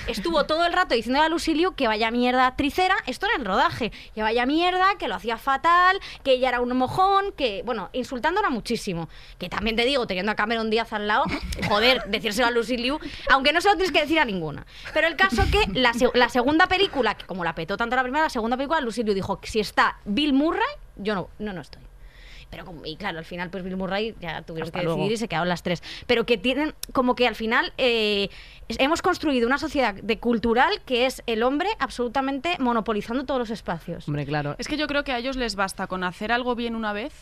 estuvo 0.07 0.45
todo 0.45 0.67
el 0.67 0.73
rato 0.73 0.95
diciendo 0.95 1.23
a 1.23 1.29
Lucy 1.29 1.55
Liu 1.55 1.75
que 1.75 1.87
vaya 1.89 2.11
mierda 2.11 2.47
actricera, 2.47 2.95
esto 3.07 3.27
en 3.35 3.41
el 3.41 3.47
rodaje, 3.47 3.93
que 4.15 4.23
vaya 4.23 4.47
mierda, 4.47 4.97
que 4.99 5.09
lo 5.09 5.15
hacía 5.15 5.37
fatal, 5.39 5.99
que 6.23 6.33
ella 6.33 6.49
era 6.51 6.61
un 6.61 6.77
mojón, 6.77 7.33
que, 7.33 7.63
bueno, 7.65 7.91
insultándola 7.93 8.51
muchísimo. 8.51 9.09
Que 9.39 9.49
también 9.49 9.77
te 9.77 9.85
digo, 9.85 10.07
teniendo 10.07 10.33
a 10.33 10.35
Cameron 10.35 10.71
Díaz 10.71 10.93
al 10.93 11.07
lado, 11.09 11.25
joder, 11.69 12.03
decírselo 12.09 12.47
a 12.49 12.51
Lucy 12.51 12.77
Liu, 12.77 12.99
aunque 13.31 13.53
no 13.53 13.61
se 13.61 13.69
lo 13.69 13.75
tienes 13.77 13.93
que 13.93 14.01
decir 14.01 14.19
a 14.19 14.25
ninguna. 14.25 14.67
Pero 14.93 15.07
el 15.07 15.17
caso 15.17 15.43
que 15.51 15.63
la, 15.79 15.93
se- 15.95 16.11
la 16.15 16.29
segunda 16.29 16.67
película, 16.67 17.15
que 17.17 17.25
como 17.27 17.45
la 17.45 17.55
petó 17.55 17.77
tanto 17.77 17.97
la 17.97 18.03
primera, 18.03 18.25
la 18.25 18.31
segunda 18.31 18.57
película, 18.57 18.81
Lucy 18.81 19.03
Liu 19.03 19.15
dijo 19.15 19.41
que 19.41 19.49
si 19.49 19.61
está 19.61 19.99
Bill 20.05 20.33
Murray, 20.33 20.61
yo 20.97 21.15
no, 21.15 21.29
no, 21.39 21.53
no 21.53 21.61
estoy. 21.61 21.83
Pero 22.51 22.65
como- 22.65 22.85
y 22.87 22.97
claro, 22.97 23.19
al 23.19 23.25
final 23.25 23.51
pues 23.51 23.65
Bill 23.65 23.77
Murray 23.77 24.15
ya 24.21 24.43
tuvieron 24.43 24.69
Hasta 24.69 24.79
que 24.79 24.85
luego. 24.85 24.99
decidir 24.99 25.15
y 25.15 25.17
se 25.19 25.29
quedaron 25.29 25.49
las 25.49 25.63
tres. 25.63 25.83
Pero 26.07 26.25
que 26.27 26.39
tienen 26.39 26.75
como 26.93 27.15
que 27.17 27.27
al 27.27 27.35
final 27.35 27.73
eh, 27.77 28.29
hemos 28.69 29.03
construido 29.03 29.47
una 29.47 29.59
sociedad 29.59 29.95
de 29.95 30.19
cultural 30.19 30.81
que 30.87 31.07
es 31.07 31.23
el 31.27 31.43
hombre 31.43 31.69
absolutamente 31.79 32.57
monopolizando 32.59 33.25
todos 33.25 33.41
los 33.41 33.51
espacios. 33.51 34.07
Hombre, 34.09 34.25
claro. 34.27 34.55
Es 34.59 34.69
que 34.69 34.77
yo 34.77 34.87
creo 34.87 35.03
que 35.05 35.13
a 35.13 35.19
ellos 35.19 35.37
les 35.37 35.57
basta 35.57 35.87
con 35.89 36.05
hacer 36.05 36.31
algo 36.33 36.55
bien 36.55 36.77
una 36.77 36.93
vez 36.93 37.13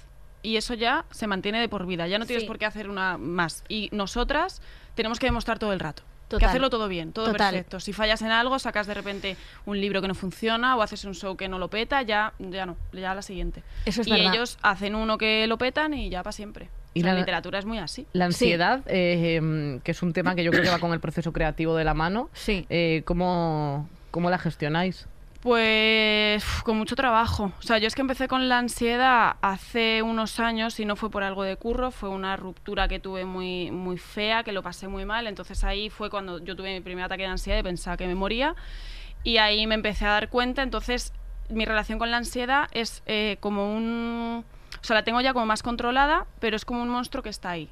y 0.42 0.56
eso 0.56 0.74
ya 0.74 1.06
se 1.10 1.26
mantiene 1.26 1.58
de 1.58 1.68
por 1.70 1.86
vida. 1.86 2.06
Ya 2.06 2.18
no 2.18 2.26
tienes 2.26 2.42
Sí. 2.42 2.46
por 2.46 2.58
qué 2.58 2.66
hacer 2.66 2.90
una 2.90 3.16
más. 3.16 3.64
Y 3.68 3.88
nosotras 3.92 4.60
tenemos 4.94 5.18
que 5.18 5.26
demostrar 5.26 5.58
todo 5.58 5.72
el 5.72 5.80
rato. 5.80 6.02
Que 6.28 6.44
hacerlo 6.44 6.68
todo 6.70 6.88
bien, 6.88 7.12
todo 7.12 7.26
Total. 7.26 7.52
perfecto. 7.52 7.78
Si 7.80 7.92
fallas 7.92 8.20
en 8.22 8.30
algo, 8.32 8.58
sacas 8.58 8.86
de 8.86 8.94
repente 8.94 9.36
un 9.66 9.80
libro 9.80 10.02
que 10.02 10.08
no 10.08 10.14
funciona 10.14 10.76
o 10.76 10.82
haces 10.82 11.04
un 11.04 11.14
show 11.14 11.36
que 11.36 11.48
no 11.48 11.58
lo 11.58 11.68
peta, 11.68 12.02
ya, 12.02 12.32
ya 12.38 12.66
no, 12.66 12.76
ya 12.92 13.12
a 13.12 13.14
la 13.14 13.22
siguiente. 13.22 13.62
Eso 13.84 14.00
es 14.00 14.08
y 14.08 14.10
verdad. 14.10 14.34
ellos 14.34 14.58
hacen 14.62 14.94
uno 14.94 15.16
que 15.18 15.46
lo 15.46 15.58
petan 15.58 15.94
y 15.94 16.10
ya 16.10 16.22
para 16.22 16.32
siempre. 16.32 16.70
Y 16.92 17.02
la 17.02 17.12
la- 17.12 17.20
literatura 17.20 17.58
es 17.58 17.64
muy 17.66 17.78
así. 17.78 18.06
La 18.12 18.24
ansiedad, 18.26 18.80
eh, 18.86 19.36
em, 19.36 19.80
que 19.80 19.90
es 19.92 20.02
un 20.02 20.12
tema 20.12 20.34
que 20.34 20.44
yo 20.44 20.50
creo 20.50 20.62
que 20.62 20.70
va 20.70 20.78
con 20.78 20.92
el 20.92 21.00
proceso 21.00 21.32
creativo 21.32 21.76
de 21.76 21.84
la 21.84 21.94
mano, 21.94 22.30
Sí. 22.32 22.66
eh, 22.68 23.02
¿cómo, 23.04 23.88
¿cómo 24.10 24.30
la 24.30 24.38
gestionáis? 24.38 25.06
Pues 25.44 26.42
con 26.62 26.78
mucho 26.78 26.96
trabajo. 26.96 27.52
O 27.58 27.62
sea, 27.62 27.76
yo 27.76 27.86
es 27.86 27.94
que 27.94 28.00
empecé 28.00 28.28
con 28.28 28.48
la 28.48 28.56
ansiedad 28.56 29.36
hace 29.42 30.00
unos 30.00 30.40
años 30.40 30.80
y 30.80 30.86
no 30.86 30.96
fue 30.96 31.10
por 31.10 31.22
algo 31.22 31.42
de 31.42 31.54
curro, 31.58 31.90
fue 31.90 32.08
una 32.08 32.34
ruptura 32.38 32.88
que 32.88 32.98
tuve 32.98 33.26
muy, 33.26 33.70
muy 33.70 33.98
fea, 33.98 34.42
que 34.42 34.52
lo 34.52 34.62
pasé 34.62 34.88
muy 34.88 35.04
mal. 35.04 35.26
Entonces 35.26 35.62
ahí 35.62 35.90
fue 35.90 36.08
cuando 36.08 36.42
yo 36.42 36.56
tuve 36.56 36.72
mi 36.72 36.80
primer 36.80 37.04
ataque 37.04 37.24
de 37.24 37.28
ansiedad 37.28 37.58
y 37.58 37.62
pensaba 37.62 37.98
que 37.98 38.06
me 38.06 38.14
moría. 38.14 38.54
Y 39.22 39.36
ahí 39.36 39.66
me 39.66 39.74
empecé 39.74 40.06
a 40.06 40.12
dar 40.12 40.30
cuenta. 40.30 40.62
Entonces 40.62 41.12
mi 41.50 41.66
relación 41.66 41.98
con 41.98 42.10
la 42.10 42.16
ansiedad 42.16 42.68
es 42.72 43.02
eh, 43.04 43.36
como 43.40 43.76
un... 43.76 44.46
O 44.80 44.84
sea, 44.84 44.96
la 44.96 45.04
tengo 45.04 45.20
ya 45.20 45.34
como 45.34 45.44
más 45.44 45.62
controlada, 45.62 46.24
pero 46.40 46.56
es 46.56 46.64
como 46.64 46.80
un 46.80 46.88
monstruo 46.88 47.22
que 47.22 47.28
está 47.28 47.50
ahí, 47.50 47.68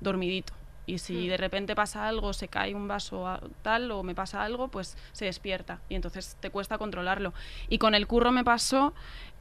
dormidito. 0.00 0.52
Y 0.86 0.98
si 0.98 1.28
de 1.28 1.36
repente 1.36 1.74
pasa 1.74 2.06
algo, 2.06 2.32
se 2.32 2.48
cae 2.48 2.74
un 2.74 2.86
vaso 2.88 3.26
a- 3.26 3.40
tal 3.62 3.90
o 3.90 4.02
me 4.02 4.14
pasa 4.14 4.42
algo, 4.42 4.68
pues 4.68 4.96
se 5.12 5.24
despierta 5.24 5.80
y 5.88 5.94
entonces 5.94 6.36
te 6.40 6.50
cuesta 6.50 6.76
controlarlo. 6.78 7.32
Y 7.68 7.78
con 7.78 7.94
el 7.94 8.06
curro 8.06 8.32
me 8.32 8.44
pasó, 8.44 8.92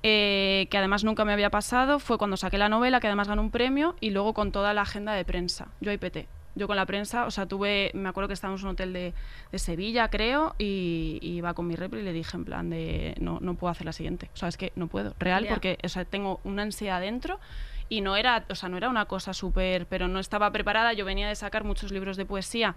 eh, 0.03 0.67
que 0.69 0.77
además 0.77 1.03
nunca 1.03 1.25
me 1.25 1.33
había 1.33 1.49
pasado, 1.49 1.99
fue 1.99 2.17
cuando 2.17 2.37
saqué 2.37 2.57
la 2.57 2.69
novela, 2.69 2.99
que 2.99 3.07
además 3.07 3.27
ganó 3.27 3.41
un 3.41 3.51
premio, 3.51 3.95
y 3.99 4.11
luego 4.11 4.33
con 4.33 4.51
toda 4.51 4.73
la 4.73 4.81
agenda 4.81 5.13
de 5.13 5.25
prensa. 5.25 5.67
Yo 5.81 5.91
ahí 5.91 5.97
peté. 5.97 6.27
Yo 6.55 6.67
con 6.67 6.75
la 6.75 6.85
prensa, 6.85 7.25
o 7.25 7.31
sea, 7.31 7.47
tuve, 7.47 7.89
me 7.95 8.07
acuerdo 8.09 8.27
que 8.27 8.35
estábamos 8.35 8.61
en 8.61 8.67
un 8.67 8.73
hotel 8.73 8.93
de, 8.93 9.13
de 9.51 9.59
Sevilla, 9.59 10.09
creo, 10.09 10.53
y, 10.59 11.17
y 11.19 11.31
iba 11.37 11.55
con 11.55 11.65
mi 11.65 11.75
repli 11.75 12.01
y 12.01 12.03
le 12.03 12.13
dije 12.13 12.37
en 12.37 12.45
plan 12.45 12.69
de, 12.69 13.15
no, 13.19 13.39
no 13.41 13.55
puedo 13.55 13.71
hacer 13.71 13.85
la 13.87 13.91
siguiente. 13.91 14.29
O 14.35 14.37
sea, 14.37 14.49
es 14.49 14.57
que 14.57 14.71
no 14.75 14.85
puedo, 14.87 15.15
real, 15.17 15.47
porque 15.49 15.79
o 15.83 15.89
sea, 15.89 16.05
tengo 16.05 16.41
una 16.43 16.61
ansiedad 16.61 17.01
dentro 17.01 17.39
y 17.93 18.01
no 18.01 18.15
era, 18.15 18.43
o 18.49 18.55
sea, 18.55 18.69
no 18.69 18.77
era 18.77 18.89
una 18.89 19.05
cosa 19.05 19.35
súper, 19.35 19.85
pero 19.85 20.07
no 20.07 20.19
estaba 20.19 20.51
preparada. 20.51 20.93
Yo 20.93 21.05
venía 21.05 21.27
de 21.27 21.35
sacar 21.35 21.63
muchos 21.63 21.91
libros 21.91 22.17
de 22.17 22.25
poesía. 22.25 22.75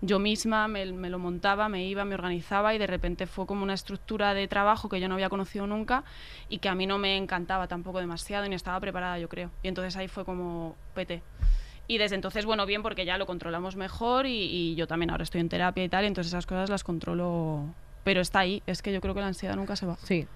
Yo 0.00 0.18
misma 0.18 0.68
me, 0.68 0.86
lo 0.86 1.18
montaba, 1.18 1.68
me 1.68 1.84
iba, 1.84 2.06
me 2.06 2.14
organizaba 2.14 2.74
y 2.74 2.78
de 2.78 2.86
repente 2.86 3.26
fue 3.26 3.44
como 3.44 3.62
una 3.62 3.74
estructura 3.74 4.32
de 4.32 4.48
trabajo 4.48 4.88
que 4.88 5.00
yo 5.00 5.08
no 5.08 5.16
había 5.16 5.28
conocido 5.28 5.66
nunca 5.66 6.04
y 6.48 6.60
que 6.60 6.70
a 6.70 6.74
mí 6.74 6.86
no 6.86 6.96
me 6.96 7.18
encantaba 7.18 7.68
tampoco 7.68 7.98
demasiado 7.98 8.48
ni 8.48 8.54
estaba 8.54 8.80
preparada, 8.80 9.18
yo 9.18 9.28
creo. 9.28 9.50
Y 9.62 9.68
entonces 9.68 9.96
ahí 9.96 10.08
fue 10.08 10.24
como 10.24 10.76
PT. 10.94 11.20
Y 11.86 11.98
desde 11.98 12.14
entonces, 12.14 12.46
bueno, 12.46 12.64
bien, 12.64 12.80
porque 12.80 13.04
ya 13.04 13.18
lo 13.18 13.26
controlamos 13.26 13.76
mejor 13.76 14.24
y, 14.24 14.74
yo 14.76 14.86
también 14.86 15.10
ahora 15.10 15.24
estoy 15.24 15.42
en 15.42 15.50
terapia 15.50 15.84
y 15.84 15.90
tal, 15.90 16.06
entonces 16.06 16.32
esas 16.32 16.46
cosas 16.46 16.70
las 16.70 16.84
controlo. 16.84 17.66
Pero 18.02 18.22
está 18.22 18.38
ahí, 18.38 18.62
es 18.66 18.80
que 18.80 18.94
yo 18.94 19.02
creo 19.02 19.12
que 19.12 19.20
la 19.20 19.26
ansiedad 19.26 19.56
nunca 19.56 19.76
se 19.76 19.84
va. 19.84 19.96
Sí. 19.96 20.26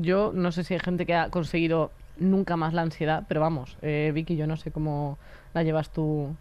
Yo 0.00 0.32
no 0.34 0.50
sé 0.50 0.64
si 0.64 0.74
hay 0.74 0.80
gente 0.80 1.06
que 1.06 1.14
ha 1.14 1.30
conseguido 1.30 1.92
nunca 2.16 2.56
más 2.56 2.72
la 2.74 2.82
ansiedad, 2.82 3.24
pero 3.28 3.40
vamos, 3.40 3.76
eh, 3.82 4.10
Vicky, 4.14 4.36
yo 4.36 4.46
no 4.46 4.56
sé 4.56 4.70
cómo 4.70 5.18
la 5.54 5.62
llevas 5.62 5.90
tú. 5.92 6.34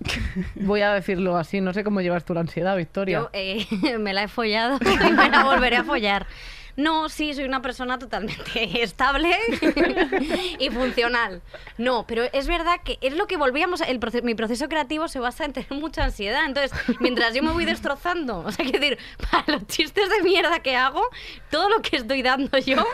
Voy 0.56 0.82
a 0.82 0.92
decirlo 0.92 1.36
así, 1.36 1.60
no 1.60 1.72
sé 1.72 1.84
cómo 1.84 2.00
llevas 2.00 2.24
tú 2.24 2.34
la 2.34 2.40
ansiedad, 2.40 2.76
Victoria. 2.76 3.18
Yo 3.18 3.30
eh, 3.32 3.66
me 3.98 4.12
la 4.12 4.24
he 4.24 4.28
follado 4.28 4.78
y 5.08 5.12
me 5.12 5.28
la 5.30 5.44
volveré 5.44 5.76
a 5.76 5.84
follar. 5.84 6.26
No, 6.76 7.08
sí, 7.08 7.34
soy 7.34 7.44
una 7.44 7.62
persona 7.62 7.98
totalmente 7.98 8.82
estable 8.82 9.30
y 10.58 10.70
funcional. 10.70 11.42
No, 11.78 12.04
pero 12.06 12.24
es 12.32 12.46
verdad 12.46 12.80
que 12.84 12.98
es 13.00 13.14
lo 13.16 13.26
que 13.26 13.36
volvíamos. 13.36 13.80
El 13.80 14.00
mi 14.22 14.34
proceso 14.34 14.68
creativo 14.68 15.08
se 15.08 15.18
basa 15.20 15.44
en 15.44 15.52
tener 15.52 15.70
mucha 15.72 16.04
ansiedad. 16.04 16.44
Entonces, 16.46 16.72
mientras 17.00 17.34
yo 17.34 17.42
me 17.42 17.52
voy 17.52 17.64
destrozando, 17.64 18.38
o 18.40 18.50
sea, 18.52 18.64
quiero 18.64 18.80
decir, 18.80 18.98
para 19.30 19.44
los 19.58 19.66
chistes 19.66 20.08
de 20.10 20.22
mierda 20.22 20.60
que 20.60 20.76
hago, 20.76 21.02
todo 21.50 21.68
lo 21.68 21.80
que 21.82 21.96
estoy 21.96 22.22
dando 22.22 22.58
yo 22.58 22.84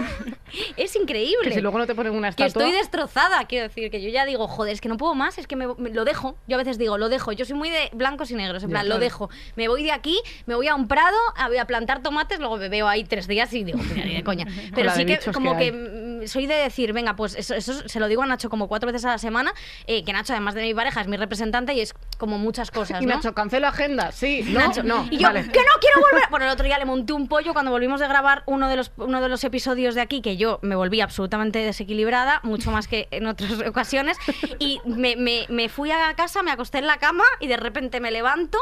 es 0.77 0.95
increíble. 0.97 1.49
que 1.49 1.55
si 1.55 1.61
luego 1.61 1.79
no 1.79 1.87
te 1.87 1.95
ponen 1.95 2.13
una 2.15 2.33
Que 2.33 2.45
estatua. 2.45 2.67
estoy 2.67 2.79
destrozada, 2.79 3.45
quiero 3.47 3.69
decir, 3.69 3.91
que 3.91 4.01
yo 4.03 4.09
ya 4.11 4.25
digo, 4.25 4.47
joder, 4.49 4.73
es 4.75 4.81
que 4.81 4.89
no 4.89 4.97
puedo 4.97 5.15
más, 5.15 5.39
es 5.39 5.47
que 5.47 5.57
me, 5.57 5.67
me- 5.77 5.91
lo 5.91 6.05
dejo. 6.05 6.37
Yo 6.47 6.57
a 6.57 6.59
veces 6.59 6.79
digo, 6.79 6.99
lo 6.99 7.09
dejo. 7.09 7.33
Yo 7.33 7.45
soy 7.45 7.57
muy 7.57 7.71
de 7.71 7.91
blancos 7.93 8.31
y 8.31 8.35
negros, 8.35 8.63
en 8.63 8.71
Ya, 8.71 8.75
plan, 8.75 8.85
lo 8.89 8.95
claro. 8.97 9.01
dejo. 9.05 9.31
Me 9.57 9.69
voy 9.69 9.83
de 9.83 9.93
aquí, 9.93 10.21
me 10.47 10.55
voy 10.55 10.69
a 10.69 10.75
un 10.75 10.89
prado, 10.89 11.17
a, 11.37 11.49
voy 11.49 11.59
a 11.59 11.67
plantar 11.67 12.03
tomates, 12.03 12.39
luego 12.39 12.57
me 12.57 12.69
veo 12.69 12.89
ahí 12.89 13.05
tres 13.05 13.27
días 13.27 13.53
y 13.53 13.65
digo, 13.73 13.79
mira, 13.95 14.05
ni 14.07 14.15
de 14.15 14.25
coña. 14.25 14.47
Pero 14.75 14.91
sí 14.93 15.05
que 15.07 15.19
como 15.33 15.57
que 15.57 15.73
mm, 15.73 16.27
soy 16.27 16.47
de 16.47 16.55
decir, 16.55 16.93
venga, 16.93 17.17
pues 17.17 17.35
eso, 17.35 17.55
eso 17.55 17.89
se 17.89 18.01
lo 18.01 18.09
digo 18.09 18.23
a 18.23 18.27
Nacho 18.27 18.51
como 18.51 18.69
cuatro 18.69 18.87
veces 18.87 19.05
a 19.05 19.09
la 19.11 19.19
semana, 19.19 19.53
eh, 19.87 20.05
que 20.05 20.13
Nacho, 20.13 20.33
además 20.33 20.55
de 20.55 20.63
mi 20.63 20.75
pareja, 20.75 21.01
es 21.01 21.07
mi 21.09 21.17
representante 21.17 21.73
y 21.75 21.81
es 21.81 21.95
como 22.19 22.39
muchas 22.39 22.71
cosas, 22.71 23.01
Y. 23.03 23.07
Nacho, 23.07 23.35
cancelo 23.35 23.67
agenda. 23.69 24.13
Sí, 24.13 24.43
no, 24.49 24.61
Nacho. 24.61 24.83
no. 24.83 25.07
Y 25.11 25.17
yo, 25.19 25.23
vale. 25.29 25.43
que 25.43 25.59
no 25.61 25.73
quiero 25.81 26.01
volver. 26.01 26.29
Bueno, 26.31 26.47
el 26.47 26.53
otro 26.53 26.65
día 26.67 26.79
le 26.79 26.85
monté 26.85 27.13
un 27.13 27.29
pollo 27.29 27.53
cuando 27.53 27.71
volvimos 27.71 28.01
de 28.01 28.09
grabar 28.09 28.43
uno 28.47 28.69
de 28.69 28.77
los, 28.77 28.93
uno 28.97 29.21
de 29.21 29.29
los 29.29 29.43
episodios 29.45 29.95
de 29.95 30.01
aquí, 30.01 30.21
que 30.21 30.37
yo 30.37 30.59
me 30.63 30.75
volví 30.75 31.01
absolutamente 31.01 31.59
desequilibrada, 31.61 32.41
mucho 32.43 32.71
más 32.71 32.89
que 32.89 33.09
en 33.11 33.27
otras 33.27 33.51
ocasiones. 33.67 34.17
Y 34.59 34.81
me, 34.85 35.17
me- 35.17 35.47
me 35.49 35.69
fui 35.69 35.91
a 35.91 36.15
casa, 36.15 36.43
me 36.43 36.51
acosté 36.51 36.79
en 36.79 36.87
la 36.87 36.99
cama 36.99 37.25
y 37.41 37.47
de 37.47 37.57
repente 37.57 38.01
me 38.01 38.11
levanto. 38.11 38.59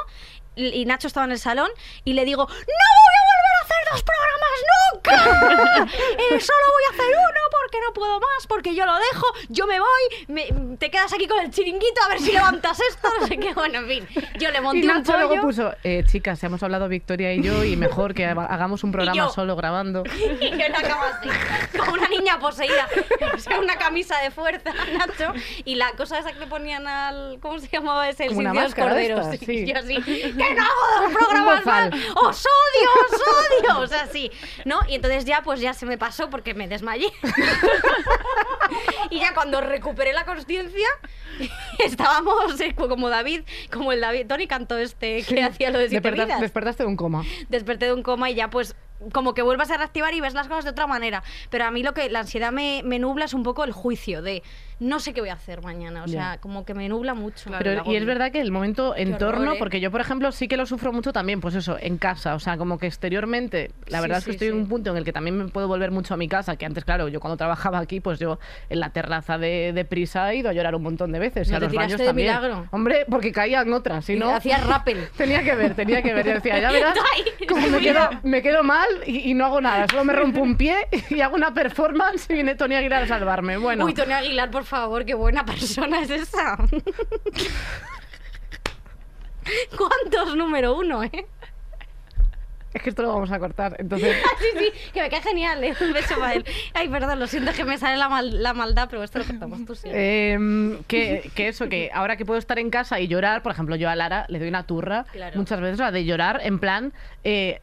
Y 0.59 0.81
y 0.81 0.85
Nacho 0.85 1.07
estaba 1.07 1.25
en 1.27 1.33
el 1.33 1.39
salón 1.39 1.71
y 2.05 2.13
le 2.15 2.25
digo, 2.25 2.43
¡No 2.47 2.55
voy 2.55 2.59
a 2.59 3.25
volver 3.29 3.55
a 3.59 3.65
hacer 3.65 3.77
dos 3.93 4.03
programas 4.03 4.59
nunca! 4.73 5.89
Eh, 5.89 6.41
solo 6.41 6.59
voy 6.73 6.83
a 6.91 6.95
hacer 6.95 7.07
uno 7.17 7.41
porque 7.51 7.79
no 7.87 7.93
puedo 7.95 8.21
más, 8.21 8.47
porque 8.49 8.75
yo 8.75 8.85
lo 8.85 8.95
dejo, 8.95 9.27
yo 9.49 9.67
me 9.67 9.79
voy, 9.79 10.27
me- 10.29 10.77
te 10.77 10.91
quedas 10.91 11.13
aquí 11.13 11.27
con 11.27 11.39
el 11.41 11.51
chiringuito 11.51 12.03
a 12.05 12.09
ver 12.09 12.21
si 12.21 12.33
levantas 12.33 12.79
esto, 12.81 13.09
no 13.21 13.27
sé 13.27 13.39
qué, 13.39 13.55
bueno, 13.55 13.79
en 13.81 13.89
fin. 13.89 14.09
Yo 14.39 14.51
le 14.51 14.61
monté 14.61 14.79
Y 14.81 14.83
un 14.83 14.89
Nacho 14.89 15.13
pollo. 15.13 15.27
luego 15.29 15.43
puso, 15.43 15.73
eh, 15.85 16.05
chicas, 16.07 16.43
hemos 16.45 16.63
hablado 16.63 16.89
Victoria 16.89 17.33
y 17.33 17.43
yo 17.43 17.65
y 17.65 17.77
mejor 17.77 18.15
que 18.15 18.27
ha- 18.27 18.33
hagamos 18.33 18.85
un 18.85 18.93
programa 18.93 19.17
yo. 19.17 19.31
solo 19.31 19.57
grabando. 19.57 20.03
Y 20.41 20.51
yo 20.51 20.69
la 20.69 20.83
cama 20.83 21.07
así, 21.21 21.29
como 21.79 21.93
una 21.93 22.09
niña 22.09 22.39
poseída, 22.39 22.89
o 23.35 23.39
sea, 23.39 23.59
una 23.61 23.77
camisa 23.77 24.19
de 24.21 24.31
fuerza, 24.31 24.73
Nacho, 24.97 25.33
y 25.65 25.77
la 25.77 25.93
cosa 25.93 26.19
esa 26.19 26.33
que 26.33 26.41
le 26.41 26.47
ponían 26.47 26.87
al, 26.87 27.39
¿cómo 27.41 27.59
se 27.59 27.69
llamaba 27.69 28.09
ese? 28.09 28.27
El 28.27 28.35
una 28.37 28.53
máscara 28.53 28.95
de 28.95 29.05
Y 29.41 29.47
sí. 29.47 29.67
yo 29.67 29.79
así, 29.79 30.03
que 30.03 30.33
no 30.55 30.63
hago 30.63 31.03
dos 31.03 31.13
programas 31.13 31.67
más, 31.67 31.95
os 32.15 32.47
odio, 32.47 32.91
os 33.11 33.21
odio, 33.21 33.81
o 33.81 33.87
sea, 33.87 34.07
sí, 34.07 34.31
¿no? 34.65 34.81
Y 34.89 34.95
entonces 34.97 35.25
ya, 35.25 35.43
pues 35.43 35.61
ya 35.61 35.75
se 35.75 35.87
me 35.87 35.99
pasó 35.99 36.31
porque 36.31 36.55
me 36.55 36.69
desmayé. 36.69 37.13
y 39.11 39.21
ya 39.21 39.35
cuando 39.35 39.61
recuperé 39.61 40.13
la 40.13 40.25
conciencia, 40.25 40.89
estábamos 41.79 42.61
eh, 42.61 42.75
como 42.75 43.09
David, 43.09 43.43
como 43.73 43.93
el 43.93 44.01
David, 44.01 44.27
Tony 44.27 44.47
cantó 44.47 44.79
este 44.79 45.23
que 45.23 45.43
hacía 45.43 45.71
lo 45.71 45.79
de 45.79 45.89
siete 45.89 46.11
vidas 46.11 46.41
despertaste 46.41 46.83
de 46.83 46.89
un 46.89 46.97
coma. 46.97 47.25
desperté 47.49 47.87
de 47.87 47.93
un 47.93 48.03
coma 48.03 48.31
y 48.31 48.35
ya 48.35 48.51
pues 48.51 48.77
como 49.13 49.35
que 49.35 49.43
vuelvas 49.43 49.71
a 49.71 49.77
reactivar 49.77 50.13
y 50.15 50.21
ves 50.21 50.35
las 50.35 50.49
cosas 50.49 50.65
de 50.65 50.71
otra 50.71 50.87
manera. 50.87 51.23
Pero 51.51 51.65
a 51.65 51.71
mí 51.71 51.83
lo 51.83 51.95
que 51.95 52.11
la 52.11 52.21
ansiedad 52.21 52.51
me, 52.51 52.83
me 52.85 52.99
nubla 52.99 53.27
es 53.27 53.35
un 53.35 53.43
poco 53.43 53.65
el 53.65 53.73
juicio 53.73 54.23
de 54.23 54.43
no 54.81 55.01
sé 55.01 55.13
qué 55.13 55.21
voy 55.21 55.31
a 55.31 55.35
hacer 55.35 55.63
mañana. 55.63 56.05
O 56.05 56.07
Ya. 56.07 56.13
sea, 56.33 56.39
como 56.41 56.65
que 56.65 56.75
me 56.75 56.89
nubla 56.89 57.15
mucho. 57.15 57.51
Claro, 57.51 57.65
Pero, 57.65 57.83
y 57.87 57.97
es 57.97 58.05
verdad 58.05 58.31
que 58.33 58.41
el 58.41 58.51
momento 58.53 58.95
entorno, 58.97 59.43
horror, 59.43 59.55
¿eh? 59.57 59.59
porque 59.59 59.81
yo, 59.81 59.91
por 59.91 60.01
ejemplo, 60.01 60.31
sí 60.33 60.49
que 60.49 60.57
lo 60.57 60.67
sufro 60.67 60.93
mucho 60.93 61.13
también, 61.13 61.41
pues 61.41 61.55
eso, 61.55 61.77
en 61.81 61.99
casa. 61.99 62.35
O 62.35 62.39
sea, 62.41 62.57
como 62.57 62.79
que 62.79 62.87
exteriormente, 62.87 63.71
la 63.87 63.99
Sí, 63.99 64.03
verdad 64.03 64.19
es 64.19 64.25
que 64.25 64.31
sí, 64.33 64.35
estoy 64.37 64.49
en 64.49 64.55
sí. 64.55 64.61
un 64.61 64.69
punto 64.69 64.91
en 64.91 64.97
el 64.97 65.05
que 65.05 65.13
también 65.13 65.37
me 65.39 65.49
puedo 65.49 65.67
volver 65.69 65.91
mucho 65.91 66.15
a 66.15 66.17
mi 66.17 66.29
casa, 66.29 66.57
que 66.57 66.67
antes, 66.67 66.85
claro, 66.85 67.09
yo 67.09 67.21
cuando 67.21 67.37
trabajaba 67.37 67.79
aquí, 67.79 68.01
pues 68.01 68.19
yo 68.19 68.39
en 68.69 68.81
la 68.81 68.91
terraza 68.91 69.39
de, 69.39 69.73
de 69.73 69.85
prisa 69.85 70.33
he 70.33 70.37
ido 70.37 70.51
a 70.51 70.53
llorar 70.53 70.75
un 70.75 70.83
montón 70.83 71.13
de 71.13 71.19
veces. 71.19 71.49
y 71.49 71.51
¿No 71.51 71.57
a 71.57 71.61
te 71.61 71.67
los 71.67 71.75
baños 71.75 71.99
de 71.99 72.07
también. 72.07 72.29
milagro? 72.29 72.67
Hombre, 72.71 73.07
porque 73.11 73.33
caían 73.33 73.73
otras, 73.73 74.05
si 74.05 74.17
no... 74.17 74.35
Hacías 74.35 74.65
rappel. 74.67 75.09
Tenía 75.17 75.43
que 75.43 75.55
ver, 75.55 75.75
tenía 75.75 76.03
que 76.03 76.13
ver. 76.15 76.27
Yo 76.27 76.35
decía, 76.35 76.59
ya 76.61 76.71
verás, 76.73 76.95
como 77.49 77.69
me 77.69 77.81
quedo, 77.81 78.11
me 78.23 78.43
quedo 78.43 78.63
mal 78.63 78.89
y, 79.07 79.31
y 79.31 79.35
no 79.35 79.47
hago 79.47 79.61
nada. 79.61 79.87
Solo 79.89 80.05
me 80.05 80.13
rompo 80.13 80.41
un 80.41 80.57
pie 80.57 80.77
y 81.11 81.21
hago 81.21 81.35
una 81.37 81.53
performance 81.55 82.29
y 82.31 82.35
viene 82.35 82.55
Tony 82.55 82.75
Aguilar 82.77 83.03
a 83.05 83.07
salvarme. 83.09 83.57
Bueno, 83.57 83.85
Uy, 83.85 83.95
Tony 83.95 84.13
Aguilar, 84.13 84.51
por 84.51 84.65
favor, 84.69 85.05
qué 85.05 85.15
buena 85.15 85.45
persona 85.45 86.01
es 86.03 86.11
esa. 86.11 86.57
¿Cuántos 89.77 90.37
número 90.37 90.77
uno, 90.77 91.03
eh? 91.05 91.27
es 92.75 92.83
que 92.83 92.91
esto 92.91 93.01
lo 93.03 93.09
vamos 93.09 93.33
a 93.33 93.39
cortar. 93.39 93.77
Entonces, 93.79 94.15
sí, 94.39 94.47
sí, 94.59 94.71
que 94.93 95.01
me 95.01 95.09
cae 95.09 95.23
genial, 95.23 95.65
¿eh? 95.65 95.75
Un 95.81 95.93
beso 95.95 96.17
para 96.19 96.35
él. 96.35 96.45
Ay, 96.75 96.89
perdón, 96.89 97.19
lo 97.19 97.27
siento 97.27 97.53
que 97.53 97.65
me 97.65 97.79
sale 97.79 97.97
la, 97.97 98.09
mal- 98.11 98.43
la 98.43 98.53
maldad, 98.53 98.89
pero 98.91 99.03
esto 99.03 99.19
lo 99.19 99.25
contamos 99.25 99.65
tú 99.65 99.75
sí. 99.75 99.89
Em, 99.91 100.83
que, 100.85 101.31
que 101.35 101.49
eso, 101.49 101.69
que 101.71 101.91
ahora 101.95 102.17
que 102.19 102.27
puedo 102.27 102.39
estar 102.39 102.59
en 102.59 102.69
casa 102.69 103.01
y 103.01 103.09
llorar, 103.09 103.43
por 103.43 103.53
ejemplo, 103.53 103.75
yo 103.75 103.89
a 103.89 103.97
Lara 103.97 104.27
le 104.29 104.39
doy 104.39 104.49
una 104.49 104.65
turra 104.67 105.07
Claro. 105.11 105.39
muchas 105.39 105.61
veces, 105.63 105.79
la 105.79 105.91
de 105.91 106.05
llorar 106.05 106.41
en 106.45 106.59
plan. 106.59 106.93
eh, 107.25 107.63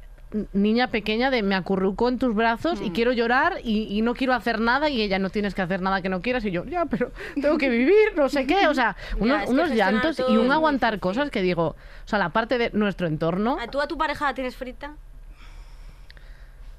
Niña 0.54 0.88
pequeña 0.88 1.30
de 1.32 1.44
me 1.44 1.56
acurruco 1.56 2.10
en 2.10 2.20
tus 2.20 2.36
brazos 2.36 2.82
Mm. 2.82 2.86
y 2.86 2.92
quiero 2.92 3.12
llorar 3.14 3.60
y, 3.64 3.88
y 3.90 4.02
no 4.02 4.14
quiero 4.14 4.34
hacer 4.34 4.60
nada 4.60 4.90
y 4.90 5.02
ella 5.02 5.18
no 5.20 5.30
tienes 5.30 5.56
que 5.56 5.62
hacer 5.62 5.82
nada 5.82 6.02
que 6.02 6.10
no 6.10 6.22
quieras 6.22 6.44
y 6.46 6.52
yo, 6.52 6.66
ya, 6.66 6.86
pero 6.86 7.12
tengo 7.42 7.58
que 7.58 7.70
vivir, 7.70 8.16
no 8.16 8.28
sé 8.30 8.46
qué, 8.46 8.68
o 8.68 8.74
sea, 8.74 8.96
unos, 9.20 9.48
unos 9.48 9.70
llantos 9.72 10.22
y 10.28 10.38
un 10.38 10.52
aguantar 10.52 11.00
cosas 11.00 11.30
que 11.30 11.42
digo, 11.42 11.68
o 11.70 12.08
sea, 12.08 12.20
la 12.20 12.30
parte 12.30 12.58
de 12.58 12.70
nuestro 12.74 13.08
entorno 13.08 13.58
¿A 13.60 13.68
¿Tú 13.68 13.80
a 13.82 13.88
tu 13.88 13.98
pareja 13.98 14.26
la 14.26 14.34
tienes 14.34 14.56
frita? 14.56 14.96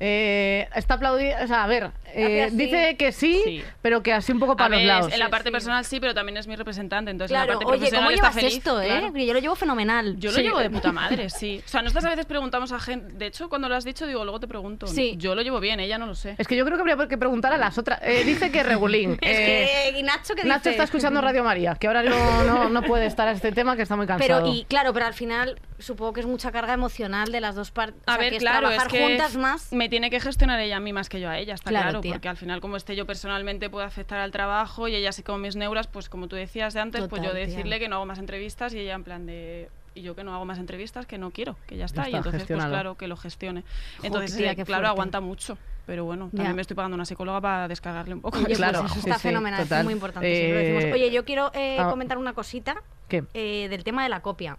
Eh, 0.01 0.69
está 0.75 0.95
aplaudida, 0.95 1.43
o 1.43 1.47
sea, 1.47 1.65
a 1.65 1.67
ver, 1.67 1.91
eh, 2.15 2.49
dice 2.53 2.97
que 2.99 3.13
sí, 3.13 3.41
Sí. 3.45 3.63
pero 3.83 4.03
que 4.03 4.13
así 4.13 4.33
un 4.33 4.39
poco 4.41 4.53
A 4.53 4.57
para 4.57 4.69
los 4.71 4.79
ver, 4.79 4.87
lados. 4.87 5.13
en 5.13 5.19
la 5.19 5.29
parte 5.31 5.49
Sí. 5.49 5.53
personal 5.53 5.85
sí, 5.85 6.01
pero 6.01 6.15
también 6.15 6.37
es 6.37 6.47
mi 6.47 6.57
representante, 6.57 7.11
entonces 7.11 7.35
en 7.35 7.37
Claro, 7.43 7.53
la 7.55 7.59
parte 7.59 7.65
oye, 7.67 7.79
profesional 7.79 8.05
¿cómo 8.05 8.11
está 8.15 8.23
llevas 8.31 8.35
feliz. 8.35 8.57
esto, 8.59 8.83
eh? 8.83 8.87
claro. 8.87 9.17
Yo 9.17 9.33
lo 9.35 9.39
llevo 9.41 9.55
fenomenal. 9.55 10.17
Yo 10.19 10.31
lo 10.31 10.37
Sí. 10.37 10.43
llevo 10.43 10.59
de 10.59 10.71
puta 10.71 10.93
madre, 10.93 11.31
sí. 11.31 11.63
O 11.65 11.69
sea, 11.69 11.83
nosotras 11.83 12.05
a 12.07 12.11
veces 12.11 12.27
preguntamos 12.27 12.73
a 12.73 12.79
gente. 12.81 13.15
De 13.15 13.27
hecho, 13.27 13.49
cuando 13.49 13.69
lo 13.69 13.75
has 13.75 13.85
dicho, 13.85 14.07
digo, 14.07 14.25
luego 14.25 14.39
te 14.41 14.49
pregunto. 14.49 14.87
Sí. 14.87 15.15
Yo 15.19 15.35
lo 15.35 15.43
llevo 15.43 15.61
bien, 15.61 15.81
ella 15.81 15.99
no 15.99 16.07
lo 16.07 16.15
sé. 16.15 16.35
Es 16.39 16.47
que 16.47 16.57
yo 16.57 16.65
creo 16.65 16.77
que 16.77 16.83
habría 16.91 17.09
que 17.09 17.19
preguntar 17.19 17.53
a 17.53 17.57
las 17.59 17.79
otras. 17.79 18.01
Eh, 18.03 18.23
dice 18.25 18.51
que 18.51 18.63
regulín. 18.63 19.13
Es 19.23 19.39
Eh, 19.39 19.91
que, 19.93 19.99
¿y 19.99 20.03
Nacho 20.03 20.35
que 20.35 20.45
Nacho 20.45 20.61
dice? 20.61 20.71
está 20.71 20.85
escuchando 20.85 21.21
Radio 21.21 21.43
María, 21.43 21.75
que 21.75 21.87
ahora 21.87 22.03
no, 22.03 22.45
no, 22.45 22.69
no 22.69 22.83
puede 22.83 23.07
estar 23.07 23.27
a 23.29 23.33
este 23.33 23.53
tema, 23.53 23.77
que 23.77 23.83
está 23.83 23.97
muy 23.97 24.07
cansado. 24.07 24.43
Pero, 24.45 24.55
y 24.55 24.65
claro, 24.65 24.93
pero 24.93 25.07
al 25.07 25.15
final 25.15 25.59
supongo 25.79 26.13
que 26.13 26.21
es 26.21 26.27
mucha 26.27 26.53
carga 26.53 26.73
emocional 26.75 27.31
de 27.33 27.41
las 27.41 27.55
dos 27.55 27.71
partes. 27.71 28.01
A 28.07 28.13
o 28.13 28.15
sea, 28.15 28.21
ver, 28.21 28.31
que 28.31 28.37
es 28.37 28.43
claro, 28.43 28.69
es 28.69 28.77
trabajar 28.77 28.91
que 28.91 29.03
juntas 29.07 29.37
más. 29.37 29.73
me 29.73 29.86
tiene 29.89 30.11
que 30.11 30.21
gestionar 30.21 30.59
ella 30.61 30.77
a 30.77 30.81
mí 30.81 30.93
más 30.93 31.09
que 31.09 31.21
yo 31.21 31.29
a 31.29 31.39
ella, 31.39 31.55
está 31.55 31.71
Claro, 31.71 32.01
porque 32.03 32.29
al 32.29 32.37
final 32.37 32.61
como 32.61 32.77
esté 32.77 32.97
yo 32.97 33.07
personalmente 33.07 33.69
puede 33.71 33.87
afectar 33.87 34.19
al 34.19 34.31
trabajo 34.33 34.89
y 34.89 34.95
ella 34.95 35.11
así 35.11 35.23
como 35.23 35.39
mis 35.39 35.57
neuras, 35.57 35.87
pues 35.87 36.09
como 36.09 36.29
tú 36.29 36.37
decías 36.37 36.75
de 36.75 36.81
antes, 36.81 37.07
pues 37.09 37.23
yo 37.23 37.31
tía. 37.33 37.41
decirle 37.41 37.79
que 37.79 37.89
no 37.89 37.97
hago 37.97 38.07
más 38.07 38.19
entrevistas 38.19 38.75
y 38.75 38.79
ella 38.81 38.95
en 38.95 39.05
plan 39.05 39.27
de 39.27 39.69
y 39.95 40.03
yo 40.03 40.15
que 40.15 40.25
no 40.25 40.35
hago 40.35 40.45
más 40.45 40.59
entrevistas, 40.59 41.07
que 41.07 41.17
no 41.17 41.31
quiero, 41.31 41.57
que 41.67 41.77
ya 41.79 41.87
está, 41.87 42.03
está, 42.03 42.11
y 42.11 42.17
entonces 42.17 42.45
pues 42.47 42.65
claro, 42.67 42.97
que 42.97 43.09
lo 43.09 43.17
gestione. 43.17 43.65
Entonces, 44.03 44.37
tía, 44.37 44.53
eh, 44.53 44.57
qué 44.57 44.65
claro, 44.67 44.83
fuerte. 44.83 44.91
aguanta 44.91 45.21
mucho, 45.21 45.57
pero 45.87 46.05
bueno, 46.05 46.27
Ya. 46.33 46.37
también 46.37 46.57
me 46.57 46.61
estoy 46.61 46.77
pagando 46.77 46.97
una 46.97 47.07
psicóloga 47.07 47.41
para 47.41 47.67
descargarle 47.67 48.13
un 48.15 48.21
poco. 48.21 48.37
Oye, 48.37 48.45
pues 48.47 48.59
Claro, 48.59 48.81
eso 48.81 48.89
sí, 48.93 48.99
está 48.99 49.15
sí, 49.15 49.21
fenomenal, 49.23 49.63
total. 49.63 49.79
es 49.79 49.85
muy 49.87 49.95
importante. 49.95 50.37
siempre 50.37 50.59
decimos. 50.59 50.85
Eh, 50.85 50.93
Oye, 50.93 51.11
yo 51.11 51.25
quiero 51.25 51.51
eh, 51.55 51.79
ah. 51.81 51.89
comentar 51.89 52.19
una 52.19 52.35
cosita 52.35 52.77
¿Qué? 53.09 53.25
eh, 53.33 53.69
del 53.71 53.85
tema 53.85 54.03
de 54.03 54.11
la 54.11 54.21
copia. 54.21 54.59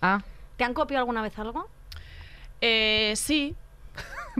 Ah, 0.00 0.20
¿Te 0.56 0.64
han 0.64 0.74
copiado 0.74 1.02
alguna 1.02 1.22
vez 1.22 1.38
algo? 1.38 1.68
Eh, 2.60 3.12
sí, 3.16 3.54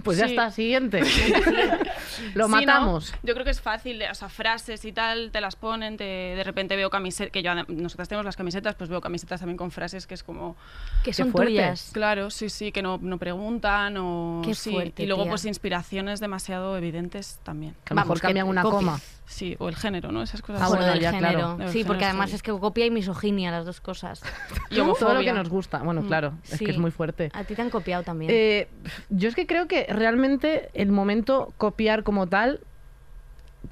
pues 0.03 0.18
ya 0.18 0.26
Sí. 0.26 0.32
está, 0.32 0.51
siguiente. 0.51 1.03
Lo 2.35 2.47
Sí, 2.47 2.51
matamos. 2.53 3.13
¿no? 3.13 3.19
Yo 3.23 3.35
creo 3.35 3.45
que 3.45 3.51
es 3.51 3.61
fácil, 3.61 4.03
o 4.11 4.15
sea, 4.15 4.29
frases 4.29 4.85
y 4.85 4.93
tal, 4.93 5.31
te 5.31 5.41
las 5.41 5.57
ponen, 5.57 5.97
te- 5.97 6.05
de 6.05 6.45
repente 6.45 6.77
veo 6.77 6.91
camisetas, 6.91 7.33
que 7.33 7.43
yo, 7.43 7.53
nosotras 7.69 8.09
tenemos 8.09 8.25
las 8.25 8.37
camisetas, 8.37 8.75
pues 8.75 8.91
veo 8.91 9.01
camisetas 9.01 9.41
también 9.41 9.57
con 9.57 9.71
frases 9.71 10.07
que 10.07 10.15
es 10.15 10.23
como, 10.23 10.57
Que 11.05 11.13
son 11.13 11.33
tuyas. 11.33 11.91
claro, 11.93 12.31
sí, 12.31 12.49
sí, 12.49 12.73
que 12.73 12.83
no, 12.83 12.99
no 13.01 13.19
preguntan 13.19 13.97
o 13.99 14.43
Qué 14.45 14.55
sí. 14.55 14.73
fuerte, 14.73 15.03
y 15.03 15.07
luego 15.07 15.23
tía. 15.25 15.31
pues 15.31 15.45
inspiraciones 15.45 16.21
demasiado 16.21 16.77
evidentes 16.77 17.39
también. 17.43 17.75
Que 17.85 17.93
a 17.93 17.95
lo 17.95 17.97
mejor 17.97 18.09
Vamos, 18.09 18.21
que 18.21 18.27
cambian 18.29 18.49
una 18.49 18.63
coma. 18.63 19.01
Sí, 19.25 19.57
o 19.61 19.69
el 19.71 19.77
género, 19.77 20.13
¿no? 20.13 20.21
Esas 20.23 20.43
cosas. 20.43 20.61
Ah, 20.63 20.69
bueno, 20.69 20.85
del 20.85 21.01
ya, 21.01 21.11
claro. 21.11 21.27
género. 21.39 21.57
Del 21.57 21.69
Sí, 21.69 21.73
género 21.75 21.87
porque 21.89 22.05
además 22.05 22.33
es 22.35 22.43
que 22.43 22.53
copia 22.53 22.85
y 22.85 22.91
misoginia, 22.91 23.51
las 23.51 23.65
dos 23.65 23.81
cosas. 23.81 24.21
Y 24.69 24.77
Todo 24.99 25.15
lo 25.15 25.21
que 25.21 25.33
nos 25.33 25.49
gusta. 25.49 25.79
Bueno, 25.79 26.03
claro, 26.07 26.35
es 26.45 26.59
Sí. 26.59 26.65
que 26.67 26.73
es 26.73 26.79
muy 26.79 26.91
fuerte. 26.91 27.31
A 27.33 27.45
ti 27.45 27.55
te 27.55 27.63
han 27.63 27.71
copiado 27.71 28.03
también. 28.03 28.31
Eh, 28.35 28.69
yo 29.09 29.29
es 29.31 29.35
que 29.35 29.47
creo 29.47 29.69
que 29.69 29.87
realmente 29.89 30.69
el 30.75 30.91
momento 30.93 31.55
copiar 31.57 32.02
como 32.03 32.27
tal 32.29 32.61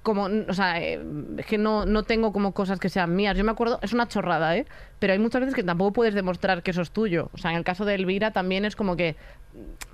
como, 0.05 0.28
o 0.49 0.55
sea, 0.55 0.81
eh, 0.81 1.01
es 1.39 1.47
que 1.47 1.59
no, 1.59 1.85
no 1.85 2.05
tengo 2.05 2.33
como 2.33 2.53
cosas 2.53 2.78
que 2.78 2.89
sean 2.89 3.14
mías. 3.16 3.37
Yo 3.37 3.43
me 3.43 3.51
acuerdo, 3.51 3.81
es 3.83 3.93
una 3.93 4.07
chorrada, 4.07 4.57
¿eh? 4.57 4.64
Pero 5.01 5.12
hay 5.14 5.18
muchas 5.18 5.41
veces 5.41 5.55
que 5.57 5.64
tampoco 5.64 5.93
puedes 5.93 6.14
demostrar 6.14 6.62
que 6.62 6.70
eso 6.70 6.81
es 6.83 6.93
tuyo. 6.93 7.28
O 7.35 7.39
sea, 7.39 7.51
en 7.51 7.57
el 7.57 7.64
caso 7.64 7.85
de 7.85 7.97
Elvira 7.97 8.31
también 8.31 8.64
es 8.64 8.76
como 8.76 8.95
que 8.95 9.16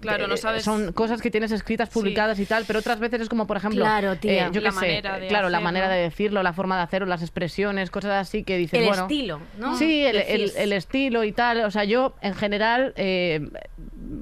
Claro, 0.01 0.26
no 0.26 0.34
eh, 0.34 0.37
sabes- 0.37 0.64
Son 0.64 0.93
cosas 0.93 1.22
que 1.22 1.30
tienes 1.30 1.51
escritas, 1.51 1.89
Sí. 1.89 1.95
publicadas 1.95 2.39
y 2.39 2.45
tal, 2.45 2.64
pero 2.66 2.80
otras 2.80 3.01
veces 3.01 3.22
es 3.22 3.28
como, 3.30 3.47
por 3.47 3.57
ejemplo, 3.57 3.82
Claro, 3.82 4.16
tía. 4.16 4.49
eh, 4.49 4.51
yo 4.53 4.61
La 4.61 4.68
qué 4.68 4.74
sé, 4.74 4.80
manera 4.80 5.18
de 5.18 5.28
claro, 5.28 5.49
la 5.49 5.61
manera 5.61 5.89
de 5.89 6.03
decirlo, 6.03 6.43
la 6.43 6.53
forma 6.53 6.76
de 6.76 6.82
hacerlo, 6.82 7.07
las 7.07 7.22
expresiones, 7.22 7.91
cosas 7.91 8.12
así 8.28 8.45
que 8.45 8.59
dices, 8.59 8.78
El 8.78 8.87
bueno, 8.87 9.03
estilo, 9.05 9.41
¿no? 9.59 9.78
Sí, 9.78 10.05
el, 10.05 10.16
el- 10.57 10.72
estilo 10.74 11.24
y 11.24 11.32
tal. 11.32 11.64
O 11.64 11.70
sea, 11.70 11.84
yo 11.84 12.14
en 12.20 12.34
general 12.34 12.93
eh, 12.97 13.49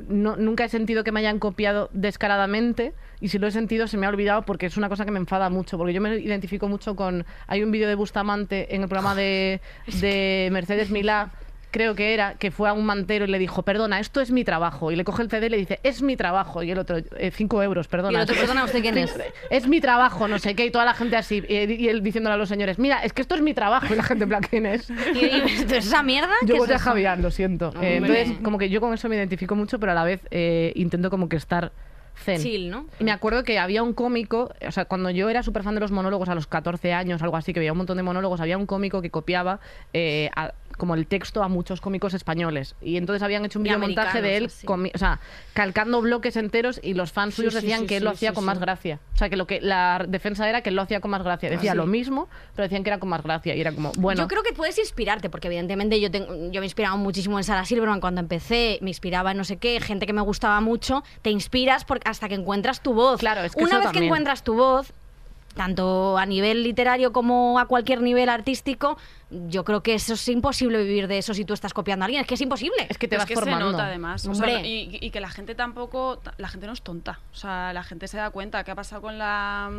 no- 0.09 0.37
nunca 0.37 0.65
he 0.65 0.69
sentido 0.69 1.05
que 1.05 1.13
me 1.13 1.21
hayan 1.21 1.39
copiado 1.39 1.91
descaradamente 1.93 2.95
y 3.21 3.29
si 3.29 3.39
lo 3.39 3.47
he 3.47 3.51
sentido 3.51 3.87
se 3.87 3.97
me 3.97 4.07
ha 4.07 4.09
olvidado 4.09 4.43
porque 4.43 4.67
es 4.67 4.77
una 4.77 4.89
cosa 4.89 5.05
que 5.05 5.11
me 5.11 5.19
enfada 5.19 5.51
mucho. 5.51 5.77
Porque 5.79 5.93
yo 5.93 6.01
me 6.01 6.17
identifico 6.17 6.69
mucho 6.69 6.97
con... 6.97 7.25
Hay 7.47 7.63
un 7.63 7.71
vídeo 7.71 7.89
de 7.89 7.95
Bustamante 7.95 8.75
en 8.75 8.83
el 8.83 8.89
programa 8.89 9.15
de, 9.15 9.61
de 10.01 10.49
Mercedes 10.53 10.91
Milá 10.91 11.33
creo 11.75 11.97
que 11.97 12.15
era, 12.15 12.35
que 12.35 12.53
fue 12.53 12.69
a 12.69 12.73
un 12.73 12.87
mantero 12.87 13.25
y 13.25 13.29
le 13.29 13.41
dijo, 13.41 13.65
perdona, 13.65 13.99
esto 13.99 14.21
es 14.21 14.31
mi 14.31 14.45
trabajo. 14.45 14.93
Y 14.93 14.97
le 14.97 15.03
coge 15.03 15.23
el 15.25 15.29
CD 15.29 15.47
y 15.47 15.51
le 15.51 15.57
dice, 15.57 15.81
es 15.83 16.03
mi 16.03 16.17
trabajo. 16.17 16.63
Y 16.63 16.71
el 16.71 16.79
otro, 16.79 16.99
"Eh, 16.99 17.33
cinco 17.35 17.65
euros, 17.65 17.89
perdona. 17.89 18.13
Y 18.13 18.15
el 18.15 18.21
otro, 18.23 18.37
"Perdona, 18.37 18.63
¿usted 18.63 18.81
quién 18.81 18.97
es?". 18.97 19.13
Es 19.51 19.67
mi 19.67 19.81
trabajo, 19.81 20.29
no 20.29 20.39
sé 20.39 20.55
qué. 20.55 20.67
Y 20.67 20.71
toda 20.71 20.85
la 20.85 20.95
gente 20.95 21.17
así. 21.17 21.43
Y, 21.49 21.55
y 21.73 21.89
él 21.89 22.03
diciéndole 22.05 22.35
a 22.35 22.37
los 22.37 22.49
señores, 22.49 22.79
mira, 22.79 23.03
es 23.03 23.13
que 23.13 23.23
esto 23.23 23.35
es 23.35 23.41
mi 23.43 23.55
trabajo. 23.55 23.93
Y 23.93 23.97
la 23.97 24.05
gente 24.05 24.23
en 24.23 24.29
plan, 24.31 24.43
¿quién 24.49 24.67
es? 24.67 24.89
Y, 25.15 25.19
y- 25.19 25.75
esa 25.77 26.05
mierda. 26.05 26.31
Yo 26.43 26.55
¿qué 26.55 26.61
voy 26.61 26.69
es 26.71 26.77
a? 26.77 26.79
Javier, 26.79 27.19
lo 27.19 27.33
siento. 27.33 27.73
Eh, 27.83 27.97
Hombre. 27.99 28.21
entonces, 28.23 28.45
como 28.45 28.57
que 28.59 28.69
yo 28.71 28.81
con 28.81 28.95
eso 28.95 29.09
me 29.09 29.17
identifico 29.17 29.57
mucho, 29.57 29.81
pero 29.81 29.91
a 29.93 29.95
la 29.97 30.05
vez 30.05 30.21
eh, 30.31 30.73
intento 30.77 31.11
como 31.11 31.29
que 31.29 31.35
estar 31.37 31.73
zen. 32.17 32.41
Chill, 32.41 32.71
¿no? 32.71 32.87
Y 33.01 33.05
me 33.05 33.11
acuerdo 33.11 33.43
que 33.43 33.59
había 33.59 33.83
un 33.83 33.93
cómico, 33.93 34.53
o 34.65 34.71
sea, 34.71 34.85
cuando 34.85 35.11
yo 35.11 35.29
era 35.31 35.43
súper 35.43 35.65
fan 35.65 35.75
de 35.75 35.81
los 35.81 35.91
monólogos 35.91 36.29
a 36.29 36.37
los 36.37 36.47
14 36.47 36.93
años, 36.93 37.21
algo 37.23 37.37
así, 37.37 37.53
que 37.53 37.59
veía 37.59 37.73
un 37.73 37.79
montón 37.79 37.97
de 37.97 38.05
monólogos, 38.05 38.41
había 38.41 38.57
un 38.57 38.67
cómico 38.67 39.03
que 39.03 39.11
copiaba 39.11 39.59
eh, 39.93 40.31
a- 40.37 40.53
como 40.77 40.95
el 40.95 41.07
texto 41.07 41.43
a 41.43 41.49
muchos 41.49 41.81
cómicos 41.81 42.15
españoles. 42.15 42.75
Y 42.81 42.97
entonces 42.97 43.23
habían 43.23 43.45
hecho 43.45 43.59
un 43.59 43.65
videomontaje 43.65 44.23
de 44.23 44.37
él, 44.37 44.51
o 44.67 44.99
sea, 44.99 45.21
calcando 45.53 46.01
bloques 46.01 46.37
enteros 46.37 46.81
y 46.83 46.95
los 46.95 47.13
fans 47.13 47.35
Sí, 47.35 47.43
suyos 47.43 47.55
decían 47.55 47.81
sí, 47.81 47.87
que 47.87 47.97
él 47.99 48.05
lo 48.05 48.11
hacía 48.11 48.33
con 48.33 48.45
más 48.45 48.59
gracia. 48.59 49.01
O 49.15 49.17
sea, 49.17 49.29
que 49.29 49.37
lo 49.37 49.47
que 49.47 49.61
la 49.61 50.05
defensa 50.09 50.49
era 50.49 50.63
que 50.63 50.71
él 50.71 50.77
lo 50.77 50.83
hacía 50.83 51.01
con 51.01 51.11
más 51.11 51.23
gracia. 51.23 51.51
Decía 51.51 51.73
sí. 51.73 51.77
lo 51.77 51.87
mismo, 51.87 52.29
pero 52.55 52.65
decían 52.65 52.83
que 52.85 52.91
era 52.91 52.99
con 52.99 53.09
más 53.09 53.23
gracia. 53.23 53.55
Y 53.55 53.61
era 53.61 53.73
como, 53.73 53.93
bueno. 53.99 54.23
Yo 54.23 54.29
creo 54.29 54.43
que 54.43 54.53
puedes 54.53 54.79
inspirarte, 54.79 55.31
porque 55.31 55.49
evidentemente 55.49 56.01
yo, 56.01 56.11
tengo, 56.11 56.51
yo 56.51 56.61
me 56.61 56.67
inspiraba 56.67 56.97
muchísimo 56.97 57.39
en 57.39 57.45
Sarah 57.45 57.65
Silverman 57.65 58.01
cuando 58.01 58.21
empecé, 58.21 58.79
me 58.83 58.91
inspiraba 58.91 59.33
en 59.33 59.39
no 59.39 59.45
sé 59.45 59.57
qué, 59.57 59.81
gente 59.81 60.07
que 60.07 60.13
me 60.13 60.23
gustaba 60.23 60.61
mucho, 60.61 61.03
te 61.23 61.31
inspiras 61.31 61.87
hasta 62.05 62.29
que 62.29 62.35
encuentras 62.35 62.83
tu 62.83 62.95
voz. 62.95 63.21
Claro, 63.21 63.43
es 63.43 63.55
que 63.55 63.63
Una 63.63 63.79
eso 63.79 63.89
vez 63.89 63.93
que 63.93 64.05
encuentras 64.05 64.43
tu 64.43 64.55
voz, 64.55 64.93
tanto 65.55 66.19
a 66.19 66.27
nivel 66.27 66.63
literario 66.63 67.13
como 67.13 67.59
a 67.59 67.67
cualquier 67.67 68.03
nivel 68.03 68.29
artístico, 68.29 68.99
yo 69.31 69.65
creo 69.65 69.83
que 69.83 69.95
eso 69.95 70.15
es 70.15 70.29
imposible 70.29 70.83
vivir 70.83 71.09
de 71.09 71.19
eso 71.19 71.35
si 71.35 71.45
tú 71.45 71.55
estás 71.55 71.73
copiando 71.73 72.05
a 72.05 72.07
alguien, 72.07 72.23
es 72.23 72.27
que 72.27 72.35
es 72.35 72.41
imposible. 72.41 72.87
Es 72.89 72.99
que 72.99 73.09
te 73.09 73.17
vas 73.17 73.27
que 73.27 73.35
formando. 73.35 73.67
se 73.67 73.73
nota 73.73 73.87
además. 73.87 74.27
O 74.27 74.35
sea, 74.35 74.61
y, 74.61 74.99
y 75.01 75.11
que 75.11 75.21
la 75.21 75.31
gente 75.31 75.55
tampoco. 75.55 76.21
La 76.39 76.49
gente 76.49 76.67
no 76.67 76.73
es 76.73 76.83
tonta. 76.83 77.21
O 77.33 77.37
sea, 77.37 77.73
la 77.73 77.83
gente 77.83 78.09
se 78.09 78.17
da 78.17 78.31
cuenta. 78.31 78.65
¿Qué 78.65 78.71
ha 78.71 78.75
pasado 78.75 79.03
con 79.03 79.19
la. 79.19 79.71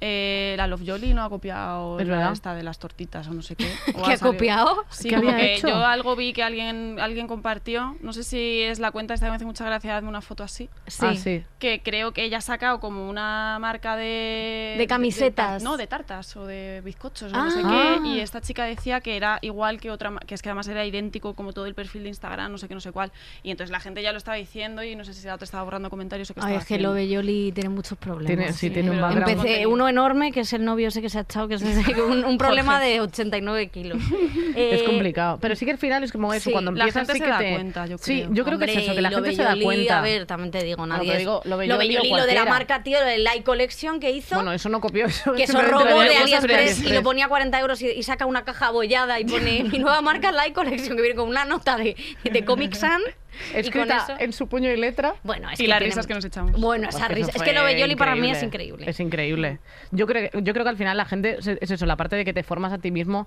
Eh, 0.00 0.54
la 0.58 0.66
Love 0.66 0.82
Jolly 0.86 1.14
no 1.14 1.22
ha 1.24 1.28
copiado 1.30 1.98
Es 1.98 2.06
la 2.06 2.16
verdad. 2.16 2.32
esta 2.32 2.54
de 2.54 2.62
las 2.62 2.78
tortitas 2.78 3.26
o 3.28 3.32
no 3.32 3.42
sé 3.42 3.56
qué. 3.56 3.66
O 3.94 4.02
¿Qué 4.02 4.12
ha 4.12 4.18
copiado? 4.18 4.84
Sí, 4.90 5.08
¿Qué 5.08 5.16
había 5.16 5.36
que 5.36 5.54
hecho? 5.54 5.68
yo 5.68 5.76
algo 5.86 6.14
vi 6.16 6.32
que 6.32 6.42
alguien 6.42 6.98
alguien 7.00 7.26
compartió. 7.26 7.96
No 8.00 8.12
sé 8.12 8.22
si 8.24 8.60
es 8.62 8.78
la 8.80 8.90
cuenta 8.90 9.14
esta 9.14 9.26
que 9.26 9.30
me 9.30 9.36
hace 9.36 9.44
mucha 9.44 9.64
gracia, 9.64 9.96
hazme 9.96 10.08
una 10.08 10.20
foto 10.20 10.42
así. 10.42 10.68
Sí. 10.86 11.06
Ah, 11.06 11.14
sí. 11.14 11.44
Que 11.58 11.80
creo 11.82 12.12
que 12.12 12.24
ella 12.24 12.38
ha 12.38 12.42
sacado 12.42 12.80
como 12.80 13.08
una 13.08 13.56
marca 13.60 13.96
de... 13.96 14.74
De 14.76 14.86
camisetas. 14.86 15.62
no, 15.62 15.76
de 15.76 15.86
tartas 15.86 16.36
o 16.36 16.46
de 16.46 16.82
bizcochos 16.84 17.32
o 17.32 17.36
no 17.36 17.50
sé 17.50 17.60
Ah. 17.64 17.98
qué. 18.02 18.08
Y 18.08 18.20
esta 18.20 18.40
chica 18.40 18.64
decía 18.64 19.00
que 19.00 19.16
era 19.16 19.38
igual 19.42 19.80
que 19.80 19.90
otra, 19.90 20.12
que 20.26 20.34
es 20.34 20.42
que 20.42 20.48
además 20.50 20.68
era 20.68 20.84
idéntico 20.84 21.34
como 21.34 21.52
todo 21.52 21.66
el 21.66 21.74
perfil 21.74 22.02
de 22.02 22.08
Instagram, 22.10 22.52
no 22.52 22.58
sé 22.58 22.68
qué, 22.68 22.74
no 22.74 22.80
sé 22.80 22.92
cuál. 22.92 23.12
Y 23.42 23.50
entonces 23.50 23.70
la 23.70 23.80
gente 23.80 24.02
ya 24.02 24.12
lo 24.12 24.18
estaba 24.18 24.36
diciendo 24.36 24.82
y 24.82 24.96
no 24.96 25.04
sé 25.04 25.14
si 25.14 25.26
la 25.26 25.34
otra 25.34 25.44
estaba 25.44 25.62
borrando 25.64 25.88
comentarios 25.90 26.30
o 26.30 26.34
qué 26.34 26.40
Ay, 26.40 26.46
estaba 26.56 26.60
es 26.62 26.66
que. 26.66 26.78
Love 26.78 27.08
Yoli 27.08 27.52
tiene 27.52 27.70
muchos 27.70 27.96
problemas. 27.96 28.26
Tiene- 28.26 28.52
sí, 28.52 28.70
tiene 28.70 28.90
un. 28.90 28.98
Empecé 28.98 29.66
uno 29.66 29.88
enorme, 29.94 30.32
que 30.32 30.40
es 30.40 30.52
el 30.52 30.64
novio 30.64 30.88
ese 30.88 31.00
que 31.00 31.08
se 31.08 31.18
ha 31.18 31.20
echado, 31.22 31.46
que 31.48 31.54
es 31.54 31.62
ese- 31.62 32.02
un, 32.02 32.24
un 32.24 32.36
problema 32.38 32.80
de 32.80 33.00
89 33.00 33.68
kilos. 33.68 33.98
Es 34.56 34.82
Eh, 34.82 34.84
complicado. 34.84 35.38
Pero 35.40 35.56
sí 35.56 35.64
que 35.64 35.72
al 35.72 35.78
final 35.78 36.04
es 36.04 36.12
como 36.12 36.32
eso, 36.32 36.44
sí, 36.44 36.52
cuando 36.52 36.70
la 36.70 36.84
empiezas 36.84 37.08
sí 37.12 37.20
que 37.20 37.26
da 37.28 37.38
te... 37.38 37.52
cuenta, 37.54 37.86
yo 37.86 37.98
Sí, 37.98 38.22
creo. 38.22 38.34
yo 38.34 38.44
creo 38.44 38.58
que 38.58 38.64
es 38.66 38.70
Hombre, 38.70 38.84
eso, 38.84 38.94
que 38.94 39.02
la 39.02 39.10
gente 39.10 39.34
se 39.34 39.42
da 39.42 39.56
cuenta. 39.60 39.98
A 39.98 40.02
ver, 40.02 40.26
también 40.26 40.50
te 40.52 40.62
digo, 40.62 40.86
nadie 40.86 41.12
es- 41.12 41.18
digo, 41.18 41.40
Love 41.44 41.66
Love 41.66 41.82
Yoli 41.82 41.96
o 41.96 42.02
Yoli, 42.02 42.10
lo 42.10 42.26
de 42.26 42.34
la 42.34 42.44
marca, 42.44 42.82
tío, 42.82 43.00
lo 43.00 43.06
del 43.06 43.24
Light 43.24 43.42
Collection 43.44 43.98
que 44.00 44.10
hizo. 44.12 44.34
Bueno, 44.36 44.52
eso 44.52 44.68
no 44.68 44.80
copió 44.80 45.06
eso. 45.06 45.32
que 45.32 45.42
eso 45.44 45.60
robó 45.60 45.84
de 46.00 46.16
AliExpress 46.16 46.82
y 46.84 46.92
lo 46.92 47.02
ponía 47.02 47.24
a 47.24 47.28
40 47.28 47.58
euros 47.60 47.82
y, 47.82 47.88
y 47.90 48.02
saca 48.04 48.26
una 48.26 48.44
caja 48.44 48.66
abollada 48.68 49.18
y 49.20 49.24
pone 49.24 49.64
mi 49.64 49.78
nueva 49.78 50.00
marca 50.02 50.30
Light 50.32 50.54
Collection 50.54 50.94
que 50.96 51.02
viene 51.02 51.16
con 51.16 51.28
una 51.28 51.44
nota 51.44 51.76
de, 51.76 51.96
de 52.22 52.44
Comic 52.44 52.74
Sans 52.74 53.02
Escrita 53.54 53.96
eso... 53.98 54.14
en 54.18 54.32
su 54.32 54.48
puño 54.48 54.70
y 54.70 54.76
letra. 54.76 55.14
Bueno, 55.22 55.48
es 55.50 55.58
Y 55.60 55.64
que 55.64 55.68
las 55.68 55.78
tiene- 55.78 55.90
risas 55.90 56.06
que 56.06 56.14
nos 56.14 56.24
echamos. 56.24 56.60
Bueno, 56.60 56.88
esa 56.88 57.08
risa. 57.08 57.32
Es 57.34 57.42
que 57.42 57.52
lo 57.52 57.64
de 57.64 57.78
Yoli 57.78 57.96
para 57.96 58.14
mí 58.14 58.30
es 58.30 58.42
increíble. 58.42 58.84
Es 58.88 59.00
increíble. 59.00 59.58
Yo 59.90 60.06
creo, 60.06 60.30
yo 60.32 60.52
creo 60.52 60.64
que 60.64 60.70
al 60.70 60.76
final 60.76 60.96
la 60.96 61.04
gente 61.04 61.36
es, 61.38 61.46
es 61.46 61.70
eso, 61.70 61.86
la 61.86 61.96
parte 61.96 62.16
de 62.16 62.24
que 62.24 62.32
te 62.32 62.42
formas 62.42 62.72
a 62.72 62.78
ti 62.78 62.90
mismo, 62.90 63.26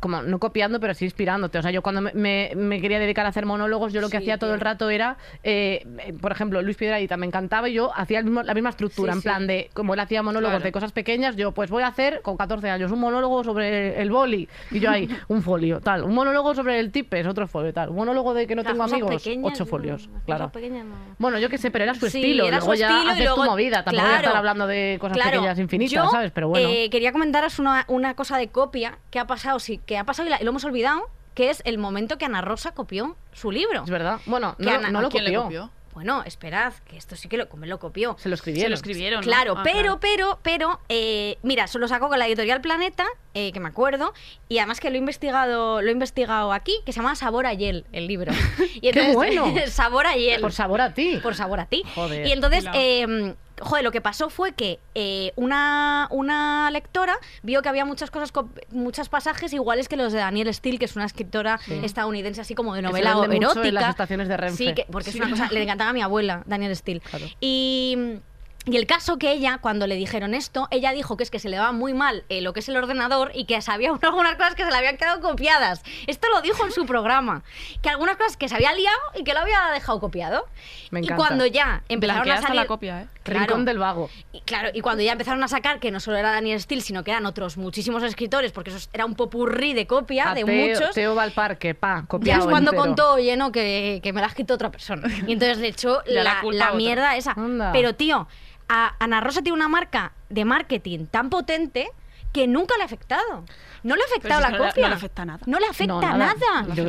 como 0.00 0.22
no 0.22 0.38
copiando, 0.38 0.80
pero 0.80 0.94
sí 0.94 1.04
inspirándote. 1.04 1.58
O 1.58 1.62
sea, 1.62 1.70
yo 1.70 1.82
cuando 1.82 2.00
me, 2.00 2.12
me- 2.14 2.52
me 2.56 2.80
quería 2.80 2.98
dedicar 2.98 3.26
a 3.26 3.28
hacer 3.30 3.44
monólogos, 3.46 3.92
yo 3.92 4.00
lo 4.00 4.08
que 4.08 4.18
Sí, 4.18 4.24
hacía 4.24 4.38
todo 4.38 4.50
tío. 4.50 4.54
el 4.54 4.60
rato 4.60 4.88
era, 4.90 5.16
eh, 5.42 5.84
eh, 5.98 6.12
por 6.20 6.32
ejemplo, 6.32 6.62
Luis 6.62 6.76
Piedradita 6.76 7.16
me 7.16 7.26
encantaba 7.26 7.68
y 7.68 7.74
yo 7.74 7.90
hacía 7.94 8.18
el 8.18 8.24
mismo- 8.24 8.42
la 8.42 8.54
misma 8.54 8.70
estructura, 8.70 9.12
Sí, 9.12 9.18
en 9.18 9.22
sí. 9.22 9.28
plan 9.28 9.46
de, 9.46 9.70
como 9.74 9.94
él 9.94 10.00
hacía 10.00 10.22
monólogos 10.22 10.50
Claro. 10.54 10.64
de 10.64 10.72
cosas 10.72 10.92
pequeñas, 10.92 11.36
yo 11.36 11.52
pues 11.52 11.70
voy 11.70 11.82
a 11.82 11.88
hacer 11.88 12.20
con 12.22 12.36
14 12.36 12.70
años 12.70 12.90
un 12.92 13.00
monólogo 13.00 13.44
sobre 13.44 14.00
el 14.00 14.10
boli 14.10 14.48
y 14.70 14.80
yo 14.80 14.90
ahí, 14.90 15.08
un 15.28 15.42
folio, 15.42 15.80
tal. 15.80 16.02
Un 16.04 16.14
monólogo 16.14 16.54
sobre 16.54 16.78
el 16.80 16.90
tipes, 16.92 17.26
otro 17.26 17.46
folio, 17.46 17.72
tal. 17.72 17.90
Un 17.90 17.96
monólogo 17.96 18.32
de 18.34 18.46
que 18.46 18.54
no 18.54 18.62
Las 18.62 18.72
tengo 18.72 18.84
cosas 18.84 18.92
amigos, 18.94 19.22
pequeñas, 19.22 19.39
ocho 19.42 19.66
folios, 19.66 20.08
claro. 20.26 20.44
cosas 20.44 20.52
pequeñas 20.52 20.84
no. 20.86 20.94
Bueno, 21.18 21.38
yo 21.38 21.48
qué 21.48 21.58
sé, 21.58 21.70
pero 21.70 21.84
era 21.84 21.94
su 21.94 22.08
Sí, 22.08 22.18
estilo. 22.18 22.44
era 22.46 22.58
luego 22.58 22.72
su 22.74 22.78
ya 22.78 22.86
estilo 22.88 23.04
y 23.04 23.12
haces 23.12 23.24
luego- 23.24 23.44
tu 23.44 23.50
movida. 23.50 23.84
Tampoco 23.84 24.06
voy 24.06 24.12
a 24.14 24.16
estar 24.18 24.36
hablando 24.36 24.66
de 24.66 24.98
cosas 25.00 25.16
claro. 25.16 25.30
pequeñas 25.30 25.58
infinitas, 25.58 26.04
Yo, 26.04 26.10
¿sabes? 26.10 26.30
Pero 26.32 26.48
bueno. 26.48 26.68
eh, 26.70 26.88
quería 26.90 27.12
comentaros 27.12 27.58
una, 27.58 27.84
una 27.88 28.14
cosa 28.14 28.38
de 28.38 28.48
copia 28.48 28.98
que 29.10 29.18
ha 29.18 29.26
pasado, 29.26 29.58
sí, 29.58 29.80
que 29.86 29.98
ha 29.98 30.04
pasado 30.04 30.26
y, 30.28 30.30
la- 30.30 30.40
y 30.40 30.44
lo 30.44 30.50
hemos 30.50 30.64
olvidado, 30.64 31.08
que 31.34 31.50
es 31.50 31.62
el 31.64 31.78
momento 31.78 32.18
que 32.18 32.24
Ana 32.24 32.40
Rosa 32.40 32.72
copió 32.72 33.16
su 33.32 33.50
libro. 33.52 33.84
es 33.84 33.90
verdad. 33.90 34.18
Bueno, 34.26 34.56
no, 34.58 34.70
Ana- 34.70 34.90
no 34.90 35.00
lo 35.00 35.08
¿Quién 35.08 35.24
le 35.24 35.34
copió. 35.34 35.70
Bueno, 35.92 36.22
esperad, 36.24 36.72
que 36.88 36.96
esto 36.96 37.16
sí 37.16 37.28
que 37.28 37.36
lo, 37.36 37.48
me 37.56 37.66
lo 37.66 37.78
copió. 37.80 38.16
Se 38.18 38.28
lo 38.28 38.36
Se 38.36 38.40
escribieron. 38.40 38.70
lo 38.70 38.74
escribieron. 38.76 39.20
¿no? 39.20 39.24
Claro, 39.24 39.54
Ah, 39.56 39.62
pero, 39.64 39.98
claro. 39.98 40.00
pero, 40.00 40.38
pero, 40.42 40.80
eh, 40.88 41.36
mira, 41.42 41.66
solo 41.66 41.88
sacó 41.88 42.08
con 42.08 42.18
la 42.18 42.26
editorial 42.28 42.60
Planeta, 42.60 43.06
eh, 43.34 43.52
que 43.52 43.58
me 43.60 43.68
acuerdo, 43.68 44.14
y 44.48 44.58
además 44.58 44.78
que 44.80 44.88
lo 44.90 44.96
he 44.96 44.98
investigado, 44.98 45.82
lo 45.82 45.88
he 45.88 45.92
investigado 45.92 46.52
aquí, 46.52 46.76
que 46.86 46.92
se 46.92 47.00
llama 47.00 47.16
Sabor 47.16 47.46
a 47.46 47.54
Hiel, 47.54 47.84
el 47.92 48.06
libro. 48.06 48.32
Y 48.82 48.92
¡Qué 48.92 49.12
bueno! 49.12 49.52
Sabor 49.66 50.06
a 50.06 50.14
Hiel. 50.16 50.40
Por 50.40 50.52
sabor 50.52 50.80
a 50.80 50.94
ti. 50.94 51.18
por 51.22 51.34
sabor 51.34 51.60
a 51.60 51.66
ti. 51.66 51.82
Joder. 51.94 52.26
Y 52.26 52.32
entonces, 52.32 52.62
Claro. 52.62 52.78
eh, 52.80 53.34
joder, 53.60 53.84
lo 53.84 53.90
que 53.92 54.00
pasó 54.00 54.30
fue 54.30 54.52
que 54.52 54.78
eh, 54.94 55.32
una, 55.36 56.08
una 56.10 56.70
lectora 56.70 57.16
vio 57.42 57.62
que 57.62 57.68
había 57.68 57.84
muchas 57.84 58.10
cosas, 58.10 58.32
co- 58.32 58.48
muchos 58.70 59.08
pasajes 59.08 59.52
iguales 59.52 59.88
que 59.88 59.96
los 59.96 60.12
de 60.12 60.18
Daniel 60.18 60.52
Steele, 60.52 60.78
que 60.78 60.84
es 60.86 60.96
una 60.96 61.04
escritora 61.04 61.60
estadounidense 61.82 62.40
así 62.40 62.54
como 62.54 62.74
de 62.74 62.82
novela 62.82 63.14
mucho 63.14 63.32
erótica. 63.32 63.68
en 63.68 63.74
las 63.74 63.88
estaciones 63.90 64.28
de 64.28 64.36
Renfe. 64.36 64.56
Sí, 64.56 64.74
que- 64.74 64.86
porque 64.90 65.10
es 65.10 65.16
una 65.16 65.30
cosa, 65.30 65.48
le 65.50 65.62
encantaba 65.62 65.90
a 65.90 65.92
mi 65.92 66.02
abuela, 66.02 66.42
Daniel 66.46 66.74
Steele. 66.76 67.00
Claro. 67.00 67.26
Y... 67.40 68.18
Y 68.66 68.76
el 68.76 68.86
caso 68.86 69.16
que 69.16 69.32
ella, 69.32 69.56
cuando 69.62 69.86
le 69.86 69.94
dijeron 69.94 70.34
esto, 70.34 70.68
ella 70.70 70.92
dijo 70.92 71.16
que 71.16 71.22
es 71.22 71.30
que 71.30 71.38
se 71.38 71.48
le 71.48 71.58
va 71.58 71.72
muy 71.72 71.94
mal 71.94 72.24
eh, 72.28 72.42
lo 72.42 72.52
que 72.52 72.60
es 72.60 72.68
el 72.68 72.76
ordenador 72.76 73.32
y 73.34 73.46
que 73.46 73.62
sabía 73.62 73.90
algunas 74.02 74.36
cosas 74.36 74.54
que 74.54 74.64
se 74.66 74.70
le 74.70 74.76
habían 74.76 74.98
quedado 74.98 75.22
copiadas. 75.22 75.80
Esto 76.06 76.28
lo 76.28 76.42
dijo 76.42 76.66
en 76.66 76.70
su 76.70 76.84
programa. 76.84 77.42
Que 77.80 77.88
algunas 77.88 78.18
cosas 78.18 78.36
que 78.36 78.50
se 78.50 78.54
había 78.54 78.74
liado 78.74 78.98
y 79.18 79.24
que 79.24 79.32
lo 79.32 79.40
había 79.40 79.70
dejado 79.72 79.98
copiado. 79.98 80.44
Me 80.90 81.00
y 81.00 81.04
encanta. 81.04 81.16
cuando 81.26 81.46
ya 81.46 81.82
empezaron 81.88 82.30
a 82.30 82.42
salir... 82.42 82.56
la 82.56 82.66
copia, 82.66 83.00
¿eh? 83.02 83.06
Claro. 83.30 83.46
Rincón 83.46 83.64
del 83.64 83.78
vago. 83.78 84.10
Y 84.32 84.40
claro, 84.42 84.68
y 84.74 84.80
cuando 84.80 85.02
ya 85.02 85.12
empezaron 85.12 85.42
a 85.42 85.48
sacar 85.48 85.80
que 85.80 85.90
no 85.90 86.00
solo 86.00 86.16
era 86.18 86.30
Daniel 86.32 86.60
Steele, 86.60 86.82
sino 86.82 87.02
que 87.04 87.10
eran 87.10 87.26
otros 87.26 87.56
muchísimos 87.56 88.02
escritores, 88.02 88.52
porque 88.52 88.70
eso 88.70 88.88
era 88.92 89.04
un 89.06 89.14
popurrí 89.14 89.72
de 89.72 89.86
copia 89.86 90.30
A 90.30 90.34
de 90.34 90.44
Teo, 90.44 90.68
muchos. 90.68 90.94
Teo 90.94 91.14
Valparque, 91.14 91.74
pa, 91.74 92.04
Ya 92.20 92.36
es 92.38 92.44
cuando 92.44 92.70
entero. 92.72 92.82
contó, 92.82 93.12
oye, 93.14 93.36
no, 93.36 93.52
que, 93.52 94.00
que 94.02 94.12
me 94.12 94.20
la 94.20 94.26
has 94.28 94.34
quitado 94.34 94.54
otra 94.56 94.70
persona. 94.70 95.08
Y 95.26 95.32
entonces 95.32 95.58
le 95.58 95.68
echó 95.68 96.02
la, 96.06 96.22
la 96.24 96.40
la 96.52 96.72
mierda 96.72 97.16
esa. 97.16 97.32
Anda. 97.32 97.72
Pero, 97.72 97.94
tío, 97.94 98.26
a- 98.68 98.94
Ana 98.98 99.20
Rosa 99.20 99.42
tiene 99.42 99.56
una 99.56 99.68
marca 99.68 100.12
de 100.28 100.44
marketing 100.44 101.06
tan 101.06 101.30
potente 101.30 101.88
que 102.32 102.46
nunca 102.46 102.76
le 102.76 102.82
ha 102.82 102.86
afectado. 102.86 103.44
No 103.82 103.96
le 103.96 104.02
ha 104.02 104.04
afectado 104.06 104.36
si 104.36 104.42
la 104.42 104.50
no 104.50 104.58
le- 104.64 104.68
copia. 104.70 104.82
no 104.82 104.88
le 104.90 104.94
afecta 104.94 105.24
nada. 105.24 105.40
No 105.46 105.58
le 105.58 105.66
afecta 105.66 105.86
No, 105.94 106.00
nada. 106.02 106.34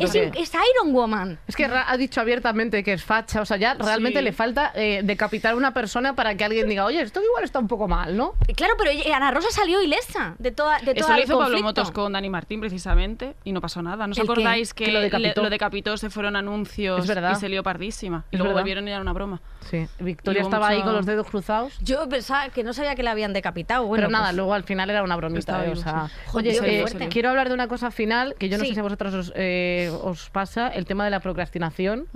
Es, 0.02 0.12
que- 0.12 0.30
es 0.36 0.52
Iron 0.54 0.92
Woman. 0.92 1.38
Es 1.46 1.56
que 1.56 1.66
ra- 1.66 1.90
ha 1.90 1.96
dicho 1.96 2.20
abiertamente 2.20 2.84
que 2.84 2.92
es 2.92 3.02
facha, 3.02 3.40
o 3.40 3.46
sea, 3.46 3.56
ya 3.56 3.74
realmente 3.74 4.18
Sí. 4.18 4.24
le 4.24 4.32
falta 4.32 4.72
eh, 4.74 5.00
decapitar 5.02 5.54
a 5.54 5.56
una 5.56 5.72
persona 5.72 6.14
para 6.14 6.34
que 6.36 6.44
alguien 6.44 6.68
diga, 6.68 6.84
oye, 6.84 7.00
esto 7.00 7.22
igual 7.22 7.44
está 7.44 7.58
un 7.58 7.66
poco 7.68 7.88
mal, 7.88 8.14
¿no? 8.16 8.34
Claro, 8.54 8.74
pero 8.78 8.90
Ana 9.14 9.30
Rosa 9.30 9.48
salió 9.50 9.82
ilesa 9.82 10.34
de 10.38 10.50
toda 10.52 10.78
de 10.80 10.92
Eso 10.92 11.06
todo 11.06 11.16
lo 11.16 11.22
hizo 11.22 11.38
Pablo. 11.38 11.60
Motos 11.62 11.90
con 11.90 12.12
Dani 12.12 12.28
Martín 12.28 12.60
precisamente 12.60 13.36
y 13.44 13.52
no 13.52 13.60
pasó 13.62 13.80
nada. 13.82 14.06
¿No 14.06 14.12
os 14.12 14.18
acordáis 14.20 14.74
que, 14.74 14.84
Que 14.84 14.92
lo 14.92 14.98
le- 14.98 15.04
decapitó. 15.06 15.42
lo 15.42 15.50
decapitó, 15.50 15.96
se 15.96 16.10
fueron 16.10 16.36
anuncios 16.36 17.00
Es 17.00 17.06
verdad. 17.08 17.32
y 17.32 17.40
se 17.40 17.48
lió 17.48 17.62
pardísima? 17.62 18.24
Y 18.30 18.36
Es 18.36 18.38
luego 18.38 18.50
verdad. 18.50 18.60
volvieron 18.62 18.86
y 18.86 18.90
era 18.90 19.00
una 19.00 19.12
broma. 19.14 19.40
Sí. 19.70 19.86
Victoria 20.00 20.42
estaba 20.42 20.68
ahí 20.68 20.82
con 20.82 20.92
los 20.94 21.06
dedos 21.06 21.26
cruzados. 21.28 21.78
Yo 21.80 22.08
pensaba 22.08 22.48
que 22.50 22.62
no 22.64 22.72
sabía 22.72 22.94
que 22.94 23.02
la 23.02 23.12
habían 23.12 23.32
decapitado. 23.32 23.86
Bueno, 23.86 24.02
pero 24.02 24.10
nada, 24.10 24.26
pues- 24.26 24.36
luego 24.36 24.54
al 24.54 24.64
final 24.64 24.90
era 24.90 25.02
una 25.02 25.16
bromita. 25.16 25.64
Eh, 25.66 25.70
o 25.70 25.76
sea, 25.76 26.08
oye, 26.32 26.58
eh, 26.62 26.84
quiero 27.10 27.30
hablar 27.30 27.48
de 27.48 27.54
una 27.54 27.68
cosa 27.68 27.90
final 27.90 28.34
que 28.38 28.48
yo 28.48 28.58
no 28.58 28.64
Sí. 28.64 28.68
sé 28.70 28.74
si 28.74 28.80
a 28.80 28.82
vosotros 28.82 29.14
os, 29.14 29.32
eh, 29.36 29.90
os 30.02 30.30
pasa, 30.30 30.68
el 30.68 30.84
tema 30.86 31.04
de 31.04 31.10
la 31.10 31.20
procrastinación. 31.20 32.06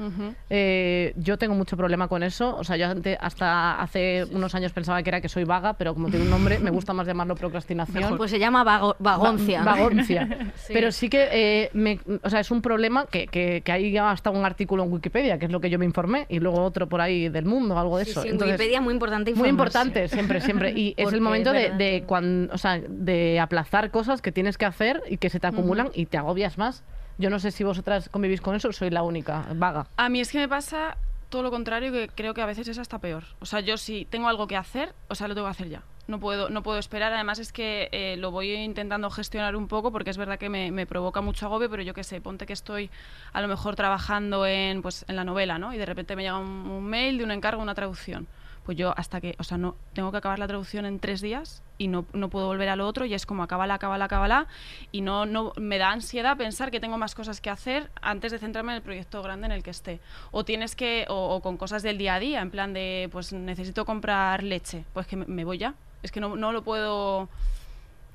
Eh, 0.50 1.12
yo 1.16 1.38
tengo 1.38 1.54
mucho 1.54 1.76
problema 1.76 2.08
con 2.08 2.22
eso. 2.22 2.56
O 2.56 2.64
sea, 2.64 2.76
yo 2.76 2.86
hasta 3.20 3.80
hace 3.80 4.24
unos 4.32 4.54
años 4.54 4.72
pensaba 4.72 5.02
que 5.02 5.10
era 5.10 5.20
que 5.20 5.28
soy 5.28 5.44
vaga, 5.44 5.74
pero 5.74 5.94
como 5.94 6.08
tiene 6.08 6.24
un 6.24 6.30
nombre, 6.30 6.58
me 6.58 6.70
gusta 6.70 6.92
más 6.92 7.06
llamarlo 7.06 7.34
procrastinación. 7.36 8.16
Pues 8.16 8.30
se 8.30 8.38
llama 8.38 8.64
vago- 8.64 8.96
vagoncia. 8.98 9.62
Va- 9.62 9.72
vagoncia. 9.72 10.28
Sí. 10.56 10.72
Pero 10.72 10.90
sí 10.90 11.08
que 11.08 11.28
eh, 11.30 11.70
me- 11.74 12.00
o 12.22 12.30
sea, 12.30 12.40
es 12.40 12.50
un 12.50 12.60
problema 12.62 13.06
que, 13.06 13.26
que, 13.26 13.60
que 13.64 13.72
hay 13.72 13.96
hasta 13.96 14.30
un 14.30 14.44
artículo 14.44 14.82
en 14.84 14.92
Wikipedia, 14.92 15.38
que 15.38 15.46
es 15.46 15.52
lo 15.52 15.60
que 15.60 15.70
yo 15.70 15.78
me 15.78 15.84
informé, 15.84 16.26
y 16.28 16.40
luego 16.40 16.62
otro 16.62 16.88
por 16.88 17.00
ahí 17.00 17.28
del 17.36 17.44
mundo, 17.46 17.78
algo 17.78 17.98
de 17.98 18.04
Sí, 18.04 18.10
eso. 18.10 18.22
sí, 18.22 18.28
Entonces, 18.28 18.54
Wikipedia 18.58 18.78
es 18.78 18.84
muy 18.84 18.92
importante 18.94 19.34
muy 19.34 19.48
importante, 19.48 20.08
siempre, 20.08 20.40
siempre. 20.40 20.72
Y 20.72 20.94
es 20.98 21.12
el 21.12 21.20
momento 21.20 21.50
es 21.50 21.56
de, 21.56 21.62
verdad 21.64 21.78
de 21.78 22.00
que- 22.00 22.06
cuan- 22.06 22.50
o 22.52 22.58
sea, 22.58 22.80
de 22.86 23.38
aplazar 23.40 23.90
cosas 23.90 24.20
que 24.22 24.32
tienes 24.32 24.58
que 24.58 24.64
hacer 24.64 25.02
y 25.08 25.18
que 25.18 25.30
se 25.30 25.38
te 25.40 25.46
acumulan 25.46 25.90
y 25.94 26.06
te 26.06 26.18
agobias 26.18 26.58
más. 26.58 26.82
Yo 27.18 27.30
no 27.30 27.38
sé 27.38 27.50
si 27.50 27.64
vosotras 27.64 28.08
convivís 28.10 28.40
con 28.40 28.54
eso 28.56 28.68
o 28.68 28.72
soy 28.72 28.90
la 28.90 29.02
única, 29.02 29.46
vaga. 29.54 29.86
A 29.96 30.08
mí 30.08 30.20
es 30.20 30.30
que 30.30 30.38
me 30.38 30.48
pasa 30.48 30.96
todo 31.28 31.42
lo 31.42 31.50
contrario, 31.50 31.90
que 31.92 32.08
creo 32.14 32.34
que 32.34 32.42
a 32.42 32.46
veces 32.46 32.68
es 32.68 32.78
hasta 32.78 32.98
peor. 32.98 33.24
O 33.40 33.46
sea, 33.46 33.60
yo 33.60 33.76
si 33.78 34.04
tengo 34.04 34.28
algo 34.28 34.46
que 34.46 34.56
hacer, 34.56 34.94
o 35.08 35.14
sea, 35.14 35.26
lo 35.28 35.34
tengo 35.34 35.46
que 35.46 35.50
hacer 35.52 35.68
ya. 35.68 35.82
No 36.08 36.20
puedo, 36.20 36.50
no 36.50 36.62
puedo 36.62 36.78
esperar. 36.78 37.12
Además 37.12 37.38
es 37.38 37.52
que 37.52 37.88
eh, 37.90 38.16
lo 38.16 38.30
voy 38.30 38.52
intentando 38.52 39.10
gestionar 39.10 39.56
un 39.56 39.66
poco 39.66 39.90
porque 39.90 40.10
es 40.10 40.16
verdad 40.16 40.38
que 40.38 40.48
me, 40.48 40.70
me 40.70 40.86
provoca 40.86 41.20
mucho 41.20 41.46
agobio, 41.46 41.68
pero 41.68 41.82
yo 41.82 41.94
qué 41.94 42.04
sé, 42.04 42.20
ponte 42.20 42.46
que 42.46 42.52
estoy 42.52 42.90
a 43.32 43.40
lo 43.42 43.48
mejor 43.48 43.74
trabajando 43.74 44.46
en, 44.46 44.82
pues, 44.82 45.04
en 45.08 45.16
la 45.16 45.24
novela, 45.24 45.58
¿no? 45.58 45.74
Y 45.74 45.78
de 45.78 45.86
repente 45.86 46.14
me 46.14 46.22
llega 46.22 46.38
un, 46.38 46.84
mail 46.84 47.18
de 47.18 47.24
un 47.24 47.32
encargo, 47.32 47.60
una 47.60 47.74
traducción. 47.74 48.28
Pues 48.64 48.76
yo 48.76 48.92
hasta 48.96 49.20
que, 49.20 49.36
o 49.38 49.44
sea, 49.44 49.58
no 49.58 49.76
tengo 49.92 50.10
que 50.10 50.18
acabar 50.18 50.40
la 50.40 50.48
traducción 50.48 50.86
en 50.86 50.98
tres 50.98 51.20
días 51.20 51.62
y 51.78 51.86
no, 51.86 52.04
no 52.12 52.30
puedo 52.30 52.46
volver 52.46 52.68
al 52.68 52.80
otro 52.80 53.04
y 53.04 53.14
es 53.14 53.24
como 53.24 53.44
acábala, 53.44 53.74
acábala, 53.74 54.06
acábala 54.06 54.48
y 54.90 55.02
no, 55.02 55.24
no 55.24 55.52
me 55.56 55.78
da 55.78 55.92
ansiedad 55.92 56.36
pensar 56.36 56.72
que 56.72 56.80
tengo 56.80 56.98
más 56.98 57.14
cosas 57.14 57.40
que 57.40 57.48
hacer 57.48 57.90
antes 58.02 58.32
de 58.32 58.40
centrarme 58.40 58.72
en 58.72 58.78
el 58.78 58.82
proyecto 58.82 59.22
grande 59.22 59.46
en 59.46 59.52
el 59.52 59.62
que 59.62 59.70
esté. 59.70 60.00
O 60.32 60.44
tienes 60.44 60.74
que, 60.74 61.06
o, 61.08 61.36
o 61.36 61.40
con 61.42 61.56
cosas 61.56 61.84
del 61.84 61.96
día 61.96 62.14
a 62.16 62.18
día, 62.18 62.40
en 62.40 62.50
plan 62.50 62.72
de, 62.72 63.08
pues 63.12 63.32
necesito 63.32 63.84
comprar 63.84 64.42
leche, 64.42 64.84
pues 64.92 65.06
que 65.06 65.14
me, 65.14 65.26
me 65.26 65.44
voy 65.44 65.58
ya. 65.58 65.74
Es 66.02 66.12
que 66.12 66.20
no, 66.20 66.36
no 66.36 66.52
lo 66.52 66.62
puedo 66.62 67.28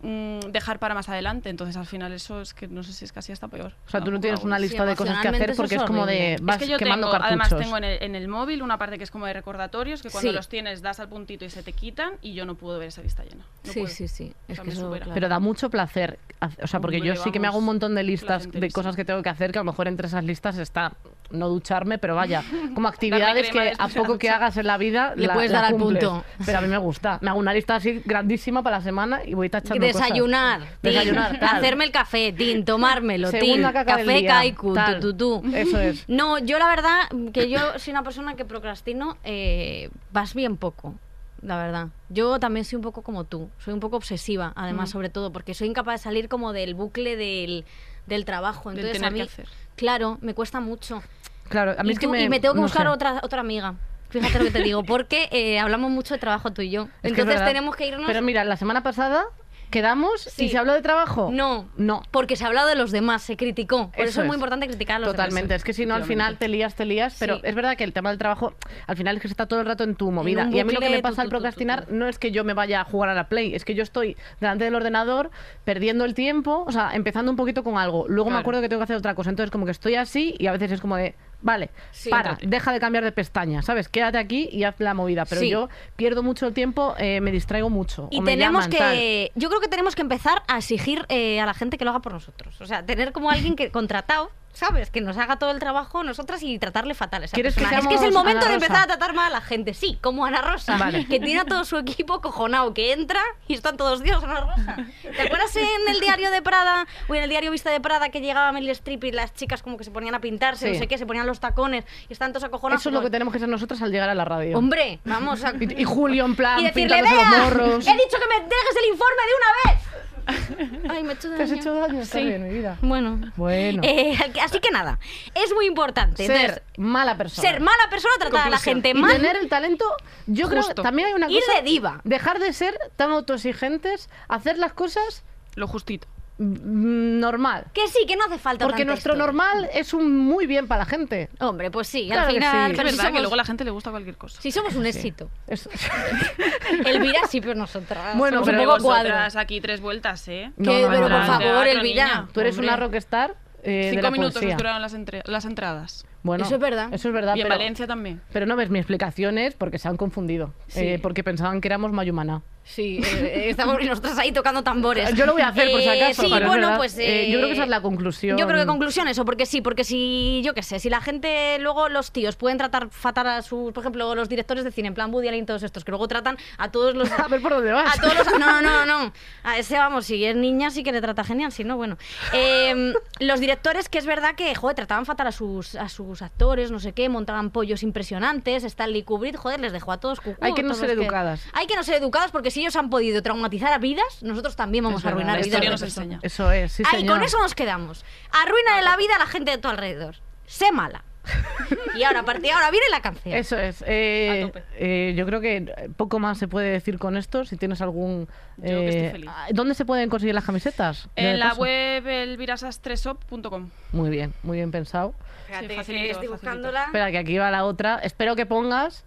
dejar 0.04 0.80
para 0.80 0.94
más 0.96 1.10
adelante, 1.10 1.50
entonces 1.50 1.78
al 1.78 1.86
final 1.86 2.12
eso 2.14 2.42
es 2.42 2.54
que 2.54 2.68
no 2.68 2.84
sé 2.84 2.92
si 2.94 3.06
es 3.06 3.12
casi 3.12 3.32
hasta 3.32 3.48
peor. 3.48 3.74
O 3.88 3.90
sea, 3.90 4.02
tú 4.02 4.12
no 4.12 4.20
tienes 4.20 4.44
una 4.44 4.58
lista 4.58 4.86
de 4.86 4.96
cosas 4.96 5.20
que 5.22 5.28
hacer 5.28 5.56
porque 5.56 5.76
es 5.76 5.82
es 5.82 5.88
como 5.88 6.06
de 6.06 6.38
vas 6.42 6.58
es 6.58 6.64
que 6.64 6.72
yo 6.72 6.78
quemando 6.78 7.08
tengo, 7.08 7.20
cartuchos. 7.24 7.48
además 7.48 7.64
tengo 7.64 7.78
en 7.78 7.84
el, 7.84 8.04
en 8.04 8.16
el 8.16 8.28
móvil 8.28 8.62
una 8.64 8.78
parte 8.78 8.98
que 8.98 9.04
es 9.04 9.12
como 9.12 9.26
de 9.28 9.34
recordatorios 9.34 10.02
que 10.02 10.10
cuando 10.10 10.32
Sí. 10.32 10.36
los 10.36 10.50
tienes 10.50 10.82
das 10.82 11.00
al 11.00 11.10
puntito 11.10 11.46
y 11.46 11.50
se 11.50 11.62
te 11.64 11.74
quitan 11.74 12.14
y 12.22 12.34
yo 12.34 12.46
no 12.46 12.56
puedo 12.56 12.80
ver 12.80 12.88
esa 12.90 13.02
lista 13.02 13.24
llena. 13.24 13.46
No 13.64 13.72
Sí, 13.72 13.82
puedo. 13.82 13.94
sí, 13.94 14.08
sí. 14.08 14.34
O 14.48 14.52
Es 14.52 14.56
sea, 14.56 14.64
que 14.64 14.72
eso, 14.72 14.82
supera. 14.82 15.06
claro. 15.06 15.14
Pero 15.14 15.30
da 15.30 15.40
mucho 15.40 15.70
placer. 15.70 16.20
O 16.64 16.68
sea, 16.68 16.80
porque 16.80 17.02
yo 17.02 17.16
sí 17.16 17.32
que 17.32 17.40
me 17.40 17.48
hago 17.48 17.58
un 17.60 17.66
montón 17.66 17.94
de 17.96 18.04
listas 18.04 18.52
de 18.52 18.72
cosas 18.72 18.96
que 18.96 19.06
tengo 19.06 19.22
que 19.22 19.30
hacer, 19.30 19.52
que 19.52 19.60
a 19.60 19.62
lo 19.64 19.72
mejor 19.72 19.88
entre 19.88 20.08
esas 20.08 20.24
listas 20.24 20.58
está 20.58 20.94
no 21.30 21.48
ducharme, 21.48 21.98
pero 21.98 22.14
vaya, 22.16 22.44
como 22.76 22.88
actividades 22.90 23.50
que 23.50 23.72
a 23.78 23.88
poco 23.88 24.18
que 24.18 24.30
hagas 24.30 24.58
en 24.58 24.68
la 24.68 24.78
vida 24.78 25.14
Le 25.16 25.28
la- 25.28 25.34
puedes 25.34 25.52
la 25.52 25.62
dar 25.62 25.72
al 25.74 25.78
punto. 25.80 26.24
Pero 26.46 26.58
a 26.58 26.62
mí 26.62 26.68
me 26.68 26.78
gusta. 26.78 27.20
Me 27.22 27.30
hago 27.30 27.40
una 27.40 27.54
lista 27.54 27.76
así 27.76 28.02
grandísima 28.04 28.62
para 28.64 28.78
la 28.78 28.84
semana 28.84 29.22
y 29.26 29.34
voy 29.34 29.50
tachando. 29.50 29.86
Desayunar, 29.94 30.60
tin, 30.82 30.92
Desayunar, 30.94 31.44
hacerme 31.44 31.84
el 31.86 31.92
café, 31.92 32.34
tin, 32.34 32.66
tomármelo, 32.66 33.32
tin, 33.32 33.62
café 33.64 34.26
kaiku, 34.26 34.74
tu, 34.74 35.00
tu, 35.00 35.42
tu. 35.42 35.56
Eso 35.56 35.80
es. 35.80 36.06
No, 36.08 36.38
yo 36.40 36.60
la 36.60 36.68
verdad 36.68 37.02
que 37.34 37.50
yo 37.50 37.60
soy 37.80 37.92
una 37.92 38.04
persona 38.04 38.36
que 38.36 38.46
procrastino 38.46 39.18
eh, 39.24 39.90
vas 40.12 40.34
bien 40.34 40.58
poco, 40.58 40.96
la 41.42 41.58
verdad. 41.58 41.88
Yo 42.10 42.40
también 42.40 42.66
soy 42.66 42.78
un 42.78 42.82
poco 42.84 43.02
como 43.02 43.24
tú, 43.24 43.50
soy 43.64 43.74
un 43.74 43.80
poco 43.80 43.98
obsesiva, 43.98 44.54
además, 44.56 44.90
Mm. 44.90 44.94
sobre 44.94 45.10
todo, 45.10 45.32
porque 45.32 45.54
soy 45.54 45.68
incapaz 45.68 46.00
de 46.02 46.04
salir 46.04 46.28
como 46.30 46.54
del 46.54 46.74
bucle 46.76 47.16
del, 47.16 47.66
del 48.08 48.26
trabajo. 48.26 48.72
Entonces, 48.72 49.02
a 49.04 49.10
mí, 49.10 49.28
claro, 49.76 50.18
me 50.22 50.34
cuesta 50.34 50.60
mucho. 50.60 51.02
Claro, 51.50 51.76
a 51.78 51.84
mí 51.84 51.90
y, 51.90 51.94
es 51.94 52.00
que 52.00 52.06
tú- 52.06 52.12
me, 52.12 52.24
y 52.24 52.30
me 52.30 52.40
tengo 52.40 52.54
que 52.54 52.60
no 52.62 52.66
buscar 52.68 52.84
sé. 52.84 52.90
otra, 52.90 53.20
otra 53.24 53.42
amiga. 53.42 53.76
Fíjate 54.10 54.40
lo 54.40 54.44
que 54.46 54.52
te 54.52 54.62
digo, 54.62 54.84
porque 54.84 55.30
eh, 55.32 55.58
hablamos 55.58 55.90
mucho 55.90 56.14
de 56.14 56.20
trabajo 56.20 56.52
tú 56.52 56.62
y 56.62 56.70
yo. 56.70 56.88
Es 57.02 57.12
Entonces 57.12 57.44
tenemos 57.46 57.76
que 57.78 57.88
irnos... 57.88 58.06
Pero 58.08 58.22
mira, 58.22 58.44
la 58.44 58.58
semana 58.58 58.84
pasada 58.84 59.24
quedamos 59.72 60.22
Sí. 60.22 60.46
y 60.46 60.50
se 60.50 60.58
habló 60.58 60.74
de 60.74 60.82
trabajo. 60.82 61.30
No, 61.34 61.68
No. 61.78 62.04
porque 62.12 62.36
se 62.36 62.44
ha 62.44 62.48
hablado 62.48 62.68
de 62.68 62.76
los 62.76 62.92
demás, 62.92 63.24
se 63.24 63.36
criticó. 63.38 63.90
Por 63.92 64.02
eso, 64.02 64.10
Eso 64.12 64.22
es 64.22 64.28
muy 64.28 64.36
importante 64.36 64.68
criticar 64.68 64.98
a 64.98 65.00
los 65.00 65.10
Totalmente, 65.12 65.48
demás. 65.48 65.62
es 65.62 65.64
que 65.64 65.74
si 65.74 65.86
no 65.88 65.96
al 65.96 66.04
final 66.04 66.38
te 66.38 66.48
lías, 66.48 66.76
te 66.76 66.86
lías, 66.86 67.16
pero 67.20 67.38
Sí. 67.38 67.42
es 67.46 67.56
verdad 67.56 67.76
que 67.76 67.84
el 67.84 67.94
tema 67.94 68.10
del 68.10 68.20
trabajo 68.20 68.54
al 68.86 68.96
final 68.98 69.16
es 69.16 69.22
que 69.22 69.28
se 69.30 69.34
está 69.34 69.48
todo 69.48 69.60
el 69.62 69.66
rato 69.66 69.84
en 69.84 69.96
tu 69.96 70.12
movida. 70.12 70.48
Y 70.52 70.60
a 70.60 70.66
mí 70.66 70.74
lo 70.74 70.80
que 70.80 70.90
me 70.90 71.02
pasa 71.02 71.22
al 71.24 71.30
procrastinar 71.30 71.88
no 71.90 72.08
es 72.08 72.20
que 72.20 72.32
yo 72.32 72.44
me 72.44 72.54
vaya 72.54 72.82
a 72.82 72.84
jugar 72.84 73.10
a 73.10 73.14
la 73.16 73.28
Play, 73.30 73.56
es 73.56 73.66
que 73.66 73.74
yo 73.74 73.82
estoy 73.84 74.18
delante 74.40 74.66
del 74.66 74.76
ordenador 74.76 75.32
perdiendo 75.64 76.06
el 76.06 76.14
tiempo, 76.14 76.64
o 76.68 76.72
sea, 76.72 76.92
empezando 76.94 77.32
un 77.32 77.38
poquito 77.38 77.64
con 77.64 77.78
algo. 77.78 78.06
Luego 78.08 78.30
me 78.30 78.38
acuerdo 78.38 78.62
que 78.62 78.70
tengo 78.70 78.82
que 78.82 78.84
hacer 78.86 78.98
otra 78.98 79.16
cosa, 79.16 79.30
entonces 79.30 79.52
como 79.52 79.66
que 79.66 79.72
estoy 79.72 79.96
así 79.96 80.36
y 80.38 80.48
a 80.48 80.52
veces 80.52 80.72
es 80.74 80.82
como 80.82 80.98
de, 80.98 81.16
vale, 81.42 81.70
Sí. 81.92 82.10
para, 82.10 82.38
deja 82.42 82.72
de 82.72 82.80
cambiar 82.80 83.04
de 83.04 83.12
pestaña, 83.12 83.62
¿sabes? 83.62 83.90
Quédate 83.90 84.18
aquí 84.18 84.50
y 84.52 84.64
haz 84.64 84.76
la 84.80 84.94
movida, 84.94 85.26
pero 85.26 85.42
Sí. 85.42 85.50
yo 85.50 85.70
pierdo 85.96 86.24
mucho 86.24 86.48
el 86.48 86.54
tiempo, 86.54 86.96
eh, 86.98 87.22
me 87.22 87.32
distraigo 87.32 87.70
mucho. 87.70 88.08
Y 88.12 88.20
o 88.20 88.22
me 88.22 88.32
tenemos 88.32 88.70
tal. 88.70 88.94
que. 88.96 89.32
Yo 89.36 89.50
creo 89.50 89.62
que 89.62 89.68
tenemos 89.68 89.96
que 89.96 90.02
empezar 90.02 90.44
a 90.48 90.58
exigir 90.58 91.06
eh, 91.10 91.40
a 91.40 91.46
la 91.46 91.54
gente 91.54 91.78
que 91.78 91.86
lo 91.86 91.92
haga 91.92 92.00
por 92.02 92.14
nosotros. 92.14 92.60
O 92.62 92.66
sea, 92.66 92.86
tener 92.86 93.12
como 93.12 93.30
alguien 93.32 93.56
que 93.56 93.72
contratado. 93.72 94.32
¿Sabes? 94.54 94.92
Que 94.92 95.02
nos 95.02 95.18
haga 95.18 95.38
todo 95.38 95.52
el 95.52 95.60
trabajo 95.60 96.04
nosotras 96.04 96.44
y 96.44 96.60
tratarle 96.60 96.94
fatal 96.94 97.22
a 97.22 97.26
esa 97.26 97.34
¿Quieres 97.36 97.56
que 97.56 97.62
persona. 97.62 97.80
es 97.82 97.88
que 97.88 97.96
es 97.96 98.02
el 98.02 98.12
momento 98.12 98.46
de 98.48 98.54
empezar 98.56 98.84
a 98.84 98.88
tratar 98.88 99.14
mal 99.14 99.28
a 99.28 99.30
la 99.30 99.42
gente. 99.42 99.74
Sí, 99.74 99.98
como 100.02 100.26
Ana 100.26 100.42
Rosa. 100.42 100.78
Vale. 100.78 101.06
Que 101.08 101.20
tiene 101.20 101.40
a 101.42 101.46
todo 101.46 101.64
su 101.66 101.78
equipo 101.78 102.22
cojonado, 102.22 102.74
que 102.74 102.92
entra 102.92 103.22
y 103.48 103.54
están 103.54 103.78
todos, 103.78 104.04
Dios, 104.04 104.24
Ana 104.24 104.42
Rosa. 104.42 104.76
¿Te 105.02 105.22
acuerdas 105.22 105.56
en 105.56 105.66
el 105.90 106.00
diario 106.00 106.32
de 106.32 106.42
Prada 106.42 106.86
o 107.08 107.16
en 107.16 107.24
el 107.24 107.30
diario 107.30 107.50
Vista 107.52 107.72
de 107.72 107.80
Prada 107.80 108.10
que 108.10 108.20
llegaba 108.22 108.52
Meryl 108.52 108.70
Streep 108.72 109.04
y 109.06 109.12
las 109.12 109.34
chicas 109.34 109.62
como 109.64 109.78
que 109.78 109.84
se 109.84 109.92
ponían 109.92 110.16
a 110.16 110.20
pintarse, 110.22 110.68
Sí. 110.68 110.74
no 110.74 110.80
sé 110.80 110.88
qué, 110.88 110.98
se 110.98 111.06
ponían 111.06 111.26
los 111.28 111.40
tacones 111.40 111.86
y 112.10 112.14
están 112.14 112.32
todos 112.34 112.44
acojonados? 112.44 112.82
Eso 112.82 112.90
es 112.90 112.94
lo 112.94 113.02
que 113.02 113.10
tenemos 113.10 113.34
que 113.34 113.40
ser 113.40 113.50
nosotras 113.50 113.82
al 113.82 113.92
llegar 113.92 114.10
a 114.10 114.16
la 114.16 114.26
radio. 114.26 114.58
Hombre, 114.58 115.00
vamos 115.06 115.44
a... 115.44 115.54
Y, 115.60 115.82
y 115.82 115.84
Julio 115.86 116.26
en 116.26 116.36
plan 116.36 116.60
y 116.60 116.66
decirle, 116.66 117.02
los 117.02 117.10
"Vea, 117.12 117.30
morros. 117.44 117.88
he 117.88 117.92
dicho 117.94 118.18
que 118.20 118.28
me 118.28 118.44
dejes 118.44 118.76
el 118.84 118.90
informe 118.92 119.22
de 119.26 119.34
una 119.38 119.74
vez. 119.74 119.88
Ay, 120.90 121.04
me 121.04 121.14
he 121.14 121.16
hecho 121.16 121.30
daño. 121.30 121.38
¿Te 121.38 121.44
has 121.44 121.52
hecho 121.52 121.74
daño? 121.74 122.02
Está 122.02 122.20
Sí. 122.20 122.26
bien, 122.26 122.44
mi 122.44 122.54
vida. 122.54 122.78
Bueno. 122.82 123.20
Bueno. 123.36 123.82
Eh, 123.84 124.16
así 124.42 124.60
que 124.60 124.72
nada, 124.72 125.00
es 125.36 125.54
muy 125.54 125.66
importante. 125.66 126.26
ser 126.26 126.36
Entonces, 126.36 126.64
mala 126.78 127.18
persona. 127.18 127.50
ser 127.50 127.60
mala 127.62 127.90
persona, 127.90 128.14
tratar 128.20 128.48
a 128.48 128.50
la 128.50 128.58
gente 128.60 128.90
y 128.90 128.94
mal. 128.94 129.12
tener 129.12 129.36
el 129.38 129.50
talento, 129.50 129.86
yo 130.28 130.48
creo 130.50 130.62
que 130.62 130.68
Justo. 130.68 130.82
también 130.84 131.08
hay 131.10 131.14
una 131.14 131.30
Ir 131.30 131.40
cosa. 131.46 131.58
de 131.60 131.64
diva. 131.64 132.02
Dejar 132.04 132.40
de 132.40 132.54
ser 132.54 132.78
tan 132.96 133.12
autoexigentes, 133.12 134.10
hacer 134.28 134.58
las 134.58 134.74
cosas 134.74 135.24
Lo 135.56 135.68
justito. 135.68 136.08
mm, 136.38 137.20
normal. 137.20 137.66
Que 137.74 137.88
sí, 137.88 138.06
que 138.08 138.16
no 138.16 138.26
hace 138.26 138.40
falta 138.40 138.66
Porque 138.66 138.84
nuestro 138.86 139.16
normal 139.16 139.70
es 139.74 139.94
un 139.94 140.18
muy 140.18 140.48
bien 140.48 140.68
para 140.68 140.80
la 140.80 140.86
gente. 140.86 141.30
Hombre, 141.40 141.70
pues 141.70 141.88
sí, 141.88 142.08
Claro 142.08 142.28
al 142.30 142.34
final. 142.34 142.76
sí. 142.76 142.82
Es 142.82 142.90
si 142.92 142.98
verdad 142.98 143.12
que 143.14 143.20
luego 143.20 143.34
a 143.34 143.38
la 143.38 143.46
gente 143.46 143.64
le 143.64 143.72
gusta 143.72 143.92
cualquier 143.92 144.18
cosa. 144.18 144.42
Si 144.42 144.52
somos 144.52 144.76
un 144.76 144.86
éxito. 144.86 145.30
Es- 145.48 145.70
Elvira 146.86 147.22
sí, 147.30 147.42
pero 147.42 147.56
nosotras. 147.56 148.18
Bueno, 148.18 148.38
somos 148.38 148.50
pero 148.50 148.62
un 148.62 148.68
poco 148.70 148.84
cuadro. 148.84 149.10
vosotras 149.10 149.36
aquí 149.36 149.62
tres 149.62 149.82
vueltas, 149.82 150.28
¿eh? 150.28 150.52
No, 150.58 150.72
Que- 150.72 150.82
no, 150.82 150.88
pero 150.90 151.10
no, 151.10 151.18
por 151.18 151.20
no. 151.20 151.26
favor, 151.28 151.68
Elvira. 151.68 152.06
niña. 152.06 152.28
Tú 152.34 152.40
eres 152.40 152.56
Hombre. 152.56 152.68
una 152.68 152.78
rockstar 152.78 153.36
eh, 153.64 153.72
de 153.86 153.90
Cinco 153.92 154.02
la 154.04 154.12
minutos 154.12 154.34
poesía. 154.34 154.50
nos 154.50 154.58
duraron 154.58 154.82
las, 154.82 154.94
entre- 154.94 155.22
las 155.26 155.46
entradas. 155.46 156.06
Bueno, 156.24 156.46
Eso 156.46 156.56
es 156.56 156.62
verdad. 156.62 156.94
Eso 156.94 157.08
es 157.08 157.14
verdad. 157.14 157.36
y 157.36 157.42
en 157.42 157.48
pero, 157.48 157.58
Valencia 157.58 157.88
también. 157.88 158.22
pero 158.32 158.46
no 158.46 158.56
ves 158.56 158.70
mi 158.70 158.80
explicación 158.80 159.38
es 159.38 159.56
porque 159.56 159.80
se 159.80 159.88
han 159.88 159.98
confundido. 159.98 160.54
Sí. 160.68 160.80
Eh, 160.82 161.00
porque 161.02 161.24
pensaban 161.24 161.62
que 161.62 161.68
éramos 161.68 161.92
Mayumana. 161.92 162.44
Sí, 162.64 163.02
eh, 163.04 163.50
estamos 163.50 163.78
nosotras 163.84 164.18
ahí 164.18 164.32
tocando 164.32 164.64
tambores. 164.64 165.14
Yo 165.16 165.26
lo 165.26 165.34
voy 165.34 165.42
a 165.42 165.50
hacer 165.50 165.72
por 165.72 165.82
si 165.82 165.88
Eh, 165.88 166.04
acaso. 166.04 166.22
Sí, 166.22 166.30
bueno, 166.30 166.50
verdad. 166.50 166.78
pues. 166.78 166.98
Eh, 166.98 167.30
yo 167.30 167.40
creo 167.40 167.48
que 167.48 167.54
esa 167.54 167.64
es 167.64 167.70
la 167.70 167.78
eh, 167.78 167.82
conclusión. 167.82 168.38
Yo 168.38 168.48
creo 168.48 168.60
que 168.60 168.66
conclusión 168.66 169.08
eso, 169.08 169.26
porque 169.26 169.46
sí, 169.46 169.62
porque 169.62 169.84
si, 169.84 170.42
yo 170.44 170.54
qué 170.54 170.64
sé, 170.64 170.80
si 170.80 170.90
la 170.90 171.02
gente, 171.02 171.58
luego 171.60 171.90
los 171.90 172.12
tíos 172.12 172.36
pueden 172.36 172.58
tratar 172.58 172.90
fatal 172.90 173.28
a 173.28 173.42
sus, 173.42 173.74
por 173.74 173.84
ejemplo, 173.84 174.16
los 174.16 174.30
directores 174.30 174.64
de 174.64 174.72
cine, 174.72 174.90
en 174.90 174.94
plan 174.94 175.14
Woody 175.14 175.28
Allen 175.28 175.44
y 175.44 175.46
todos 175.46 175.64
estos, 175.64 175.84
que 175.84 175.92
luego 175.92 176.08
tratan 176.08 176.38
a 176.58 176.72
todos 176.72 176.96
los... 176.96 177.12
A 177.20 177.28
ver 177.28 177.42
por 177.42 177.52
dónde 177.52 177.72
vas. 177.72 177.98
A 177.98 178.02
todos 178.02 178.16
los... 178.16 178.40
No, 178.40 178.62
no, 178.62 178.86
no. 178.86 179.12
A 179.44 179.58
ese, 179.58 179.78
vamos, 179.78 180.06
si 180.06 180.24
es 180.24 180.36
niña 180.36 180.70
sí 180.72 180.84
que 180.84 180.92
le 180.92 181.02
trata 181.02 181.24
genial, 181.24 181.52
si 181.52 181.64
no, 181.64 181.78
bueno. 181.78 181.98
Eh, 182.34 182.94
los 183.20 183.40
directores, 183.40 183.90
que 183.90 183.98
es 183.98 184.06
verdad 184.06 184.36
que, 184.36 184.54
joder, 184.56 184.76
trataban 184.76 185.06
fatal 185.06 185.28
a 185.28 185.32
sus, 185.32 185.76
a 185.76 185.90
sus 185.90 186.22
actores, 186.22 186.72
no 186.72 186.80
sé 186.80 186.94
qué, 186.94 187.10
montaban 187.10 187.50
pollos 187.50 187.84
impresionantes, 187.84 188.64
Stanley 188.64 189.04
Kubrick, 189.04 189.36
joder, 189.36 189.60
les 189.60 189.74
dejó 189.74 189.92
a 189.92 190.00
todos 190.00 190.22
cucú, 190.22 190.38
Hay 190.42 190.54
que 190.54 190.64
no 190.64 190.74
ser 190.74 190.92
educadas. 190.92 191.42
Hay 191.54 191.68
que 191.68 191.76
no 191.76 191.84
ser 191.84 191.96
educadas 191.96 192.32
porque 192.32 192.51
si 192.52 192.62
ellos 192.62 192.76
han 192.76 192.90
podido 192.90 193.22
traumatizar 193.24 193.74
a 193.74 193.78
vidas, 193.80 194.22
nosotros 194.22 194.56
también 194.56 194.84
vamos 194.84 195.02
Es 195.02 195.06
a 195.06 195.10
verdad, 195.10 195.22
arruinar 195.32 195.40
la 195.40 195.44
vidas. 195.44 195.48
historia 195.48 195.70
de 195.70 195.74
nos 195.74 195.82
enseña. 195.82 196.20
Eso 196.22 196.52
es, 196.52 196.72
sí, 196.72 196.84
Ahí, 196.92 197.00
señor. 197.02 197.16
con 197.18 197.24
eso 197.26 197.40
nos 197.40 197.56
quedamos. 197.56 198.06
Arruina 198.32 198.82
la 198.82 198.96
vida 198.98 199.16
a 199.16 199.20
la 199.20 199.26
gente 199.28 199.52
de 199.52 199.58
tu 199.58 199.68
alrededor. 199.68 200.16
Sé 200.46 200.72
mala. 200.72 201.04
y 201.96 202.04
ahora, 202.04 202.22
a 202.22 202.26
partir 202.26 202.46
de 202.46 202.52
ahora 202.52 202.72
viene 202.72 202.88
la 202.90 203.00
canción. 203.02 203.36
Eso 203.36 203.56
es. 203.56 203.84
Eh, 203.86 204.42
A 204.44 204.48
tope. 204.48 204.64
eh, 204.74 205.14
yo 205.16 205.24
creo 205.28 205.40
que 205.40 205.92
poco 205.96 206.18
más 206.18 206.40
se 206.40 206.48
puede 206.48 206.72
decir 206.72 206.98
con 206.98 207.16
esto. 207.16 207.46
Si 207.46 207.58
tienes 207.58 207.80
algún. 207.82 208.28
Yo 208.58 208.64
que 208.64 208.88
estoy 208.90 209.06
eh, 209.06 209.12
feliz. 209.12 209.30
¿Dónde 209.52 209.76
se 209.76 209.86
pueden 209.86 210.10
conseguir 210.10 210.34
las 210.34 210.44
camisetas? 210.46 211.10
En 211.16 211.38
la 211.38 211.54
web 211.54 212.08
elvirasastresop.com. 212.08 213.70
Muy 213.92 214.10
bien, 214.10 214.34
muy 214.44 214.58
bien 214.58 214.72
pensado. 214.72 215.14
Fíjate 215.48 215.64
Sí, 215.66 215.70
que 215.70 215.76
facilito, 215.76 216.04
estoy 216.06 216.14
facilito. 216.16 216.34
buscándola. 216.34 216.84
Espera, 216.86 217.12
que 217.12 217.18
aquí 217.20 217.38
va 217.38 217.52
la 217.52 217.66
otra. 217.66 218.00
Espero 218.00 218.36
que 218.36 218.46
pongas. 218.48 219.06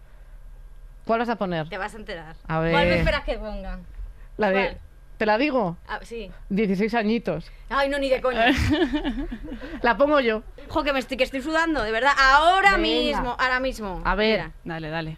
¿Cuál 1.05 1.19
vas 1.21 1.29
a 1.29 1.37
poner? 1.37 1.69
Te 1.69 1.79
vas 1.79 1.95
a 1.95 1.97
enterar. 1.99 2.37
A 2.49 2.59
ver. 2.61 2.73
¿Cuál 2.73 2.87
me 2.87 2.97
esperas 2.99 3.25
que 3.25 3.35
ponga? 3.39 3.79
La 4.37 4.51
de. 4.51 4.63
¿Cuál? 4.69 4.79
¿Te 5.19 5.27
la 5.27 5.39
digo? 5.39 5.77
Ah, 5.87 6.01
sí. 6.03 6.29
16 6.49 6.93
añitos. 6.95 7.45
Ay, 7.69 7.89
no, 7.89 7.99
ni 7.99 8.09
de 8.11 8.21
coña. 8.21 8.47
La 9.83 9.97
pongo 9.97 10.19
yo. 10.19 10.43
Jo, 10.69 10.83
que 10.83 10.93
me 10.93 10.99
estoy, 10.99 11.17
que 11.17 11.23
estoy 11.23 11.41
sudando, 11.41 11.83
de 11.85 11.93
verdad. 11.93 12.13
Ahora 12.19 12.73
Venga. 12.73 12.79
mismo, 12.79 13.37
ahora 13.39 13.61
mismo. 13.61 14.03
A 14.05 14.17
ver. 14.17 14.41
Mira. 14.41 14.53
Dale, 14.65 14.91
dale. 14.91 15.17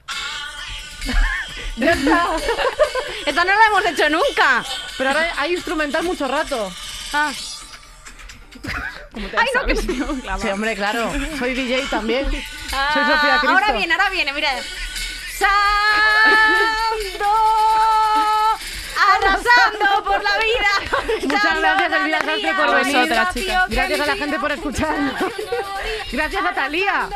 Esta 3.27 3.45
no 3.45 3.51
la 3.53 3.67
hemos 3.69 3.87
hecho 3.87 4.09
nunca. 4.11 4.65
Pero 4.99 5.11
ahora 5.11 5.33
hay 5.39 5.55
instrumental 5.55 6.05
mucho 6.05 6.29
rato. 6.29 6.71
Ah. 7.13 7.33
¿Cómo 9.13 9.29
te 9.29 9.37
Ay, 9.39 9.47
no, 9.55 9.65
que-. 9.65 9.77
Sí, 9.77 10.49
hombre, 10.51 10.75
claro. 10.75 11.11
Soy 11.39 11.55
DJ 11.55 11.87
también. 11.91 12.31
Soy 12.31 12.43
Ah, 12.73 12.91
Sofía 12.93 13.39
Cristo. 13.41 13.49
Ahora 13.59 13.73
viene, 13.73 13.95
ahora 13.95 14.11
viene, 14.11 14.33
mira. 14.33 14.51
Santo, 15.39 17.33
arrasando 19.15 20.05
por 20.05 20.23
la 20.23 20.39
vida. 20.39 20.71
Muchas 21.23 21.59
gracias, 21.61 21.93
Elvira 21.93 22.19
Sastre, 22.21 22.55
por 22.55 22.67
vosotras, 22.79 23.35
chicas. 23.35 23.69
Gracias 23.69 24.01
a 24.01 24.07
la 24.07 24.17
gente 24.17 24.39
por 24.39 24.53
escuchar. 24.53 24.97
Gracias 26.13 26.45
a 26.45 26.55
Talía. 26.55 27.09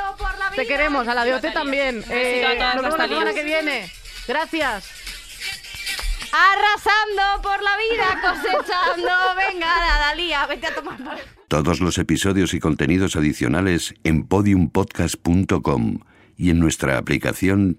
Te 0.56 0.66
queremos, 0.66 1.06
a 1.08 1.14
la 1.14 1.24
de 1.24 1.34
OT 1.34 1.52
también. 1.52 2.04
Eh, 2.10 2.58
nos 2.74 2.82
vemos 2.82 2.98
la 2.98 3.08
semana 3.08 3.32
que 3.34 3.44
viene. 3.44 3.90
Gracias. 4.28 4.84
Arrasando 6.32 7.42
por 7.42 7.60
la 7.62 7.76
vida, 7.76 8.20
cosechando. 8.22 9.10
Venga, 9.36 9.68
Dalía, 9.98 10.46
vete 10.46 10.66
a 10.68 10.74
tomar. 10.74 10.96
por- 10.98 11.18
Todos 11.48 11.80
los 11.80 11.98
episodios 11.98 12.54
y 12.54 12.60
contenidos 12.60 13.16
adicionales 13.16 13.94
en 14.04 14.22
podiumpodcast.com 14.28 15.98
y 16.36 16.50
en 16.50 16.60
nuestra 16.60 16.98
aplicación 16.98 17.78